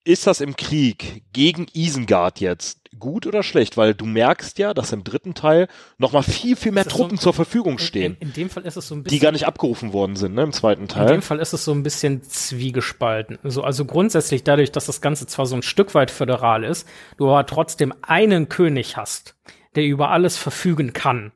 ist 0.05 0.27
das 0.27 0.41
im 0.41 0.57
Krieg 0.57 1.23
gegen 1.33 1.67
Isengard 1.75 2.41
jetzt 2.41 2.81
gut 2.99 3.27
oder 3.27 3.43
schlecht? 3.43 3.77
Weil 3.77 3.95
du 3.95 4.07
merkst 4.07 4.59
ja, 4.59 4.73
dass 4.75 4.93
im 4.93 5.05
dritten 5.05 5.35
Teil 5.35 5.69
nochmal 5.99 6.23
viel, 6.23 6.57
viel 6.57 6.73
mehr 6.73 6.87
Truppen 6.87 7.17
so, 7.17 7.25
zur 7.25 7.35
Verfügung 7.35 7.79
stehen. 7.79 8.17
In, 8.21 8.29
in, 8.29 8.35
dem 8.35 8.51
Fall 8.51 8.65
ist 8.65 8.77
es 8.77 8.89
so 8.89 8.95
ein 8.95 9.03
bisschen. 9.03 9.19
Die 9.19 9.23
gar 9.23 9.33
nicht 9.33 9.47
abgerufen 9.47 9.93
worden 9.93 10.17
sind, 10.17 10.35
ne, 10.35 10.43
im 10.43 10.53
zweiten 10.53 10.89
Teil. 10.89 11.07
In 11.07 11.13
dem 11.13 11.23
Fall 11.23 11.41
ist 11.41 11.53
es 11.53 11.65
so 11.65 11.73
ein 11.73 11.83
bisschen 11.83 12.23
zwiegespalten. 12.23 13.39
Also, 13.43 13.63
also 13.63 13.85
grundsätzlich 13.85 14.45
dadurch, 14.45 14.73
dass 14.73 14.87
das 14.87 15.01
Ganze 15.01 15.27
zwar 15.27 15.47
so 15.47 15.57
ein 15.57 15.63
Stück 15.63 15.95
weit 15.95 16.11
föderal 16.11 16.65
ist, 16.65 16.89
du 17.17 17.29
aber 17.29 17.47
trotzdem 17.47 17.93
einen 18.03 18.49
König 18.49 18.97
hast, 18.97 19.37
der 19.75 19.85
über 19.85 20.11
alles 20.11 20.37
verfügen 20.37 20.93
kann. 20.93 21.33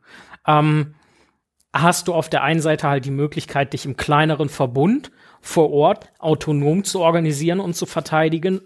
Ähm, 0.47 0.95
hast 1.73 2.09
du 2.09 2.15
auf 2.15 2.29
der 2.29 2.43
einen 2.43 2.61
Seite 2.61 2.89
halt 2.89 3.05
die 3.05 3.11
Möglichkeit, 3.11 3.73
dich 3.73 3.87
im 3.87 3.97
kleineren 3.97 4.49
Verbund 4.49 5.11
vor 5.43 5.71
Ort 5.73 6.11
autonom 6.19 6.85
zu 6.85 7.01
organisieren 7.01 7.61
und 7.61 7.75
zu 7.75 7.85
verteidigen, 7.85 8.63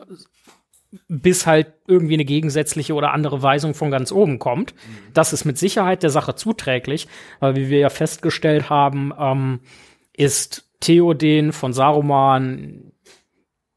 bis 1.08 1.46
halt 1.46 1.72
irgendwie 1.88 2.14
eine 2.14 2.24
gegensätzliche 2.24 2.94
oder 2.94 3.12
andere 3.12 3.42
Weisung 3.42 3.74
von 3.74 3.90
ganz 3.90 4.12
oben 4.12 4.38
kommt. 4.38 4.74
Das 5.12 5.32
ist 5.32 5.44
mit 5.44 5.58
Sicherheit 5.58 6.02
der 6.02 6.10
Sache 6.10 6.36
zuträglich, 6.36 7.08
weil 7.40 7.56
wie 7.56 7.70
wir 7.70 7.78
ja 7.78 7.90
festgestellt 7.90 8.70
haben, 8.70 9.12
ähm, 9.18 9.60
ist 10.12 10.68
Theoden 10.80 11.52
von 11.52 11.72
Saruman 11.72 12.92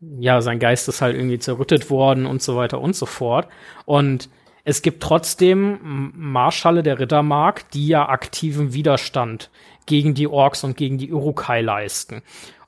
ja, 0.01 0.41
sein 0.41 0.59
Geist 0.59 0.87
ist 0.87 1.01
halt 1.01 1.15
irgendwie 1.15 1.39
zerrüttet 1.39 1.89
worden 1.89 2.25
und 2.25 2.41
so 2.41 2.55
weiter 2.55 2.79
und 2.79 2.95
so 2.95 3.05
fort. 3.05 3.47
Und 3.85 4.29
es 4.63 4.81
gibt 4.81 5.03
trotzdem 5.03 6.11
Marschalle 6.15 6.83
der 6.83 6.99
Rittermark, 6.99 7.69
die 7.71 7.87
ja 7.87 8.07
aktiven 8.07 8.73
Widerstand 8.73 9.49
gegen 9.85 10.13
die 10.13 10.27
Orks 10.27 10.63
und 10.63 10.77
gegen 10.77 10.97
die 10.97 11.11
Urukai 11.11 11.61
leisten. 11.61 12.21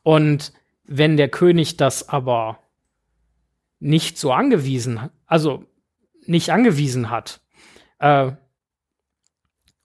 Und 0.03 0.53
wenn 0.83 1.17
der 1.17 1.29
König 1.29 1.77
das 1.77 2.09
aber 2.09 2.59
nicht 3.79 4.17
so 4.17 4.31
angewiesen, 4.31 5.09
also 5.25 5.65
nicht 6.25 6.49
angewiesen 6.49 7.09
hat, 7.09 7.41
äh, 7.99 8.31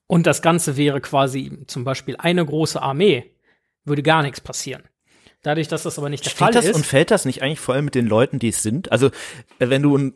und 0.09 0.27
das 0.27 0.41
Ganze 0.41 0.77
wäre 0.77 1.01
quasi 1.01 1.65
zum 1.67 1.85
Beispiel 1.85 2.17
eine 2.17 2.45
große 2.45 2.81
Armee, 2.81 3.33
würde 3.85 4.03
gar 4.03 4.23
nichts 4.23 4.41
passieren. 4.41 4.85
Dadurch, 5.43 5.69
dass 5.69 5.83
das 5.83 5.99
aber 5.99 6.09
nicht 6.09 6.25
der 6.25 6.31
Steht 6.31 6.39
Fall 6.39 6.53
das 6.53 6.65
ist. 6.65 6.77
Und 6.77 6.87
fällt 6.87 7.11
das 7.11 7.25
nicht 7.25 7.43
eigentlich 7.43 7.61
vor 7.61 7.75
allem 7.75 7.87
mit 7.87 7.95
den 7.95 8.07
Leuten, 8.07 8.39
die 8.39 8.49
es 8.49 8.63
sind? 8.63 8.91
Also, 8.93 9.09
äh, 9.59 9.69
wenn 9.69 9.83
du 9.83 9.97
einen 9.97 10.15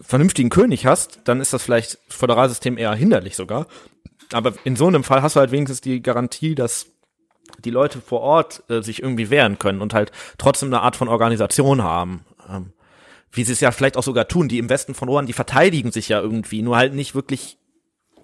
vernünftigen 0.00 0.48
König 0.48 0.86
hast, 0.86 1.20
dann 1.24 1.40
ist 1.40 1.52
das 1.52 1.62
vielleicht 1.62 1.98
Föderalsystem 2.08 2.78
eher 2.78 2.94
hinderlich 2.94 3.36
sogar. 3.36 3.66
Aber 4.32 4.54
in 4.64 4.76
so 4.76 4.86
einem 4.86 5.04
Fall 5.04 5.22
hast 5.22 5.36
du 5.36 5.40
halt 5.40 5.50
wenigstens 5.50 5.80
die 5.80 6.02
Garantie, 6.02 6.54
dass 6.54 6.89
die 7.58 7.70
Leute 7.70 8.00
vor 8.00 8.20
Ort 8.20 8.62
äh, 8.68 8.82
sich 8.82 9.02
irgendwie 9.02 9.30
wehren 9.30 9.58
können 9.58 9.80
und 9.80 9.94
halt 9.94 10.12
trotzdem 10.38 10.68
eine 10.68 10.82
Art 10.82 10.96
von 10.96 11.08
Organisation 11.08 11.82
haben. 11.82 12.24
Ähm, 12.48 12.72
wie 13.32 13.44
sie 13.44 13.52
es 13.52 13.60
ja 13.60 13.70
vielleicht 13.70 13.96
auch 13.96 14.02
sogar 14.02 14.26
tun, 14.26 14.48
die 14.48 14.58
im 14.58 14.68
Westen 14.68 14.94
von 14.94 15.08
Rohan, 15.08 15.26
die 15.26 15.32
verteidigen 15.32 15.92
sich 15.92 16.08
ja 16.08 16.20
irgendwie, 16.20 16.62
nur 16.62 16.76
halt 16.76 16.94
nicht 16.94 17.14
wirklich 17.14 17.58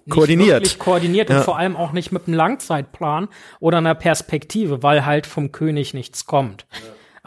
nicht 0.05 0.15
koordiniert. 0.15 0.61
Wirklich 0.61 0.79
koordiniert 0.79 1.29
ja. 1.29 1.37
und 1.37 1.43
vor 1.43 1.57
allem 1.57 1.75
auch 1.75 1.91
nicht 1.91 2.11
mit 2.11 2.27
einem 2.27 2.35
Langzeitplan 2.35 3.27
oder 3.59 3.77
einer 3.77 3.95
Perspektive, 3.95 4.83
weil 4.83 5.05
halt 5.05 5.27
vom 5.27 5.51
König 5.51 5.93
nichts 5.93 6.25
kommt. 6.25 6.65
Ja. 6.71 6.77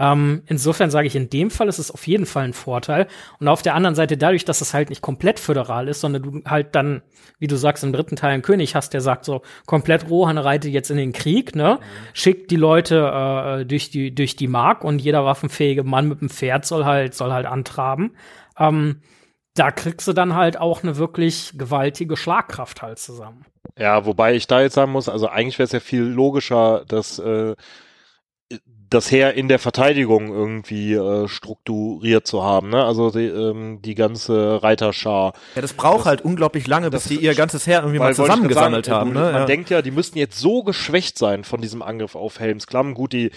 Ähm, 0.01 0.43
insofern 0.47 0.91
sage 0.91 1.07
ich, 1.07 1.15
in 1.15 1.29
dem 1.29 1.51
Fall 1.51 1.69
ist 1.69 1.79
es 1.79 1.91
auf 1.91 2.07
jeden 2.07 2.25
Fall 2.25 2.45
ein 2.45 2.55
Vorteil. 2.55 3.07
Und 3.39 3.49
auf 3.49 3.61
der 3.61 3.75
anderen 3.75 3.95
Seite, 3.95 4.17
dadurch, 4.17 4.47
dass 4.47 4.63
es 4.63 4.73
halt 4.73 4.89
nicht 4.89 5.03
komplett 5.03 5.39
föderal 5.39 5.89
ist, 5.89 6.01
sondern 6.01 6.23
du 6.23 6.43
halt 6.47 6.75
dann, 6.75 7.03
wie 7.39 7.47
du 7.47 7.57
sagst, 7.57 7.85
im 7.85 7.93
dritten 7.93 8.17
Teil 8.17 8.33
einen 8.33 8.43
König 8.43 8.75
hast, 8.75 8.95
der 8.95 9.03
sagt 9.03 9.27
so, 9.27 9.43
komplett 9.67 10.09
Rohan 10.09 10.39
reitet 10.39 10.73
jetzt 10.73 10.91
in 10.91 10.97
den 10.97 11.13
Krieg, 11.13 11.55
ne? 11.55 11.79
Schickt 12.15 12.51
die 12.51 12.57
Leute 12.57 13.61
äh, 13.61 13.67
durch 13.67 13.91
die, 13.91 14.15
durch 14.15 14.37
die 14.37 14.49
Mark 14.49 14.85
und 14.85 15.03
jeder 15.03 15.27
waffenfähige 15.27 15.85
Mann 15.85 16.09
mit 16.09 16.23
dem 16.23 16.31
Pferd 16.31 16.65
soll 16.65 16.87
halt, 16.87 17.15
soll 17.15 17.31
halt 17.31 17.45
antraben. 17.45 18.17
Ähm, 18.59 19.03
da 19.55 19.71
kriegst 19.71 20.09
du 20.09 20.15
dann 20.15 20.35
halt 20.35 20.59
auch 20.59 20.83
eine 20.83 20.97
wirklich 20.97 21.53
gewaltige 21.59 22.17
Schlagkraft 22.17 22.81
halt 22.81 22.99
zusammen. 22.99 23.45
Ja, 23.77 24.07
wobei 24.07 24.35
ich 24.35 24.47
da 24.47 24.63
jetzt 24.63 24.75
sagen 24.75 24.93
muss, 24.93 25.11
also 25.11 25.29
eigentlich 25.29 25.59
wäre 25.59 25.67
es 25.67 25.73
ja 25.73 25.81
viel 25.81 26.03
logischer, 26.05 26.85
dass 26.89 27.19
äh, 27.19 27.55
das 28.91 29.11
Heer 29.11 29.35
in 29.35 29.47
der 29.47 29.61
Verteidigung 29.61 30.29
irgendwie 30.29 30.95
äh, 30.95 31.29
strukturiert 31.29 32.27
zu 32.27 32.43
haben, 32.43 32.71
ne? 32.71 32.85
Also 32.85 33.11
die, 33.11 33.27
ähm, 33.27 33.81
die 33.83 33.95
ganze 33.95 34.63
Reiterschar. 34.63 35.33
Ja, 35.55 35.63
das 35.63 35.73
braucht 35.73 36.01
das, 36.01 36.07
halt 36.07 36.23
unglaublich 36.23 36.67
lange, 36.67 36.91
bis 36.91 37.05
die 37.05 37.17
ihr 37.17 37.35
ganzes 37.35 37.69
Heer 37.69 37.81
irgendwie 37.81 38.01
mal 38.01 38.15
zusammengesammelt 38.15 38.91
haben. 38.91 39.15
Du, 39.15 39.21
ne? 39.21 39.27
Man 39.27 39.35
ja. 39.35 39.47
denkt 39.47 39.71
ja, 39.71 39.81
die 39.81 39.93
müssten 39.93 40.19
jetzt 40.19 40.39
so 40.39 40.65
geschwächt 40.65 41.19
sein 41.19 41.45
von 41.45 41.61
diesem 41.61 41.83
Angriff 41.83 42.17
auf 42.17 42.41
Helmsklamm. 42.41 42.95
Gut, 42.95 43.13
die 43.13 43.31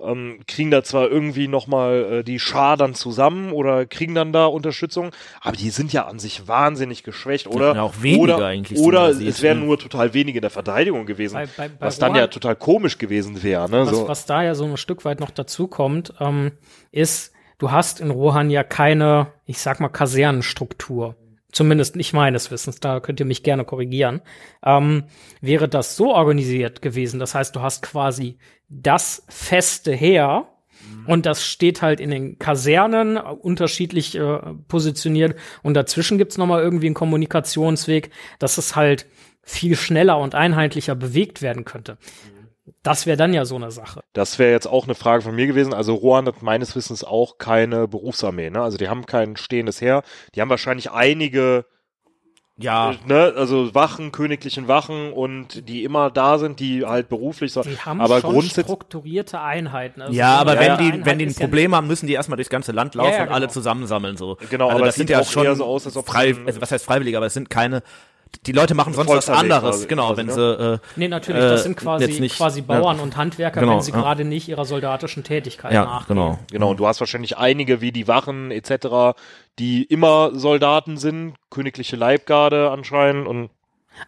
ähm, 0.00 0.40
kriegen 0.46 0.70
da 0.70 0.82
zwar 0.82 1.08
irgendwie 1.10 1.48
nochmal 1.48 2.18
äh, 2.20 2.24
die 2.24 2.38
Schar 2.38 2.76
dann 2.76 2.94
zusammen 2.94 3.52
oder 3.52 3.86
kriegen 3.86 4.14
dann 4.14 4.32
da 4.32 4.46
Unterstützung, 4.46 5.10
aber 5.40 5.56
die 5.56 5.70
sind 5.70 5.92
ja 5.92 6.06
an 6.06 6.18
sich 6.18 6.48
wahnsinnig 6.48 7.02
geschwächt 7.02 7.46
oder 7.46 7.74
Ja, 7.74 7.82
auch 7.82 8.02
weniger 8.02 8.36
oder, 8.36 8.46
eigentlich, 8.46 8.78
oder 8.80 9.08
es 9.08 9.42
wären 9.42 9.60
nur 9.64 9.78
total 9.78 10.14
wenige 10.14 10.38
in 10.38 10.42
der 10.42 10.50
Verteidigung 10.50 11.06
gewesen, 11.06 11.34
Bei- 11.34 11.46
bei- 11.56 11.68
bei 11.68 11.86
was 11.86 11.98
dann 11.98 12.14
ja 12.14 12.26
total 12.26 12.56
komisch 12.56 12.98
gewesen 12.98 13.42
wäre. 13.42 13.70
Ne? 13.70 13.82
Was, 13.86 13.90
so. 13.90 14.08
was 14.08 14.26
da 14.26 14.42
ja 14.42 14.54
so 14.54 14.64
ein 14.64 14.76
Stück 14.76 15.04
weit 15.04 15.20
noch 15.20 15.30
dazu 15.30 15.68
kommt, 15.68 16.12
ähm, 16.20 16.52
ist, 16.90 17.32
du 17.58 17.70
hast 17.70 18.00
in 18.00 18.10
Rohan 18.10 18.50
ja 18.50 18.64
keine, 18.64 19.28
ich 19.46 19.58
sag 19.58 19.80
mal, 19.80 19.88
Kasernenstruktur. 19.88 21.16
Zumindest 21.52 21.94
nicht 21.94 22.12
meines 22.12 22.50
Wissens, 22.50 22.80
da 22.80 22.98
könnt 22.98 23.20
ihr 23.20 23.26
mich 23.26 23.44
gerne 23.44 23.64
korrigieren. 23.64 24.22
Ähm, 24.64 25.04
wäre 25.40 25.68
das 25.68 25.94
so 25.94 26.12
organisiert 26.12 26.82
gewesen, 26.82 27.20
das 27.20 27.36
heißt, 27.36 27.54
du 27.54 27.60
hast 27.60 27.82
quasi 27.82 28.38
das 28.82 29.24
feste 29.28 29.92
Heer 29.92 30.48
und 31.06 31.26
das 31.26 31.44
steht 31.44 31.82
halt 31.82 32.00
in 32.00 32.10
den 32.10 32.38
Kasernen 32.38 33.16
äh, 33.16 33.20
unterschiedlich 33.20 34.14
äh, 34.16 34.38
positioniert 34.68 35.36
und 35.62 35.74
dazwischen 35.74 36.18
gibt's 36.18 36.38
noch 36.38 36.46
mal 36.46 36.62
irgendwie 36.62 36.86
einen 36.86 36.94
Kommunikationsweg, 36.94 38.10
dass 38.38 38.58
es 38.58 38.76
halt 38.76 39.06
viel 39.42 39.76
schneller 39.76 40.18
und 40.18 40.34
einheitlicher 40.34 40.94
bewegt 40.94 41.42
werden 41.42 41.64
könnte. 41.64 41.98
Das 42.82 43.06
wäre 43.06 43.16
dann 43.16 43.34
ja 43.34 43.44
so 43.44 43.56
eine 43.56 43.70
Sache. 43.70 44.00
Das 44.14 44.38
wäre 44.38 44.52
jetzt 44.52 44.66
auch 44.66 44.84
eine 44.84 44.94
Frage 44.94 45.22
von 45.22 45.34
mir 45.34 45.46
gewesen. 45.46 45.74
Also 45.74 45.94
Rohan 45.94 46.26
hat 46.26 46.42
meines 46.42 46.74
Wissens 46.76 47.04
auch 47.04 47.36
keine 47.36 47.88
Berufsarmee. 47.88 48.50
Ne? 48.50 48.62
Also 48.62 48.78
die 48.78 48.88
haben 48.88 49.04
kein 49.04 49.36
stehendes 49.36 49.80
Heer. 49.80 50.02
Die 50.34 50.40
haben 50.40 50.48
wahrscheinlich 50.48 50.90
einige, 50.90 51.66
Ja, 52.56 52.94
ne, 53.06 53.32
also 53.36 53.74
Wachen, 53.74 54.12
königlichen 54.12 54.68
Wachen 54.68 55.12
und 55.12 55.68
die 55.68 55.82
immer 55.82 56.08
da 56.10 56.38
sind, 56.38 56.60
die 56.60 56.86
halt 56.86 57.08
beruflich 57.08 57.52
so. 57.52 57.62
Die 57.62 57.76
haben 57.78 58.00
aber 58.00 58.20
schon 58.20 58.30
grundsätzlich 58.30 58.66
strukturierte 58.66 59.40
Einheiten. 59.40 60.00
Also 60.00 60.16
ja, 60.16 60.36
aber 60.36 60.54
wenn 60.60 60.66
Ja, 60.66 60.76
die, 60.76 60.84
Einheit 60.84 61.06
wenn 61.06 61.18
die 61.18 61.24
ein 61.24 61.30
ist 61.30 61.40
ja 61.40 61.46
Problem 61.46 61.74
haben, 61.74 61.88
müssen 61.88 62.06
die 62.06 62.12
erstmal 62.12 62.36
durchs 62.36 62.50
ganze 62.50 62.70
Land 62.70 62.94
laufen 62.94 63.10
Ja, 63.10 63.16
ja, 63.16 63.22
und 63.24 63.30
alle 63.30 63.46
genau. 63.46 63.52
zusammensammeln 63.52 64.16
so. 64.16 64.36
Genau, 64.50 64.66
also 64.66 64.76
aber 64.76 64.86
das 64.86 64.94
sieht 64.94 65.10
ja 65.10 65.18
auch 65.20 65.28
schon 65.28 65.44
eher 65.44 65.56
so 65.56 65.64
aus, 65.64 65.84
als 65.84 65.96
ob 65.96 66.06
frei, 66.06 66.36
also 66.46 66.60
was 66.60 66.70
heißt 66.70 66.84
freiwillig, 66.84 67.16
aber 67.16 67.26
es 67.26 67.34
sind 67.34 67.50
keine 67.50 67.82
die 68.46 68.52
Leute 68.52 68.74
machen 68.74 68.92
sonst 68.94 69.08
was 69.10 69.30
anderes, 69.30 69.62
quasi, 69.62 69.86
genau, 69.86 70.06
quasi, 70.08 70.16
wenn 70.18 70.26
ne? 70.26 70.32
sie 70.32 70.40
äh, 70.74 70.78
Nee, 70.96 71.08
natürlich, 71.08 71.42
das 71.42 71.60
äh, 71.60 71.62
sind 71.64 71.76
quasi, 71.76 72.20
nicht- 72.20 72.36
quasi 72.36 72.60
Bauern 72.62 73.00
und 73.00 73.16
Handwerker, 73.16 73.60
Genau, 73.60 73.74
wenn 73.74 73.80
sie 73.82 73.92
ja. 73.92 73.98
gerade 74.00 74.24
nicht 74.24 74.48
ihrer 74.48 74.64
soldatischen 74.64 75.24
Tätigkeit 75.24 75.72
ja, 75.72 75.84
nachgehen. 75.84 76.16
genau. 76.16 76.38
Genau, 76.50 76.70
und 76.70 76.78
du 76.80 76.86
hast 76.86 77.00
wahrscheinlich 77.00 77.38
einige 77.38 77.80
wie 77.80 77.92
die 77.92 78.08
Wachen 78.08 78.50
etc., 78.50 79.16
die 79.58 79.84
immer 79.84 80.32
Soldaten 80.34 80.96
sind, 80.96 81.34
königliche 81.50 81.96
Leibgarde 81.96 82.70
anscheinend 82.70 83.26
und 83.28 83.50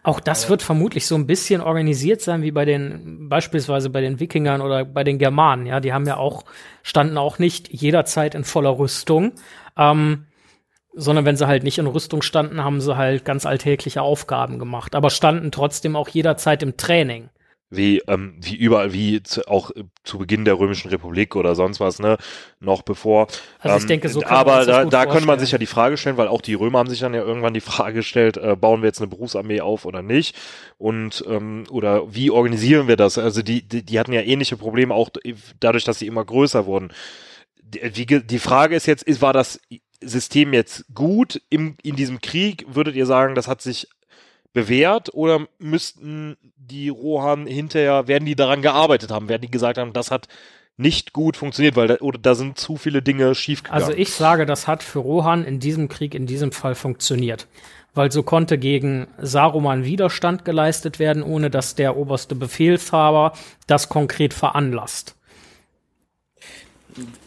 Auch 0.03 0.19
das 0.19 0.49
wird 0.49 0.61
vermutlich 0.61 1.07
so 1.07 1.15
ein 1.15 1.25
bisschen 1.25 1.61
organisiert 1.61 2.21
sein 2.21 2.41
wie 2.41 2.51
bei 2.51 2.65
den, 2.65 3.29
beispielsweise 3.29 3.89
bei 3.89 4.01
den 4.01 4.19
Wikingern 4.19 4.59
oder 4.61 4.83
bei 4.85 5.03
den 5.05 5.17
Germanen. 5.17 5.65
Ja, 5.65 5.79
die 5.79 5.93
haben 5.93 6.05
ja 6.05 6.17
auch, 6.17 6.43
standen 6.83 7.17
auch 7.17 7.39
nicht 7.39 7.69
jederzeit 7.69 8.35
in 8.35 8.43
voller 8.43 8.77
Rüstung. 8.77 9.31
Ähm, 9.77 10.25
sondern 10.97 11.25
wenn 11.25 11.37
sie 11.37 11.47
halt 11.47 11.63
nicht 11.63 11.77
in 11.77 11.87
Rüstung 11.87 12.21
standen, 12.21 12.63
haben 12.63 12.81
sie 12.81 12.97
halt 12.97 13.25
ganz 13.25 13.45
alltägliche 13.45 14.01
Aufgaben 14.01 14.59
gemacht, 14.59 14.95
aber 14.95 15.09
standen 15.09 15.51
trotzdem 15.51 15.95
auch 15.95 16.09
jederzeit 16.09 16.63
im 16.63 16.77
Training. 16.77 17.29
wie, 17.69 17.99
ähm, 18.07 18.35
wie 18.39 18.55
überall, 18.55 18.93
wie 18.93 19.21
zu, 19.23 19.45
auch 19.49 19.71
äh, 19.71 19.83
zu 20.05 20.17
Beginn 20.19 20.45
der 20.45 20.57
Römischen 20.57 20.89
Republik 20.89 21.35
oder 21.35 21.53
sonst 21.53 21.81
was, 21.81 21.99
ne, 21.99 22.17
noch 22.61 22.81
bevor. 22.81 23.27
Also 23.59 23.75
ich 23.75 23.83
Ähm, 23.83 23.87
denke, 23.87 24.07
so 24.07 24.23
Aber 24.25 24.65
da, 24.65 24.85
da 24.85 25.05
könnte 25.05 25.27
man 25.27 25.37
sich 25.39 25.51
ja 25.51 25.57
die 25.57 25.65
Frage 25.65 25.97
stellen, 25.97 26.15
weil 26.15 26.29
auch 26.29 26.41
die 26.41 26.53
Römer 26.53 26.79
haben 26.79 26.89
sich 26.89 27.01
dann 27.01 27.13
ja 27.13 27.21
irgendwann 27.21 27.53
die 27.53 27.59
Frage 27.73 27.95
gestellt, 27.95 28.37
äh, 28.37 28.55
bauen 28.55 28.81
wir 28.81 28.87
jetzt 28.87 28.99
eine 29.01 29.09
Berufsarmee 29.09 29.59
auf 29.59 29.83
oder 29.85 30.01
nicht? 30.01 30.35
Und 30.77 31.25
ähm, 31.27 31.65
oder 31.69 32.13
wie 32.13 32.31
organisieren 32.31 32.87
wir 32.87 32.95
das? 32.95 33.17
Also 33.17 33.41
die, 33.41 33.67
die, 33.67 33.83
die 33.83 33.99
hatten 33.99 34.13
ja 34.13 34.21
ähnliche 34.21 34.55
Probleme, 34.55 34.93
auch 34.93 35.09
dadurch, 35.59 35.83
dass 35.83 35.99
sie 35.99 36.07
immer 36.07 36.23
größer 36.23 36.65
wurden. 36.65 36.93
Die, 37.61 38.05
die 38.05 38.39
Frage 38.39 38.77
ist 38.77 38.85
jetzt, 38.85 39.03
ist, 39.03 39.21
war 39.21 39.33
das 39.33 39.59
System 40.01 40.53
jetzt 40.53 40.85
gut 40.93 41.41
im, 41.49 41.75
in 41.83 41.95
diesem 41.95 42.21
Krieg? 42.21 42.65
Würdet 42.67 42.95
ihr 42.95 43.05
sagen, 43.05 43.35
das 43.35 43.47
hat 43.47 43.61
sich 43.61 43.87
bewährt 44.53 45.13
oder 45.13 45.47
müssten 45.59 46.37
die 46.55 46.89
Rohan 46.89 47.45
hinterher, 47.45 48.07
werden 48.07 48.25
die 48.25 48.35
daran 48.35 48.61
gearbeitet 48.61 49.11
haben, 49.11 49.29
werden 49.29 49.43
die 49.43 49.51
gesagt 49.51 49.77
haben, 49.77 49.93
das 49.93 50.11
hat 50.11 50.27
nicht 50.77 51.11
gut 51.11 51.37
funktioniert, 51.37 51.75
weil 51.75 51.87
da, 51.87 51.95
oder 51.97 52.19
da 52.19 52.35
sind 52.35 52.59
zu 52.59 52.77
viele 52.77 53.01
Dinge 53.01 53.33
schiefgegangen. 53.33 53.83
Also 53.83 53.97
ich 53.97 54.11
sage, 54.11 54.45
das 54.45 54.67
hat 54.67 54.83
für 54.83 54.99
Rohan 54.99 55.43
in 55.43 55.59
diesem 55.59 55.89
Krieg 55.89 56.13
in 56.13 56.27
diesem 56.27 56.51
Fall 56.51 56.75
funktioniert. 56.75 57.47
Weil 57.93 58.11
so 58.11 58.21
konnte 58.21 58.59
gegen 58.59 59.07
Saruman 59.19 59.83
Widerstand 59.83 60.45
geleistet 60.45 60.99
werden, 60.99 61.23
ohne 61.23 61.49
dass 61.49 61.73
der 61.73 61.97
oberste 61.97 62.35
Befehlshaber 62.35 63.33
das 63.65 63.89
konkret 63.89 64.35
veranlasst. 64.35 65.16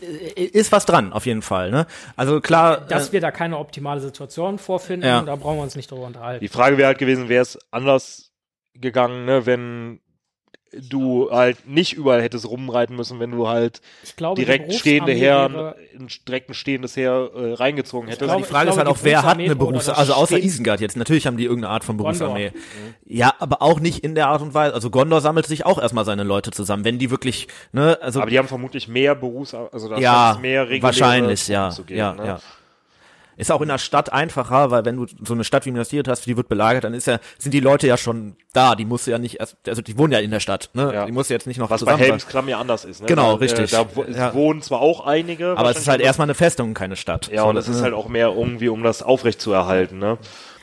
Ist 0.01 0.73
was 0.73 0.87
dran, 0.87 1.13
auf 1.13 1.27
jeden 1.27 1.43
Fall. 1.43 1.71
Ne? 1.71 1.87
Also 2.17 2.41
klar, 2.41 2.81
Dass 2.81 3.11
äh, 3.11 3.13
wir 3.13 3.21
da 3.21 3.31
keine 3.31 3.59
optimale 3.59 4.01
Situation 4.01 4.59
vorfinden, 4.59 5.07
Ja. 5.07 5.23
da 5.23 5.37
brauchen 5.37 5.59
wir 5.59 5.63
uns 5.63 5.77
nicht 5.77 5.91
drüber 5.91 6.07
unterhalten. 6.07 6.43
Die 6.43 6.49
Frage 6.49 6.77
wäre 6.79 6.89
halt 6.89 6.99
gewesen, 6.99 7.29
wäre 7.29 7.43
es 7.43 7.59
anders 7.71 8.33
gegangen, 8.75 9.25
ne, 9.25 9.47
wenn 9.47 10.01
du 10.73 11.31
halt 11.31 11.69
nicht 11.69 11.95
überall 11.95 12.23
hättest 12.23 12.49
rumreiten 12.49 12.97
müssen, 12.97 13.19
wenn 13.21 13.31
du 13.31 13.49
halt 13.49 13.81
Ich 14.03 14.17
glaube, 14.17 14.41
direkt 14.41 14.73
stehende 14.75 15.13
Berufsarmee 15.13 15.75
ein 15.99 16.09
direkt 16.27 16.51
ein 16.51 16.55
stehendes 16.55 16.97
Heer 16.97 17.31
äh, 17.35 17.53
reingezogen 17.55 18.09
hättest. 18.09 18.23
glaube, 18.23 18.39
die 18.39 18.49
Frage 18.49 18.69
ich 18.69 18.73
ist 18.73 18.77
halt 18.77 18.87
glaube, 18.87 18.99
auch, 18.99 19.05
wer 19.05 19.23
hat 19.23 19.39
eine 19.39 19.55
Berufsarmee 19.55 19.57
Berufsarmee, 19.57 19.99
also 19.99 20.15
außer 20.15 20.39
Isengard 20.39 20.81
jetzt. 20.81 20.97
Natürlich 20.97 21.27
haben 21.27 21.37
die 21.37 21.45
irgendeine 21.45 21.73
Art 21.73 21.85
von. 21.85 21.97
Berufsarmee. 21.97 22.53
Ja, 23.05 23.35
aber 23.39 23.63
auch 23.63 23.81
nicht 23.81 24.05
in 24.05 24.15
der 24.15 24.29
Art 24.29 24.43
und 24.43 24.55
Weise. 24.55 24.75
Also 24.75 24.91
Gondor 24.91 25.21
sammelt 25.21 25.47
sich 25.47 25.67
auch 25.67 25.81
erstmal 25.81 26.05
seine 26.05 26.23
Leute 26.23 26.51
zusammen, 26.51 26.85
wenn 26.85 26.99
die 26.99 27.11
wirklich, 27.11 27.49
ne, 27.73 27.99
also 28.01 28.21
aber 28.21 28.31
die 28.31 28.39
haben 28.39 28.49
vermutlich 28.49 28.89
mehr 28.89 29.15
Berufs, 29.15 29.55
also 29.55 29.89
da 29.89 29.99
ja, 29.99 30.39
mehr 30.41 30.63
reguläre 30.63 30.83
wahrscheinlich, 30.83 31.49
ja, 31.49 31.71
zu 31.71 31.85
geben, 31.85 31.99
ja, 31.99 32.15
ne? 32.15 32.27
ja. 32.27 32.41
Ist 33.41 33.51
auch 33.51 33.61
in 33.63 33.69
der 33.69 33.79
Stadt 33.79 34.13
einfacher, 34.13 34.71
weil 34.71 34.85
wenn 34.85 34.97
du 34.97 35.07
so 35.25 35.35
eine 35.35 35.45
Stadt 35.45 35.65
wie 35.67 35.71
Minas 35.71 35.89
Tirith 35.89 36.09
hast, 36.09 36.27
die 36.27 36.37
wird 36.37 36.49
belagert, 36.49 36.85
dann 36.85 36.95
ist 36.95 37.07
ja, 37.07 37.19
sind 37.39 37.53
die 37.53 37.61
Leute 37.61 37.87
ja 37.87 37.97
schon 37.97 38.37
da, 38.53 38.75
die 38.77 38.85
musst 38.85 39.07
du 39.07 39.11
ja 39.11 39.19
nicht 39.19 39.41
erst, 39.41 39.57
also 39.67 39.81
die 39.83 39.97
wohnen 39.97 40.13
ja 40.13 40.19
in 40.19 40.31
der 40.31 40.41
Stadt, 40.41 40.71
ne? 40.75 40.93
Ja. 40.95 41.07
Die 41.07 41.13
musst 41.13 41.31
du 41.31 41.35
jetzt 41.35 41.47
nicht 41.47 41.59
noch 41.59 41.71
Was 41.71 41.81
bei 41.85 41.93
zusammen. 41.93 42.03
Helmsklamm 42.05 42.49
ja 42.49 42.61
anders 42.61 42.85
ist. 42.85 43.01
Ne? 43.01 43.07
Genau, 43.07 43.33
Da, 43.33 43.39
richtig. 43.39 43.73
Äh, 43.73 43.77
da 43.77 43.87
wo- 43.95 44.05
Ja. 44.05 44.35
wohnen 44.35 44.63
zwar 44.63 44.81
auch 44.81 45.07
einige. 45.07 45.57
aber 45.57 45.71
es 45.71 45.79
ist 45.79 45.89
halt 45.89 46.01
erstmal 46.01 46.27
eine 46.27 46.35
Festung, 46.35 46.75
keine 46.75 46.97
Stadt. 46.97 47.29
Ja, 47.33 47.43
So, 47.43 47.49
und 47.49 47.57
es 47.57 47.67
ist 47.69 47.83
halt 47.83 47.95
auch 47.95 48.09
mehr 48.09 48.29
irgendwie, 48.29 48.69
um 48.69 48.83
das 48.83 49.03
aufrechtzuerhalten. 49.03 49.99
Ne? 49.99 50.19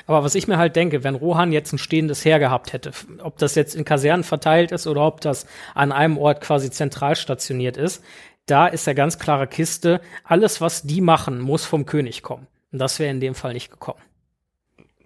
Aber 0.05 0.23
was 0.23 0.35
ich 0.35 0.47
mir 0.47 0.57
halt 0.57 0.75
denke, 0.75 1.03
wenn 1.03 1.15
Rohan 1.15 1.51
jetzt 1.51 1.73
ein 1.73 1.77
stehendes 1.77 2.23
Heer 2.23 2.39
gehabt 2.39 2.71
hätte, 2.73 2.91
ob 3.23 3.37
das 3.39 3.55
jetzt 3.55 3.75
in 3.75 3.83
Kasernen 3.85 4.23
verteilt 4.23 4.71
ist 4.71 4.87
oder 4.87 5.01
ob 5.01 5.19
das 5.21 5.45
an 5.75 5.91
einem 5.91 6.17
Ort 6.17 6.41
quasi 6.41 6.69
zentral 6.71 7.15
stationiert 7.15 7.75
ist, 7.75 8.03
da 8.45 8.67
ist 8.67 8.87
ja 8.87 8.93
ganz 8.93 9.19
klare 9.19 9.47
Kiste, 9.47 9.99
alles, 10.23 10.61
was 10.61 10.83
die 10.83 11.01
machen, 11.01 11.41
muss 11.41 11.65
vom 11.65 11.85
König 11.85 12.23
kommen. 12.23 12.47
Und 12.71 12.79
das 12.79 12.99
wäre 12.99 13.11
in 13.11 13.19
dem 13.19 13.35
Fall 13.35 13.53
nicht 13.53 13.71
gekommen. 13.71 13.99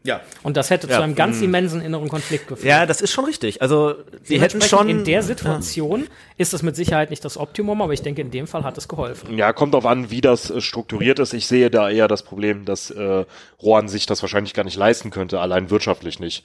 ja. 0.03 0.21
Und 0.41 0.57
das 0.57 0.71
hätte 0.71 0.87
Ja, 0.87 0.95
zu 0.97 1.03
einem 1.03 1.13
ganz 1.13 1.41
immensen 1.41 1.79
inneren 1.81 2.09
Konflikt 2.09 2.47
geführt. 2.47 2.67
ja, 2.67 2.85
das 2.87 3.01
ist 3.01 3.11
schon 3.11 3.25
richtig. 3.25 3.61
Also 3.61 3.93
die 4.29 4.41
hätten 4.41 4.59
schon 4.61 4.89
in 4.89 5.03
der 5.05 5.21
Situation 5.21 6.07
ist 6.37 6.53
es 6.55 6.63
mit 6.63 6.75
Sicherheit 6.75 7.11
nicht 7.11 7.23
das 7.23 7.37
Optimum, 7.37 7.81
aber 7.83 7.93
ich 7.93 8.01
denke, 8.01 8.21
in 8.21 8.31
dem 8.31 8.47
Fall 8.47 8.63
hat 8.63 8.77
es 8.79 8.87
geholfen. 8.87 9.37
Ja, 9.37 9.53
kommt 9.53 9.75
drauf 9.75 9.85
an, 9.85 10.09
wie 10.09 10.21
das 10.21 10.49
äh, 10.49 10.59
strukturiert 10.59 11.19
ist. 11.19 11.33
Ich 11.33 11.45
sehe 11.45 11.69
da 11.69 11.89
eher 11.89 12.07
das 12.07 12.23
Problem, 12.23 12.65
dass 12.65 12.89
äh, 12.89 13.25
Rohan 13.61 13.87
sich 13.89 14.07
das 14.07 14.23
wahrscheinlich 14.23 14.55
gar 14.55 14.63
nicht 14.63 14.75
leisten 14.77 15.11
könnte, 15.11 15.39
allein 15.39 15.69
wirtschaftlich 15.69 16.19
nicht. 16.19 16.43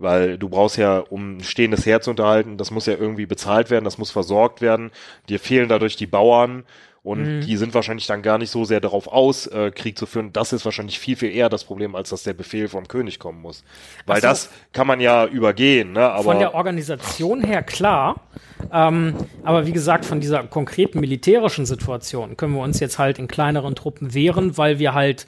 Weil 0.00 0.38
du 0.38 0.48
brauchst 0.48 0.76
ja, 0.76 0.98
um 0.98 1.38
ein 1.38 1.44
stehendes 1.44 1.84
Heer 1.84 2.00
zu 2.00 2.10
unterhalten, 2.10 2.56
das 2.56 2.70
muss 2.70 2.86
ja 2.86 2.94
irgendwie 2.94 3.26
bezahlt 3.26 3.68
werden, 3.70 3.84
das 3.84 3.98
muss 3.98 4.12
versorgt 4.12 4.60
werden. 4.60 4.92
Dir 5.28 5.40
fehlen 5.40 5.68
dadurch 5.68 5.96
die 5.96 6.06
Bauern 6.06 6.64
und 7.02 7.40
die 7.40 7.56
sind 7.56 7.74
wahrscheinlich 7.74 8.06
dann 8.06 8.22
gar 8.22 8.38
nicht 8.38 8.50
so 8.50 8.64
sehr 8.64 8.80
darauf 8.80 9.06
aus, 9.06 9.46
äh, 9.46 9.70
Krieg 9.70 9.96
zu 9.96 10.06
führen. 10.06 10.32
Das 10.32 10.52
ist 10.52 10.64
wahrscheinlich 10.64 10.98
viel, 10.98 11.16
viel 11.16 11.30
eher 11.30 11.48
das 11.48 11.64
Problem, 11.64 11.94
als 11.94 12.10
dass 12.10 12.22
der 12.22 12.34
Befehl 12.34 12.68
vom 12.68 12.88
König 12.88 13.18
kommen 13.18 13.40
muss. 13.40 13.64
Weil 14.06 14.20
so. 14.20 14.28
das 14.28 14.50
kann 14.72 14.86
man 14.86 15.00
ja 15.00 15.26
übergehen, 15.26 15.92
ne? 15.92 16.10
Aber 16.10 16.24
Von 16.24 16.38
der 16.38 16.54
Organisation 16.54 17.42
her 17.42 17.62
klar, 17.62 18.20
ähm, 18.72 19.14
aber 19.44 19.66
wie 19.66 19.72
gesagt, 19.72 20.04
von 20.04 20.20
dieser 20.20 20.42
konkreten 20.44 21.00
militärischen 21.00 21.66
Situation 21.66 22.36
können 22.36 22.54
wir 22.54 22.62
uns 22.62 22.80
jetzt 22.80 22.98
halt 22.98 23.18
in 23.18 23.28
kleineren 23.28 23.74
Truppen 23.74 24.14
wehren, 24.14 24.58
weil 24.58 24.78
wir 24.78 24.94
halt 24.94 25.26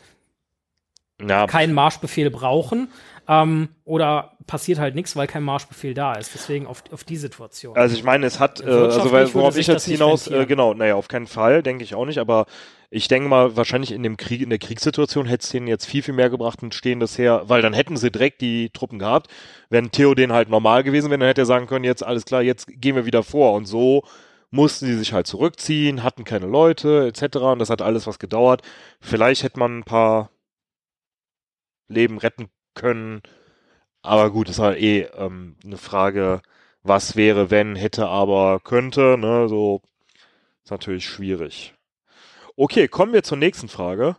ja, 1.27 1.47
keinen 1.47 1.73
Marschbefehl 1.73 2.31
brauchen. 2.31 2.89
Ähm, 3.29 3.69
oder 3.85 4.33
passiert 4.51 4.81
halt 4.81 4.97
nichts, 4.97 5.15
weil 5.15 5.29
kein 5.29 5.45
Marschbefehl 5.45 5.95
da 5.95 6.15
ist. 6.15 6.35
Deswegen 6.35 6.67
auf, 6.67 6.83
auf 6.91 7.05
die 7.05 7.17
Situation. 7.17 7.77
Also 7.77 7.95
ich 7.95 8.03
meine, 8.03 8.27
es 8.27 8.41
hat, 8.41 8.61
äh, 8.61 8.65
also 8.65 9.13
weil, 9.13 9.33
worauf 9.33 9.57
ich 9.57 9.69
jetzt 9.69 9.85
hinaus, 9.85 10.27
äh, 10.27 10.45
genau, 10.45 10.75
naja, 10.75 10.97
auf 10.97 11.07
keinen 11.07 11.29
Fall, 11.29 11.63
denke 11.63 11.85
ich 11.85 11.95
auch 11.95 12.05
nicht, 12.05 12.19
aber 12.19 12.47
ich 12.91 13.07
denke 13.07 13.29
mal, 13.29 13.57
wahrscheinlich 13.57 13.93
in 13.93 14.03
dem 14.03 14.17
Krieg, 14.17 14.41
in 14.41 14.51
der 14.51 14.59
Kriegssituation 14.59 15.27
hätte 15.27 15.45
es 15.45 15.51
denen 15.51 15.69
jetzt 15.69 15.87
viel, 15.87 16.03
viel 16.03 16.15
mehr 16.15 16.31
gebracht, 16.31 16.61
ein 16.63 16.73
stehendes 16.73 17.17
Heer, 17.17 17.45
weil 17.47 17.63
dann 17.63 17.73
hätten 17.73 17.97
sie 17.97 18.11
direkt 18.11 18.41
die 18.41 18.71
Truppen 18.71 18.99
gehabt. 18.99 19.29
Wenn 19.69 19.93
Theoden 19.93 20.33
halt 20.33 20.49
normal 20.49 20.83
gewesen 20.83 21.11
wäre, 21.11 21.21
dann 21.21 21.29
hätte 21.29 21.43
er 21.43 21.47
sagen 21.47 21.69
können, 21.69 21.85
jetzt 21.85 22.03
alles 22.03 22.25
klar, 22.25 22.43
jetzt 22.43 22.67
gehen 22.67 22.97
wir 22.97 23.07
wieder 23.07 23.23
vor 23.23 23.55
und 23.55 23.67
so 23.67 24.03
mussten 24.51 24.87
sie 24.87 24.99
sich 24.99 25.13
halt 25.13 25.29
zurückziehen, 25.29 26.03
hatten 26.03 26.25
keine 26.25 26.47
Leute, 26.47 27.07
etc. 27.07 27.37
Und 27.37 27.61
das 27.61 27.71
hat 27.71 27.83
alles 27.83 28.09
was 28.09 28.19
gedauert. 28.19 28.63
Vielleicht 29.01 29.45
hätte 29.45 29.61
man 29.61 29.79
ein 29.79 29.85
paar 29.85 30.31
Leben 31.87 32.19
retten 32.19 32.49
können. 32.75 33.23
Aber 34.03 34.31
gut, 34.31 34.49
das 34.49 34.59
war 34.59 34.77
eh 34.77 35.03
ähm, 35.17 35.57
eine 35.65 35.77
Frage, 35.77 36.43
was 36.83 37.17
wäre, 37.17 37.51
wenn, 37.51 37.77
hätte, 37.77 38.07
aber, 38.09 38.61
könnte, 38.61 39.17
ne, 39.19 39.49
so 39.49 39.83
Ist 40.65 40.71
natürlich 40.71 41.07
schwierig. 41.07 41.75
Okay, 42.57 42.89
kommen 42.89 43.13
wir 43.13 43.23
zur 43.23 43.39
nächsten 43.39 43.69
Frage. 43.69 44.17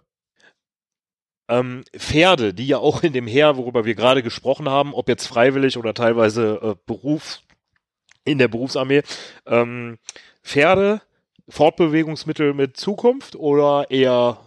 Ähm, 1.48 1.84
Pferde, 1.96 2.54
die 2.54 2.68
ja 2.68 2.78
auch 2.78 3.04
in 3.04 3.14
dem 3.14 3.28
Heer, 3.28 3.58
worüber 3.58 3.86
wir 3.86 3.96
gerade 3.96 4.24
gesprochen 4.24 4.70
haben, 4.70 4.94
ob 4.94 5.10
jetzt 5.10 5.28
freiwillig 5.28 5.78
oder 5.78 5.94
teilweise 5.94 6.60
äh, 6.62 6.76
Beruf 6.86 7.42
in 8.24 8.38
der 8.38 8.48
Berufsarmee, 8.48 9.02
ähm, 9.46 9.98
Pferde, 10.44 11.02
Fortbewegungsmittel 11.50 12.54
mit 12.54 12.78
Zukunft 12.78 13.36
oder 13.36 13.90
eher 13.90 14.40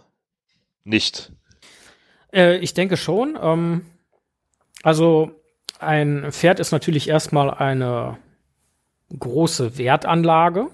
nicht? 0.83 1.31
Äh, 2.33 2.57
ich 2.57 2.73
denke 2.73 2.97
schon. 2.97 3.37
Ähm, 3.41 3.85
also 4.85 5.31
ein 5.79 6.31
Pferd 6.31 6.59
ist 6.59 6.71
natürlich 6.71 7.09
erstmal 7.09 7.49
eine 7.49 8.17
große 9.17 9.79
Wertanlage. 9.79 10.67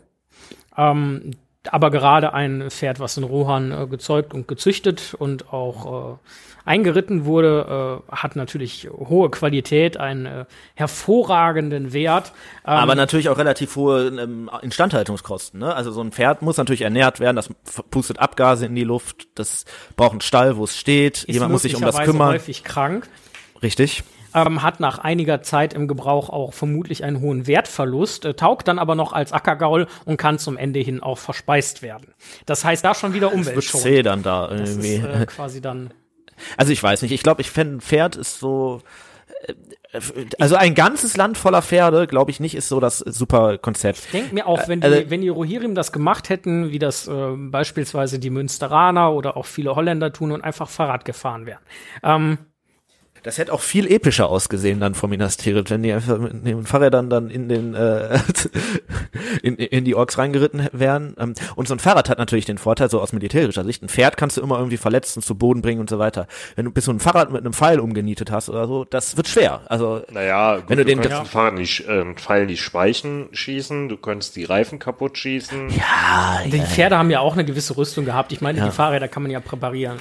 Ähm, 0.78 1.32
aber 1.70 1.91
gerade 1.91 2.34
ein 2.34 2.70
Pferd, 2.70 2.99
was 2.99 3.16
in 3.16 3.24
Rohan 3.24 3.72
äh, 3.72 3.88
gezeugt 3.88 4.34
und 4.34 4.49
gezüchtet 4.49 5.14
und 5.14 5.53
auch 5.53 6.16
äh, 6.16 6.18
eingeritten 6.66 7.24
wurde, 7.24 8.01
äh, 8.09 8.12
hat 8.14 8.36
natürlich 8.36 8.89
hohe 8.91 9.30
Qualität, 9.30 9.95
einen 9.95 10.26
äh, 10.26 10.45
hervorragenden 10.74 11.93
Wert. 11.93 12.34
Ähm, 12.66 12.74
aber 12.74 12.95
natürlich 12.95 13.30
auch 13.30 13.38
relativ 13.38 13.78
hohe 13.78 14.07
ähm, 14.07 14.49
Instandhaltungskosten. 14.62 15.62
Ne? 15.62 15.74
Also 15.74 15.91
so 15.91 16.01
ein 16.01 16.12
Pferd 16.12 16.41
muss 16.41 16.57
natürlich 16.57 16.82
ernährt 16.82 17.22
werden, 17.22 17.38
das 17.38 17.49
pustet 17.91 18.20
Abgase 18.20 18.66
in 18.66 18.76
die 18.76 18.84
Luft, 18.84 19.28
das 19.36 19.64
braucht 19.95 20.12
einen 20.12 20.22
Stall, 20.22 20.57
wo 20.57 20.66
es 20.66 20.78
steht, 20.78 21.26
jemand 21.30 21.53
muss 21.53 21.62
sich 21.62 21.76
um 21.76 21.82
das 21.82 21.97
kümmern. 21.99 22.34
häufig 22.34 22.66
krank. 22.66 23.07
Richtig 23.62 24.03
ähm, 24.34 24.62
hat 24.62 24.80
nach 24.80 24.99
einiger 24.99 25.41
Zeit 25.41 25.74
im 25.74 25.88
Gebrauch 25.88 26.30
auch 26.30 26.53
vermutlich 26.53 27.03
einen 27.03 27.20
hohen 27.20 27.47
Wertverlust, 27.47 28.26
äh, 28.26 28.34
taugt 28.34 28.68
dann 28.68 28.80
aber 28.80 28.95
noch 28.95 29.14
als 29.14 29.34
Ackergaul 29.34 29.88
und 30.05 30.18
kann 30.18 30.39
zum 30.39 30.57
Ende 30.57 30.80
hin 30.80 31.01
auch 31.01 31.18
verspeist 31.18 31.82
werden. 31.82 32.14
Das 32.45 32.64
heißt, 32.64 32.84
da 32.84 32.95
schon 32.95 33.14
wieder 33.14 33.34
Umweltschutz. 33.34 33.82
zäh 33.82 34.03
dann 34.03 34.24
da 34.24 34.49
irgendwie. 34.49 34.99
Das 34.99 35.16
ist, 35.16 35.22
äh, 35.22 35.26
quasi 35.26 35.62
dann. 35.62 35.93
Also 36.57 36.72
ich 36.74 36.82
weiß 36.82 37.03
nicht, 37.03 37.12
ich 37.12 37.22
glaube, 37.22 37.41
ich 37.41 37.51
fände 37.51 37.76
ein 37.76 37.82
Pferd 37.82 38.16
ist 38.16 38.39
so 38.39 38.82
äh, 39.45 39.53
also 40.39 40.55
ein 40.55 40.74
ganzes 40.74 41.16
Land 41.16 41.38
voller 41.38 41.62
Pferde, 41.62 42.07
glaube 42.07 42.32
ich 42.32 42.39
nicht, 42.39 42.55
ist 42.55 42.68
so 42.68 42.80
das 42.80 42.97
super 42.97 43.59
Konzept. 43.59 43.99
Ich 44.05 44.12
denke 44.12 44.34
mir 44.34 44.47
auch, 44.47 44.68
wenn 44.68 44.82
die, 44.82 44.88
also, 44.88 45.09
wenn 45.12 45.22
die 45.22 45.30
Rohirrim 45.30 45.76
das 45.76 45.91
gemacht 45.91 46.30
hätten, 46.30 46.72
wie 46.72 46.80
das 46.80 47.07
äh, 47.07 47.36
beispielsweise 47.36 48.18
die 48.18 48.32
Münsteraner 48.32 49.14
oder 49.14 49.38
auch 49.38 49.45
viele 49.45 49.76
Holländer 49.76 50.12
tun 50.12 50.32
und 50.32 50.43
einfach 50.43 50.68
Fahrrad 50.68 51.05
gefahren 51.05 51.45
wären. 51.45 51.62
Ähm, 52.01 52.39
das 53.24 53.38
hätte 53.38 53.53
auch 53.53 53.61
viel 53.61 53.91
epischer 53.91 54.30
ausgesehen 54.30 54.80
dann 54.80 54.95
vom 54.95 55.11
Minas 55.11 55.38
Tirith, 55.38 55.69
wenn 55.69 55.84
die 55.84 55.93
einfach 55.93 56.17
mit 56.17 56.45
den 56.45 56.65
Fahrrädern 56.65 57.09
dann 57.09 57.30
in 57.30 57.49
den 57.49 57.76
äh, 57.76 58.19
in, 59.43 59.55
in 59.57 59.86
die 59.86 59.95
Orks 59.95 60.17
reingeritten 60.17 60.67
wären. 60.72 61.15
Ähm, 61.19 61.36
und 61.55 61.67
so 61.67 61.76
ein 61.76 61.80
Fahrrad 61.80 62.09
hat 62.09 62.17
natürlich 62.17 62.45
den 62.45 62.57
Vorteil, 62.57 62.89
so 62.89 62.99
aus 62.99 63.13
militärischer 63.13 63.63
Sicht, 63.63 63.84
ein 63.84 63.89
Pferd 63.89 64.17
kannst 64.17 64.38
du 64.38 64.41
immer 64.41 64.57
irgendwie 64.57 64.78
verletzt 64.78 65.17
und 65.17 65.24
zu 65.24 65.36
Boden 65.36 65.61
bringen 65.61 65.80
und 65.80 65.89
so 65.89 65.99
weiter. 65.99 66.28
Wenn 66.55 66.65
du 66.65 66.72
bis 66.72 66.86
so 66.86 66.91
ein 66.91 66.99
Fahrrad 66.99 67.32
mit 67.32 67.41
einem 67.41 67.53
Pfeil 67.53 67.80
umgenietet 67.80 68.32
hast 68.32 68.49
oder 68.49 68.67
so, 68.67 68.86
das 68.86 69.17
wird 69.17 69.28
schwer. 69.28 69.61
Also 69.67 70.01
naja, 70.11 70.57
gut, 70.57 70.69
wenn 70.69 70.78
du, 70.78 70.86
du 70.86 70.89
den 70.89 71.01
kannst 71.01 71.32
Fahrrad 71.32 71.53
nicht, 71.53 71.88
äh, 71.88 72.13
Pfeil 72.15 72.47
nicht 72.47 72.61
Speichen 72.61 73.28
schießen, 73.32 73.89
du 73.89 73.97
könntest 73.97 74.36
die 74.36 74.45
Reifen 74.45 74.80
kaputt 74.80 75.17
schießen. 75.17 75.69
Ja, 75.69 76.41
die 76.45 76.61
Pferde 76.61 76.97
haben 76.97 77.11
ja 77.11 77.19
auch 77.19 77.34
eine 77.34 77.45
gewisse 77.45 77.78
Rüstung 77.78 78.05
gehabt. 78.05 78.32
Ich 78.32 78.41
meine, 78.41 78.57
ja. 78.57 78.65
die 78.65 78.72
Fahrräder 78.72 79.07
kann 79.07 79.24
man 79.24 79.32
ja 79.32 79.39
präparieren. 79.39 79.99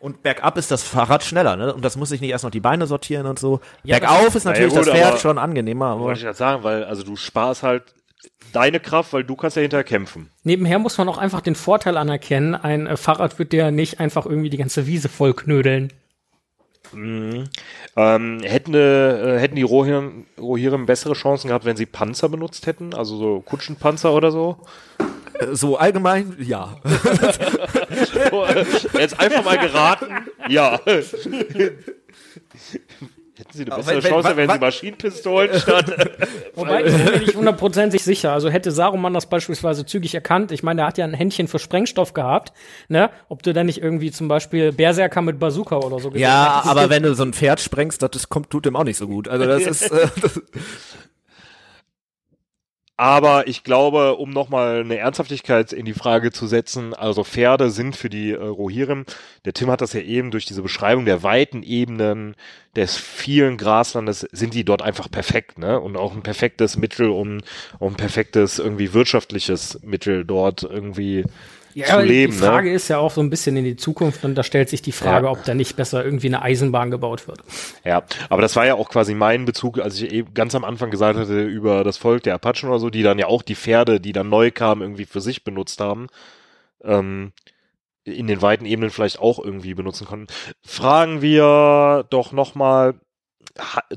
Und 0.00 0.22
bergab 0.22 0.56
ist 0.56 0.70
das 0.70 0.82
Fahrrad 0.82 1.24
schneller, 1.24 1.56
ne? 1.56 1.74
Und 1.74 1.84
das 1.84 1.96
muss 1.96 2.10
sich 2.10 2.20
nicht 2.20 2.30
erst 2.30 2.44
noch 2.44 2.50
die 2.50 2.60
Beine 2.60 2.86
sortieren 2.86 3.26
und 3.26 3.38
so. 3.38 3.60
Ja, 3.82 3.98
Bergauf 3.98 4.34
ist 4.34 4.44
natürlich 4.44 4.72
ja, 4.72 4.78
gut, 4.78 4.88
das 4.88 4.94
Pferd 4.94 5.20
schon 5.20 5.38
angenehmer. 5.38 5.98
Wollte 5.98 6.18
ich 6.18 6.24
gerade 6.24 6.38
sagen, 6.38 6.62
weil 6.62 6.84
also 6.84 7.02
du 7.02 7.16
sparst 7.16 7.62
halt 7.62 7.82
deine 8.52 8.80
Kraft, 8.80 9.12
weil 9.12 9.24
du 9.24 9.36
kannst 9.36 9.56
ja 9.56 9.62
hinterher 9.62 9.84
kämpfen. 9.84 10.30
Nebenher 10.44 10.78
muss 10.78 10.98
man 10.98 11.08
auch 11.08 11.18
einfach 11.18 11.40
den 11.40 11.54
Vorteil 11.54 11.96
anerkennen, 11.96 12.54
ein 12.54 12.86
äh, 12.86 12.96
Fahrrad 12.96 13.38
wird 13.38 13.52
dir 13.52 13.70
nicht 13.70 14.00
einfach 14.00 14.26
irgendwie 14.26 14.50
die 14.50 14.56
ganze 14.56 14.86
Wiese 14.86 15.08
voll 15.08 15.34
knödeln. 15.34 15.92
Mhm. 16.92 17.44
Ähm, 17.96 18.40
hätten, 18.42 18.74
äh, 18.74 19.38
hätten 19.38 19.56
die 19.56 19.62
Rohirrim 19.62 20.86
bessere 20.86 21.14
Chancen 21.14 21.48
gehabt, 21.48 21.64
wenn 21.64 21.76
sie 21.76 21.86
Panzer 21.86 22.28
benutzt 22.28 22.66
hätten? 22.66 22.94
Also 22.94 23.16
so 23.16 23.40
Kutschenpanzer 23.40 24.12
oder 24.12 24.30
so? 24.30 24.58
So 25.52 25.76
allgemein, 25.76 26.36
ja. 26.40 26.76
so, 28.30 28.44
äh, 28.44 28.64
jetzt 28.98 29.18
einfach 29.18 29.44
mal 29.44 29.58
geraten, 29.58 30.06
ja. 30.48 30.80
Hätten 33.38 33.52
Sie 33.52 33.64
eine 33.66 33.76
bessere 33.76 34.02
wenn, 34.02 34.10
Chance, 34.10 34.28
wenn, 34.30 34.36
wenn 34.48 34.50
Sie 34.50 34.58
Maschinenpistolen 34.58 35.60
statt. 35.60 36.18
Wobei, 36.56 36.84
ich 36.84 36.92
bin 36.92 37.04
mir 37.04 37.18
nicht 37.20 37.36
hundertprozentig 37.36 38.02
sicher. 38.02 38.32
Also 38.32 38.50
hätte 38.50 38.72
Saruman 38.72 39.14
das 39.14 39.26
beispielsweise 39.26 39.86
zügig 39.86 40.12
erkannt. 40.12 40.50
Ich 40.50 40.64
meine, 40.64 40.80
er 40.82 40.88
hat 40.88 40.98
ja 40.98 41.04
ein 41.04 41.14
Händchen 41.14 41.46
für 41.46 41.60
Sprengstoff 41.60 42.14
gehabt. 42.14 42.52
Ne? 42.88 43.10
Ob 43.28 43.44
du 43.44 43.52
dann 43.52 43.66
nicht 43.66 43.80
irgendwie 43.80 44.10
zum 44.10 44.26
Beispiel 44.26 44.72
Berserker 44.72 45.22
mit 45.22 45.38
Bazooka 45.38 45.76
oder 45.76 46.00
so 46.00 46.10
Ja, 46.14 46.56
hättest. 46.56 46.70
aber 46.70 46.90
wenn 46.90 47.04
du 47.04 47.14
so 47.14 47.22
ein 47.22 47.32
Pferd 47.32 47.60
sprengst, 47.60 48.02
das 48.02 48.28
kommt, 48.28 48.50
tut 48.50 48.66
dem 48.66 48.74
auch 48.74 48.82
nicht 48.84 48.96
so 48.96 49.06
gut. 49.06 49.28
Also 49.28 49.46
das 49.46 49.62
ist. 49.62 49.82
Äh, 49.82 50.08
das 50.20 50.42
aber 52.98 53.46
ich 53.46 53.62
glaube, 53.62 54.16
um 54.16 54.30
nochmal 54.30 54.80
eine 54.80 54.98
Ernsthaftigkeit 54.98 55.72
in 55.72 55.84
die 55.84 55.92
Frage 55.94 56.32
zu 56.32 56.48
setzen, 56.48 56.94
also 56.94 57.22
Pferde 57.22 57.70
sind 57.70 57.94
für 57.94 58.10
die 58.10 58.32
äh, 58.32 58.42
Rohirrim, 58.42 59.06
der 59.44 59.52
Tim 59.54 59.70
hat 59.70 59.80
das 59.80 59.92
ja 59.92 60.00
eben 60.00 60.32
durch 60.32 60.46
diese 60.46 60.62
Beschreibung 60.62 61.04
der 61.04 61.22
weiten 61.22 61.62
Ebenen, 61.62 62.34
des 62.74 62.96
vielen 62.96 63.56
Graslandes, 63.56 64.26
sind 64.32 64.52
die 64.52 64.64
dort 64.64 64.82
einfach 64.82 65.10
perfekt, 65.10 65.58
ne? 65.58 65.80
Und 65.80 65.96
auch 65.96 66.14
ein 66.14 66.22
perfektes 66.22 66.76
Mittel, 66.76 67.08
um, 67.08 67.38
um 67.78 67.94
perfektes 67.94 68.58
irgendwie 68.58 68.92
wirtschaftliches 68.92 69.80
Mittel 69.82 70.24
dort 70.24 70.64
irgendwie 70.64 71.24
ja, 71.80 71.86
zu 71.98 72.00
leben. 72.00 72.32
Die 72.32 72.40
ne? 72.40 72.46
Frage 72.46 72.68
ne? 72.70 72.74
ist 72.74 72.88
ja 72.88 72.98
auch 72.98 73.10
so 73.10 73.20
ein 73.20 73.30
bisschen 73.30 73.56
in 73.56 73.64
die 73.64 73.76
Zukunft 73.76 74.24
und 74.24 74.34
da 74.34 74.42
stellt 74.42 74.68
sich 74.68 74.82
die 74.82 74.92
Frage, 74.92 75.26
ja. 75.26 75.32
ob 75.32 75.44
da 75.44 75.54
nicht 75.54 75.76
besser 75.76 76.04
irgendwie 76.04 76.28
eine 76.28 76.42
Eisenbahn 76.42 76.90
gebaut 76.90 77.28
wird. 77.28 77.40
Ja, 77.84 78.02
aber 78.28 78.42
das 78.42 78.56
war 78.56 78.66
ja 78.66 78.74
auch 78.74 78.88
quasi 78.88 79.14
mein 79.14 79.44
Bezug, 79.44 79.78
als 79.78 80.00
ich 80.00 80.12
eben 80.12 80.34
ganz 80.34 80.54
am 80.54 80.64
Anfang 80.64 80.90
gesagt 80.90 81.18
hatte 81.18 81.42
über 81.42 81.84
das 81.84 81.96
Volk 81.96 82.22
der 82.22 82.34
Apachen 82.34 82.68
oder 82.68 82.78
so, 82.78 82.90
die 82.90 83.02
dann 83.02 83.18
ja 83.18 83.26
auch 83.26 83.42
die 83.42 83.56
Pferde, 83.56 84.00
die 84.00 84.12
dann 84.12 84.28
neu 84.28 84.50
kamen, 84.50 84.82
irgendwie 84.82 85.06
für 85.06 85.20
sich 85.20 85.44
benutzt 85.44 85.80
haben. 85.80 86.08
Ähm, 86.82 87.32
in 88.04 88.26
den 88.26 88.40
weiten 88.42 88.64
Ebenen 88.64 88.90
vielleicht 88.90 89.18
auch 89.18 89.38
irgendwie 89.38 89.74
benutzen 89.74 90.06
konnten. 90.06 90.28
Fragen 90.62 91.20
wir 91.20 92.06
doch 92.10 92.32
nochmal, 92.32 92.94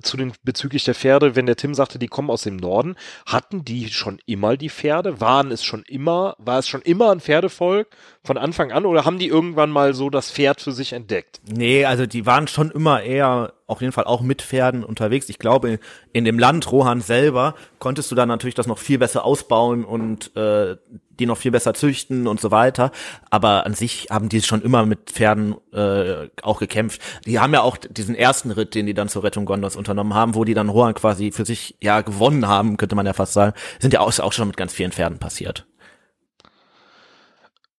zu 0.02 0.18
den 0.18 0.34
bezüglich 0.44 0.84
der 0.84 0.96
Pferde, 0.96 1.36
wenn 1.36 1.46
der 1.46 1.56
Tim 1.56 1.74
sagte, 1.74 2.00
die 2.00 2.08
kommen 2.08 2.30
aus 2.30 2.44
dem 2.44 2.58
Norden, 2.58 2.96
hatten 3.26 3.64
die 3.64 3.90
schon 3.90 4.20
immer 4.26 4.58
die 4.58 4.70
Pferde? 4.70 5.22
Waren 5.22 5.52
es 5.52 5.64
schon 5.64 5.84
immer, 5.88 6.36
war 6.38 6.60
es 6.60 6.68
schon 6.68 6.82
immer 6.82 7.12
ein 7.12 7.20
Pferdevolk 7.20 7.88
von 8.24 8.38
Anfang 8.38 8.72
an 8.72 8.86
oder 8.86 9.06
haben 9.06 9.20
die 9.20 9.28
irgendwann 9.28 9.70
mal 9.70 9.94
so 9.94 10.10
das 10.10 10.32
Pferd 10.32 10.62
für 10.62 10.72
sich 10.72 10.94
entdeckt? 10.94 11.42
Nee, 11.50 11.86
also 11.86 12.06
die 12.06 12.26
waren 12.26 12.48
schon 12.48 12.72
immer 12.72 13.02
eher 13.02 13.54
auf 13.68 13.82
jeden 13.82 13.94
Fall 13.94 14.04
auch 14.04 14.22
mit 14.22 14.42
Pferden 14.42 14.84
unterwegs. 14.84 15.30
Ich 15.30 15.40
glaube, 15.40 15.80
in 16.12 16.26
dem 16.26 16.38
Land 16.38 16.70
Rohan 16.72 17.00
selber 17.00 17.56
konntest 17.80 18.12
du 18.12 18.16
dann 18.16 18.28
natürlich 18.28 18.56
das 18.56 18.68
noch 18.68 18.78
viel 18.78 18.98
besser 18.98 19.24
ausbauen 19.24 19.86
und 19.86 20.36
äh, 20.36 20.76
die 21.22 21.26
noch 21.26 21.38
viel 21.38 21.52
besser 21.52 21.74
züchten 21.74 22.28
und 22.28 22.42
so 22.42 22.52
weiter. 22.52 22.92
Aber 23.30 23.66
an 23.66 23.74
sich 23.74 24.08
haben 24.10 24.28
die 24.28 24.42
schon 24.42 24.62
immer 24.62 24.86
mit 24.86 25.12
Pferden 25.12 25.56
äh, 25.74 26.28
auch 26.42 26.60
gekämpft. 26.60 27.02
Die 27.26 27.40
haben 27.40 27.54
ja 27.54 27.62
auch 27.62 27.78
diesen 27.78 28.16
ersten 28.16 28.52
Ritt, 28.52 28.76
den 28.76 28.86
die 28.86 28.94
dann 28.94 29.08
zur 29.08 29.24
Rettung 29.24 29.46
Gondors 29.46 29.76
unternommen 29.76 30.14
haben, 30.14 30.36
wo 30.36 30.44
die 30.44 30.54
dann 30.54 30.70
Rohan 30.70 30.94
quasi 30.94 31.32
für 31.32 31.46
sich 31.46 31.78
ja 31.82 32.02
gewonnen 32.02 32.48
haben, 32.48 32.78
könnte 32.78 32.96
man 32.96 33.06
ja 33.06 33.14
fast 33.14 33.34
sagen, 33.34 33.54
sind 33.80 33.94
ja 33.94 34.02
auch, 34.02 34.18
auch 34.20 34.34
schon 34.34 34.48
mit 34.48 34.58
ganz 34.58 34.74
vielen 34.74 34.92
Pferden 34.92 35.20
passiert. 35.20 35.66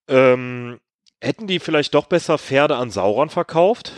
Ähm, 0.09 0.81
hätten 1.20 1.47
die 1.47 1.59
vielleicht 1.59 1.94
doch 1.94 2.06
besser 2.06 2.39
Pferde 2.39 2.77
an 2.77 2.90
Sauron 2.90 3.28
verkauft? 3.28 3.93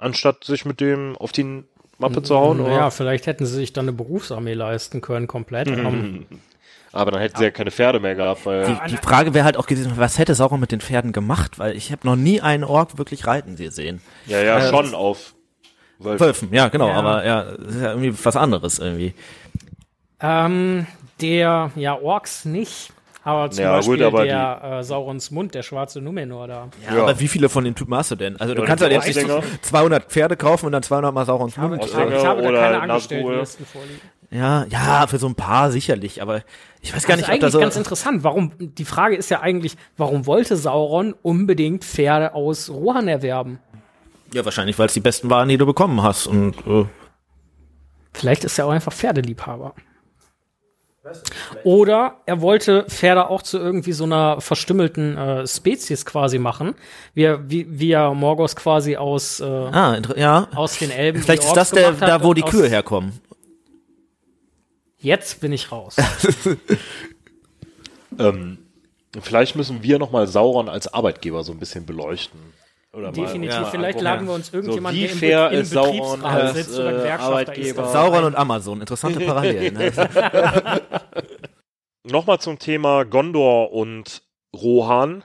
anstatt 0.00 0.44
sich 0.44 0.64
mit 0.64 0.80
dem 0.80 1.16
auf 1.16 1.32
die 1.32 1.64
Mappe 1.98 2.22
zu 2.22 2.36
hauen? 2.36 2.58
Ja, 2.58 2.64
oder? 2.64 2.90
vielleicht 2.90 3.26
hätten 3.26 3.46
sie 3.46 3.54
sich 3.54 3.72
dann 3.72 3.84
eine 3.84 3.92
Berufsarmee 3.92 4.54
leisten 4.54 5.00
können, 5.00 5.26
komplett. 5.26 5.68
Mhm. 5.68 6.26
Aber 6.92 7.12
dann 7.12 7.20
hätten 7.20 7.36
sie 7.36 7.44
ja 7.44 7.50
keine 7.50 7.70
Pferde 7.70 8.00
mehr 8.00 8.14
gehabt. 8.14 8.44
Weil 8.46 8.66
die, 8.66 8.90
die 8.90 8.96
Frage 8.96 9.32
wäre 9.32 9.44
halt 9.44 9.56
auch 9.56 9.66
gewesen, 9.66 9.92
was 9.96 10.18
hätte 10.18 10.34
Sauron 10.34 10.58
mit 10.58 10.72
den 10.72 10.80
Pferden 10.80 11.12
gemacht? 11.12 11.58
Weil 11.58 11.76
ich 11.76 11.92
habe 11.92 12.06
noch 12.06 12.16
nie 12.16 12.40
einen 12.40 12.64
Ork 12.64 12.98
wirklich 12.98 13.26
reiten 13.26 13.56
sehen. 13.56 14.00
Ja, 14.26 14.40
ja, 14.40 14.58
äh, 14.58 14.70
schon 14.70 14.94
auf 14.94 15.34
Wölfen. 15.98 16.26
Wölfen. 16.26 16.48
Ja, 16.52 16.68
genau, 16.68 16.88
ja. 16.88 16.94
aber 16.94 17.24
ja, 17.24 17.44
das 17.44 17.74
ist 17.74 17.82
ja 17.82 17.90
irgendwie 17.90 18.14
was 18.24 18.36
anderes 18.36 18.78
irgendwie. 18.78 19.14
Ähm, 20.20 20.86
der, 21.20 21.70
ja, 21.76 21.98
Orks 22.00 22.44
nicht. 22.44 22.92
Aber 23.22 23.50
zum 23.50 23.64
ja, 23.64 23.72
Beispiel 23.72 23.96
gut, 23.96 24.06
aber 24.06 24.24
der 24.24 24.78
äh, 24.78 24.82
Saurons 24.82 25.30
Mund, 25.30 25.54
der 25.54 25.62
schwarze 25.62 26.00
Numenor 26.00 26.48
da. 26.48 26.68
Ja, 26.86 26.96
ja, 26.96 27.02
aber 27.02 27.20
wie 27.20 27.28
viele 27.28 27.50
von 27.50 27.64
den 27.64 27.74
Typen 27.74 27.94
hast 27.94 28.10
du 28.10 28.16
denn? 28.16 28.40
Also 28.40 28.54
du 28.54 28.62
ja, 28.62 28.66
kannst 28.66 28.82
halt 28.82 28.92
jetzt 28.92 29.14
nicht 29.14 29.28
200 29.62 30.04
Pferde 30.04 30.38
kaufen 30.38 30.66
und 30.66 30.72
dann 30.72 30.82
200 30.82 31.12
mal 31.12 31.26
Saurons 31.26 31.52
ich 31.52 31.58
Mund. 31.58 31.94
Habe, 31.94 32.14
ich 32.14 32.24
habe 32.24 32.42
da 32.42 32.50
keine 32.50 32.80
Angestelltenlisten 32.80 33.66
vorliegen. 33.66 34.00
Ja, 34.30 34.64
ja, 34.70 35.06
für 35.08 35.18
so 35.18 35.26
ein 35.26 35.34
paar 35.34 35.72
sicherlich, 35.72 36.22
aber 36.22 36.42
ich 36.80 36.94
weiß 36.94 37.04
gar 37.06 37.16
das 37.16 37.26
nicht, 37.26 37.34
ob 37.34 37.40
das 37.40 37.52
so 37.52 37.58
ganz 37.58 37.76
interessant. 37.76 38.22
Warum? 38.22 38.52
Die 38.58 38.84
Frage 38.84 39.16
ist 39.16 39.28
ja 39.28 39.40
eigentlich, 39.40 39.76
warum 39.96 40.26
wollte 40.26 40.56
Sauron 40.56 41.14
unbedingt 41.22 41.84
Pferde 41.84 42.34
aus 42.34 42.70
Rohan 42.70 43.08
erwerben? 43.08 43.58
Ja, 44.32 44.44
wahrscheinlich, 44.44 44.78
weil 44.78 44.86
es 44.86 44.94
die 44.94 45.00
besten 45.00 45.28
waren, 45.30 45.48
die 45.48 45.58
du 45.58 45.66
bekommen 45.66 46.02
hast 46.02 46.28
und 46.28 46.54
äh 46.66 46.86
Vielleicht 48.12 48.44
ist 48.44 48.58
er 48.58 48.66
auch 48.66 48.70
einfach 48.70 48.92
Pferdeliebhaber. 48.92 49.74
Oder 51.64 52.16
er 52.26 52.40
wollte 52.40 52.84
Pferde 52.88 53.28
auch 53.30 53.42
zu 53.42 53.58
irgendwie 53.58 53.92
so 53.92 54.04
einer 54.04 54.40
verstümmelten 54.40 55.16
äh, 55.16 55.46
Spezies 55.46 56.04
quasi 56.04 56.38
machen, 56.38 56.74
wie 57.14 57.22
er, 57.24 57.48
wie, 57.50 57.66
wie 57.68 57.92
er 57.92 58.14
Morgos 58.14 58.54
quasi 58.54 58.96
aus, 58.96 59.40
äh, 59.40 59.44
Ah, 59.44 59.98
ja. 60.16 60.48
aus 60.54 60.78
den 60.78 60.90
Elben. 60.90 61.22
Vielleicht 61.22 61.44
ist 61.44 61.54
das 61.54 61.70
der, 61.70 61.92
da 61.92 62.22
wo 62.22 62.34
die 62.34 62.42
Kühe 62.42 62.68
herkommen. 62.68 63.18
Jetzt 65.00 65.40
bin 65.40 65.52
ich 65.52 65.72
raus. 65.72 65.96
Ähm, 68.18 68.58
vielleicht 69.20 69.54
müssen 69.56 69.82
wir 69.82 69.98
nochmal 69.98 70.26
Sauron 70.26 70.68
als 70.68 70.92
Arbeitgeber 70.92 71.44
so 71.44 71.52
ein 71.52 71.58
bisschen 71.60 71.86
beleuchten. 71.86 72.40
Oder 72.92 73.12
Definitiv. 73.12 73.54
ja, 73.54 73.64
Vielleicht 73.66 74.00
laden 74.00 74.26
wir 74.26 74.34
uns 74.34 74.52
irgendjemanden, 74.52 75.00
wie 75.00 75.06
der 75.06 75.12
im, 75.12 75.18
fair 75.18 75.48
Be- 75.48 75.54
im 75.54 75.60
ist 75.62 75.70
Sauron 75.70 76.20
Betriebsrat 76.20 76.42
als, 76.42 76.54
sitzt 76.56 76.78
oder 76.78 76.90
äh, 76.90 76.92
Gewerkschafter 76.96 77.56
ist. 77.56 77.78
Arbeitgeber? 77.78 77.88
Sauron 77.88 78.24
und 78.24 78.34
Amazon, 78.34 78.80
interessante 78.80 79.20
Parallelen. 79.24 79.74
ne? 79.74 79.92
Nochmal 82.02 82.40
zum 82.40 82.58
Thema 82.58 83.04
Gondor 83.04 83.72
und 83.72 84.22
Rohan. 84.54 85.22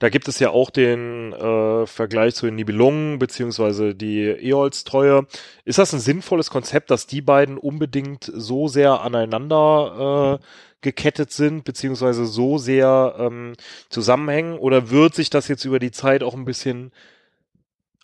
Da 0.00 0.08
gibt 0.08 0.28
es 0.28 0.38
ja 0.38 0.48
auch 0.50 0.70
den 0.70 1.34
äh, 1.34 1.86
Vergleich 1.86 2.34
zu 2.34 2.46
den 2.46 2.56
Nibelungen 2.56 3.18
beziehungsweise 3.18 3.94
die 3.94 4.24
Eolstreue. 4.24 5.26
Ist 5.66 5.78
das 5.78 5.92
ein 5.92 6.00
sinnvolles 6.00 6.48
Konzept, 6.48 6.90
dass 6.90 7.06
die 7.06 7.20
beiden 7.20 7.58
unbedingt 7.58 8.30
so 8.34 8.66
sehr 8.66 9.02
aneinander 9.02 10.40
äh, 10.40 10.44
gekettet 10.80 11.32
sind 11.32 11.64
beziehungsweise 11.64 12.24
so 12.24 12.56
sehr 12.56 13.14
ähm, 13.18 13.52
zusammenhängen? 13.90 14.58
Oder 14.58 14.88
wird 14.88 15.14
sich 15.14 15.28
das 15.28 15.48
jetzt 15.48 15.66
über 15.66 15.78
die 15.78 15.90
Zeit 15.90 16.22
auch 16.22 16.34
ein 16.34 16.46
bisschen 16.46 16.92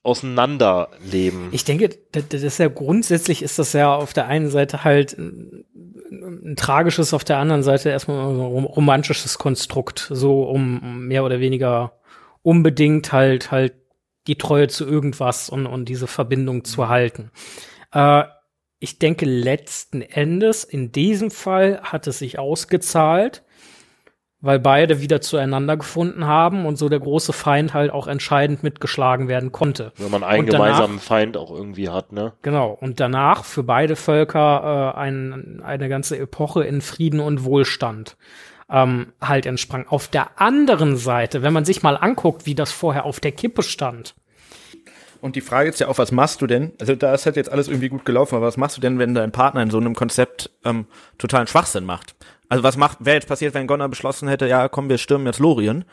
auseinanderleben? 0.03 1.49
Ich 1.53 1.65
denke, 1.65 1.97
das, 2.13 2.43
ist 2.43 2.59
ja 2.59 2.69
grundsätzlich 2.69 3.41
ist 3.41 3.59
das 3.59 3.73
ja 3.73 3.95
auf 3.95 4.13
der 4.13 4.27
einen 4.27 4.51
Seite 4.51 4.85
halt 4.85 5.17
ein, 6.11 6.57
tragisches, 6.57 7.15
auf 7.15 7.25
der 7.25 7.39
anderen 7.39 7.63
Seite 7.63 7.91
erstmal 7.91 8.19
ein 8.19 8.41
rom- 8.41 8.65
romantisches 8.65 9.39
Konstrukt, 9.39 10.09
so 10.11 10.45
um 10.45 10.79
um 10.81 11.07
mehr 11.07 11.25
oder 11.25 11.41
weniger 11.41 11.93
unbedingt 12.43 13.13
halt 13.13 13.51
halt 13.51 13.75
die 14.27 14.37
Treue 14.39 14.69
zu 14.69 14.87
irgendwas 14.87 15.49
und, 15.49 15.67
und 15.67 15.89
diese 15.89 16.07
Verbindung 16.07 16.65
zu 16.65 16.89
halten. 16.89 17.31
Äh, 17.93 18.25
ich 18.79 18.99
denke, 18.99 19.25
letzten 19.25 20.03
Endes, 20.03 20.65
in 20.65 20.93
diesem 20.93 21.31
Fall 21.31 21.81
hat 21.83 22.07
es 22.07 22.19
sich 22.19 22.39
ausgezahlt, 22.39 23.43
weil 24.47 24.59
beide 24.59 25.01
wieder 25.01 25.21
zueinander 25.21 25.77
gefunden 25.77 26.27
haben 26.27 26.65
und 26.65 26.77
so 26.77 26.89
der 26.89 27.01
große 27.01 27.33
Feind 27.33 27.75
halt 27.75 27.91
auch 27.91 28.07
entscheidend 28.07 28.63
mitgeschlagen 28.63 29.29
werden 29.29 29.53
konnte. 29.53 29.93
Wenn 29.97 30.11
man 30.11 30.25
einen 30.25 30.47
danach- 30.47 30.67
gemeinsamen 30.67 30.99
Feind 30.99 31.37
auch 31.37 31.51
irgendwie 31.51 31.89
hat, 31.89 32.13
ne? 32.13 32.33
Genau. 32.43 32.77
Und 32.81 33.01
danach 33.01 33.45
für 33.45 33.63
beide 33.63 33.97
Völker 33.97 34.95
äh, 34.97 34.99
ein, 34.99 35.61
eine 35.65 35.89
ganze 35.89 36.19
Epoche 36.19 36.65
in 36.65 36.81
Frieden 36.81 37.21
und 37.21 37.45
Wohlstand 37.45 38.17
ähm, 38.71 39.13
halt 39.21 39.47
entsprang. 39.47 39.87
Auf 39.89 40.09
der 40.09 40.41
anderen 40.41 40.97
Seite, 40.97 41.43
wenn 41.43 41.53
man 41.53 41.65
sich 41.65 41.83
mal 41.83 41.97
anguckt, 41.97 42.47
wie 42.47 42.55
das 42.55 42.73
vorher 42.73 43.05
auf 43.05 43.21
der 43.21 43.33
Kippe 43.33 43.63
stand, 43.63 44.15
Und 45.21 45.35
die 45.35 45.41
Frage 45.41 45.69
ist 45.71 45.81
ja 45.81 45.89
auch, 45.89 45.99
was 45.99 46.13
machst 46.13 46.43
du 46.43 46.47
denn? 46.47 46.73
Also 46.81 46.95
da 46.95 47.15
ist 47.15 47.27
halt 47.27 47.37
jetzt 47.37 47.51
alles 47.51 47.69
irgendwie 47.69 47.89
gut 47.89 48.05
gelaufen, 48.05 48.37
aber 48.37 48.47
was 48.47 48.57
machst 48.57 48.77
du 48.77 48.81
denn, 48.81 48.99
wenn 48.99 49.15
dein 49.15 49.33
Partner 49.33 49.63
in 49.63 49.71
so 49.71 49.79
einem 49.79 49.95
Konzept 49.95 50.51
ähm, 50.65 50.87
totalen 51.19 51.47
Schwachsinn 51.47 51.85
macht? 51.85 52.15
Also 52.49 52.63
was 52.63 52.77
macht, 52.77 52.99
wäre 53.01 53.17
jetzt 53.17 53.29
passiert, 53.29 53.55
wenn 53.55 53.67
Gonner 53.67 53.89
beschlossen 53.89 54.29
hätte, 54.29 54.47
ja 54.47 54.69
komm, 54.69 54.89
wir 54.89 54.99
stürmen 54.99 55.27
jetzt 55.27 55.41
Lorien? 55.41 55.85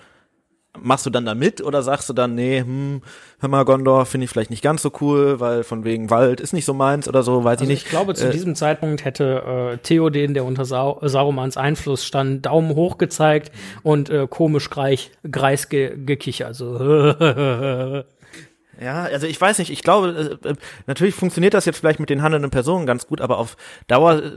Machst 0.80 1.06
du 1.06 1.12
dann 1.12 1.26
da 1.26 1.36
mit 1.36 1.62
oder 1.62 1.84
sagst 1.84 2.10
du 2.10 2.14
dann, 2.14 2.34
nee, 2.34 2.62
hm, 2.62 3.04
hör 3.40 3.48
mal, 3.50 3.64
Gondor 3.64 4.08
finde 4.08 4.26
ich 4.26 4.32
vielleicht 4.32 4.50
nicht 4.50 4.64
ganz 4.64 4.82
so 4.82 4.92
cool, 5.02 5.40
weil 5.40 5.64
von 5.64 5.84
wegen 5.84 6.10
Wald 6.10 6.40
ist 6.42 6.52
nicht 6.52 6.66
so 6.66 6.74
meins 6.74 7.08
oder 7.08 7.22
so, 7.22 7.44
weiß 7.44 7.60
also 7.60 7.64
ich 7.66 7.70
nicht. 7.70 7.84
ich 7.84 7.90
glaube, 7.92 8.16
zu 8.16 8.28
Äh, 8.28 8.32
diesem 8.32 8.56
Zeitpunkt 8.56 9.06
hätte 9.06 9.74
äh, 9.74 9.78
Theoden, 9.78 10.34
der 10.34 10.46
unter 10.46 10.66
Sau 10.66 11.00
Saurumans 11.04 11.58
Einfluss 11.58 12.04
stand, 12.06 12.48
Daumen 12.48 12.74
hoch 12.74 12.98
gezeigt 12.98 13.52
und 13.84 14.10
äh, 14.10 14.26
komisch 14.28 14.72
greich, 14.72 15.12
greis 15.30 15.70
ge 15.70 15.96
gekichert. 15.96 16.56
So. 16.56 16.80
Ja, 18.82 19.04
also 19.04 19.28
ich 19.28 19.40
weiß 19.40 19.60
nicht, 19.60 19.70
ich 19.70 19.84
glaube, 19.84 20.40
äh, 20.44 20.50
äh, 20.50 20.56
natürlich 20.88 21.14
funktioniert 21.14 21.54
das 21.54 21.66
jetzt 21.66 21.78
vielleicht 21.78 22.00
mit 22.00 22.10
den 22.10 22.24
handelnden 22.24 22.50
Personen 22.50 22.88
ganz 22.88 23.06
gut, 23.06 23.22
aber 23.22 23.38
auf 23.38 23.56
Dauer, 23.88 24.16
äh, 24.16 24.32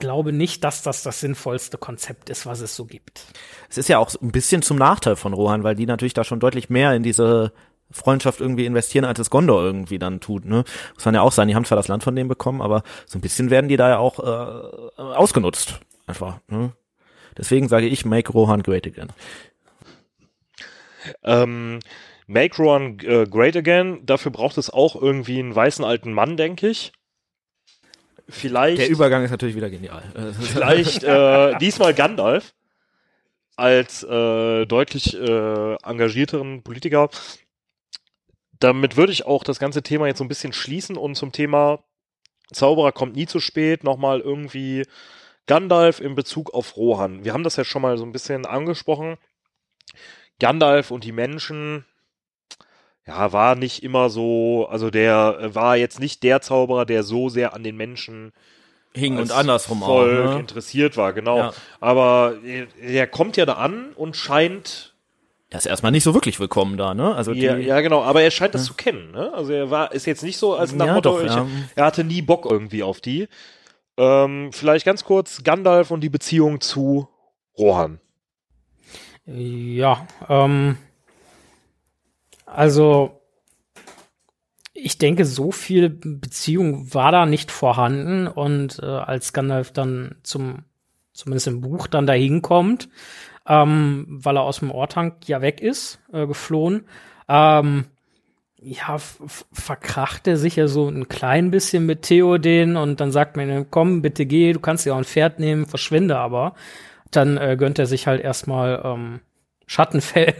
glaube 0.00 0.32
nicht, 0.32 0.64
dass 0.64 0.82
das 0.82 1.02
das 1.02 1.20
sinnvollste 1.20 1.78
Konzept 1.78 2.30
ist, 2.30 2.46
was 2.46 2.60
es 2.60 2.74
so 2.74 2.84
gibt. 2.84 3.24
es 3.68 3.78
ist 3.78 3.88
ja 3.88 3.98
auch 3.98 4.10
ein 4.20 4.32
bisschen 4.32 4.62
zum 4.62 4.76
Nachteil 4.76 5.16
von 5.16 5.32
Rohan, 5.32 5.62
weil 5.62 5.76
die 5.76 5.86
natürlich 5.86 6.14
da 6.14 6.24
schon 6.24 6.40
deutlich 6.40 6.70
mehr 6.70 6.94
in 6.94 7.02
diese 7.02 7.52
Freundschaft 7.92 8.40
irgendwie 8.40 8.66
investieren, 8.66 9.04
als 9.04 9.18
es 9.18 9.30
Gondor 9.30 9.62
irgendwie 9.62 9.98
dann 9.98 10.20
tut, 10.20 10.44
ne? 10.44 10.64
Muss 10.94 11.04
man 11.04 11.14
ja 11.14 11.22
auch 11.22 11.32
sein, 11.32 11.48
die 11.48 11.54
haben 11.54 11.64
zwar 11.64 11.76
das 11.76 11.88
Land 11.88 12.02
von 12.02 12.14
denen 12.14 12.28
bekommen, 12.28 12.62
aber 12.62 12.82
so 13.06 13.18
ein 13.18 13.20
bisschen 13.20 13.50
werden 13.50 13.68
die 13.68 13.76
da 13.76 13.88
ja 13.88 13.98
auch 13.98 14.18
äh, 14.18 15.02
ausgenutzt. 15.02 15.80
Einfach, 16.06 16.40
ne? 16.48 16.72
Deswegen 17.36 17.68
sage 17.68 17.86
ich, 17.86 18.04
make 18.04 18.32
Rohan 18.32 18.62
great 18.62 18.86
again. 18.86 19.08
Ähm, 21.22 21.80
Make 22.30 22.58
Rohan 22.58 22.98
äh, 23.00 23.26
Great 23.28 23.56
Again, 23.56 24.06
dafür 24.06 24.30
braucht 24.30 24.56
es 24.56 24.70
auch 24.70 24.94
irgendwie 24.94 25.40
einen 25.40 25.52
weißen 25.52 25.84
alten 25.84 26.12
Mann, 26.12 26.36
denke 26.36 26.68
ich. 26.68 26.92
Vielleicht, 28.30 28.78
Der 28.78 28.88
Übergang 28.88 29.24
ist 29.24 29.30
natürlich 29.30 29.56
wieder 29.56 29.70
genial. 29.70 30.02
Vielleicht 30.40 31.02
äh, 31.02 31.56
diesmal 31.58 31.94
Gandalf 31.94 32.54
als 33.56 34.02
äh, 34.02 34.66
deutlich 34.66 35.14
äh, 35.14 35.74
engagierteren 35.82 36.62
Politiker. 36.62 37.10
Damit 38.58 38.96
würde 38.96 39.12
ich 39.12 39.26
auch 39.26 39.44
das 39.44 39.58
ganze 39.58 39.82
Thema 39.82 40.06
jetzt 40.06 40.18
so 40.18 40.24
ein 40.24 40.28
bisschen 40.28 40.52
schließen 40.52 40.96
und 40.96 41.14
zum 41.14 41.32
Thema 41.32 41.82
Zauberer 42.52 42.92
kommt 42.92 43.16
nie 43.16 43.26
zu 43.26 43.40
spät 43.40 43.84
nochmal 43.84 44.20
irgendwie 44.20 44.84
Gandalf 45.46 46.00
in 46.00 46.14
Bezug 46.14 46.52
auf 46.54 46.76
Rohan. 46.76 47.24
Wir 47.24 47.32
haben 47.32 47.44
das 47.44 47.56
ja 47.56 47.64
schon 47.64 47.82
mal 47.82 47.98
so 47.98 48.04
ein 48.04 48.12
bisschen 48.12 48.46
angesprochen. 48.46 49.16
Gandalf 50.38 50.90
und 50.90 51.04
die 51.04 51.12
Menschen, 51.12 51.84
ja, 53.06 53.32
war 53.32 53.54
nicht 53.54 53.82
immer 53.82 54.10
so, 54.10 54.66
also 54.70 54.90
der 54.90 55.38
äh, 55.40 55.54
war 55.54 55.76
jetzt 55.76 56.00
nicht 56.00 56.22
der 56.22 56.40
Zauberer, 56.40 56.84
der 56.84 57.02
so 57.02 57.28
sehr 57.28 57.54
an 57.54 57.62
den 57.62 57.76
Menschen 57.76 58.32
Hing 58.94 59.18
und 59.18 59.30
andersrum 59.30 59.82
auch. 59.82 59.86
Volk 59.86 60.30
Ne? 60.34 60.40
interessiert 60.40 60.96
war, 60.96 61.12
genau. 61.12 61.38
Ja. 61.38 61.52
Aber 61.80 62.34
er, 62.44 62.66
er 62.82 63.06
kommt 63.06 63.36
ja 63.36 63.46
da 63.46 63.54
an 63.54 63.92
und 63.94 64.16
scheint, 64.16 64.94
Er 65.50 65.58
ist 65.58 65.66
erstmal 65.66 65.92
nicht 65.92 66.02
so 66.02 66.12
wirklich 66.12 66.40
willkommen 66.40 66.76
da, 66.76 66.92
ne? 66.94 67.14
Also 67.14 67.32
die, 67.32 67.40
ja, 67.42 67.56
ja 67.56 67.80
genau, 67.82 68.02
aber 68.02 68.22
er 68.22 68.30
scheint 68.32 68.54
das 68.54 68.64
zu 68.64 68.74
kennen, 68.74 69.12
ne? 69.12 69.32
Also 69.32 69.52
er 69.52 69.70
war, 69.70 69.92
ist 69.92 70.06
jetzt 70.06 70.24
nicht 70.24 70.38
so 70.38 70.54
als 70.56 70.72
nach 70.72 70.86
Ja, 70.86 70.94
Motto, 70.94 71.18
doch, 71.18 71.22
ich, 71.24 71.32
ja. 71.32 71.46
er 71.76 71.84
hatte 71.84 72.02
nie 72.02 72.20
Bock 72.22 72.46
irgendwie 72.50 72.82
auf 72.82 73.00
die. 73.00 73.28
Ähm, 73.96 74.50
vielleicht 74.52 74.84
ganz 74.84 75.04
kurz 75.04 75.42
Gandalf 75.44 75.90
und 75.92 76.00
die 76.00 76.08
Beziehung 76.08 76.60
zu 76.60 77.08
Rohan. 77.58 78.00
Ja, 79.26 80.06
ähm, 80.28 80.76
also 82.54 83.20
ich 84.72 84.98
denke, 84.98 85.24
so 85.24 85.52
viel 85.52 85.90
Beziehung 85.90 86.92
war 86.94 87.12
da 87.12 87.26
nicht 87.26 87.50
vorhanden 87.50 88.26
und 88.26 88.78
äh, 88.82 88.86
als 88.86 89.32
Gandalf 89.32 89.72
dann 89.72 90.16
zum, 90.22 90.64
zumindest 91.12 91.48
im 91.48 91.60
Buch 91.60 91.86
dann 91.86 92.06
dahin 92.06 92.40
kommt, 92.40 92.88
ähm, 93.46 94.06
weil 94.08 94.36
er 94.36 94.42
aus 94.42 94.60
dem 94.60 94.70
Ortank 94.70 95.28
ja 95.28 95.42
weg 95.42 95.60
ist, 95.60 96.00
äh, 96.12 96.26
geflohen, 96.26 96.84
ähm, 97.28 97.86
ja, 98.62 98.98
verkracht 98.98 100.26
er 100.26 100.36
sich 100.36 100.56
ja 100.56 100.68
so 100.68 100.88
ein 100.88 101.08
klein 101.08 101.50
bisschen 101.50 101.86
mit 101.86 102.02
Theoden 102.02 102.76
und 102.76 103.00
dann 103.00 103.10
sagt 103.10 103.36
man 103.36 103.48
ihm, 103.48 103.66
komm, 103.70 104.02
bitte 104.02 104.26
geh, 104.26 104.52
du 104.52 104.60
kannst 104.60 104.84
ja 104.84 104.92
auch 104.92 104.98
ein 104.98 105.04
Pferd 105.04 105.38
nehmen, 105.40 105.66
verschwinde 105.66 106.18
aber. 106.18 106.54
Dann 107.10 107.38
äh, 107.38 107.56
gönnt 107.58 107.78
er 107.78 107.86
sich 107.86 108.06
halt 108.06 108.22
erstmal 108.22 108.82
ähm, 108.84 109.20
Schattenfell 109.70 110.34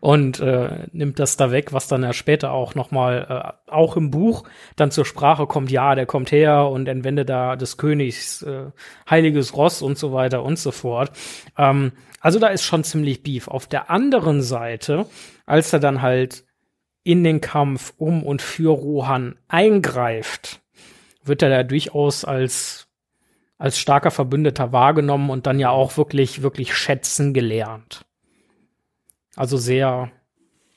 und 0.00 0.40
äh, 0.40 0.88
nimmt 0.90 1.20
das 1.20 1.36
da 1.36 1.52
weg, 1.52 1.72
was 1.72 1.86
dann 1.86 2.02
ja 2.02 2.12
später 2.12 2.50
auch 2.50 2.74
noch 2.74 2.90
mal 2.90 3.54
äh, 3.68 3.70
auch 3.70 3.96
im 3.96 4.10
Buch 4.10 4.42
dann 4.74 4.90
zur 4.90 5.04
Sprache 5.04 5.46
kommt, 5.46 5.70
ja, 5.70 5.94
der 5.94 6.06
kommt 6.06 6.32
her 6.32 6.66
und 6.66 6.88
entwendet 6.88 7.28
da 7.28 7.54
des 7.54 7.76
Königs 7.76 8.42
äh, 8.42 8.72
heiliges 9.08 9.56
Ross 9.56 9.80
und 9.80 9.96
so 9.96 10.12
weiter 10.12 10.42
und 10.42 10.58
so 10.58 10.72
fort. 10.72 11.12
Ähm, 11.56 11.92
also 12.18 12.40
da 12.40 12.48
ist 12.48 12.64
schon 12.64 12.82
ziemlich 12.82 13.22
Beef. 13.22 13.46
Auf 13.46 13.68
der 13.68 13.90
anderen 13.90 14.42
Seite, 14.42 15.06
als 15.46 15.72
er 15.72 15.78
dann 15.78 16.02
halt 16.02 16.44
in 17.04 17.22
den 17.22 17.40
Kampf 17.40 17.92
um 17.96 18.24
und 18.24 18.42
für 18.42 18.72
Rohan 18.72 19.36
eingreift, 19.46 20.62
wird 21.22 21.42
er 21.42 21.48
da 21.48 21.62
durchaus 21.62 22.24
als 22.24 22.88
als 23.56 23.78
starker 23.78 24.10
Verbündeter 24.10 24.72
wahrgenommen 24.72 25.30
und 25.30 25.46
dann 25.46 25.60
ja 25.60 25.70
auch 25.70 25.96
wirklich 25.96 26.42
wirklich 26.42 26.74
schätzen 26.74 27.34
gelernt. 27.34 28.04
Also 29.36 29.56
sehr 29.56 30.10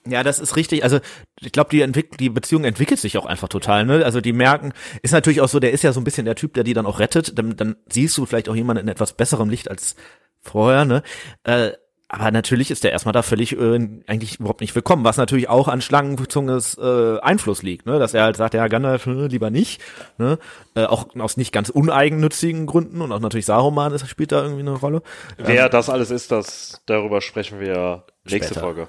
Ja, 0.08 0.24
das 0.24 0.40
ist 0.40 0.56
richtig. 0.56 0.84
Also 0.84 1.00
ich 1.42 1.52
glaube, 1.52 1.70
die, 1.70 1.82
Entwick 1.82 2.18
die 2.18 2.30
Beziehung 2.30 2.64
entwickelt 2.64 3.00
sich 3.00 3.18
auch 3.18 3.26
einfach 3.26 3.50
total. 3.50 3.86
Ne? 3.86 4.04
Also 4.06 4.22
die 4.22 4.34
merken, 4.34 4.74
ist 5.02 5.12
natürlich 5.12 5.42
auch 5.42 5.50
so, 5.50 5.60
der 5.60 5.72
ist 5.72 5.84
ja 5.84 5.94
so 5.94 6.00
ein 6.00 6.04
bisschen 6.04 6.26
der 6.26 6.36
Typ, 6.36 6.54
der 6.54 6.64
die 6.64 6.74
dann 6.74 6.86
auch 6.86 7.00
rettet. 7.00 7.38
Dann, 7.38 7.56
dann 7.56 7.76
siehst 7.90 8.18
du 8.18 8.26
vielleicht 8.26 8.50
auch 8.50 8.56
jemanden 8.56 8.84
in 8.84 8.90
etwas 8.90 9.14
besserem 9.14 9.50
Licht 9.50 9.70
als 9.70 9.96
vorher. 10.42 10.86
Ne? 10.86 11.04
Äh, 11.44 11.72
aber 12.10 12.32
natürlich 12.32 12.72
ist 12.72 12.84
der 12.86 12.92
erstmal 12.92 13.12
da 13.12 13.22
völlig 13.22 13.54
äh, 13.58 13.76
eigentlich 14.08 14.40
überhaupt 14.40 14.62
nicht 14.62 14.74
willkommen, 14.76 15.04
was 15.04 15.18
natürlich 15.18 15.50
auch 15.50 15.68
an 15.68 15.82
Schlangenzunges 15.82 16.78
äh, 16.78 17.20
Einfluss 17.20 17.64
liegt, 17.64 17.86
ne? 17.86 18.00
dass 18.00 18.14
er 18.14 18.24
halt 18.24 18.38
sagt, 18.38 18.54
ja 18.54 18.68
Gandalf 18.68 19.08
äh, 19.08 19.28
lieber 19.28 19.50
nicht, 19.50 19.82
ne? 20.18 20.40
äh, 20.76 20.86
auch 20.86 21.14
aus 21.20 21.36
nicht 21.36 21.52
ganz 21.52 21.70
uneigennützigen 21.70 22.66
Gründen 22.66 23.02
und 23.02 23.12
auch 23.12 23.20
natürlich 23.20 23.46
Saruman 23.46 23.92
ist, 23.94 24.08
spielt 24.08 24.32
da 24.32 24.42
irgendwie 24.42 24.62
eine 24.62 24.72
Rolle. 24.72 25.02
Wer 25.38 25.66
ähm, 25.66 25.72
das 25.72 25.90
alles 25.90 26.10
ist, 26.10 26.32
das 26.32 26.82
darüber 26.86 27.20
sprechen 27.20 27.60
wir 27.60 28.06
nächste 28.24 28.54
später. 28.54 28.62
Folge. 28.62 28.88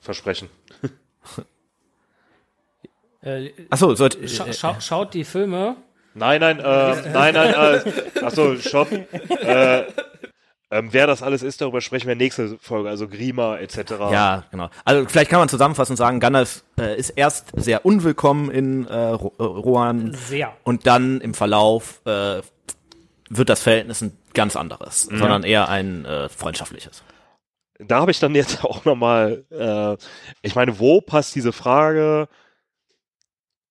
Versprechen. 0.00 0.48
Äh, 3.22 3.52
Achso, 3.70 3.94
sollt, 3.94 4.18
scha 4.28 4.52
scha 4.52 4.78
schaut 4.82 5.14
die 5.14 5.24
Filme. 5.24 5.76
Nein, 6.12 6.42
nein, 6.42 6.60
äh, 6.60 7.10
nein, 7.10 7.32
nein, 7.32 7.54
äh, 7.54 8.20
achso, 8.20 8.56
stopp. 8.56 8.92
Äh, 8.92 9.84
ähm, 10.74 10.88
wer 10.90 11.06
das 11.06 11.22
alles 11.22 11.44
ist, 11.44 11.60
darüber 11.60 11.80
sprechen 11.80 12.08
wir 12.08 12.16
nächste 12.16 12.58
Folge, 12.58 12.88
also 12.88 13.06
Grima 13.06 13.58
etc. 13.58 13.92
Ja, 14.10 14.44
genau. 14.50 14.70
Also 14.84 15.08
vielleicht 15.08 15.30
kann 15.30 15.38
man 15.38 15.48
zusammenfassend 15.48 15.96
sagen, 15.96 16.18
Gandalf 16.18 16.64
äh, 16.80 16.98
ist 16.98 17.10
erst 17.10 17.52
sehr 17.54 17.86
unwillkommen 17.86 18.50
in 18.50 18.84
äh, 18.88 19.12
äh, 19.12 19.14
Rohan. 19.14 20.14
Sehr. 20.14 20.52
Und 20.64 20.88
dann 20.88 21.20
im 21.20 21.32
Verlauf 21.32 22.00
äh, 22.06 22.42
wird 23.30 23.48
das 23.50 23.62
Verhältnis 23.62 24.02
ein 24.02 24.18
ganz 24.32 24.56
anderes, 24.56 25.08
mhm. 25.08 25.18
sondern 25.18 25.42
eher 25.44 25.68
ein 25.68 26.04
äh, 26.06 26.28
freundschaftliches. 26.28 27.04
Da 27.78 28.00
habe 28.00 28.10
ich 28.10 28.18
dann 28.18 28.34
jetzt 28.34 28.64
auch 28.64 28.84
nochmal, 28.84 29.44
äh, 29.52 29.96
ich 30.42 30.56
meine, 30.56 30.80
wo 30.80 31.00
passt 31.00 31.36
diese 31.36 31.52
Frage 31.52 32.28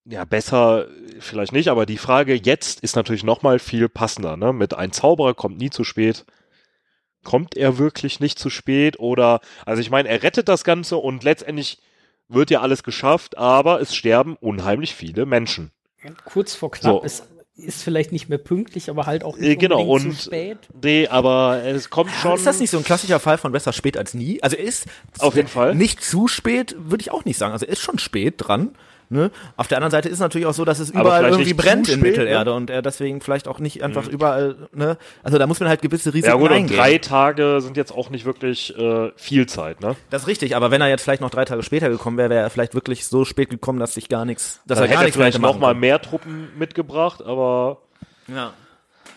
ja, 0.06 0.24
besser 0.24 0.86
vielleicht 1.18 1.52
nicht, 1.52 1.68
aber 1.68 1.84
die 1.84 1.98
Frage 1.98 2.34
jetzt 2.34 2.80
ist 2.80 2.96
natürlich 2.96 3.24
nochmal 3.24 3.58
viel 3.58 3.90
passender. 3.90 4.38
Ne? 4.38 4.54
Mit 4.54 4.72
ein 4.72 4.92
Zauberer 4.92 5.34
kommt 5.34 5.58
nie 5.58 5.70
zu 5.70 5.84
spät 5.84 6.24
kommt 7.24 7.56
er 7.56 7.78
wirklich 7.78 8.20
nicht 8.20 8.38
zu 8.38 8.50
spät 8.50 8.98
oder, 8.98 9.40
also 9.66 9.80
ich 9.80 9.90
meine, 9.90 10.08
er 10.08 10.22
rettet 10.22 10.48
das 10.48 10.64
Ganze 10.64 10.96
und 10.96 11.24
letztendlich 11.24 11.78
wird 12.28 12.50
ja 12.50 12.60
alles 12.60 12.82
geschafft, 12.82 13.36
aber 13.38 13.80
es 13.80 13.94
sterben 13.94 14.36
unheimlich 14.36 14.94
viele 14.94 15.26
Menschen. 15.26 15.70
Kurz 16.24 16.54
vor 16.54 16.70
knapp 16.70 17.00
so. 17.00 17.02
ist 17.02 17.24
ist 17.56 17.84
vielleicht 17.84 18.10
nicht 18.10 18.28
mehr 18.28 18.38
pünktlich, 18.38 18.90
aber 18.90 19.06
halt 19.06 19.22
auch 19.22 19.36
nicht 19.36 19.48
äh, 19.48 19.56
genau, 19.56 19.82
und, 19.82 20.12
zu 20.12 20.24
spät. 20.24 20.58
Nee, 20.82 21.06
aber 21.06 21.62
es 21.64 21.88
kommt 21.88 22.10
ja, 22.10 22.16
schon. 22.16 22.34
Ist 22.34 22.46
das 22.46 22.58
nicht 22.58 22.70
so 22.70 22.78
ein 22.78 22.84
klassischer 22.84 23.20
Fall 23.20 23.38
von 23.38 23.52
besser 23.52 23.72
spät 23.72 23.96
als 23.96 24.12
nie? 24.12 24.42
Also 24.42 24.56
ist 24.56 24.86
auf 25.18 25.36
jeden 25.36 25.48
Fall 25.48 25.74
nicht 25.74 26.02
zu 26.02 26.26
spät, 26.26 26.74
würde 26.78 27.02
ich 27.02 27.12
auch 27.12 27.24
nicht 27.24 27.38
sagen. 27.38 27.52
Also 27.52 27.66
ist 27.66 27.80
schon 27.80 27.98
spät 27.98 28.34
dran. 28.38 28.74
Ne? 29.10 29.30
Auf 29.56 29.68
der 29.68 29.78
anderen 29.78 29.90
Seite 29.90 30.08
ist 30.08 30.14
es 30.14 30.20
natürlich 30.20 30.46
auch 30.46 30.54
so, 30.54 30.64
dass 30.64 30.78
es 30.78 30.90
überall 30.90 31.24
irgendwie 31.24 31.54
brennt 31.54 31.88
in 31.88 32.00
Mittelerde 32.00 32.50
ne? 32.50 32.56
und 32.56 32.70
er 32.70 32.82
deswegen 32.82 33.20
vielleicht 33.20 33.48
auch 33.48 33.58
nicht 33.58 33.82
einfach 33.82 34.06
mhm. 34.06 34.12
überall, 34.12 34.56
ne? 34.72 34.96
Also 35.22 35.38
da 35.38 35.46
muss 35.46 35.60
man 35.60 35.68
halt 35.68 35.82
gewisse 35.82 36.12
Risiken 36.12 36.34
ja, 36.34 36.40
gut, 36.40 36.50
eingehen. 36.50 36.78
Und 36.78 36.84
drei 36.84 36.98
Tage 36.98 37.60
sind 37.60 37.76
jetzt 37.76 37.92
auch 37.92 38.10
nicht 38.10 38.24
wirklich 38.24 38.76
äh, 38.78 39.10
viel 39.16 39.46
Zeit, 39.46 39.80
ne? 39.80 39.96
Das 40.10 40.22
ist 40.22 40.28
richtig, 40.28 40.56
aber 40.56 40.70
wenn 40.70 40.80
er 40.80 40.88
jetzt 40.88 41.02
vielleicht 41.02 41.20
noch 41.20 41.30
drei 41.30 41.44
Tage 41.44 41.62
später 41.62 41.90
gekommen 41.90 42.16
wäre, 42.16 42.30
wäre 42.30 42.42
er 42.42 42.50
vielleicht 42.50 42.74
wirklich 42.74 43.06
so 43.06 43.24
spät 43.24 43.50
gekommen, 43.50 43.78
dass 43.78 43.94
sich 43.94 44.08
gar 44.08 44.24
nichts, 44.24 44.60
dass 44.66 44.78
dann 44.78 44.88
er 44.88 44.94
gar 44.94 45.02
nichts 45.02 45.16
vielleicht 45.16 45.38
noch 45.38 45.58
mal 45.58 45.74
mehr 45.74 46.00
Truppen 46.00 46.48
mitgebracht, 46.58 47.22
aber 47.22 47.78
ja, 48.26 48.52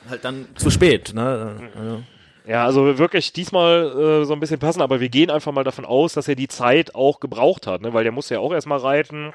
halt 0.10 0.26
dann 0.26 0.48
zu 0.56 0.70
spät, 0.70 1.14
ne? 1.14 1.56
Mhm. 1.76 2.04
Ja, 2.48 2.64
also 2.64 2.98
wirklich 2.98 3.34
diesmal 3.34 4.22
äh, 4.22 4.26
so 4.26 4.34
ein 4.34 4.40
bisschen 4.40 4.60
passen, 4.60 4.82
aber 4.82 5.02
wir 5.02 5.10
gehen 5.10 5.30
einfach 5.30 5.52
mal 5.52 5.66
davon 5.66 5.84
aus, 5.84 6.14
dass 6.14 6.30
er 6.30 6.36
die 6.36 6.48
Zeit 6.48 6.96
auch 6.96 7.20
gebraucht 7.20 7.68
hat, 7.68 7.82
ne? 7.82 7.94
weil 7.94 8.04
der 8.04 8.14
muss 8.14 8.30
ja 8.30 8.40
auch 8.40 8.54
erstmal 8.54 8.80
reiten. 8.80 9.34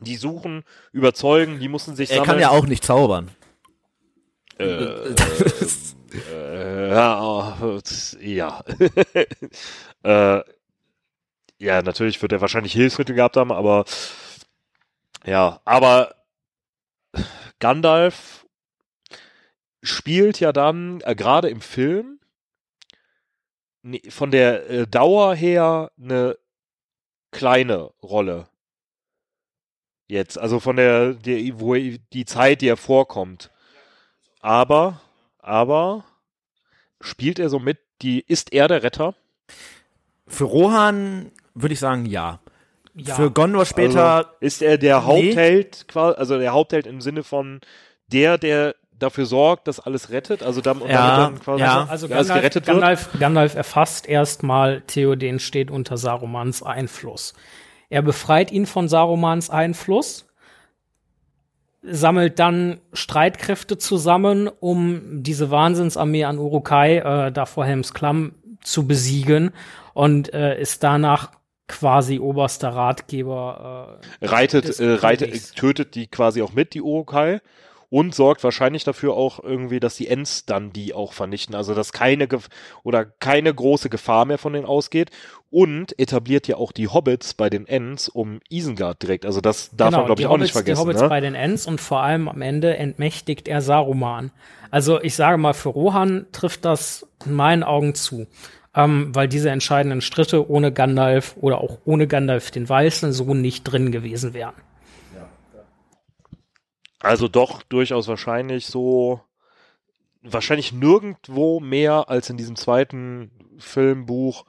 Die 0.00 0.16
suchen, 0.16 0.64
überzeugen, 0.92 1.60
die 1.60 1.68
mussten 1.68 1.96
sich 1.96 2.10
er 2.10 2.16
sammeln. 2.16 2.28
Er 2.28 2.32
kann 2.32 2.40
ja 2.40 2.50
auch 2.50 2.66
nicht 2.66 2.84
zaubern. 2.84 3.30
Äh, 4.58 4.64
äh, 4.64 5.14
ja, 6.90 7.56
ja. 8.20 8.64
äh, 10.02 10.42
ja, 11.58 11.82
natürlich 11.82 12.20
wird 12.20 12.32
er 12.32 12.40
wahrscheinlich 12.40 12.72
Hilfsmittel 12.72 13.14
gehabt 13.14 13.36
haben, 13.36 13.52
aber 13.52 13.84
ja, 15.24 15.60
aber 15.64 16.14
Gandalf 17.58 18.46
spielt 19.82 20.40
ja 20.40 20.52
dann 20.52 21.00
äh, 21.04 21.14
gerade 21.14 21.48
im 21.48 21.60
Film 21.60 22.20
von 24.08 24.30
der 24.30 24.70
äh, 24.70 24.86
Dauer 24.86 25.34
her 25.34 25.90
eine 25.98 26.38
kleine 27.30 27.90
Rolle 28.02 28.48
jetzt, 30.06 30.38
also 30.38 30.60
von 30.60 30.76
der, 30.76 31.14
die, 31.14 31.58
wo 31.58 31.74
die 31.74 32.24
Zeit, 32.24 32.60
die 32.60 32.68
er 32.68 32.76
vorkommt. 32.76 33.50
Aber, 34.40 35.00
aber 35.38 36.04
spielt 37.00 37.38
er 37.38 37.48
so 37.48 37.58
mit, 37.58 37.78
die, 38.02 38.24
ist 38.26 38.52
er 38.52 38.68
der 38.68 38.82
Retter? 38.82 39.14
Für 40.26 40.44
Rohan 40.44 41.30
würde 41.54 41.74
ich 41.74 41.80
sagen, 41.80 42.06
ja. 42.06 42.40
ja. 42.94 43.14
Für 43.14 43.30
Gondor 43.30 43.66
später. 43.66 44.16
Also 44.16 44.28
ist 44.40 44.62
er 44.62 44.78
der 44.78 45.00
nee. 45.00 45.04
Hauptheld, 45.06 45.86
also 45.94 46.38
der 46.38 46.52
Hauptheld 46.52 46.86
im 46.86 47.00
Sinne 47.00 47.22
von 47.22 47.60
der, 48.08 48.38
der 48.38 48.74
dafür 48.98 49.26
sorgt, 49.26 49.68
dass 49.68 49.80
alles 49.80 50.10
rettet, 50.10 50.42
also 50.42 50.60
damit, 50.60 50.88
ja, 50.88 51.16
dann 51.16 51.40
quasi 51.40 51.62
ja. 51.62 51.86
also 51.88 52.08
Gandalf, 52.08 52.28
gerettet 52.40 52.66
Gandalf, 52.66 53.12
wird. 53.12 53.20
Gandalf 53.20 53.54
erfasst 53.54 54.08
erstmal, 54.08 54.82
Theoden 54.82 55.40
steht 55.40 55.70
unter 55.70 55.96
Sarumans 55.96 56.62
Einfluss. 56.62 57.34
Er 57.90 58.02
befreit 58.02 58.50
ihn 58.50 58.66
von 58.66 58.88
Sarumans 58.88 59.50
Einfluss, 59.50 60.26
sammelt 61.82 62.38
dann 62.38 62.80
Streitkräfte 62.92 63.78
zusammen, 63.78 64.48
um 64.48 65.22
diese 65.22 65.50
Wahnsinnsarmee 65.50 66.24
an 66.24 66.38
Urukai, 66.38 66.98
äh, 66.98 67.32
da 67.32 67.46
vor 67.46 67.66
Helms 67.66 67.92
Klamm, 67.92 68.34
zu 68.62 68.86
besiegen 68.86 69.52
und 69.92 70.32
äh, 70.32 70.58
ist 70.58 70.82
danach 70.82 71.32
quasi 71.68 72.18
oberster 72.18 72.70
Ratgeber. 72.70 74.00
Äh, 74.20 74.26
reitet, 74.26 74.80
äh, 74.80 74.94
reitet, 74.94 75.54
tötet 75.54 75.94
die 75.94 76.06
quasi 76.06 76.42
auch 76.42 76.52
mit, 76.52 76.74
die 76.74 76.82
Urukai 76.82 77.40
und 77.90 78.14
sorgt 78.14 78.42
wahrscheinlich 78.44 78.84
dafür 78.84 79.14
auch 79.14 79.42
irgendwie, 79.42 79.80
dass 79.80 79.96
die 79.96 80.08
Ents 80.08 80.46
dann 80.46 80.72
die 80.72 80.94
auch 80.94 81.12
vernichten. 81.12 81.54
Also 81.54 81.74
dass 81.74 81.92
keine 81.92 82.28
Gef 82.28 82.48
oder 82.82 83.04
keine 83.04 83.52
große 83.52 83.90
Gefahr 83.90 84.24
mehr 84.24 84.38
von 84.38 84.52
denen 84.52 84.66
ausgeht 84.66 85.10
und 85.50 85.98
etabliert 85.98 86.48
ja 86.48 86.56
auch 86.56 86.72
die 86.72 86.88
Hobbits 86.88 87.34
bei 87.34 87.48
den 87.48 87.66
Ents 87.66 88.08
um 88.08 88.40
Isengard 88.50 89.02
direkt. 89.02 89.24
Also 89.26 89.40
das 89.40 89.70
darf 89.70 89.90
genau, 89.90 89.98
man 89.98 90.06
glaube 90.06 90.22
ich 90.22 90.26
auch 90.26 90.38
nicht 90.38 90.52
vergessen. 90.52 90.80
Die 90.80 90.82
Hobbits 90.82 91.02
ne? 91.02 91.08
bei 91.08 91.20
den 91.20 91.34
Ents 91.34 91.66
und 91.66 91.80
vor 91.80 92.00
allem 92.00 92.28
am 92.28 92.42
Ende 92.42 92.76
entmächtigt 92.76 93.46
er 93.48 93.60
Saruman. 93.60 94.30
Also 94.70 95.00
ich 95.00 95.14
sage 95.14 95.38
mal, 95.38 95.52
für 95.52 95.68
Rohan 95.68 96.26
trifft 96.32 96.64
das 96.64 97.06
in 97.24 97.34
meinen 97.34 97.62
Augen 97.62 97.94
zu. 97.94 98.26
Ähm, 98.76 99.14
weil 99.14 99.28
diese 99.28 99.50
entscheidenden 99.50 100.00
Stritte 100.00 100.50
ohne 100.50 100.72
Gandalf 100.72 101.36
oder 101.40 101.60
auch 101.60 101.78
ohne 101.84 102.08
Gandalf 102.08 102.50
den 102.50 102.68
Weißen 102.68 103.12
so 103.12 103.32
nicht 103.32 103.62
drin 103.62 103.92
gewesen 103.92 104.34
wären. 104.34 104.54
Also 107.04 107.28
doch 107.28 107.62
durchaus 107.62 108.08
wahrscheinlich 108.08 108.66
so, 108.66 109.20
wahrscheinlich 110.22 110.72
nirgendwo 110.72 111.60
mehr 111.60 112.08
als 112.08 112.30
in 112.30 112.36
diesem 112.36 112.56
zweiten 112.56 113.30
Filmbuch, 113.58 114.46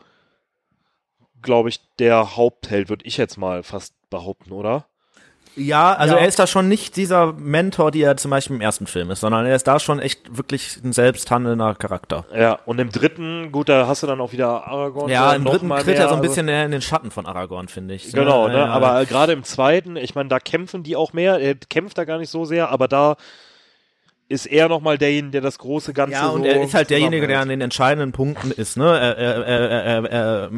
glaube 1.42 1.70
ich, 1.70 1.82
der 2.00 2.38
Hauptheld, 2.38 2.90
würde 2.90 3.06
ich 3.06 3.18
jetzt 3.18 3.38
mal 3.38 3.62
fast 3.62 3.94
behaupten, 4.10 4.54
oder? 4.54 4.88
Ja, 5.56 5.94
also 5.94 6.16
ja. 6.16 6.22
er 6.22 6.28
ist 6.28 6.38
da 6.38 6.48
schon 6.48 6.68
nicht 6.68 6.96
dieser 6.98 7.34
Mentor, 7.34 7.92
die 7.92 8.02
er 8.02 8.18
zum 8.18 8.32
Beispiel 8.32 8.56
im 8.56 8.62
ersten 8.62 8.88
Film 8.88 9.10
ist, 9.12 9.22
sondern 9.22 9.46
er 9.46 9.56
ist 9.56 9.68
da 9.68 9.80
schon 9.80 10.00
echt 10.00 10.38
wirklich 10.38 10.78
ein 10.84 10.92
selbsthandelnder 10.92 11.76
Charakter. 11.76 12.26
Ja, 12.36 12.60
und 12.66 12.80
im 12.80 12.92
dritten, 12.92 13.52
gut, 13.52 13.70
da 13.70 13.88
hast 13.88 14.04
du 14.04 14.08
dann 14.08 14.20
auch 14.20 14.32
wieder 14.34 14.68
Aragorn. 14.68 15.10
Ja, 15.10 15.34
im 15.34 15.46
dritten 15.46 15.70
tritt 15.70 15.98
er 15.98 16.10
so 16.10 16.16
ein 16.16 16.22
bisschen 16.22 16.50
also, 16.50 16.66
in 16.66 16.72
den 16.72 16.82
Schatten 16.82 17.12
von 17.12 17.26
Aragorn, 17.26 17.68
finde 17.68 17.96
ich. 17.96 18.12
Genau, 18.12 18.48
ne? 18.48 18.58
Ja, 18.58 18.66
aber 18.68 19.06
gerade 19.06 19.34
im 19.34 19.44
zweiten, 19.44 19.96
ich 19.96 20.16
meine, 20.16 20.30
da 20.30 20.40
kämpfen 20.40 20.84
die 20.84 20.96
auch 20.96 21.14
mehr, 21.14 21.40
er 21.40 21.56
kämpft 21.56 21.98
da 21.98 22.04
gar 22.04 22.18
nicht 22.18 22.30
so 22.30 22.46
sehr, 22.46 22.70
aber 22.70 22.88
da 22.88 23.16
ist 24.28 24.48
er 24.48 24.70
nochmal 24.70 24.98
derjenige, 24.98 25.32
der 25.34 25.42
das 25.42 25.60
große 25.60 25.94
Ganze 25.94 26.14
Ja, 26.14 26.30
und 26.30 26.44
so 26.44 26.48
er 26.48 26.64
ist 26.64 26.74
halt 26.74 26.90
derjenige, 26.90 27.28
der 27.28 27.42
an 27.42 27.50
den 27.50 27.62
entscheidenden 27.62 28.12
Punkten 28.12 28.52
ist, 28.52 28.76
ne? 28.78 28.86
Er, 28.86 29.18
er, 29.18 29.46
er, 29.46 29.70
er, 29.70 30.12
er 30.12 30.52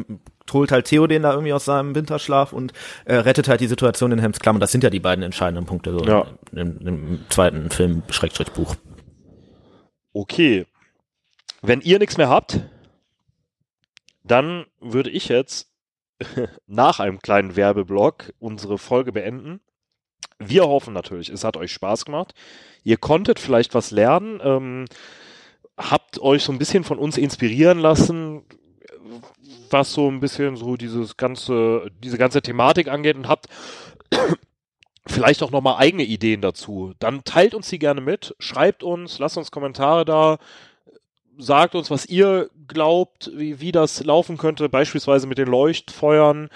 holt 0.52 0.72
halt 0.72 0.86
Theoden 0.86 1.22
da 1.22 1.32
irgendwie 1.32 1.52
aus 1.52 1.66
seinem 1.66 1.94
Winterschlaf 1.94 2.52
und 2.52 2.72
äh, 3.04 3.16
rettet 3.16 3.48
halt 3.48 3.60
die 3.60 3.66
Situation 3.66 4.12
in 4.12 4.18
Helms 4.18 4.40
Klamm. 4.40 4.56
Und 4.56 4.60
das 4.60 4.72
sind 4.72 4.84
ja 4.84 4.90
die 4.90 5.00
beiden 5.00 5.22
entscheidenden 5.22 5.66
Punkte 5.66 5.92
so 5.92 6.04
ja. 6.04 6.26
im, 6.52 6.78
im, 6.86 7.20
zweiten 7.28 7.70
Film, 7.70 8.02
Schrägstrich 8.08 8.50
Buch. 8.52 8.74
Okay. 10.12 10.66
Wenn 11.60 11.80
ihr 11.80 11.98
nichts 11.98 12.16
mehr 12.16 12.28
habt, 12.28 12.60
dann 14.24 14.66
würde 14.80 15.10
ich 15.10 15.28
jetzt 15.28 15.70
nach 16.66 17.00
einem 17.00 17.18
kleinen 17.20 17.56
Werbeblock 17.56 18.32
unsere 18.38 18.78
Folge 18.78 19.12
beenden. 19.12 19.60
Wir 20.38 20.66
hoffen 20.66 20.94
natürlich, 20.94 21.30
es 21.30 21.44
hat 21.44 21.56
euch 21.56 21.72
Spaß 21.72 22.04
gemacht. 22.04 22.34
Ihr 22.84 22.96
konntet 22.96 23.40
vielleicht 23.40 23.74
was 23.74 23.90
lernen, 23.90 24.40
ähm, 24.42 24.84
habt 25.76 26.20
euch 26.20 26.44
so 26.44 26.52
ein 26.52 26.58
bisschen 26.58 26.84
von 26.84 26.98
uns 26.98 27.18
inspirieren 27.18 27.78
lassen, 27.80 28.42
was 29.70 29.92
so 29.92 30.08
ein 30.08 30.20
bisschen 30.20 30.56
so 30.56 30.76
dieses 30.76 31.16
ganze, 31.16 31.90
diese 32.02 32.18
ganze 32.18 32.40
Thematik 32.40 32.88
angeht 32.88 33.16
und 33.16 33.28
habt 33.28 33.46
vielleicht 35.06 35.42
auch 35.42 35.50
nochmal 35.50 35.76
eigene 35.78 36.04
Ideen 36.04 36.40
dazu. 36.40 36.94
Dann 36.98 37.24
teilt 37.24 37.54
uns 37.54 37.68
die 37.68 37.78
gerne 37.78 38.00
mit, 38.00 38.34
schreibt 38.38 38.82
uns, 38.82 39.18
lasst 39.18 39.38
uns 39.38 39.50
Kommentare 39.50 40.04
da, 40.04 40.38
sagt 41.36 41.74
uns, 41.74 41.90
was 41.90 42.06
ihr 42.06 42.50
glaubt, 42.66 43.30
wie, 43.34 43.60
wie 43.60 43.72
das 43.72 44.04
laufen 44.04 44.38
könnte, 44.38 44.68
beispielsweise 44.68 45.26
mit 45.26 45.38
den 45.38 45.48
Leuchtfeuern 45.48 46.48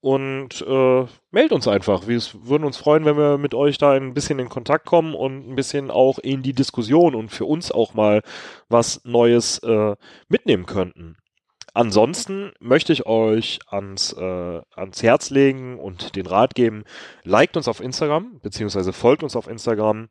und 0.00 0.62
äh, 0.66 1.06
meldet 1.30 1.52
uns 1.52 1.68
einfach. 1.68 2.06
Wir 2.06 2.20
würden 2.42 2.64
uns 2.64 2.78
freuen, 2.78 3.04
wenn 3.04 3.18
wir 3.18 3.38
mit 3.38 3.54
euch 3.54 3.76
da 3.78 3.92
ein 3.92 4.14
bisschen 4.14 4.38
in 4.38 4.48
Kontakt 4.48 4.86
kommen 4.86 5.14
und 5.14 5.48
ein 5.48 5.56
bisschen 5.56 5.90
auch 5.90 6.18
in 6.18 6.42
die 6.42 6.54
Diskussion 6.54 7.14
und 7.14 7.28
für 7.28 7.44
uns 7.44 7.70
auch 7.70 7.94
mal 7.94 8.22
was 8.68 9.02
Neues 9.04 9.58
äh, 9.58 9.96
mitnehmen 10.28 10.66
könnten. 10.66 11.16
Ansonsten 11.72 12.52
möchte 12.58 12.92
ich 12.92 13.06
euch 13.06 13.60
ans, 13.68 14.12
äh, 14.12 14.60
ans 14.74 15.02
Herz 15.02 15.30
legen 15.30 15.78
und 15.78 16.16
den 16.16 16.26
Rat 16.26 16.54
geben, 16.54 16.84
liked 17.22 17.56
uns 17.56 17.68
auf 17.68 17.80
Instagram, 17.80 18.40
beziehungsweise 18.42 18.92
folgt 18.92 19.22
uns 19.22 19.36
auf 19.36 19.46
Instagram, 19.46 20.08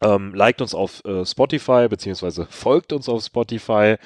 ähm, 0.00 0.34
liked 0.34 0.60
uns 0.60 0.74
auf 0.74 1.04
äh, 1.04 1.24
Spotify, 1.24 1.86
beziehungsweise 1.88 2.46
folgt 2.50 2.92
uns 2.92 3.08
auf 3.08 3.22
Spotify, 3.22 3.96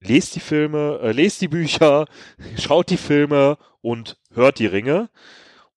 lest 0.00 0.34
die 0.34 0.40
Filme, 0.40 0.98
äh, 1.02 1.12
lest 1.12 1.40
die 1.40 1.48
Bücher, 1.48 2.06
schaut 2.58 2.90
die 2.90 2.96
Filme 2.96 3.58
und 3.80 4.18
hört 4.34 4.58
die 4.58 4.66
Ringe. 4.66 5.10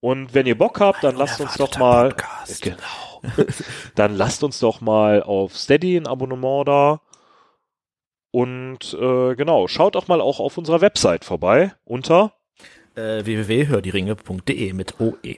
Und 0.02 0.34
wenn 0.34 0.46
ihr 0.46 0.58
Bock 0.58 0.80
habt, 0.80 1.04
dann 1.04 1.16
lasst 1.18 1.42
uns 1.42 1.56
doch 1.56 1.78
mal, 1.78 2.10
Podcast. 2.10 2.62
genau, 2.62 3.22
dann 3.96 4.16
lasst 4.16 4.44
uns 4.44 4.60
doch 4.60 4.80
mal 4.80 5.22
auf 5.22 5.58
Steady 5.58 5.98
ein 5.98 6.08
Abonnement 6.08 6.68
da. 6.68 7.02
Und 8.32 8.94
äh, 8.94 9.36
genau, 9.36 9.68
schaut 9.68 9.96
auch 9.96 10.08
mal 10.08 10.22
auch 10.22 10.40
auf 10.40 10.58
unserer 10.58 10.82
Website 10.82 11.26
vorbei 11.26 11.74
unter 11.84 12.34
Äh, 12.96 13.26
www.hördieringe.de 13.26 14.74
mit 14.74 15.00
OE. 15.00 15.38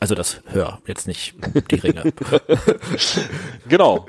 Also 0.00 0.14
das 0.14 0.42
Hör, 0.46 0.80
jetzt 0.86 1.06
nicht 1.06 1.34
die 1.70 1.76
Ringe. 1.76 2.12
Genau. 3.68 4.06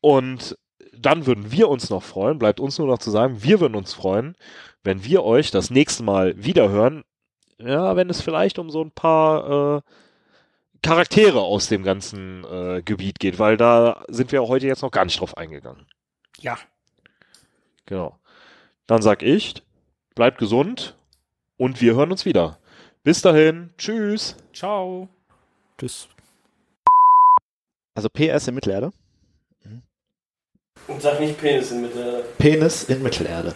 Und 0.00 0.56
dann 1.00 1.26
würden 1.26 1.50
wir 1.50 1.68
uns 1.68 1.90
noch 1.90 2.02
freuen, 2.02 2.38
bleibt 2.38 2.60
uns 2.60 2.78
nur 2.78 2.88
noch 2.88 2.98
zu 2.98 3.10
sagen, 3.10 3.42
wir 3.42 3.60
würden 3.60 3.74
uns 3.74 3.94
freuen, 3.94 4.36
wenn 4.82 5.04
wir 5.04 5.24
euch 5.24 5.50
das 5.50 5.70
nächste 5.70 6.02
Mal 6.02 6.34
wiederhören. 6.36 7.04
Ja, 7.58 7.96
wenn 7.96 8.10
es 8.10 8.20
vielleicht 8.20 8.58
um 8.58 8.70
so 8.70 8.82
ein 8.82 8.90
paar 8.90 9.78
äh, 9.78 9.80
Charaktere 10.82 11.40
aus 11.40 11.68
dem 11.68 11.82
ganzen 11.82 12.44
äh, 12.44 12.82
Gebiet 12.82 13.18
geht, 13.18 13.38
weil 13.38 13.56
da 13.56 14.04
sind 14.08 14.32
wir 14.32 14.46
heute 14.46 14.66
jetzt 14.66 14.82
noch 14.82 14.90
gar 14.90 15.04
nicht 15.04 15.20
drauf 15.20 15.36
eingegangen. 15.36 15.86
Ja. 16.38 16.58
Genau. 17.86 18.18
Dann 18.86 19.02
sag 19.02 19.22
ich, 19.22 19.62
bleibt 20.14 20.38
gesund 20.38 20.96
und 21.56 21.80
wir 21.80 21.94
hören 21.94 22.10
uns 22.10 22.24
wieder. 22.24 22.58
Bis 23.02 23.20
dahin, 23.22 23.70
tschüss. 23.76 24.36
Ciao. 24.52 25.08
Tschüss. 25.78 26.08
Also 27.94 28.08
PS 28.08 28.48
in 28.48 28.54
Mittelerde. 28.54 28.92
Und 30.90 31.00
sag 31.00 31.20
nicht 31.20 31.40
Penis 31.40 31.70
in 31.70 31.82
Mittelerde. 31.82 32.24
Penis 32.38 32.84
in 32.84 33.02
Mittelerde. 33.02 33.54